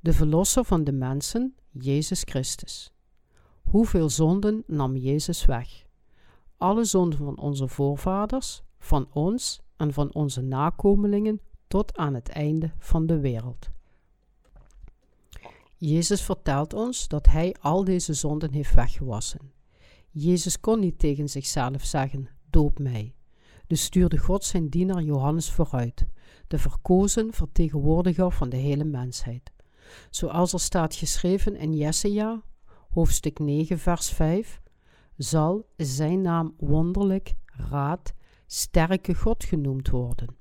De 0.00 0.12
verlosser 0.12 0.64
van 0.64 0.84
de 0.84 0.92
mensen, 0.92 1.54
Jezus 1.70 2.22
Christus. 2.22 2.92
Hoeveel 3.62 4.08
zonden 4.08 4.62
nam 4.66 4.96
Jezus 4.96 5.44
weg? 5.44 5.84
Alle 6.56 6.84
zonden 6.84 7.18
van 7.18 7.38
onze 7.38 7.68
voorvaders, 7.68 8.62
van 8.78 9.08
ons 9.12 9.60
en 9.76 9.92
van 9.92 10.14
onze 10.14 10.40
nakomelingen 10.40 11.40
tot 11.66 11.96
aan 11.96 12.14
het 12.14 12.28
einde 12.28 12.72
van 12.78 13.06
de 13.06 13.20
wereld. 13.20 13.70
Jezus 15.76 16.22
vertelt 16.22 16.74
ons 16.74 17.08
dat 17.08 17.26
Hij 17.26 17.56
al 17.60 17.84
deze 17.84 18.14
zonden 18.14 18.52
heeft 18.52 18.74
weggewassen. 18.74 19.52
Jezus 20.14 20.60
kon 20.60 20.80
niet 20.80 20.98
tegen 20.98 21.28
zichzelf 21.28 21.84
zeggen: 21.84 22.28
Doop 22.50 22.78
mij. 22.78 23.14
Dus 23.66 23.82
stuurde 23.82 24.18
God 24.18 24.44
zijn 24.44 24.68
dienaar 24.68 25.02
Johannes 25.02 25.50
vooruit, 25.50 26.06
de 26.48 26.58
verkozen 26.58 27.32
vertegenwoordiger 27.32 28.32
van 28.32 28.48
de 28.48 28.56
hele 28.56 28.84
mensheid. 28.84 29.52
Zoals 30.10 30.52
er 30.52 30.60
staat 30.60 30.94
geschreven 30.94 31.56
in 31.56 31.74
Jesaja, 31.74 32.42
hoofdstuk 32.90 33.38
9, 33.38 33.78
vers 33.78 34.10
5, 34.10 34.60
zal 35.16 35.66
zijn 35.76 36.20
naam 36.20 36.54
wonderlijk, 36.58 37.34
raad, 37.46 38.14
sterke 38.46 39.14
God 39.14 39.44
genoemd 39.44 39.88
worden. 39.88 40.36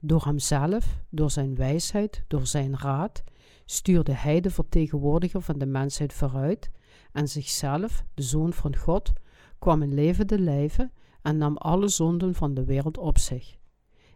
Door 0.00 0.24
hemzelf, 0.24 1.00
door 1.10 1.30
zijn 1.30 1.54
wijsheid, 1.54 2.24
door 2.28 2.46
zijn 2.46 2.78
raad, 2.78 3.24
stuurde 3.64 4.12
hij 4.12 4.40
de 4.40 4.50
vertegenwoordiger 4.50 5.42
van 5.42 5.58
de 5.58 5.66
mensheid 5.66 6.12
vooruit 6.12 6.70
en 7.16 7.28
zichzelf, 7.28 8.04
de 8.14 8.22
Zoon 8.22 8.52
van 8.52 8.76
God, 8.76 9.12
kwam 9.58 9.82
in 9.82 9.94
levende 9.94 10.38
lijven 10.38 10.92
en 11.22 11.36
nam 11.36 11.56
alle 11.56 11.88
zonden 11.88 12.34
van 12.34 12.54
de 12.54 12.64
wereld 12.64 12.98
op 12.98 13.18
zich. 13.18 13.56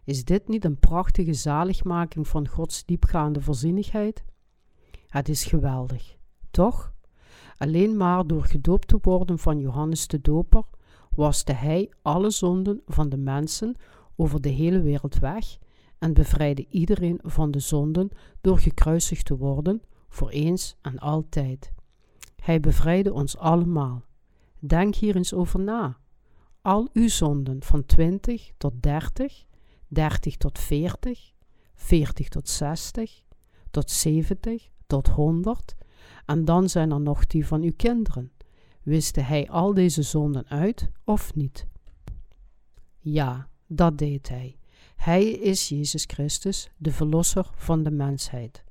Is 0.05 0.24
dit 0.24 0.48
niet 0.48 0.64
een 0.64 0.78
prachtige 0.78 1.35
zaligmaking 1.35 2.28
van 2.28 2.48
Gods 2.48 2.85
diepgaande 2.85 3.40
voorzienigheid? 3.40 4.24
Het 5.06 5.28
is 5.28 5.44
geweldig, 5.44 6.16
toch? 6.51 6.93
Alleen 7.56 7.97
maar 7.97 8.27
door 8.27 8.44
gedoopt 8.44 8.89
te 8.89 8.98
worden 9.02 9.39
van 9.39 9.59
Johannes 9.59 10.06
de 10.06 10.20
Doper 10.20 10.64
waste 11.10 11.52
hij 11.52 11.90
alle 12.02 12.31
zonden 12.31 12.82
van 12.86 13.09
de 13.09 13.16
mensen 13.16 13.77
over 14.16 14.40
de 14.40 14.48
hele 14.48 14.81
wereld 14.81 15.18
weg 15.18 15.59
en 15.98 16.12
bevrijdde 16.12 16.66
iedereen 16.68 17.20
van 17.22 17.51
de 17.51 17.60
zonden 17.60 18.09
door 18.40 18.59
gekruisigd 18.59 19.24
te 19.24 19.36
worden 19.36 19.82
voor 20.09 20.28
eens 20.28 20.77
en 20.81 20.98
altijd. 20.98 21.72
Hij 22.41 22.61
bevrijdde 22.61 23.12
ons 23.12 23.37
allemaal. 23.37 24.05
Denk 24.59 24.95
hier 24.95 25.17
eens 25.17 25.35
over 25.35 25.61
na. 25.61 25.99
Al 26.62 26.89
uw 26.93 27.09
zonden 27.09 27.62
van 27.62 27.87
20 27.87 28.51
tot 28.57 28.83
30, 28.83 29.45
30 29.89 30.37
tot 30.37 30.59
40, 30.59 31.33
40 31.75 32.29
tot 32.29 32.49
60, 32.49 33.23
tot 33.71 33.91
70, 33.91 34.69
tot 34.87 35.09
100, 35.09 35.75
en 36.27 36.45
dan 36.45 36.69
zijn 36.69 36.91
er 36.91 37.01
nog 37.01 37.27
die 37.27 37.47
van 37.47 37.62
uw 37.62 37.73
kinderen. 37.77 38.33
Wiste 38.83 39.21
hij 39.21 39.49
al 39.49 39.75
deze 39.75 40.03
zonden 40.03 40.47
uit 40.49 40.91
of 41.05 41.35
niet? 41.35 41.67
Ja, 42.99 43.49
dat 43.67 43.99
deed 43.99 44.29
hij. 44.29 44.59
Hij 44.97 45.31
is 45.31 45.69
Jezus 45.69 46.05
Christus, 46.07 46.71
de 46.77 46.93
Verlosser 46.93 47.51
van 47.55 47.83
de 47.83 47.91
mensheid. 47.91 48.65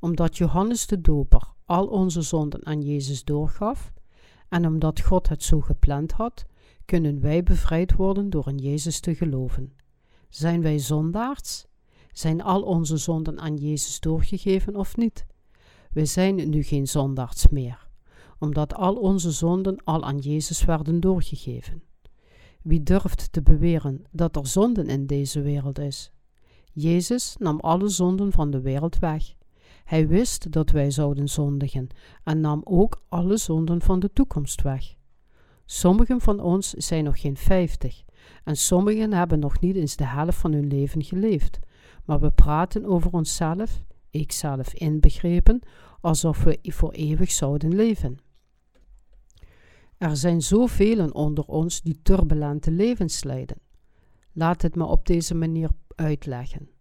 Omdat 0.00 0.36
Johannes 0.36 0.86
de 0.86 1.00
Doper 1.00 1.53
al 1.64 1.86
onze 1.86 2.22
zonden 2.22 2.66
aan 2.66 2.80
Jezus 2.80 3.24
doorgaf, 3.24 3.92
en 4.48 4.66
omdat 4.66 5.00
God 5.00 5.28
het 5.28 5.42
zo 5.42 5.60
gepland 5.60 6.12
had, 6.12 6.44
kunnen 6.84 7.20
wij 7.20 7.42
bevrijd 7.42 7.94
worden 7.94 8.30
door 8.30 8.48
in 8.48 8.58
Jezus 8.58 9.00
te 9.00 9.14
geloven. 9.14 9.72
Zijn 10.28 10.62
wij 10.62 10.78
zondaards? 10.78 11.66
Zijn 12.12 12.42
al 12.42 12.62
onze 12.62 12.96
zonden 12.96 13.40
aan 13.40 13.56
Jezus 13.56 14.00
doorgegeven 14.00 14.76
of 14.76 14.96
niet? 14.96 15.26
We 15.90 16.04
zijn 16.04 16.48
nu 16.48 16.62
geen 16.62 16.88
zondaards 16.88 17.48
meer, 17.48 17.88
omdat 18.38 18.74
al 18.74 18.94
onze 18.94 19.30
zonden 19.30 19.84
al 19.84 20.04
aan 20.04 20.18
Jezus 20.18 20.64
werden 20.64 21.00
doorgegeven. 21.00 21.82
Wie 22.62 22.82
durft 22.82 23.32
te 23.32 23.42
beweren 23.42 24.04
dat 24.10 24.36
er 24.36 24.46
zonden 24.46 24.86
in 24.86 25.06
deze 25.06 25.40
wereld 25.40 25.78
is? 25.78 26.12
Jezus 26.72 27.36
nam 27.38 27.60
alle 27.60 27.88
zonden 27.88 28.32
van 28.32 28.50
de 28.50 28.60
wereld 28.60 28.98
weg. 28.98 29.34
Hij 29.84 30.08
wist 30.08 30.52
dat 30.52 30.70
wij 30.70 30.90
zouden 30.90 31.28
zondigen 31.28 31.88
en 32.22 32.40
nam 32.40 32.60
ook 32.64 33.04
alle 33.08 33.36
zonden 33.36 33.80
van 33.80 34.00
de 34.00 34.12
toekomst 34.12 34.62
weg. 34.62 34.94
Sommigen 35.64 36.20
van 36.20 36.40
ons 36.40 36.70
zijn 36.70 37.04
nog 37.04 37.20
geen 37.20 37.36
vijftig 37.36 38.02
en 38.44 38.56
sommigen 38.56 39.12
hebben 39.12 39.38
nog 39.38 39.60
niet 39.60 39.76
eens 39.76 39.96
de 39.96 40.06
helft 40.06 40.38
van 40.38 40.52
hun 40.52 40.66
leven 40.66 41.02
geleefd, 41.02 41.58
maar 42.04 42.20
we 42.20 42.30
praten 42.30 42.84
over 42.84 43.12
onszelf, 43.12 43.82
ikzelf 44.10 44.74
inbegrepen, 44.74 45.60
alsof 46.00 46.44
we 46.44 46.58
voor 46.62 46.92
eeuwig 46.92 47.30
zouden 47.30 47.74
leven. 47.74 48.18
Er 49.98 50.16
zijn 50.16 50.42
zoveel 50.42 51.08
onder 51.08 51.44
ons 51.44 51.82
die 51.82 52.02
turbulente 52.02 52.70
levens 52.70 53.24
leiden. 53.24 53.56
Laat 54.32 54.62
het 54.62 54.74
me 54.74 54.84
op 54.84 55.06
deze 55.06 55.34
manier 55.34 55.70
uitleggen. 55.94 56.73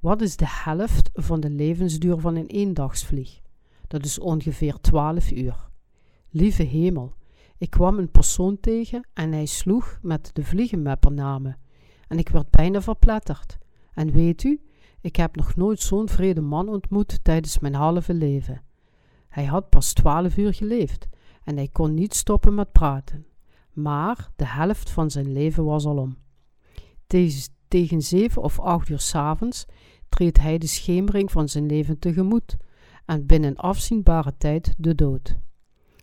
Wat 0.00 0.20
is 0.20 0.36
de 0.36 0.48
helft 0.48 1.10
van 1.12 1.40
de 1.40 1.50
levensduur 1.50 2.18
van 2.18 2.36
een 2.36 2.46
eendagsvlieg? 2.46 3.40
Dat 3.86 4.04
is 4.04 4.18
ongeveer 4.18 4.80
12 4.80 5.30
uur. 5.30 5.68
Lieve 6.30 6.62
hemel, 6.62 7.14
ik 7.58 7.70
kwam 7.70 7.98
een 7.98 8.10
persoon 8.10 8.60
tegen 8.60 9.08
en 9.12 9.32
hij 9.32 9.46
sloeg 9.46 9.98
met 10.02 10.30
de 10.32 10.44
vliegenmapper 10.44 11.12
namen. 11.12 11.58
En 12.08 12.18
ik 12.18 12.28
werd 12.28 12.50
bijna 12.50 12.82
verpletterd. 12.82 13.58
En 13.92 14.12
weet 14.12 14.44
u, 14.44 14.60
ik 15.00 15.16
heb 15.16 15.36
nog 15.36 15.56
nooit 15.56 15.80
zo'n 15.80 16.08
vrede 16.08 16.40
man 16.40 16.68
ontmoet 16.68 17.24
tijdens 17.24 17.58
mijn 17.58 17.74
halve 17.74 18.14
leven. 18.14 18.62
Hij 19.28 19.44
had 19.44 19.68
pas 19.68 19.92
twaalf 19.92 20.36
uur 20.36 20.54
geleefd 20.54 21.08
en 21.44 21.56
hij 21.56 21.68
kon 21.68 21.94
niet 21.94 22.14
stoppen 22.14 22.54
met 22.54 22.72
praten. 22.72 23.26
Maar 23.72 24.30
de 24.36 24.46
helft 24.46 24.90
van 24.90 25.10
zijn 25.10 25.32
leven 25.32 25.64
was 25.64 25.84
al 25.84 25.96
om. 25.96 26.16
Tegen 27.68 28.02
zeven 28.02 28.42
of 28.42 28.60
acht 28.60 28.88
uur 28.88 29.00
s'avonds 29.00 29.66
treedt 30.10 30.40
hij 30.40 30.58
de 30.58 30.66
schemering 30.66 31.30
van 31.30 31.48
zijn 31.48 31.66
leven 31.66 31.98
tegemoet 31.98 32.56
en 33.06 33.26
binnen 33.26 33.56
afzienbare 33.56 34.36
tijd 34.38 34.74
de 34.76 34.94
dood. 34.94 35.38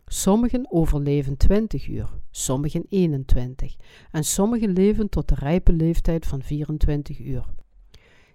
Sommigen 0.06 0.72
overleven 0.72 1.38
20 1.38 1.88
uur, 1.88 2.10
sommigen 2.32 2.86
21 2.90 3.76
en 4.12 4.24
sommigen 4.24 4.74
leven 4.74 5.10
tot 5.10 5.28
de 5.28 5.36
rijpe 5.36 5.74
leeftijd 5.74 6.26
van 6.26 6.42
24 6.42 7.20
uur. 7.20 7.46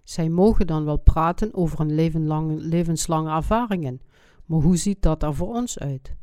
Zij 0.03 0.29
mogen 0.29 0.67
dan 0.67 0.85
wel 0.85 0.99
praten 0.99 1.55
over 1.55 1.79
hun 1.79 1.95
levenslange 2.69 3.31
ervaringen, 3.31 4.01
maar 4.45 4.61
hoe 4.61 4.77
ziet 4.77 5.03
dat 5.03 5.23
er 5.23 5.35
voor 5.35 5.55
ons 5.55 5.79
uit? 5.79 6.15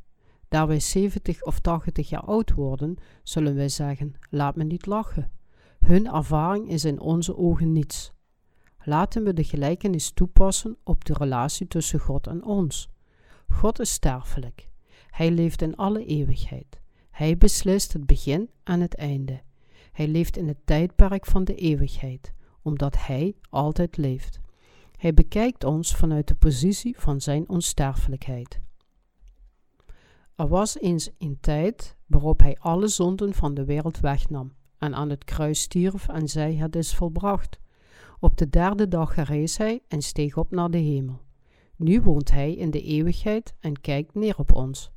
Daar 0.48 0.68
wij 0.68 0.80
70 0.80 1.44
of 1.44 1.60
80 1.60 2.10
jaar 2.10 2.24
oud 2.24 2.54
worden, 2.54 2.98
zullen 3.24 3.56
wij 3.56 3.70
zeggen: 3.70 4.14
laat 4.30 4.56
me 4.56 4.64
niet 4.64 4.86
lachen. 4.86 5.32
Hun 5.80 6.06
ervaring 6.08 6.70
is 6.70 6.86
in 6.86 7.00
onze 7.00 7.38
ogen 7.38 7.72
niets. 7.72 8.14
Laten 8.90 9.24
we 9.24 9.34
de 9.34 9.44
gelijkenis 9.44 10.12
toepassen 10.12 10.78
op 10.84 11.06
de 11.06 11.14
relatie 11.14 11.68
tussen 11.68 12.00
God 12.00 12.28
en 12.28 12.44
ons. 12.44 12.90
God 13.48 13.80
is 13.80 13.92
sterfelijk. 13.92 14.70
Hij 15.10 15.32
leeft 15.32 15.62
in 15.62 15.76
alle 15.76 16.06
eeuwigheid. 16.06 16.80
Hij 17.12 17.38
beslist 17.38 17.94
het 17.94 18.06
begin 18.06 18.50
en 18.64 18.82
het 18.82 18.96
einde. 18.96 19.42
Hij 19.92 20.08
leeft 20.08 20.38
in 20.38 20.48
het 20.48 20.66
tijdperk 20.66 21.26
van 21.26 21.44
de 21.44 21.56
eeuwigheid, 21.56 22.34
omdat 22.62 22.98
Hij 22.98 23.36
altijd 23.50 23.98
leeft. 23.98 24.40
Hij 24.98 25.14
bekijkt 25.14 25.64
ons 25.64 25.96
vanuit 25.96 26.28
de 26.28 26.36
positie 26.36 27.00
van 27.00 27.22
Zijn 27.22 27.50
onsterfelijkheid. 27.50 28.60
Er 30.36 30.48
was 30.48 30.80
eens 30.80 31.10
een 31.18 31.38
tijd 31.40 31.98
waarop 32.06 32.40
Hij 32.40 32.58
alle 32.60 32.88
zonden 32.88 33.34
van 33.34 33.54
de 33.54 33.66
wereld 33.66 34.00
wegnam 34.00 34.54
en 34.78 34.96
aan 34.96 35.10
het 35.10 35.24
kruis 35.24 35.62
stierf 35.62 36.08
en 36.08 36.28
zei: 36.28 36.58
Het 36.58 36.76
is 36.76 36.96
volbracht. 36.96 37.60
Op 38.22 38.38
de 38.38 38.50
derde 38.50 38.88
dag 38.88 39.14
gerees 39.14 39.58
Hij 39.58 39.82
en 39.88 40.02
steeg 40.02 40.38
op 40.38 40.52
naar 40.52 40.72
de 40.72 40.78
hemel. 40.78 41.22
Nu 41.76 42.02
woont 42.02 42.32
Hij 42.32 42.54
in 42.54 42.72
de 42.72 42.82
eeuwigheid 42.82 43.54
en 43.60 43.82
kijkt 43.82 44.14
neer 44.14 44.38
op 44.38 44.54
ons. 44.54 44.92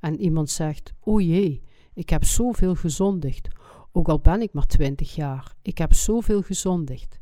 En 0.00 0.20
iemand 0.20 0.50
zegt: 0.50 0.92
O 1.00 1.20
jee, 1.20 1.62
ik 1.94 2.10
heb 2.10 2.24
zoveel 2.24 2.74
gezondigd. 2.74 3.48
Ook 3.92 4.08
al 4.08 4.20
ben 4.20 4.42
ik 4.42 4.52
maar 4.52 4.66
twintig 4.66 5.14
jaar, 5.14 5.54
ik 5.62 5.78
heb 5.78 5.94
zoveel 5.94 6.42
gezondigd. 6.42 7.20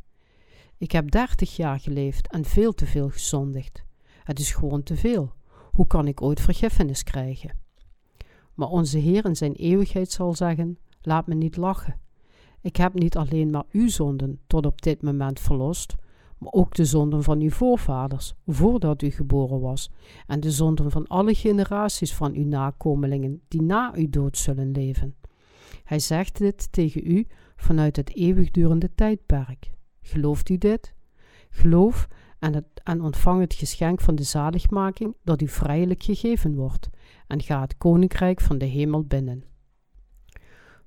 Ik 0.78 0.92
heb 0.92 1.10
dertig 1.10 1.56
jaar 1.56 1.80
geleefd 1.80 2.28
en 2.28 2.44
veel 2.44 2.72
te 2.72 2.86
veel 2.86 3.08
gezondigd. 3.08 3.84
Het 4.24 4.38
is 4.38 4.52
gewoon 4.52 4.82
te 4.82 4.96
veel. 4.96 5.32
Hoe 5.72 5.86
kan 5.86 6.06
ik 6.06 6.22
ooit 6.22 6.40
vergiffenis 6.40 7.02
krijgen? 7.02 7.58
Maar 8.54 8.68
onze 8.68 8.98
Heer 8.98 9.24
in 9.24 9.36
zijn 9.36 9.52
eeuwigheid 9.52 10.10
zal 10.10 10.34
zeggen: 10.34 10.78
Laat 11.00 11.26
me 11.26 11.34
niet 11.34 11.56
lachen. 11.56 12.00
Ik 12.66 12.76
heb 12.76 12.94
niet 12.94 13.16
alleen 13.16 13.50
maar 13.50 13.64
uw 13.70 13.88
zonden 13.88 14.40
tot 14.46 14.66
op 14.66 14.82
dit 14.82 15.02
moment 15.02 15.40
verlost, 15.40 15.94
maar 16.38 16.52
ook 16.52 16.74
de 16.74 16.84
zonden 16.84 17.22
van 17.22 17.40
uw 17.40 17.50
voorvaders, 17.50 18.34
voordat 18.46 19.02
u 19.02 19.10
geboren 19.10 19.60
was, 19.60 19.90
en 20.26 20.40
de 20.40 20.50
zonden 20.50 20.90
van 20.90 21.06
alle 21.06 21.34
generaties 21.34 22.14
van 22.14 22.34
uw 22.34 22.44
nakomelingen, 22.44 23.40
die 23.48 23.62
na 23.62 23.92
uw 23.94 24.10
dood 24.10 24.36
zullen 24.36 24.70
leven. 24.70 25.14
Hij 25.84 25.98
zegt 25.98 26.38
dit 26.38 26.72
tegen 26.72 27.10
u 27.10 27.26
vanuit 27.56 27.96
het 27.96 28.16
eeuwigdurende 28.16 28.94
tijdperk. 28.94 29.70
Gelooft 30.00 30.48
u 30.48 30.58
dit? 30.58 30.94
Geloof 31.50 32.08
en, 32.38 32.54
het, 32.54 32.66
en 32.82 33.00
ontvang 33.00 33.40
het 33.40 33.54
geschenk 33.54 34.00
van 34.00 34.14
de 34.14 34.22
zaligmaking 34.22 35.16
dat 35.24 35.42
u 35.42 35.48
vrijelijk 35.48 36.02
gegeven 36.02 36.54
wordt, 36.54 36.88
en 37.26 37.42
ga 37.42 37.60
het 37.60 37.76
koninkrijk 37.76 38.40
van 38.40 38.58
de 38.58 38.66
hemel 38.66 39.04
binnen. 39.04 39.44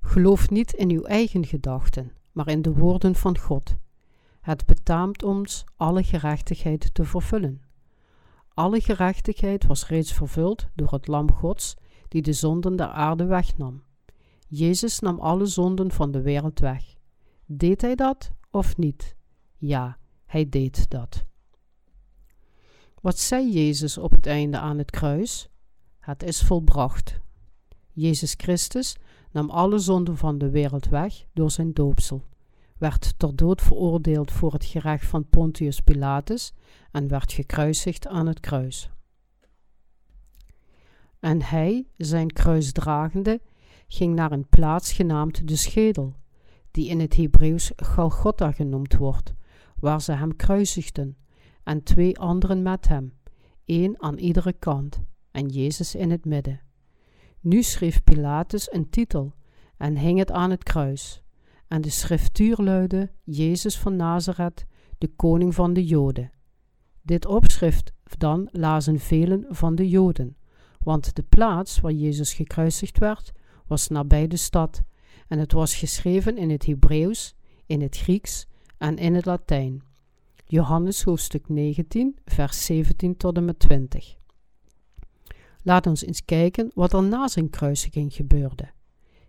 Geloof 0.00 0.50
niet 0.50 0.72
in 0.72 0.90
uw 0.90 1.02
eigen 1.02 1.46
gedachten, 1.46 2.12
maar 2.32 2.48
in 2.48 2.62
de 2.62 2.72
woorden 2.72 3.14
van 3.14 3.38
God. 3.38 3.76
Het 4.40 4.66
betaamt 4.66 5.22
ons 5.22 5.64
alle 5.76 6.02
gerechtigheid 6.02 6.94
te 6.94 7.04
vervullen. 7.04 7.62
Alle 8.54 8.80
gerechtigheid 8.80 9.66
was 9.66 9.86
reeds 9.86 10.12
vervuld 10.12 10.68
door 10.74 10.90
het 10.90 11.06
Lam 11.06 11.32
Gods, 11.32 11.76
die 12.08 12.22
de 12.22 12.32
zonden 12.32 12.76
der 12.76 12.88
aarde 12.88 13.24
wegnam. 13.24 13.82
Jezus 14.48 14.98
nam 14.98 15.18
alle 15.18 15.46
zonden 15.46 15.90
van 15.90 16.10
de 16.10 16.20
wereld 16.20 16.58
weg. 16.58 16.94
Deed 17.46 17.80
hij 17.80 17.94
dat 17.94 18.32
of 18.50 18.76
niet? 18.76 19.16
Ja, 19.56 19.98
hij 20.26 20.48
deed 20.48 20.90
dat. 20.90 21.24
Wat 23.00 23.18
zei 23.18 23.52
Jezus 23.52 23.98
op 23.98 24.10
het 24.10 24.26
einde 24.26 24.58
aan 24.58 24.78
het 24.78 24.90
kruis? 24.90 25.48
Het 25.98 26.22
is 26.22 26.42
volbracht. 26.42 27.20
Jezus 27.92 28.34
Christus 28.36 28.96
nam 29.30 29.50
alle 29.50 29.78
zonden 29.78 30.16
van 30.16 30.38
de 30.38 30.50
wereld 30.50 30.88
weg 30.88 31.26
door 31.32 31.50
zijn 31.50 31.72
doopsel, 31.72 32.24
werd 32.78 33.14
ter 33.18 33.36
dood 33.36 33.60
veroordeeld 33.60 34.32
voor 34.32 34.52
het 34.52 34.64
gerecht 34.64 35.06
van 35.06 35.28
Pontius 35.28 35.80
Pilatus 35.80 36.52
en 36.90 37.08
werd 37.08 37.32
gekruisigd 37.32 38.06
aan 38.06 38.26
het 38.26 38.40
kruis. 38.40 38.90
En 41.18 41.42
hij, 41.42 41.86
zijn 41.96 42.32
kruis 42.32 42.72
dragende, 42.72 43.40
ging 43.88 44.14
naar 44.14 44.32
een 44.32 44.48
plaats 44.48 44.92
genaamd 44.92 45.48
de 45.48 45.56
Schedel, 45.56 46.14
die 46.70 46.88
in 46.88 47.00
het 47.00 47.16
Hebreeuws 47.16 47.72
Galgotha 47.76 48.52
genoemd 48.52 48.96
wordt, 48.96 49.34
waar 49.76 50.02
ze 50.02 50.12
hem 50.12 50.36
kruisigden, 50.36 51.16
en 51.62 51.82
twee 51.82 52.18
anderen 52.18 52.62
met 52.62 52.88
hem, 52.88 53.12
één 53.64 54.02
aan 54.02 54.18
iedere 54.18 54.52
kant, 54.52 55.00
en 55.30 55.48
Jezus 55.48 55.94
in 55.94 56.10
het 56.10 56.24
midden. 56.24 56.60
Nu 57.40 57.62
schreef 57.62 58.04
Pilatus 58.04 58.72
een 58.72 58.90
titel 58.90 59.34
en 59.76 59.96
hing 59.96 60.18
het 60.18 60.30
aan 60.30 60.50
het 60.50 60.62
kruis. 60.62 61.22
En 61.68 61.80
de 61.80 61.90
schriftuur 61.90 62.56
luidde: 62.56 63.10
Jezus 63.24 63.78
van 63.78 63.96
Nazareth, 63.96 64.66
de 64.98 65.08
koning 65.08 65.54
van 65.54 65.72
de 65.72 65.84
Joden. 65.84 66.30
Dit 67.02 67.26
opschrift 67.26 67.92
dan 68.18 68.48
lazen 68.52 68.98
velen 68.98 69.44
van 69.48 69.74
de 69.74 69.88
Joden, 69.88 70.36
want 70.78 71.14
de 71.16 71.22
plaats 71.22 71.80
waar 71.80 71.92
Jezus 71.92 72.32
gekruisigd 72.32 72.98
werd, 72.98 73.32
was 73.66 73.88
nabij 73.88 74.26
de 74.26 74.36
stad, 74.36 74.82
en 75.28 75.38
het 75.38 75.52
was 75.52 75.74
geschreven 75.74 76.38
in 76.38 76.50
het 76.50 76.66
Hebreeuws, 76.66 77.34
in 77.66 77.80
het 77.80 77.96
Grieks 77.96 78.46
en 78.78 78.96
in 78.96 79.14
het 79.14 79.24
Latijn. 79.24 79.82
Johannes 80.44 81.02
hoofdstuk 81.02 81.48
19, 81.48 82.18
vers 82.24 82.64
17 82.64 83.16
tot 83.16 83.36
en 83.36 83.44
met 83.44 83.58
20. 83.58 84.19
Laat 85.62 85.86
ons 85.86 86.04
eens 86.04 86.24
kijken 86.24 86.70
wat 86.74 86.92
er 86.92 87.02
na 87.02 87.28
zijn 87.28 87.50
kruisiging 87.50 88.14
gebeurde. 88.14 88.70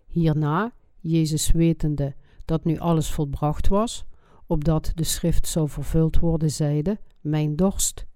Hierna, 0.06 0.72
Jezus 1.00 1.50
wetende 1.50 2.14
dat 2.44 2.64
nu 2.64 2.78
alles 2.78 3.10
volbracht 3.10 3.68
was, 3.68 4.04
opdat 4.46 4.92
de 4.94 5.04
schrift 5.04 5.48
zou 5.48 5.68
vervuld 5.68 6.18
worden, 6.18 6.50
zeide: 6.50 6.98
Mijn 7.20 7.56
dorst. 7.56 8.06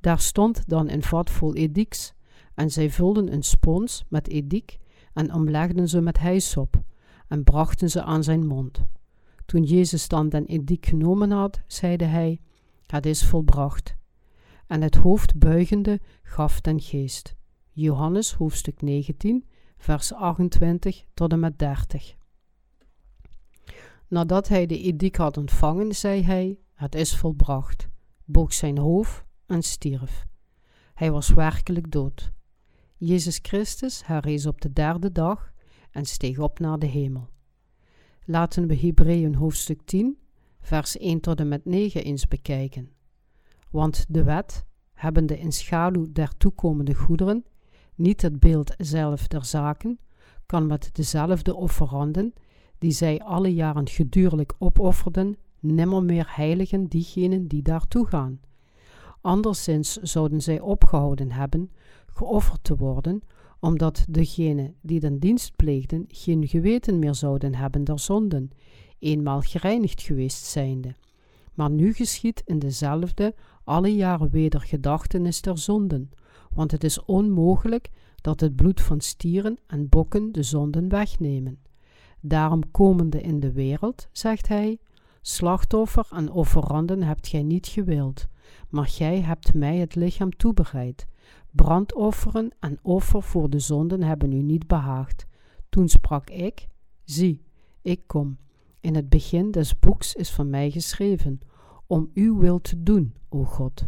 Daar 0.00 0.20
stond 0.20 0.68
dan 0.68 0.90
een 0.90 1.02
vat 1.02 1.30
vol 1.30 1.54
ediks, 1.54 2.12
en 2.54 2.70
zij 2.70 2.90
vulden 2.90 3.32
een 3.32 3.42
spons 3.42 4.04
met 4.08 4.28
edik 4.28 4.78
en 5.12 5.34
omlegden 5.34 5.88
ze 5.88 6.00
met 6.00 6.18
hijsop 6.18 6.82
en 7.28 7.44
brachten 7.44 7.90
ze 7.90 8.02
aan 8.02 8.24
zijn 8.24 8.46
mond. 8.46 8.84
Toen 9.46 9.62
Jezus 9.62 10.08
dan 10.08 10.28
den 10.28 10.46
edik 10.46 10.86
genomen 10.86 11.30
had, 11.30 11.60
zeide 11.66 12.04
hij: 12.04 12.40
Het 12.86 13.06
is 13.06 13.24
volbracht. 13.24 13.96
En 14.66 14.82
het 14.82 14.94
hoofd 14.94 15.38
buigende 15.38 16.00
gaf 16.22 16.60
ten 16.60 16.80
geest. 16.80 17.36
Johannes 17.76 18.32
hoofdstuk 18.32 18.82
19, 18.82 19.44
vers 19.76 20.12
28 20.12 21.04
tot 21.14 21.32
en 21.32 21.40
met 21.40 21.58
30. 21.58 22.14
Nadat 24.08 24.48
hij 24.48 24.66
de 24.66 24.82
edik 24.82 25.16
had 25.16 25.36
ontvangen, 25.36 25.94
zei 25.94 26.22
hij: 26.22 26.58
Het 26.74 26.94
is 26.94 27.16
volbracht, 27.16 27.88
boog 28.24 28.52
zijn 28.52 28.78
hoofd 28.78 29.24
en 29.46 29.62
stierf. 29.62 30.26
Hij 30.94 31.10
was 31.10 31.28
werkelijk 31.28 31.90
dood. 31.90 32.32
Jezus 32.96 33.38
Christus 33.42 34.06
herrees 34.06 34.46
op 34.46 34.60
de 34.60 34.72
derde 34.72 35.12
dag 35.12 35.52
en 35.90 36.04
steeg 36.04 36.38
op 36.38 36.58
naar 36.58 36.78
de 36.78 36.86
hemel. 36.86 37.28
Laten 38.24 38.66
we 38.66 38.76
Hebreeën 38.76 39.34
hoofdstuk 39.34 39.82
10, 39.84 40.18
vers 40.60 40.98
1 40.98 41.20
tot 41.20 41.40
en 41.40 41.48
met 41.48 41.64
9 41.64 42.04
eens 42.04 42.28
bekijken. 42.28 42.90
Want 43.70 44.04
de 44.08 44.24
wet, 44.24 44.64
hebbende 44.92 45.38
in 45.38 45.52
schaduw 45.52 46.12
der 46.12 46.36
toekomende 46.36 46.94
goederen, 46.94 47.44
niet 47.94 48.22
het 48.22 48.40
beeld 48.40 48.74
zelf 48.78 49.28
der 49.28 49.44
zaken, 49.44 49.98
kan 50.46 50.66
met 50.66 50.90
dezelfde 50.92 51.54
offeranden, 51.54 52.32
die 52.78 52.92
zij 52.92 53.20
alle 53.20 53.54
jaren 53.54 53.88
gedurlijk 53.88 54.54
opofferden, 54.58 55.36
nimmer 55.60 56.02
meer 56.02 56.26
heiligen 56.28 56.86
diegenen 56.86 57.46
die 57.48 57.62
daartoe 57.62 58.06
gaan. 58.06 58.40
Anderszins 59.20 59.96
zouden 59.96 60.40
zij 60.40 60.60
opgehouden 60.60 61.30
hebben 61.30 61.70
geofferd 62.06 62.64
te 62.64 62.76
worden, 62.76 63.22
omdat 63.60 64.04
degenen 64.08 64.74
die 64.80 65.00
den 65.00 65.18
dienst 65.18 65.56
pleegden 65.56 66.04
geen 66.08 66.48
geweten 66.48 66.98
meer 66.98 67.14
zouden 67.14 67.54
hebben 67.54 67.84
der 67.84 67.98
zonden, 67.98 68.50
eenmaal 68.98 69.40
gereinigd 69.40 70.02
geweest 70.02 70.44
zijnde. 70.44 70.94
Maar 71.54 71.70
nu 71.70 71.92
geschiet 71.92 72.42
in 72.44 72.58
dezelfde 72.58 73.34
alle 73.64 73.94
jaren 73.94 74.30
weder 74.30 74.60
gedachtenis 74.60 75.40
der 75.40 75.58
zonden, 75.58 76.10
want 76.54 76.70
het 76.70 76.84
is 76.84 77.04
onmogelijk 77.04 77.90
dat 78.20 78.40
het 78.40 78.56
bloed 78.56 78.80
van 78.80 79.00
stieren 79.00 79.58
en 79.66 79.88
bokken 79.88 80.32
de 80.32 80.42
zonden 80.42 80.88
wegnemen. 80.88 81.58
Daarom 82.20 82.70
komende 82.70 83.20
in 83.20 83.40
de 83.40 83.52
wereld, 83.52 84.08
zegt 84.12 84.48
hij, 84.48 84.78
slachtoffer 85.20 86.06
en 86.10 86.30
offeranden 86.30 87.02
hebt 87.02 87.28
gij 87.28 87.42
niet 87.42 87.66
gewild, 87.66 88.26
maar 88.68 88.86
gij 88.86 89.20
hebt 89.20 89.54
mij 89.54 89.76
het 89.76 89.94
lichaam 89.94 90.30
toebereid. 90.36 91.06
Brandofferen 91.50 92.50
en 92.60 92.78
offer 92.82 93.22
voor 93.22 93.50
de 93.50 93.58
zonden 93.58 94.02
hebben 94.02 94.32
u 94.32 94.42
niet 94.42 94.66
behaagd. 94.66 95.26
Toen 95.68 95.88
sprak 95.88 96.30
ik, 96.30 96.66
zie, 97.04 97.44
ik 97.82 98.00
kom. 98.06 98.36
In 98.80 98.94
het 98.94 99.08
begin 99.08 99.50
des 99.50 99.78
boeks 99.78 100.14
is 100.14 100.30
van 100.30 100.50
mij 100.50 100.70
geschreven, 100.70 101.40
om 101.86 102.10
uw 102.14 102.38
wil 102.38 102.60
te 102.60 102.82
doen, 102.82 103.14
o 103.28 103.44
God. 103.44 103.86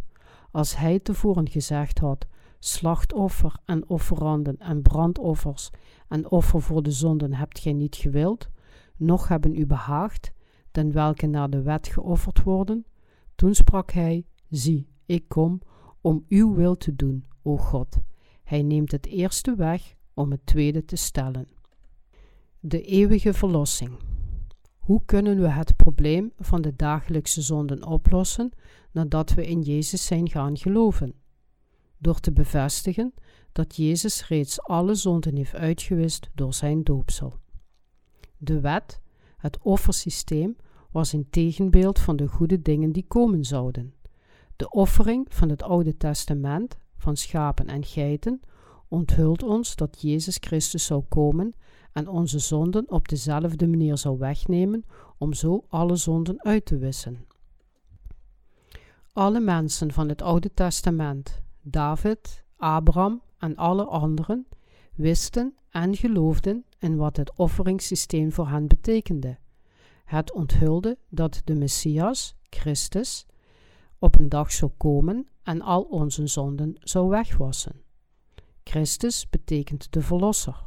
Als 0.50 0.76
hij 0.76 0.98
tevoren 0.98 1.48
gezegd 1.48 1.98
had, 1.98 2.26
slachtoffer 2.58 3.56
en 3.64 3.88
offeranden 3.88 4.58
en 4.58 4.82
brandoffers 4.82 5.70
en 6.08 6.30
offer 6.30 6.62
voor 6.62 6.82
de 6.82 6.90
zonden 6.90 7.34
hebt 7.34 7.58
gij 7.58 7.72
niet 7.72 7.96
gewild, 7.96 8.48
noch 8.96 9.28
hebben 9.28 9.54
u 9.54 9.66
behaagd, 9.66 10.32
den 10.70 10.92
welke 10.92 11.26
naar 11.26 11.50
de 11.50 11.62
wet 11.62 11.88
geofferd 11.88 12.42
worden, 12.42 12.86
Toen 13.34 13.54
sprak 13.54 13.92
hij: 13.92 14.24
Zie, 14.48 14.88
ik 15.06 15.28
kom 15.28 15.60
om 16.00 16.24
uw 16.28 16.54
wil 16.54 16.76
te 16.76 16.96
doen, 16.96 17.24
o 17.42 17.56
God. 17.56 17.98
Hij 18.44 18.62
neemt 18.62 18.92
het 18.92 19.06
eerste 19.06 19.54
weg 19.54 19.94
om 20.14 20.30
het 20.30 20.46
tweede 20.46 20.84
te 20.84 20.96
stellen. 20.96 21.48
De 22.60 22.82
eeuwige 22.82 23.34
verlossing. 23.34 23.90
Hoe 24.78 25.02
kunnen 25.04 25.40
we 25.40 25.48
het 25.48 25.76
probleem 25.76 26.32
van 26.38 26.62
de 26.62 26.76
dagelijkse 26.76 27.42
zonden 27.42 27.86
oplossen 27.86 28.50
nadat 28.92 29.34
we 29.34 29.46
in 29.46 29.60
Jezus 29.62 30.06
zijn 30.06 30.28
gaan 30.28 30.56
geloven? 30.56 31.14
Door 31.98 32.20
te 32.20 32.32
bevestigen 32.32 33.14
dat 33.52 33.76
Jezus 33.76 34.28
reeds 34.28 34.62
alle 34.62 34.94
zonden 34.94 35.36
heeft 35.36 35.54
uitgewist 35.54 36.30
door 36.34 36.54
zijn 36.54 36.82
doopsel. 36.82 37.34
De 38.36 38.60
wet, 38.60 39.00
het 39.36 39.58
offersysteem, 39.62 40.56
was 40.90 41.12
een 41.12 41.30
tegenbeeld 41.30 41.98
van 41.98 42.16
de 42.16 42.26
goede 42.26 42.62
dingen 42.62 42.92
die 42.92 43.04
komen 43.08 43.44
zouden. 43.44 43.94
De 44.56 44.70
offering 44.70 45.26
van 45.28 45.48
het 45.48 45.62
Oude 45.62 45.96
Testament, 45.96 46.78
van 46.96 47.16
schapen 47.16 47.66
en 47.66 47.84
geiten, 47.84 48.40
onthult 48.88 49.42
ons 49.42 49.76
dat 49.76 50.00
Jezus 50.00 50.36
Christus 50.40 50.84
zou 50.84 51.02
komen 51.08 51.54
en 51.92 52.08
onze 52.08 52.38
zonden 52.38 52.90
op 52.90 53.08
dezelfde 53.08 53.66
manier 53.68 53.98
zou 53.98 54.18
wegnemen 54.18 54.84
om 55.18 55.32
zo 55.32 55.64
alle 55.68 55.96
zonden 55.96 56.44
uit 56.44 56.66
te 56.66 56.78
wissen. 56.78 57.26
Alle 59.12 59.40
mensen 59.40 59.92
van 59.92 60.08
het 60.08 60.22
Oude 60.22 60.54
Testament, 60.54 61.42
David, 61.68 62.44
Abraham 62.56 63.22
en 63.38 63.56
alle 63.56 63.84
anderen, 63.84 64.46
wisten 64.94 65.54
en 65.70 65.96
geloofden 65.96 66.64
in 66.78 66.96
wat 66.96 67.16
het 67.16 67.36
offeringssysteem 67.36 68.32
voor 68.32 68.48
hen 68.48 68.66
betekende. 68.66 69.38
Het 70.04 70.32
onthulde 70.32 70.98
dat 71.08 71.42
de 71.44 71.54
Messias, 71.54 72.36
Christus, 72.50 73.26
op 73.98 74.18
een 74.18 74.28
dag 74.28 74.52
zou 74.52 74.70
komen 74.76 75.26
en 75.42 75.60
al 75.60 75.82
onze 75.82 76.26
zonden 76.26 76.76
zou 76.80 77.08
wegwassen. 77.08 77.82
Christus 78.64 79.28
betekent 79.30 79.92
de 79.92 80.00
Verlosser. 80.02 80.66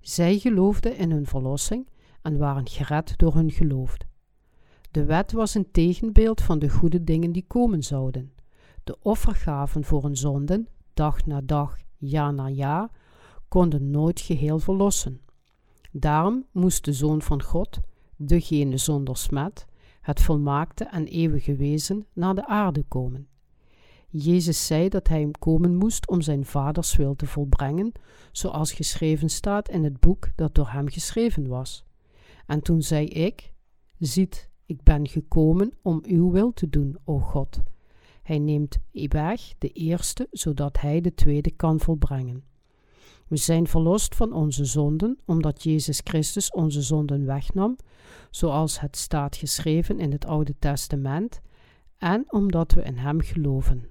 Zij 0.00 0.38
geloofden 0.38 0.96
in 0.96 1.10
hun 1.10 1.26
verlossing 1.26 1.88
en 2.22 2.38
waren 2.38 2.68
gered 2.68 3.18
door 3.18 3.34
hun 3.34 3.50
geloof. 3.50 3.96
De 4.90 5.04
wet 5.04 5.32
was 5.32 5.54
een 5.54 5.70
tegenbeeld 5.70 6.40
van 6.40 6.58
de 6.58 6.68
goede 6.68 7.04
dingen 7.04 7.32
die 7.32 7.44
komen 7.46 7.82
zouden. 7.82 8.32
De 8.88 8.98
offergaven 9.02 9.84
voor 9.84 10.02
hun 10.02 10.16
zonden, 10.16 10.68
dag 10.94 11.26
na 11.26 11.40
dag, 11.40 11.76
jaar 11.96 12.34
na 12.34 12.48
jaar, 12.48 12.90
konden 13.48 13.90
nooit 13.90 14.20
geheel 14.20 14.58
verlossen. 14.58 15.20
Daarom 15.92 16.44
moest 16.52 16.84
de 16.84 16.92
Zoon 16.92 17.22
van 17.22 17.42
God, 17.42 17.80
degene 18.16 18.76
zonder 18.76 19.16
smet, 19.16 19.66
het 20.00 20.20
volmaakte 20.20 20.84
en 20.84 21.06
eeuwige 21.06 21.56
wezen, 21.56 22.06
naar 22.12 22.34
de 22.34 22.46
aarde 22.46 22.82
komen. 22.82 23.28
Jezus 24.08 24.66
zei 24.66 24.88
dat 24.88 25.08
hij 25.08 25.30
komen 25.38 25.76
moest 25.76 26.08
om 26.08 26.20
zijn 26.20 26.44
vaders 26.44 26.96
wil 26.96 27.16
te 27.16 27.26
volbrengen, 27.26 27.92
zoals 28.32 28.72
geschreven 28.72 29.28
staat 29.28 29.68
in 29.68 29.84
het 29.84 30.00
boek 30.00 30.30
dat 30.34 30.54
door 30.54 30.68
hem 30.68 30.88
geschreven 30.88 31.48
was. 31.48 31.84
En 32.46 32.62
toen 32.62 32.82
zei 32.82 33.06
ik: 33.06 33.52
Ziet, 33.98 34.50
ik 34.66 34.82
ben 34.82 35.08
gekomen 35.08 35.72
om 35.82 36.02
uw 36.06 36.30
wil 36.30 36.52
te 36.52 36.68
doen, 36.68 36.96
o 37.04 37.18
God. 37.18 37.62
Hij 38.28 38.38
neemt 38.38 38.78
weg 38.92 39.54
de 39.58 39.68
eerste, 39.68 40.28
zodat 40.30 40.80
hij 40.80 41.00
de 41.00 41.14
tweede 41.14 41.50
kan 41.50 41.80
volbrengen. 41.80 42.44
We 43.28 43.36
zijn 43.36 43.66
verlost 43.66 44.14
van 44.14 44.32
onze 44.32 44.64
zonden, 44.64 45.18
omdat 45.24 45.62
Jezus 45.62 46.00
Christus 46.04 46.50
onze 46.50 46.82
zonden 46.82 47.26
wegnam, 47.26 47.76
zoals 48.30 48.80
het 48.80 48.96
staat 48.96 49.36
geschreven 49.36 49.98
in 49.98 50.12
het 50.12 50.24
Oude 50.24 50.54
Testament, 50.58 51.40
en 51.98 52.24
omdat 52.32 52.72
we 52.72 52.82
in 52.82 52.96
Hem 52.96 53.20
geloven. 53.20 53.88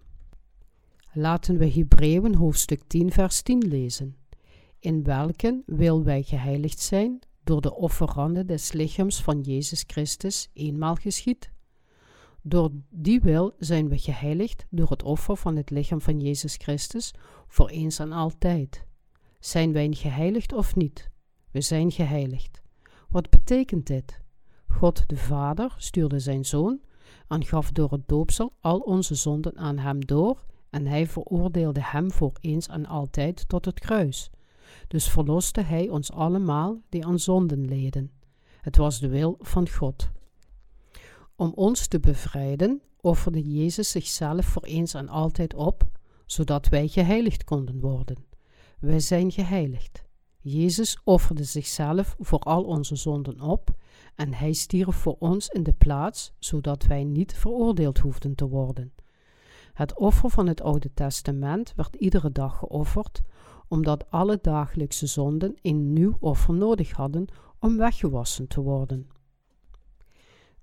Laten 1.14 1.58
we 1.58 1.72
Hebreeën 1.72 2.36
hoofdstuk 2.36 2.82
10 2.88 3.12
vers 3.12 3.42
10 3.42 3.68
lezen. 3.68 4.16
In 4.80 5.04
welken 5.04 5.64
wil 5.66 6.04
wij 6.04 6.24
geheiligd 6.24 6.80
zijn 6.80 7.20
door 7.44 7.62
de 7.62 7.76
offerande 7.76 8.46
des 8.46 8.72
lichaams 8.72 9.22
van 9.22 9.42
Jezus 9.42 9.84
Christus 9.88 10.50
eenmaal 10.54 10.96
geschied? 10.96 11.56
Door 12.50 12.72
die 12.90 13.22
wil 13.22 13.54
zijn 13.60 13.90
we 13.90 13.98
geheiligd 13.98 14.66
door 14.70 14.90
het 14.90 15.04
offer 15.04 15.38
van 15.38 15.56
het 15.56 15.70
lichaam 15.70 16.02
van 16.02 16.20
Jezus 16.20 16.56
Christus 16.56 17.14
voor 17.48 17.70
eens 17.70 18.00
en 18.00 18.12
altijd. 18.12 18.86
Zijn 19.40 19.74
wij 19.74 19.92
geheiligd 19.92 20.54
of 20.54 20.76
niet? 20.76 21.10
We 21.52 21.62
zijn 21.62 21.92
geheiligd. 21.92 22.62
Wat 23.10 23.30
betekent 23.30 23.88
dit? 23.88 24.22
God 24.68 25.10
de 25.10 25.16
Vader 25.16 25.76
stuurde 25.78 26.20
zijn 26.20 26.46
Zoon 26.46 26.82
en 27.28 27.46
gaf 27.46 27.72
door 27.72 27.92
het 27.92 28.08
doopsel 28.08 28.54
al 28.62 28.80
onze 28.80 29.16
zonden 29.16 29.58
aan 29.58 29.78
hem 29.78 30.06
door 30.06 30.46
en 30.70 30.86
hij 30.86 31.08
veroordeelde 31.08 31.84
hem 31.84 32.12
voor 32.12 32.34
eens 32.42 32.68
en 32.68 32.86
altijd 32.86 33.50
tot 33.50 33.66
het 33.66 33.80
kruis. 33.80 34.30
Dus 34.88 35.10
verloste 35.10 35.62
hij 35.62 35.90
ons 35.90 36.12
allemaal 36.12 36.82
die 36.90 37.06
aan 37.06 37.20
zonden 37.20 37.66
leden. 37.66 38.12
Het 38.62 38.78
was 38.78 39.00
de 39.00 39.08
wil 39.08 39.36
van 39.40 39.70
God. 39.70 40.16
Om 41.40 41.52
ons 41.56 41.88
te 41.88 42.00
bevrijden, 42.00 42.82
offerde 43.02 43.42
Jezus 43.42 43.92
zichzelf 43.92 44.46
voor 44.46 44.64
eens 44.64 44.94
en 44.94 45.10
altijd 45.10 45.54
op, 45.54 45.90
zodat 46.26 46.70
wij 46.70 46.88
geheiligd 46.88 47.44
konden 47.44 47.80
worden. 47.80 48.26
Wij 48.80 49.00
zijn 49.00 49.32
geheiligd. 49.32 50.04
Jezus 50.40 51.00
offerde 51.04 51.44
zichzelf 51.44 52.16
voor 52.20 52.40
al 52.40 52.64
onze 52.64 52.96
zonden 52.96 53.42
op 53.42 53.76
en 54.16 54.34
hij 54.34 54.54
stierf 54.54 54.96
voor 54.96 55.16
ons 55.20 55.48
in 55.48 55.64
de 55.64 55.74
plaats, 55.74 56.34
zodat 56.40 56.84
wij 56.84 57.04
niet 57.04 57.34
veroordeeld 57.34 57.98
hoefden 57.98 58.36
te 58.36 58.48
worden. 58.48 58.94
Het 59.74 59.98
offer 59.98 60.30
van 60.30 60.48
het 60.48 60.62
Oude 60.62 60.94
Testament 60.94 61.74
werd 61.76 61.96
iedere 61.96 62.32
dag 62.32 62.58
geofferd, 62.58 63.22
omdat 63.68 64.12
alle 64.12 64.40
dagelijkse 64.42 65.08
zonden 65.08 65.56
een 65.62 65.94
nieuw 65.94 66.18
offer 66.20 66.54
nodig 66.54 66.92
hadden 66.92 67.28
om 67.60 67.78
weggewassen 67.78 68.48
te 68.48 68.62
worden. 68.62 69.08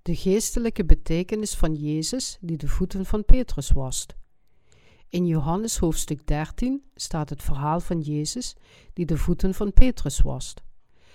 De 0.05 0.17
geestelijke 0.17 0.85
betekenis 0.85 1.55
van 1.55 1.75
Jezus 1.75 2.39
die 2.41 2.57
de 2.57 2.69
voeten 2.69 3.07
van 3.07 3.25
Petrus 3.25 3.71
wast. 3.71 4.17
In 5.09 5.27
Johannes 5.27 5.79
hoofdstuk 5.79 6.27
13 6.27 6.83
staat 6.95 7.31
het 7.31 7.43
verhaal 7.43 7.81
van 7.81 8.01
Jezus 8.01 8.57
die 8.93 9.07
de 9.07 9.17
voeten 9.17 9.55
van 9.55 9.73
Petrus 9.73 10.21
wast. 10.21 10.63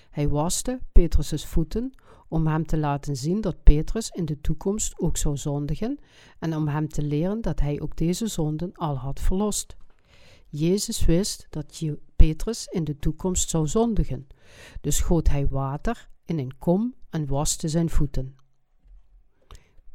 Hij 0.09 0.29
waste 0.29 0.79
Petrus' 0.91 1.45
voeten 1.45 1.93
om 2.27 2.47
hem 2.47 2.65
te 2.65 2.77
laten 2.77 3.15
zien 3.15 3.41
dat 3.41 3.63
Petrus 3.63 4.09
in 4.09 4.25
de 4.25 4.41
toekomst 4.41 4.99
ook 4.99 5.17
zou 5.17 5.37
zondigen 5.37 5.99
en 6.39 6.55
om 6.55 6.67
hem 6.67 6.87
te 6.87 7.01
leren 7.01 7.41
dat 7.41 7.59
hij 7.59 7.81
ook 7.81 7.95
deze 7.97 8.27
zonden 8.27 8.73
al 8.73 8.97
had 8.97 9.19
verlost. 9.19 9.75
Jezus 10.47 11.05
wist 11.05 11.47
dat 11.49 11.83
Petrus 12.15 12.65
in 12.65 12.83
de 12.83 12.97
toekomst 12.97 13.49
zou 13.49 13.67
zondigen, 13.67 14.27
dus 14.81 14.99
goot 14.99 15.29
hij 15.29 15.47
water 15.47 16.09
in 16.25 16.39
een 16.39 16.57
kom 16.57 16.95
en 17.09 17.27
waste 17.27 17.67
zijn 17.67 17.89
voeten. 17.89 18.35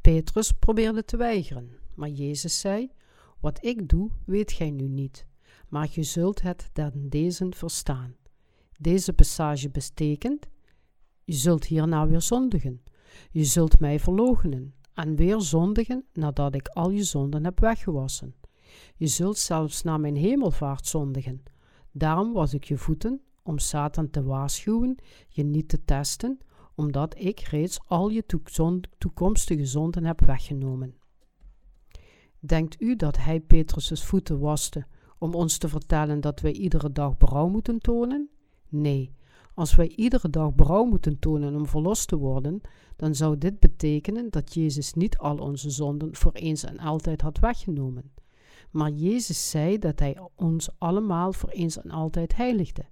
Petrus 0.04 0.52
probeerde 0.52 1.04
te 1.04 1.16
weigeren, 1.16 1.70
maar 1.94 2.08
Jezus 2.08 2.60
zei: 2.60 2.90
Wat 3.40 3.64
ik 3.64 3.88
doe, 3.88 4.10
weet 4.24 4.52
gij 4.52 4.70
nu 4.70 4.88
niet, 4.88 5.26
maar 5.68 5.88
je 5.90 6.02
zult 6.02 6.42
het 6.42 6.70
den 6.72 7.08
deze 7.08 7.46
verstaan. 7.50 8.16
Deze 8.78 9.12
passage 9.12 9.70
betekent 9.70 10.46
je 11.24 11.32
zult 11.32 11.64
hierna 11.64 12.06
weer 12.06 12.20
zondigen. 12.20 12.82
Je 13.30 13.44
zult 13.44 13.80
mij 13.80 14.00
verloochenen 14.00 14.74
en 14.94 15.16
weer 15.16 15.40
zondigen 15.40 16.04
nadat 16.12 16.54
ik 16.54 16.68
al 16.68 16.90
je 16.90 17.02
zonden 17.02 17.44
heb 17.44 17.60
weggewassen. 17.60 18.34
Je 18.96 19.06
zult 19.06 19.38
zelfs 19.38 19.82
naar 19.82 20.00
mijn 20.00 20.16
hemelvaart 20.16 20.86
zondigen. 20.86 21.42
Daarom 21.92 22.32
was 22.32 22.54
ik 22.54 22.64
je 22.64 22.78
voeten 22.78 23.20
om 23.42 23.58
Satan 23.58 24.10
te 24.10 24.22
waarschuwen, 24.22 24.96
je 25.28 25.44
niet 25.44 25.68
te 25.68 25.84
testen, 25.84 26.38
omdat 26.74 27.14
ik 27.18 27.40
reeds 27.40 27.78
al 27.86 28.08
je 28.08 28.24
toekomstige 28.98 29.66
zonden 29.66 30.04
heb 30.04 30.20
weggenomen. 30.20 30.94
Denkt 32.38 32.80
u 32.80 32.96
dat 32.96 33.16
hij 33.16 33.40
Petrus' 33.40 34.04
voeten 34.04 34.38
waste 34.38 34.86
om 35.18 35.34
ons 35.34 35.58
te 35.58 35.68
vertellen 35.68 36.20
dat 36.20 36.40
wij 36.40 36.52
iedere 36.52 36.92
dag 36.92 37.16
berouw 37.16 37.48
moeten 37.48 37.78
tonen? 37.78 38.30
Nee, 38.68 39.14
als 39.54 39.74
wij 39.74 39.88
iedere 39.88 40.30
dag 40.30 40.54
berouw 40.54 40.84
moeten 40.84 41.18
tonen 41.18 41.54
om 41.54 41.66
verlost 41.66 42.08
te 42.08 42.16
worden, 42.16 42.60
dan 42.96 43.14
zou 43.14 43.38
dit 43.38 43.58
betekenen 43.58 44.30
dat 44.30 44.54
Jezus 44.54 44.92
niet 44.92 45.18
al 45.18 45.36
onze 45.36 45.70
zonden 45.70 46.14
voor 46.14 46.32
eens 46.32 46.64
en 46.64 46.78
altijd 46.78 47.20
had 47.20 47.38
weggenomen. 47.38 48.12
Maar 48.70 48.90
Jezus 48.90 49.50
zei 49.50 49.78
dat 49.78 49.98
Hij 49.98 50.18
ons 50.34 50.68
allemaal 50.78 51.32
voor 51.32 51.48
eens 51.48 51.82
en 51.82 51.90
altijd 51.90 52.36
heiligde. 52.36 52.84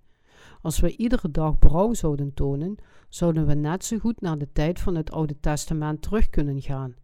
Als 0.61 0.81
wij 0.81 0.95
iedere 0.97 1.31
dag 1.31 1.59
berouw 1.59 1.95
zouden 1.95 2.35
tonen, 2.35 2.77
zouden 3.15 3.47
we 3.47 3.55
net 3.55 3.85
zo 3.85 3.99
goed 3.99 4.21
naar 4.21 4.39
de 4.39 4.53
tijd 4.53 4.81
van 4.81 4.95
het 4.95 5.11
Oude 5.11 5.41
Testament 5.41 6.03
terug 6.03 6.31
kunnen 6.31 6.63
gaan. 6.63 6.95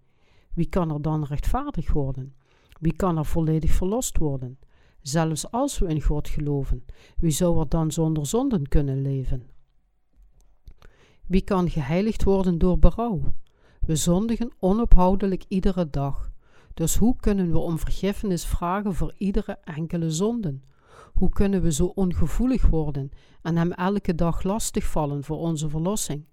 Wie 0.55 0.69
kan 0.69 0.91
er 0.91 1.03
dan 1.03 1.25
rechtvaardig 1.25 1.93
worden? 1.93 2.35
Wie 2.81 2.93
kan 2.93 3.19
er 3.19 3.25
volledig 3.25 3.71
verlost 3.71 4.19
worden? 4.19 4.59
Zelfs 5.03 5.51
als 5.51 5.79
we 5.79 5.87
in 5.87 6.03
God 6.03 6.29
geloven, 6.29 6.85
wie 7.17 7.31
zou 7.31 7.61
er 7.61 7.69
dan 7.69 7.91
zonder 7.91 8.27
zonden 8.27 8.69
kunnen 8.69 9.03
leven? 9.03 9.47
Wie 11.27 11.43
kan 11.43 11.71
geheiligd 11.71 12.25
worden 12.25 12.59
door 12.59 12.79
berouw? 12.79 13.35
We 13.81 13.97
zondigen 13.97 14.53
onophoudelijk 14.59 15.45
iedere 15.49 15.91
dag. 15.91 16.31
Dus 16.75 16.97
hoe 16.97 17.17
kunnen 17.17 17.51
we 17.51 17.59
om 17.59 17.79
vergiffenis 17.79 18.47
vragen 18.47 18.95
voor 18.95 19.15
iedere 19.17 19.59
enkele 19.65 20.11
zonden? 20.11 20.63
Hoe 21.19 21.28
kunnen 21.28 21.62
we 21.62 21.73
zo 21.73 21.86
ongevoelig 21.86 22.66
worden 22.66 23.11
en 23.43 23.57
hem 23.57 23.73
elke 23.73 24.15
dag 24.15 24.43
lastigvallen 24.43 25.24
voor 25.24 25.39
onze 25.39 25.69
verlossing? 25.69 26.24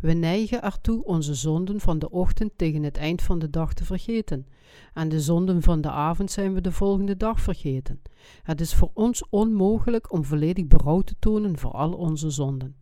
We 0.00 0.12
neigen 0.12 0.62
ertoe 0.62 1.04
onze 1.04 1.34
zonden 1.34 1.80
van 1.80 1.98
de 1.98 2.10
ochtend 2.10 2.52
tegen 2.56 2.82
het 2.82 2.96
eind 2.96 3.22
van 3.22 3.38
de 3.38 3.50
dag 3.50 3.74
te 3.74 3.84
vergeten, 3.84 4.46
en 4.94 5.08
de 5.08 5.20
zonden 5.20 5.62
van 5.62 5.80
de 5.80 5.90
avond 5.90 6.30
zijn 6.30 6.54
we 6.54 6.60
de 6.60 6.72
volgende 6.72 7.16
dag 7.16 7.40
vergeten. 7.40 8.02
Het 8.42 8.60
is 8.60 8.74
voor 8.74 8.90
ons 8.94 9.28
onmogelijk 9.28 10.12
om 10.12 10.24
volledig 10.24 10.66
berouw 10.66 11.00
te 11.00 11.14
tonen 11.18 11.58
voor 11.58 11.72
al 11.72 11.92
onze 11.92 12.30
zonden. 12.30 12.76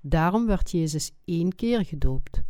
Daarom 0.00 0.46
werd 0.46 0.70
Jezus 0.70 1.12
één 1.24 1.54
keer 1.54 1.84
gedoopt. 1.84 2.42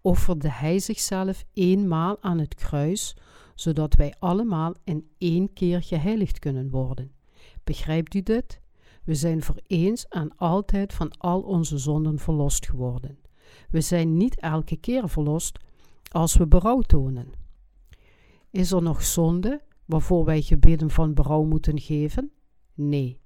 Offerde 0.00 0.50
Hij 0.50 0.78
zichzelf 0.78 1.44
eenmaal 1.52 2.16
aan 2.22 2.38
het 2.38 2.54
kruis, 2.54 3.16
zodat 3.54 3.94
wij 3.94 4.14
allemaal 4.18 4.74
in 4.84 5.08
één 5.18 5.52
keer 5.52 5.82
geheiligd 5.82 6.38
kunnen 6.38 6.70
worden. 6.70 7.20
Begrijpt 7.64 8.14
u 8.14 8.22
dit? 8.22 8.60
We 9.04 9.14
zijn 9.14 9.42
voor 9.42 9.60
eens 9.66 10.06
en 10.08 10.36
altijd 10.36 10.92
van 10.92 11.10
al 11.18 11.40
onze 11.40 11.78
zonden 11.78 12.18
verlost 12.18 12.66
geworden. 12.66 13.18
We 13.70 13.80
zijn 13.80 14.16
niet 14.16 14.40
elke 14.40 14.76
keer 14.76 15.08
verlost 15.08 15.58
als 16.10 16.36
we 16.36 16.46
berouw 16.46 16.80
tonen. 16.80 17.32
Is 18.50 18.72
er 18.72 18.82
nog 18.82 19.02
zonde 19.02 19.62
waarvoor 19.84 20.24
wij 20.24 20.42
gebeden 20.42 20.90
van 20.90 21.14
berouw 21.14 21.42
moeten 21.42 21.80
geven? 21.80 22.32
Nee. 22.74 23.20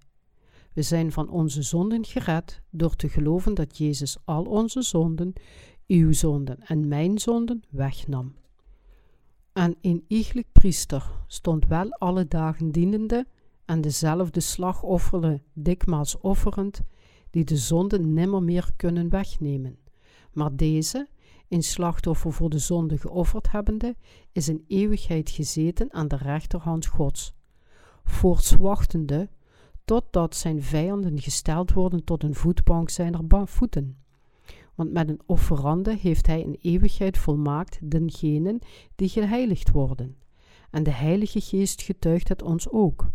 We 0.72 0.82
zijn 0.82 1.12
van 1.12 1.28
onze 1.28 1.62
zonden 1.62 2.04
gered 2.04 2.62
door 2.70 2.96
te 2.96 3.08
geloven 3.08 3.54
dat 3.54 3.78
Jezus 3.78 4.16
al 4.24 4.44
onze 4.44 4.82
zonden, 4.82 5.32
uw 5.86 6.12
zonden 6.12 6.62
en 6.62 6.88
mijn 6.88 7.18
zonden 7.18 7.62
wegnam. 7.70 8.34
En 9.52 9.76
een 9.80 10.04
iegelijk 10.08 10.46
priester 10.52 11.10
stond 11.26 11.66
wel 11.66 11.90
alle 11.90 12.28
dagen 12.28 12.70
dienende 12.70 13.26
en 13.66 13.80
dezelfde 13.80 14.40
slag 14.40 14.82
dikmaals 15.52 16.18
offerend, 16.20 16.82
die 17.30 17.44
de 17.44 17.56
zonden 17.56 18.12
nimmer 18.12 18.42
meer 18.42 18.70
kunnen 18.76 19.08
wegnemen. 19.08 19.78
Maar 20.32 20.56
deze, 20.56 21.08
een 21.48 21.62
slachtoffer 21.62 22.32
voor 22.32 22.50
de 22.50 22.58
zonde 22.58 22.98
geofferd 22.98 23.50
hebbende, 23.50 23.96
is 24.32 24.48
in 24.48 24.64
eeuwigheid 24.68 25.30
gezeten 25.30 25.92
aan 25.92 26.08
de 26.08 26.16
rechterhand 26.16 26.86
Gods, 26.86 27.34
voortswachtende 28.04 29.28
totdat 29.84 30.36
zijn 30.36 30.62
vijanden 30.62 31.20
gesteld 31.20 31.72
worden 31.72 32.04
tot 32.04 32.22
een 32.22 32.34
voetbank 32.34 32.90
zijner 32.90 33.48
voeten. 33.48 33.96
Want 34.74 34.92
met 34.92 35.08
een 35.08 35.20
offerande 35.26 35.96
heeft 35.96 36.26
hij 36.26 36.40
in 36.40 36.58
eeuwigheid 36.60 37.18
volmaakt 37.18 37.78
dengenen 37.90 38.58
die 38.94 39.08
geheiligd 39.08 39.70
worden. 39.70 40.16
En 40.70 40.82
de 40.82 40.90
Heilige 40.90 41.40
Geest 41.40 41.82
getuigt 41.82 42.28
het 42.28 42.42
ons 42.42 42.68
ook. 42.70 43.10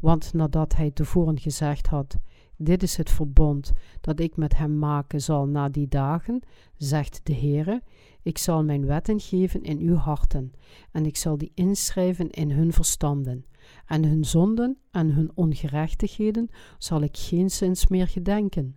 Want 0.00 0.32
nadat 0.32 0.76
hij 0.76 0.90
tevoren 0.90 1.38
gezegd 1.38 1.86
had: 1.86 2.16
Dit 2.56 2.82
is 2.82 2.96
het 2.96 3.10
verbond 3.10 3.72
dat 4.00 4.20
ik 4.20 4.36
met 4.36 4.56
hem 4.56 4.78
maken 4.78 5.20
zal 5.20 5.46
na 5.46 5.68
die 5.68 5.88
dagen, 5.88 6.42
zegt 6.76 7.20
de 7.22 7.34
Heere: 7.34 7.82
Ik 8.22 8.38
zal 8.38 8.64
mijn 8.64 8.86
wetten 8.86 9.20
geven 9.20 9.62
in 9.62 9.78
uw 9.78 9.94
harten, 9.94 10.52
en 10.92 11.06
ik 11.06 11.16
zal 11.16 11.38
die 11.38 11.52
inschrijven 11.54 12.30
in 12.30 12.50
hun 12.50 12.72
verstanden. 12.72 13.44
En 13.86 14.04
hun 14.04 14.24
zonden 14.24 14.78
en 14.90 15.10
hun 15.10 15.30
ongerechtigheden 15.34 16.48
zal 16.78 17.02
ik 17.02 17.16
geen 17.16 17.50
zins 17.50 17.86
meer 17.86 18.08
gedenken. 18.08 18.76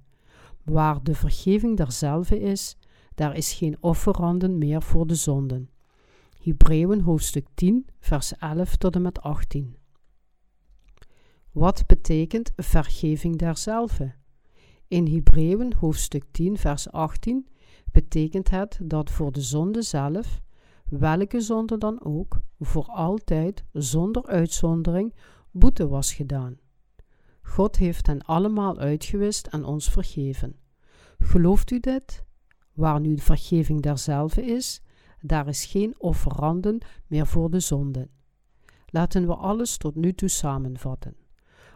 Waar 0.64 1.04
de 1.04 1.16
vergeving 1.16 1.78
derzelve 1.78 2.40
is, 2.40 2.78
daar 3.16 3.36
is 3.36 3.54
geen 3.54 3.78
offeranden 3.80 4.58
meer 4.58 4.82
voor 4.82 5.08
de 5.08 5.16
zonden. 5.16 5.70
Hebreeën 6.44 7.02
hoofdstuk 7.02 7.48
10, 7.54 7.86
vers 8.00 8.38
11 8.38 8.78
tot 8.78 8.96
en 8.96 9.02
met 9.02 9.22
18. 9.22 9.76
Wat 11.52 11.84
betekent 11.88 12.52
vergeving 12.56 13.38
derzelve? 13.38 14.14
In 14.88 15.08
Hebreeën 15.08 15.74
hoofdstuk 15.74 16.24
10 16.32 16.58
vers 16.58 16.92
18 16.92 17.48
betekent 17.92 18.50
het 18.50 18.80
dat 18.84 19.10
voor 19.10 19.32
de 19.32 19.42
zonde 19.42 19.82
zelf, 19.82 20.42
welke 20.90 21.42
zonde 21.42 21.78
dan 21.78 22.04
ook, 22.04 22.40
voor 22.60 22.86
altijd, 22.86 23.64
zonder 23.72 24.26
uitzondering, 24.26 25.14
boete 25.52 25.88
was 25.88 26.14
gedaan. 26.14 26.60
God 27.42 27.78
heeft 27.78 28.08
hen 28.08 28.22
allemaal 28.22 28.78
uitgewist 28.78 29.48
en 29.48 29.64
ons 29.64 29.90
vergeven. 29.90 30.56
Gelooft 31.20 31.72
u 31.72 31.80
dit? 31.80 32.24
Waar 32.74 33.00
nu 33.00 33.16
de 33.16 33.22
vergeving 33.22 33.82
derzelve 33.82 34.46
is, 34.46 34.82
daar 35.22 35.48
is 35.48 35.66
geen 35.66 35.96
offeranden 35.98 36.78
meer 37.08 37.28
voor 37.28 37.50
de 37.50 37.60
zonden. 37.60 38.10
Laten 38.86 39.28
we 39.28 39.36
alles 39.36 39.78
tot 39.78 39.96
nu 39.96 40.14
toe 40.14 40.30
samenvatten. 40.30 41.21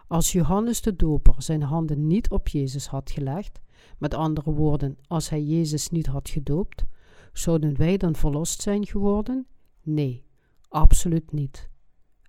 Als 0.07 0.31
Johannes 0.31 0.81
de 0.81 0.95
Doper 0.95 1.35
zijn 1.37 1.61
handen 1.61 2.07
niet 2.07 2.29
op 2.29 2.47
Jezus 2.47 2.87
had 2.87 3.11
gelegd, 3.11 3.59
met 3.97 4.13
andere 4.13 4.51
woorden, 4.51 4.97
als 5.07 5.29
hij 5.29 5.43
Jezus 5.43 5.89
niet 5.89 6.05
had 6.05 6.29
gedoopt, 6.29 6.85
zouden 7.33 7.77
wij 7.77 7.97
dan 7.97 8.15
verlost 8.15 8.61
zijn 8.61 8.85
geworden? 8.85 9.47
Nee, 9.83 10.25
absoluut 10.69 11.31
niet. 11.31 11.69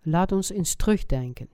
Laat 0.02 0.32
ons 0.32 0.50
eens 0.50 0.74
terugdenken. 0.74 1.48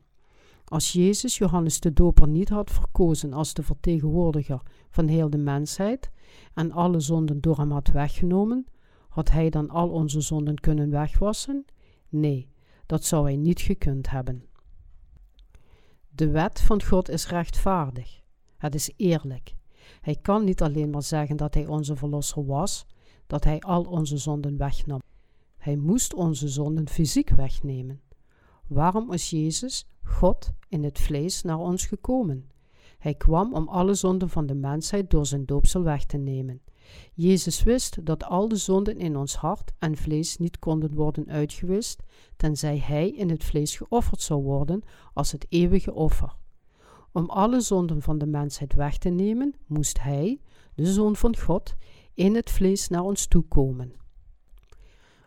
Als 0.65 0.93
Jezus 0.93 1.39
Johannes 1.39 1.81
de 1.81 1.93
Doper 1.93 2.29
niet 2.29 2.49
had 2.49 2.71
verkozen 2.71 3.33
als 3.33 3.55
de 3.55 3.63
vertegenwoordiger 3.63 4.63
van 4.91 5.09
heel 5.09 5.31
de 5.31 5.39
mensheid 5.39 6.11
en 6.55 6.73
alle 6.73 7.01
zonden 7.01 7.41
door 7.41 7.57
hem 7.57 7.71
had 7.71 7.89
weggenomen, 7.89 8.67
had 9.09 9.31
hij 9.31 9.51
dan 9.51 9.71
al 9.71 9.89
onze 9.89 10.21
zonden 10.21 10.61
kunnen 10.61 10.91
wegwassen? 10.91 11.65
Nee, 12.09 12.49
dat 12.87 13.05
zou 13.05 13.25
hij 13.25 13.37
niet 13.37 13.61
gekund 13.61 14.11
hebben. 14.11 14.45
De 16.15 16.31
wet 16.31 16.61
van 16.61 16.83
God 16.83 17.09
is 17.09 17.29
rechtvaardig. 17.29 18.21
Het 18.57 18.75
is 18.75 18.93
eerlijk. 18.97 19.55
Hij 20.01 20.17
kan 20.23 20.45
niet 20.45 20.63
alleen 20.63 20.91
maar 20.91 21.03
zeggen 21.03 21.37
dat 21.37 21.55
hij 21.55 21.67
onze 21.67 21.97
verlosser 21.97 22.47
was, 22.47 22.87
dat 23.27 23.45
hij 23.45 23.61
al 23.61 23.83
onze 23.83 24.17
zonden 24.17 24.57
wegnam. 24.57 25.01
Hij 25.57 25.77
moest 25.77 26.15
onze 26.15 26.49
zonden 26.49 26.89
fysiek 26.89 27.31
wegnemen. 27.31 28.01
Waarom 28.67 29.13
is 29.13 29.31
Jezus, 29.31 29.89
God, 30.03 30.53
in 30.69 30.85
het 30.85 30.99
vlees 30.99 31.43
naar 31.43 31.59
ons 31.59 31.87
gekomen? 31.87 32.51
Hij 32.99 33.15
kwam 33.15 33.55
om 33.55 33.69
alle 33.69 33.95
zonden 33.95 34.29
van 34.29 34.47
de 34.47 34.55
mensheid 34.55 35.11
door 35.11 35.27
zijn 35.27 35.45
doopsel 35.45 35.83
weg 35.83 36.05
te 36.05 36.17
nemen. 36.17 36.61
Jezus 37.15 37.63
wist 37.63 38.07
dat 38.07 38.25
al 38.25 38.49
de 38.49 38.57
zonden 38.57 38.99
in 38.99 39.17
ons 39.17 39.37
hart 39.37 39.73
en 39.79 39.97
vlees 39.97 40.37
niet 40.37 40.59
konden 40.59 40.95
worden 40.95 41.29
uitgewist, 41.29 42.03
tenzij 42.37 42.79
Hij 42.79 43.11
in 43.11 43.31
het 43.31 43.45
vlees 43.45 43.77
geofferd 43.77 44.21
zou 44.21 44.43
worden 44.43 44.83
als 45.15 45.33
het 45.33 45.47
eeuwige 45.49 45.95
offer. 45.95 46.37
Om 47.13 47.31
alle 47.31 47.61
zonden 47.61 48.03
van 48.03 48.19
de 48.19 48.27
mensheid 48.27 48.75
weg 48.75 48.99
te 48.99 49.09
nemen, 49.09 49.55
moest 49.67 50.01
Hij, 50.03 50.41
de 50.75 50.93
Zoon 50.93 51.17
van 51.17 51.37
God, 51.37 51.75
in 52.15 52.35
het 52.35 52.51
vlees 52.51 52.89
naar 52.89 53.03
ons 53.03 53.27
toe 53.27 53.43
komen. 53.43 53.93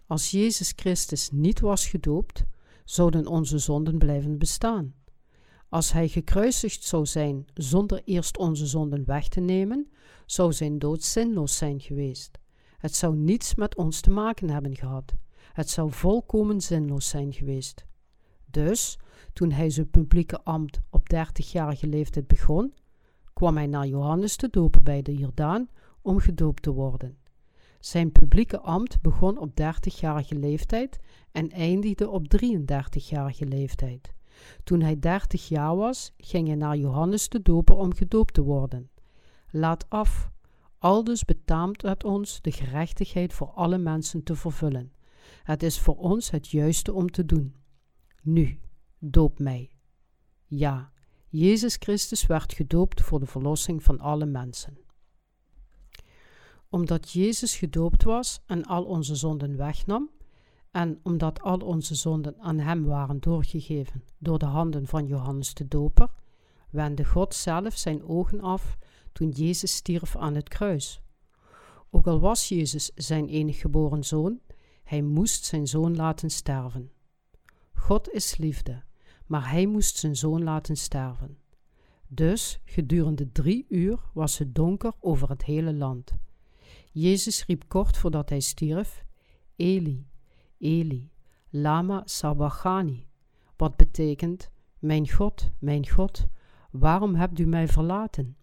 Als 0.08 0.32
Jezus 0.32 0.74
Christus 0.76 1.30
niet 1.32 1.60
was 1.60 1.88
gedoopt, 1.88 2.44
zouden 2.84 3.28
onze 3.28 3.58
zonden 3.58 3.98
blijven 3.98 4.38
bestaan. 4.38 4.94
Als 5.76 5.92
hij 5.92 6.08
gekruisigd 6.08 6.84
zou 6.84 7.06
zijn 7.06 7.46
zonder 7.54 8.02
eerst 8.06 8.38
onze 8.38 8.66
zonden 8.66 9.06
weg 9.06 9.28
te 9.28 9.40
nemen, 9.40 9.92
zou 10.26 10.54
zijn 10.54 10.80
dood 10.80 11.04
zinloos 11.04 11.58
zijn 11.58 11.80
geweest. 11.80 12.40
Het 12.78 12.96
zou 12.96 13.16
niets 13.16 13.56
met 13.56 13.76
ons 13.76 14.02
te 14.02 14.10
maken 14.10 14.50
hebben 14.50 14.76
gehad. 14.76 15.14
Het 15.54 15.70
zou 15.70 15.92
volkomen 15.92 16.62
zinloos 16.62 17.10
zijn 17.10 17.34
geweest. 17.34 17.86
Dus, 18.46 19.00
toen 19.34 19.52
hij 19.52 19.70
zijn 19.70 19.90
publieke 19.90 20.44
ambt 20.44 20.82
op 20.90 21.10
dertigjarige 21.10 21.88
leeftijd 21.88 22.28
begon, 22.28 22.74
kwam 23.34 23.56
hij 23.56 23.68
naar 23.68 23.88
Johannes 23.88 24.36
te 24.36 24.50
dopen 24.50 24.84
bij 24.84 25.02
de 25.02 25.14
Jordaan 25.14 25.70
om 26.02 26.20
gedoopt 26.20 26.62
te 26.62 26.72
worden. 26.72 27.18
Zijn 27.80 28.12
publieke 28.12 28.60
ambt 28.60 29.02
begon 29.02 29.38
op 29.38 29.56
dertigjarige 29.56 30.36
leeftijd 30.36 31.00
en 31.32 31.50
eindigde 31.50 32.10
op 32.10 32.26
33-jarige 32.44 33.46
leeftijd. 33.46 34.15
Toen 34.64 34.82
hij 34.82 35.00
dertig 35.00 35.48
jaar 35.48 35.76
was, 35.76 36.14
ging 36.18 36.48
hij 36.48 36.56
naar 36.56 36.78
Johannes 36.78 37.30
de 37.30 37.42
Doper 37.42 37.76
om 37.76 37.94
gedoopt 37.94 38.34
te 38.34 38.42
worden. 38.42 38.90
Laat 39.50 39.90
af, 39.90 40.32
aldus 40.78 41.26
betaamt 41.26 41.82
het 41.82 42.04
ons 42.04 42.42
de 42.42 42.52
gerechtigheid 42.52 43.34
voor 43.34 43.48
alle 43.48 43.78
mensen 43.78 44.24
te 44.24 44.36
vervullen. 44.36 44.94
Het 45.44 45.64
is 45.64 45.80
voor 45.80 45.96
ons 45.96 46.32
het 46.32 46.50
juiste 46.50 46.94
om 46.94 47.12
te 47.12 47.26
doen. 47.26 47.56
Nu, 48.22 48.60
doop 49.00 49.40
mij. 49.40 49.72
Ja, 50.46 50.92
Jezus 51.30 51.76
Christus 51.76 52.26
werd 52.26 52.54
gedoopt 52.54 53.02
voor 53.02 53.20
de 53.20 53.26
verlossing 53.26 53.84
van 53.84 54.00
alle 54.00 54.26
mensen. 54.26 54.78
Omdat 56.70 57.12
Jezus 57.12 57.56
gedoopt 57.56 58.04
was 58.04 58.40
en 58.46 58.66
al 58.66 58.84
onze 58.84 59.16
zonden 59.16 59.58
wegnam, 59.58 60.10
en 60.76 61.00
omdat 61.04 61.42
al 61.42 61.58
onze 61.58 61.96
zonden 61.96 62.40
aan 62.40 62.60
hem 62.60 62.86
waren 62.86 63.20
doorgegeven 63.20 64.04
door 64.18 64.40
de 64.40 64.46
handen 64.46 64.88
van 64.88 65.08
Johannes 65.08 65.54
de 65.54 65.68
Doper, 65.68 66.10
wendde 66.70 67.06
God 67.06 67.34
zelf 67.34 67.78
zijn 67.78 68.04
ogen 68.04 68.42
af 68.42 68.78
toen 69.12 69.30
Jezus 69.30 69.76
stierf 69.76 70.16
aan 70.16 70.36
het 70.36 70.50
kruis. 70.50 71.02
Ook 71.90 72.08
al 72.08 72.20
was 72.20 72.50
Jezus 72.50 72.92
zijn 72.96 73.28
enig 73.28 73.60
geboren 73.60 74.04
zoon, 74.04 74.40
hij 74.84 75.02
moest 75.02 75.46
zijn 75.46 75.68
zoon 75.68 75.96
laten 75.96 76.30
sterven. 76.30 76.92
God 77.74 78.10
is 78.10 78.38
liefde, 78.38 78.84
maar 79.26 79.50
hij 79.52 79.66
moest 79.66 79.98
zijn 79.98 80.16
zoon 80.16 80.44
laten 80.44 80.76
sterven. 80.76 81.38
Dus 82.08 82.62
gedurende 82.66 83.32
drie 83.32 83.66
uur 83.70 84.00
was 84.14 84.38
het 84.38 84.56
donker 84.56 84.94
over 85.00 85.30
het 85.30 85.44
hele 85.44 85.74
land. 85.74 86.12
Jezus 86.92 87.46
riep 87.46 87.64
kort 87.68 87.98
voordat 87.98 88.30
hij 88.30 88.40
stierf: 88.40 89.06
Eli, 89.56 90.06
Eli, 90.66 91.12
lama 91.50 92.02
sabachthani, 92.06 93.08
wat 93.56 93.76
betekent: 93.76 94.50
Mijn 94.80 95.10
God, 95.10 95.52
mijn 95.60 95.90
God, 95.90 96.28
waarom 96.72 97.16
hebt 97.16 97.40
u 97.40 97.46
mij 97.46 97.68
verlaten? 97.68 98.38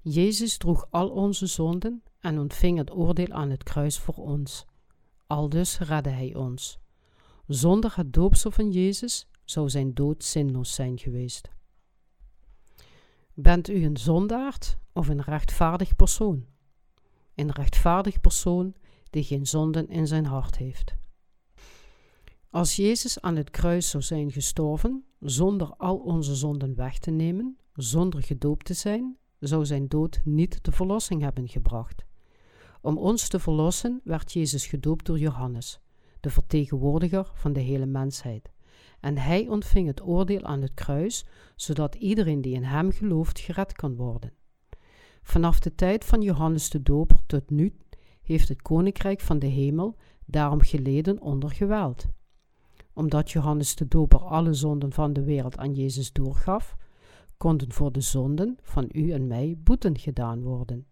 Jezus 0.00 0.56
droeg 0.56 0.86
al 0.90 1.08
onze 1.08 1.46
zonden 1.46 2.02
en 2.20 2.38
ontving 2.38 2.78
het 2.78 2.92
oordeel 2.92 3.32
aan 3.32 3.50
het 3.50 3.62
kruis 3.62 3.98
voor 3.98 4.14
ons. 4.14 4.66
Aldus 5.26 5.78
redde 5.78 6.10
hij 6.10 6.34
ons. 6.34 6.78
Zonder 7.46 7.96
het 7.96 8.12
doopsel 8.12 8.50
van 8.50 8.70
Jezus 8.70 9.28
zou 9.44 9.70
zijn 9.70 9.94
dood 9.94 10.24
zinloos 10.24 10.74
zijn 10.74 10.98
geweest. 10.98 11.50
Bent 13.34 13.68
u 13.68 13.84
een 13.84 13.96
zondaard 13.96 14.78
of 14.92 15.08
een 15.08 15.22
rechtvaardig 15.22 15.96
persoon? 15.96 16.46
Een 17.34 17.50
rechtvaardig 17.50 18.20
persoon 18.20 18.74
die 19.10 19.24
geen 19.24 19.46
zonden 19.46 19.88
in 19.88 20.06
zijn 20.06 20.26
hart 20.26 20.56
heeft. 20.56 21.00
Als 22.52 22.76
Jezus 22.76 23.20
aan 23.20 23.36
het 23.36 23.50
kruis 23.50 23.90
zou 23.90 24.02
zijn 24.02 24.32
gestorven, 24.32 25.04
zonder 25.20 25.74
al 25.76 25.96
onze 25.96 26.34
zonden 26.34 26.74
weg 26.74 26.98
te 26.98 27.10
nemen, 27.10 27.56
zonder 27.74 28.22
gedoopt 28.22 28.64
te 28.64 28.74
zijn, 28.74 29.16
zou 29.38 29.66
zijn 29.66 29.88
dood 29.88 30.20
niet 30.24 30.64
de 30.64 30.72
verlossing 30.72 31.22
hebben 31.22 31.48
gebracht. 31.48 32.04
Om 32.80 32.98
ons 32.98 33.28
te 33.28 33.38
verlossen 33.38 34.00
werd 34.04 34.32
Jezus 34.32 34.66
gedoopt 34.66 35.06
door 35.06 35.18
Johannes, 35.18 35.80
de 36.20 36.30
vertegenwoordiger 36.30 37.30
van 37.34 37.52
de 37.52 37.60
hele 37.60 37.86
mensheid. 37.86 38.50
En 39.00 39.18
hij 39.18 39.48
ontving 39.48 39.86
het 39.86 40.02
oordeel 40.06 40.42
aan 40.42 40.62
het 40.62 40.74
kruis, 40.74 41.24
zodat 41.56 41.94
iedereen 41.94 42.40
die 42.40 42.54
in 42.54 42.64
hem 42.64 42.90
gelooft 42.90 43.38
gered 43.38 43.72
kan 43.72 43.96
worden. 43.96 44.32
Vanaf 45.22 45.60
de 45.60 45.74
tijd 45.74 46.04
van 46.04 46.22
Johannes 46.22 46.70
de 46.70 46.82
Doper 46.82 47.18
tot 47.26 47.50
nu 47.50 47.76
heeft 48.22 48.48
het 48.48 48.62
koninkrijk 48.62 49.20
van 49.20 49.38
de 49.38 49.46
hemel 49.46 49.96
daarom 50.24 50.60
geleden 50.60 51.20
onder 51.20 51.50
geweld. 51.50 52.06
Omdat 52.94 53.30
Johannes 53.30 53.74
de 53.74 53.88
Doper 53.88 54.20
alle 54.20 54.54
zonden 54.54 54.92
van 54.92 55.12
de 55.12 55.22
wereld 55.22 55.56
aan 55.58 55.74
Jezus 55.74 56.12
doorgaf, 56.12 56.76
konden 57.36 57.72
voor 57.72 57.92
de 57.92 58.00
zonden 58.00 58.58
van 58.62 58.88
u 58.92 59.10
en 59.10 59.26
mij 59.26 59.56
boeten 59.58 59.98
gedaan 59.98 60.42
worden. 60.42 60.86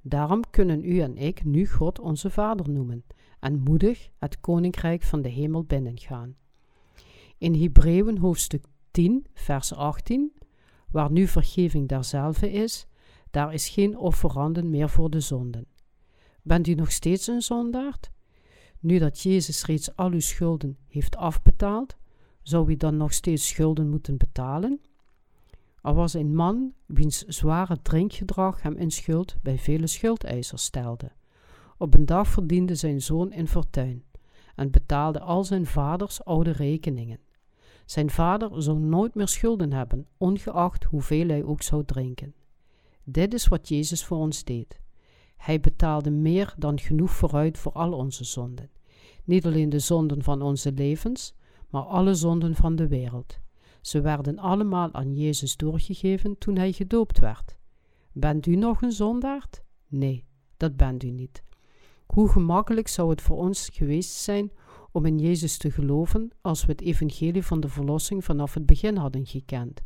Daarom 0.00 0.42
kunnen 0.50 0.84
u 0.84 1.00
en 1.00 1.16
ik 1.16 1.44
nu 1.44 1.66
God 1.66 2.00
onze 2.00 2.30
Vader 2.30 2.70
noemen 2.70 3.04
en 3.40 3.58
moedig 3.58 4.10
het 4.18 4.40
koninkrijk 4.40 5.02
van 5.02 5.22
de 5.22 5.28
hemel 5.28 5.64
binnengaan. 5.64 6.36
In 7.38 7.54
Hebreeën 7.54 8.18
hoofdstuk 8.18 8.64
10, 8.90 9.26
vers 9.34 9.74
18, 9.74 10.32
waar 10.90 11.10
nu 11.10 11.26
vergeving 11.26 11.88
derzelfde 11.88 12.50
is, 12.50 12.86
daar 13.30 13.54
is 13.54 13.68
geen 13.68 13.96
offeranden 13.98 14.70
meer 14.70 14.88
voor 14.88 15.10
de 15.10 15.20
zonden. 15.20 15.66
Bent 16.42 16.66
u 16.66 16.74
nog 16.74 16.90
steeds 16.92 17.26
een 17.26 17.42
zondaard? 17.42 18.10
Nu 18.84 18.98
dat 18.98 19.20
Jezus 19.20 19.64
reeds 19.64 19.96
al 19.96 20.10
uw 20.10 20.20
schulden 20.20 20.76
heeft 20.88 21.16
afbetaald, 21.16 21.96
zou 22.42 22.70
u 22.70 22.76
dan 22.76 22.96
nog 22.96 23.12
steeds 23.12 23.48
schulden 23.48 23.88
moeten 23.88 24.16
betalen? 24.16 24.80
Er 25.82 25.94
was 25.94 26.14
een 26.14 26.34
man 26.34 26.72
wiens 26.86 27.22
zware 27.22 27.82
drinkgedrag 27.82 28.62
hem 28.62 28.76
in 28.76 28.90
schuld 28.90 29.36
bij 29.42 29.58
vele 29.58 29.86
schuldeisers 29.86 30.64
stelde. 30.64 31.12
Op 31.76 31.94
een 31.94 32.06
dag 32.06 32.28
verdiende 32.28 32.74
zijn 32.74 33.02
zoon 33.02 33.32
in 33.32 33.48
fortuin 33.48 34.04
en 34.54 34.70
betaalde 34.70 35.20
al 35.20 35.44
zijn 35.44 35.66
vaders 35.66 36.24
oude 36.24 36.50
rekeningen. 36.50 37.20
Zijn 37.84 38.10
vader 38.10 38.62
zou 38.62 38.78
nooit 38.78 39.14
meer 39.14 39.28
schulden 39.28 39.72
hebben, 39.72 40.06
ongeacht 40.16 40.84
hoeveel 40.84 41.28
hij 41.28 41.44
ook 41.44 41.62
zou 41.62 41.84
drinken. 41.84 42.34
Dit 43.04 43.34
is 43.34 43.48
wat 43.48 43.68
Jezus 43.68 44.04
voor 44.04 44.18
ons 44.18 44.44
deed. 44.44 44.80
Hij 45.36 45.60
betaalde 45.60 46.10
meer 46.10 46.54
dan 46.58 46.78
genoeg 46.78 47.10
vooruit 47.10 47.58
voor 47.58 47.72
al 47.72 47.92
onze 47.92 48.24
zonden. 48.24 48.70
Niet 49.24 49.46
alleen 49.46 49.68
de 49.68 49.78
zonden 49.78 50.22
van 50.22 50.42
onze 50.42 50.72
levens, 50.72 51.34
maar 51.68 51.82
alle 51.82 52.14
zonden 52.14 52.54
van 52.54 52.76
de 52.76 52.88
wereld. 52.88 53.38
Ze 53.80 54.00
werden 54.00 54.38
allemaal 54.38 54.92
aan 54.92 55.14
Jezus 55.14 55.56
doorgegeven 55.56 56.38
toen 56.38 56.56
hij 56.56 56.72
gedoopt 56.72 57.18
werd. 57.18 57.56
Bent 58.12 58.46
u 58.46 58.56
nog 58.56 58.82
een 58.82 58.92
zondaard? 58.92 59.62
Nee, 59.88 60.24
dat 60.56 60.76
bent 60.76 61.02
u 61.02 61.10
niet. 61.10 61.42
Hoe 62.06 62.28
gemakkelijk 62.28 62.88
zou 62.88 63.10
het 63.10 63.22
voor 63.22 63.36
ons 63.36 63.68
geweest 63.72 64.10
zijn 64.10 64.52
om 64.92 65.04
in 65.04 65.18
Jezus 65.18 65.56
te 65.56 65.70
geloven 65.70 66.30
als 66.40 66.64
we 66.64 66.72
het 66.72 66.80
evangelie 66.80 67.42
van 67.42 67.60
de 67.60 67.68
verlossing 67.68 68.24
vanaf 68.24 68.54
het 68.54 68.66
begin 68.66 68.96
hadden 68.96 69.26
gekend. 69.26 69.82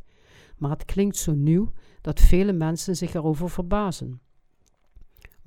Maar 0.57 0.71
het 0.71 0.85
klinkt 0.85 1.17
zo 1.17 1.35
nieuw 1.35 1.73
dat 2.01 2.21
vele 2.21 2.53
mensen 2.53 2.97
zich 2.97 3.15
erover 3.15 3.51
verbazen. 3.51 4.21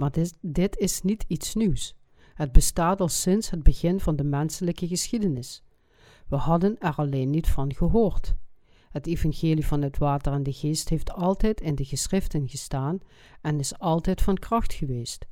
Maar 0.01 0.11
dit, 0.11 0.37
dit 0.41 0.77
is 0.77 1.01
niet 1.01 1.25
iets 1.27 1.53
nieuws. 1.53 1.95
Het 2.33 2.51
bestaat 2.51 3.01
al 3.01 3.07
sinds 3.07 3.49
het 3.49 3.63
begin 3.63 3.99
van 3.99 4.15
de 4.15 4.23
menselijke 4.23 4.87
geschiedenis. 4.87 5.63
We 6.27 6.35
hadden 6.35 6.79
er 6.79 6.95
alleen 6.95 7.29
niet 7.29 7.49
van 7.49 7.73
gehoord. 7.73 8.35
Het 8.89 9.07
evangelie 9.07 9.65
van 9.65 9.81
het 9.81 9.97
water 9.97 10.33
en 10.33 10.43
de 10.43 10.53
geest 10.53 10.89
heeft 10.89 11.11
altijd 11.11 11.61
in 11.61 11.75
de 11.75 11.85
geschriften 11.85 12.49
gestaan 12.49 12.99
en 13.41 13.59
is 13.59 13.79
altijd 13.79 14.21
van 14.21 14.37
kracht 14.37 14.73
geweest. 14.73 15.25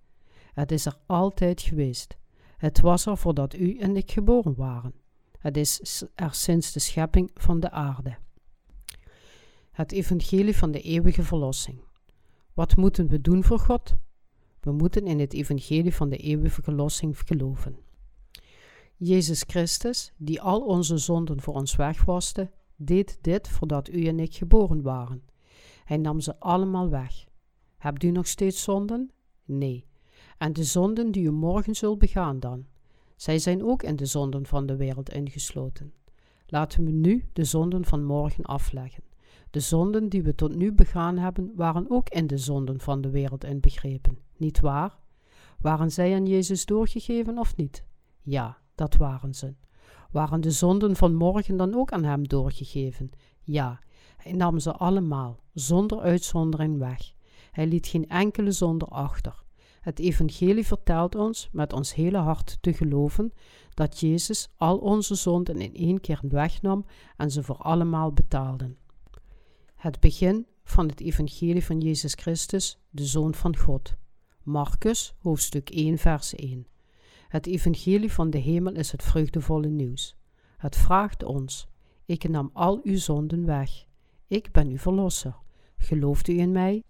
Het 0.53 0.71
is 0.71 0.85
er 0.85 0.97
altijd 1.05 1.61
geweest. 1.61 2.17
Het 2.57 2.79
was 2.79 3.05
er 3.05 3.17
voordat 3.17 3.53
u 3.53 3.77
en 3.77 3.95
ik 3.95 4.11
geboren 4.11 4.55
waren. 4.55 4.93
Het 5.39 5.57
is 5.57 6.03
er 6.15 6.33
sinds 6.33 6.71
de 6.71 6.79
schepping 6.79 7.31
van 7.33 7.59
de 7.59 7.71
aarde. 7.71 8.17
Het 9.71 9.91
evangelie 9.91 10.57
van 10.57 10.71
de 10.71 10.81
eeuwige 10.81 11.23
verlossing. 11.23 11.83
Wat 12.53 12.75
moeten 12.75 13.07
we 13.07 13.21
doen 13.21 13.43
voor 13.43 13.59
God? 13.59 13.95
We 14.69 14.75
moeten 14.75 15.07
in 15.07 15.19
het 15.19 15.33
evangelie 15.33 15.95
van 15.95 16.09
de 16.09 16.17
eeuwige 16.17 16.61
verlossing 16.61 17.19
geloven. 17.25 17.77
Jezus 18.95 19.43
Christus, 19.47 20.13
die 20.17 20.41
al 20.41 20.61
onze 20.61 20.97
zonden 20.97 21.41
voor 21.41 21.53
ons 21.53 21.75
wegwaste, 21.75 22.51
deed 22.75 23.17
dit 23.21 23.47
voordat 23.47 23.89
u 23.89 24.05
en 24.05 24.19
ik 24.19 24.35
geboren 24.35 24.81
waren. 24.81 25.23
Hij 25.85 25.97
nam 25.97 26.19
ze 26.19 26.39
allemaal 26.39 26.89
weg. 26.89 27.25
Hebt 27.77 28.03
u 28.03 28.11
nog 28.11 28.27
steeds 28.27 28.63
zonden? 28.63 29.11
Nee. 29.45 29.85
En 30.37 30.53
de 30.53 30.63
zonden 30.63 31.11
die 31.11 31.23
u 31.23 31.31
morgen 31.31 31.75
zult 31.75 31.99
begaan 31.99 32.39
dan? 32.39 32.65
Zij 33.15 33.39
zijn 33.39 33.63
ook 33.63 33.83
in 33.83 33.95
de 33.95 34.05
zonden 34.05 34.45
van 34.45 34.65
de 34.65 34.75
wereld 34.75 35.09
ingesloten. 35.09 35.93
Laten 36.47 36.83
we 36.83 36.91
nu 36.91 37.29
de 37.33 37.43
zonden 37.43 37.85
van 37.85 38.03
morgen 38.03 38.43
afleggen. 38.43 39.03
De 39.51 39.59
zonden 39.59 40.09
die 40.09 40.23
we 40.23 40.35
tot 40.35 40.55
nu 40.55 40.73
begaan 40.73 41.17
hebben, 41.17 41.51
waren 41.55 41.85
ook 41.89 42.09
in 42.09 42.27
de 42.27 42.37
zonden 42.37 42.79
van 42.79 43.01
de 43.01 43.09
wereld 43.09 43.43
inbegrepen, 43.43 44.17
niet 44.37 44.59
waar? 44.59 44.99
Waren 45.59 45.91
zij 45.91 46.15
aan 46.15 46.25
Jezus 46.25 46.65
doorgegeven 46.65 47.37
of 47.37 47.55
niet? 47.55 47.83
Ja, 48.21 48.57
dat 48.75 48.95
waren 48.95 49.33
ze. 49.33 49.53
Waren 50.11 50.41
de 50.41 50.51
zonden 50.51 50.95
van 50.95 51.13
morgen 51.15 51.57
dan 51.57 51.75
ook 51.75 51.91
aan 51.91 52.03
hem 52.03 52.27
doorgegeven? 52.27 53.09
Ja, 53.41 53.79
hij 54.17 54.31
nam 54.31 54.59
ze 54.59 54.73
allemaal, 54.73 55.39
zonder 55.53 55.99
uitzondering 55.99 56.77
weg. 56.77 57.11
Hij 57.51 57.67
liet 57.67 57.87
geen 57.87 58.07
enkele 58.07 58.51
zonde 58.51 58.85
achter. 58.85 59.43
Het 59.81 59.99
Evangelie 59.99 60.65
vertelt 60.65 61.15
ons 61.15 61.49
met 61.51 61.73
ons 61.73 61.93
hele 61.93 62.17
hart 62.17 62.57
te 62.61 62.73
geloven 62.73 63.33
dat 63.73 63.99
Jezus 63.99 64.49
al 64.57 64.77
onze 64.77 65.15
zonden 65.15 65.61
in 65.61 65.75
één 65.75 66.01
keer 66.01 66.19
wegnam 66.23 66.85
en 67.17 67.31
ze 67.31 67.43
voor 67.43 67.57
allemaal 67.57 68.13
betaalde. 68.13 68.75
Het 69.79 69.99
begin 69.99 70.47
van 70.63 70.87
het 70.87 71.01
Evangelie 71.01 71.65
van 71.65 71.79
Jezus 71.79 72.13
Christus, 72.13 72.79
de 72.89 73.05
Zoon 73.05 73.33
van 73.33 73.57
God. 73.57 73.95
Marcus, 74.43 75.13
hoofdstuk 75.19 75.69
1, 75.69 75.97
vers 75.97 76.35
1. 76.35 76.67
Het 77.27 77.45
evangelie 77.47 78.11
van 78.11 78.29
de 78.29 78.37
hemel 78.37 78.73
is 78.73 78.91
het 78.91 79.03
vreugdevolle 79.03 79.67
nieuws. 79.67 80.15
Het 80.57 80.75
vraagt 80.75 81.23
ons: 81.23 81.67
Ik 82.05 82.29
nam 82.29 82.49
al 82.53 82.79
uw 82.83 82.97
zonden 82.97 83.45
weg. 83.45 83.85
Ik 84.27 84.51
ben 84.51 84.67
uw 84.67 84.77
verlosser. 84.77 85.35
Gelooft 85.77 86.27
u 86.27 86.39
in 86.39 86.51
mij? 86.51 86.83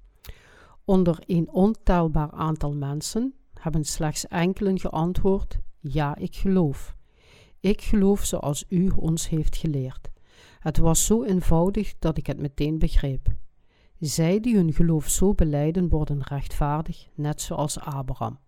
Onder 0.85 1.23
een 1.25 1.49
ontelbaar 1.49 2.31
aantal 2.31 2.73
mensen 2.75 3.33
hebben 3.53 3.83
slechts 3.83 4.27
enkelen 4.27 4.79
geantwoord: 4.79 5.59
Ja, 5.79 6.15
ik 6.15 6.35
geloof. 6.35 6.95
Ik 7.59 7.81
geloof 7.81 8.25
zoals 8.25 8.65
u 8.67 8.89
ons 8.89 9.29
heeft 9.29 9.55
geleerd. 9.55 10.08
Het 10.59 10.77
was 10.77 11.05
zo 11.05 11.23
eenvoudig 11.23 11.93
dat 11.99 12.17
ik 12.17 12.27
het 12.27 12.39
meteen 12.39 12.79
begreep. 12.79 13.27
Zij 13.99 14.39
die 14.39 14.55
hun 14.55 14.73
geloof 14.73 15.09
zo 15.09 15.33
beleiden, 15.33 15.89
worden 15.89 16.21
rechtvaardig, 16.21 17.07
net 17.15 17.41
zoals 17.41 17.79
Abraham. 17.79 18.39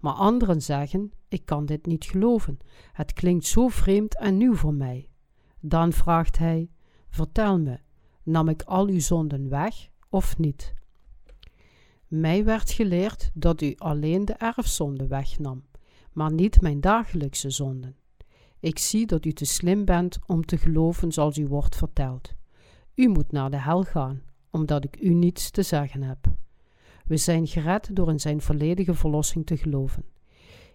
Maar 0.00 0.12
anderen 0.12 0.62
zeggen: 0.62 1.12
Ik 1.28 1.46
kan 1.46 1.66
dit 1.66 1.86
niet 1.86 2.04
geloven. 2.04 2.58
Het 2.92 3.12
klinkt 3.12 3.46
zo 3.46 3.68
vreemd 3.68 4.18
en 4.18 4.36
nieuw 4.36 4.54
voor 4.54 4.74
mij. 4.74 5.08
Dan 5.60 5.92
vraagt 5.92 6.38
hij: 6.38 6.70
Vertel 7.08 7.58
me, 7.58 7.78
nam 8.22 8.48
ik 8.48 8.62
al 8.62 8.86
uw 8.86 9.00
zonden 9.00 9.48
weg 9.48 9.88
of 10.08 10.38
niet? 10.38 10.74
Mij 12.06 12.44
werd 12.44 12.70
geleerd 12.70 13.30
dat 13.34 13.60
u 13.60 13.74
alleen 13.76 14.24
de 14.24 14.32
erfzonde 14.32 15.06
wegnam, 15.06 15.64
maar 16.12 16.32
niet 16.32 16.60
mijn 16.60 16.80
dagelijkse 16.80 17.50
zonden. 17.50 17.96
Ik 18.64 18.78
zie 18.78 19.06
dat 19.06 19.24
u 19.24 19.32
te 19.32 19.44
slim 19.44 19.84
bent 19.84 20.18
om 20.26 20.44
te 20.44 20.58
geloven 20.58 21.12
zoals 21.12 21.38
u 21.38 21.46
wordt 21.46 21.76
verteld. 21.76 22.34
U 22.94 23.08
moet 23.08 23.32
naar 23.32 23.50
de 23.50 23.60
hel 23.60 23.82
gaan, 23.82 24.22
omdat 24.50 24.84
ik 24.84 25.00
u 25.00 25.14
niets 25.14 25.50
te 25.50 25.62
zeggen 25.62 26.02
heb. 26.02 26.18
We 27.06 27.16
zijn 27.16 27.46
gered 27.46 27.96
door 27.96 28.08
in 28.08 28.20
zijn 28.20 28.40
volledige 28.40 28.94
verlossing 28.94 29.46
te 29.46 29.56
geloven. 29.56 30.04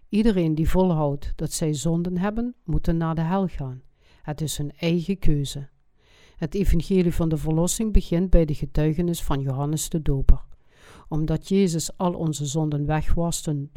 Iedereen 0.10 0.56
die 0.56 0.70
volhoudt 0.70 1.34
dat 1.36 1.52
zij 1.52 1.74
zonden 1.74 2.18
hebben, 2.18 2.56
moet 2.64 2.88
naar 2.88 3.16
de 3.16 3.22
hel 3.22 3.48
gaan. 3.48 3.82
Het 4.22 4.42
is 4.42 4.58
hun 4.58 4.72
eigen 4.78 5.20
keuze. 5.20 5.70
Het 6.36 6.56
evangelie 6.56 7.14
van 7.14 7.30
de 7.30 7.38
verlossing 7.38 7.94
begint 7.94 8.30
bij 8.30 8.46
de 8.46 8.56
getuigenis 8.56 9.24
van 9.24 9.42
Johannes 9.42 9.90
de 9.90 10.02
Doper. 10.02 10.46
Omdat 11.08 11.48
Jezus 11.48 11.98
al 11.98 12.14
onze 12.14 12.46
zonden 12.46 12.86
wegwaste 12.86 13.70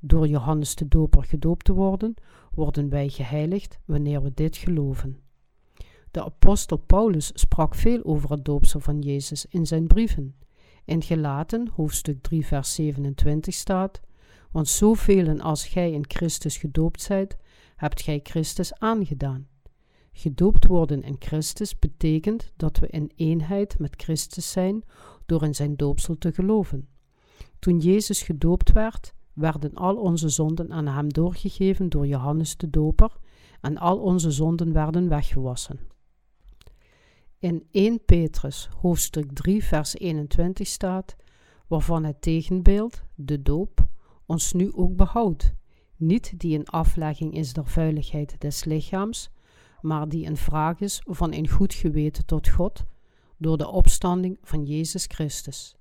door 0.00 0.26
Johannes 0.26 0.74
de 0.74 0.88
Doper 0.88 1.24
gedoopt 1.24 1.64
te 1.64 1.72
worden, 1.72 2.14
worden 2.54 2.88
wij 2.88 3.08
geheiligd 3.08 3.78
wanneer 3.84 4.22
we 4.22 4.34
dit 4.34 4.56
geloven. 4.56 5.20
De 6.10 6.24
apostel 6.24 6.76
Paulus 6.76 7.30
sprak 7.34 7.74
veel 7.74 8.04
over 8.04 8.30
het 8.30 8.44
doopsel 8.44 8.80
van 8.80 9.00
Jezus 9.00 9.46
in 9.46 9.66
zijn 9.66 9.86
brieven. 9.86 10.34
In 10.84 11.02
Gelaten, 11.02 11.68
hoofdstuk 11.74 12.22
3, 12.22 12.46
vers 12.46 12.74
27 12.74 13.54
staat: 13.54 14.00
Want 14.50 14.68
zoveel 14.68 15.40
als 15.40 15.66
gij 15.66 15.92
in 15.92 16.04
Christus 16.08 16.56
gedoopt 16.56 17.02
zijt, 17.02 17.36
hebt 17.76 18.02
gij 18.02 18.20
Christus 18.22 18.74
aangedaan. 18.74 19.48
Gedoopt 20.12 20.66
worden 20.66 21.02
in 21.02 21.16
Christus 21.18 21.78
betekent 21.78 22.52
dat 22.56 22.78
we 22.78 22.86
in 22.86 23.12
eenheid 23.16 23.78
met 23.78 24.02
Christus 24.02 24.50
zijn 24.50 24.82
door 25.26 25.42
in 25.44 25.54
zijn 25.54 25.76
doopsel 25.76 26.18
te 26.18 26.32
geloven. 26.32 26.88
Toen 27.58 27.78
Jezus 27.78 28.22
gedoopt 28.22 28.72
werd, 28.72 29.14
werden 29.38 29.74
al 29.74 29.96
onze 29.96 30.28
zonden 30.28 30.72
aan 30.72 30.86
hem 30.86 31.12
doorgegeven 31.12 31.88
door 31.88 32.06
Johannes 32.06 32.56
de 32.56 32.70
Doper 32.70 33.16
en 33.60 33.78
al 33.78 33.98
onze 33.98 34.30
zonden 34.30 34.72
werden 34.72 35.08
weggewassen. 35.08 35.78
In 37.38 37.66
1 37.70 38.04
Petrus 38.04 38.68
hoofdstuk 38.80 39.32
3 39.32 39.64
vers 39.64 39.94
21 39.94 40.66
staat, 40.66 41.16
waarvan 41.66 42.04
het 42.04 42.22
tegenbeeld, 42.22 43.02
de 43.14 43.42
doop, 43.42 43.88
ons 44.26 44.52
nu 44.52 44.72
ook 44.74 44.96
behoudt, 44.96 45.54
niet 45.96 46.40
die 46.40 46.58
een 46.58 46.68
aflegging 46.68 47.34
is 47.34 47.52
der 47.52 47.66
vuiligheid 47.66 48.40
des 48.40 48.64
lichaams, 48.64 49.30
maar 49.80 50.08
die 50.08 50.26
een 50.26 50.36
vraag 50.36 50.80
is 50.80 51.02
van 51.04 51.32
een 51.32 51.48
goed 51.48 51.74
geweten 51.74 52.26
tot 52.26 52.48
God 52.48 52.84
door 53.36 53.58
de 53.58 53.68
opstanding 53.68 54.38
van 54.42 54.64
Jezus 54.64 55.04
Christus. 55.04 55.77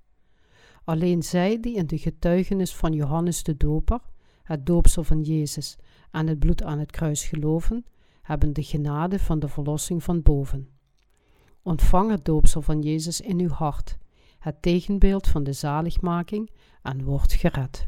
Alleen 0.88 1.24
zij 1.24 1.60
die 1.60 1.76
in 1.76 1.88
de 1.88 1.98
getuigenis 1.98 2.76
van 2.76 2.94
Johannes 2.94 3.44
de 3.44 3.58
Doper, 3.58 4.00
het 4.44 4.66
doopsel 4.66 5.04
van 5.04 5.22
Jezus 5.22 5.76
en 6.12 6.28
het 6.28 6.40
bloed 6.40 6.64
aan 6.64 6.80
het 6.80 6.92
kruis 6.92 7.24
geloven, 7.24 7.86
hebben 8.22 8.54
de 8.54 8.64
genade 8.64 9.20
van 9.20 9.40
de 9.40 9.48
verlossing 9.48 10.04
van 10.04 10.22
boven. 10.22 10.70
Ontvang 11.62 12.12
het 12.12 12.26
doopsel 12.26 12.62
van 12.62 12.82
Jezus 12.82 13.22
in 13.22 13.40
uw 13.40 13.50
hart, 13.50 13.98
het 14.40 14.62
tegenbeeld 14.62 15.28
van 15.28 15.44
de 15.44 15.54
zaligmaking, 15.54 16.50
en 16.82 17.04
word 17.04 17.34
gered. 17.34 17.88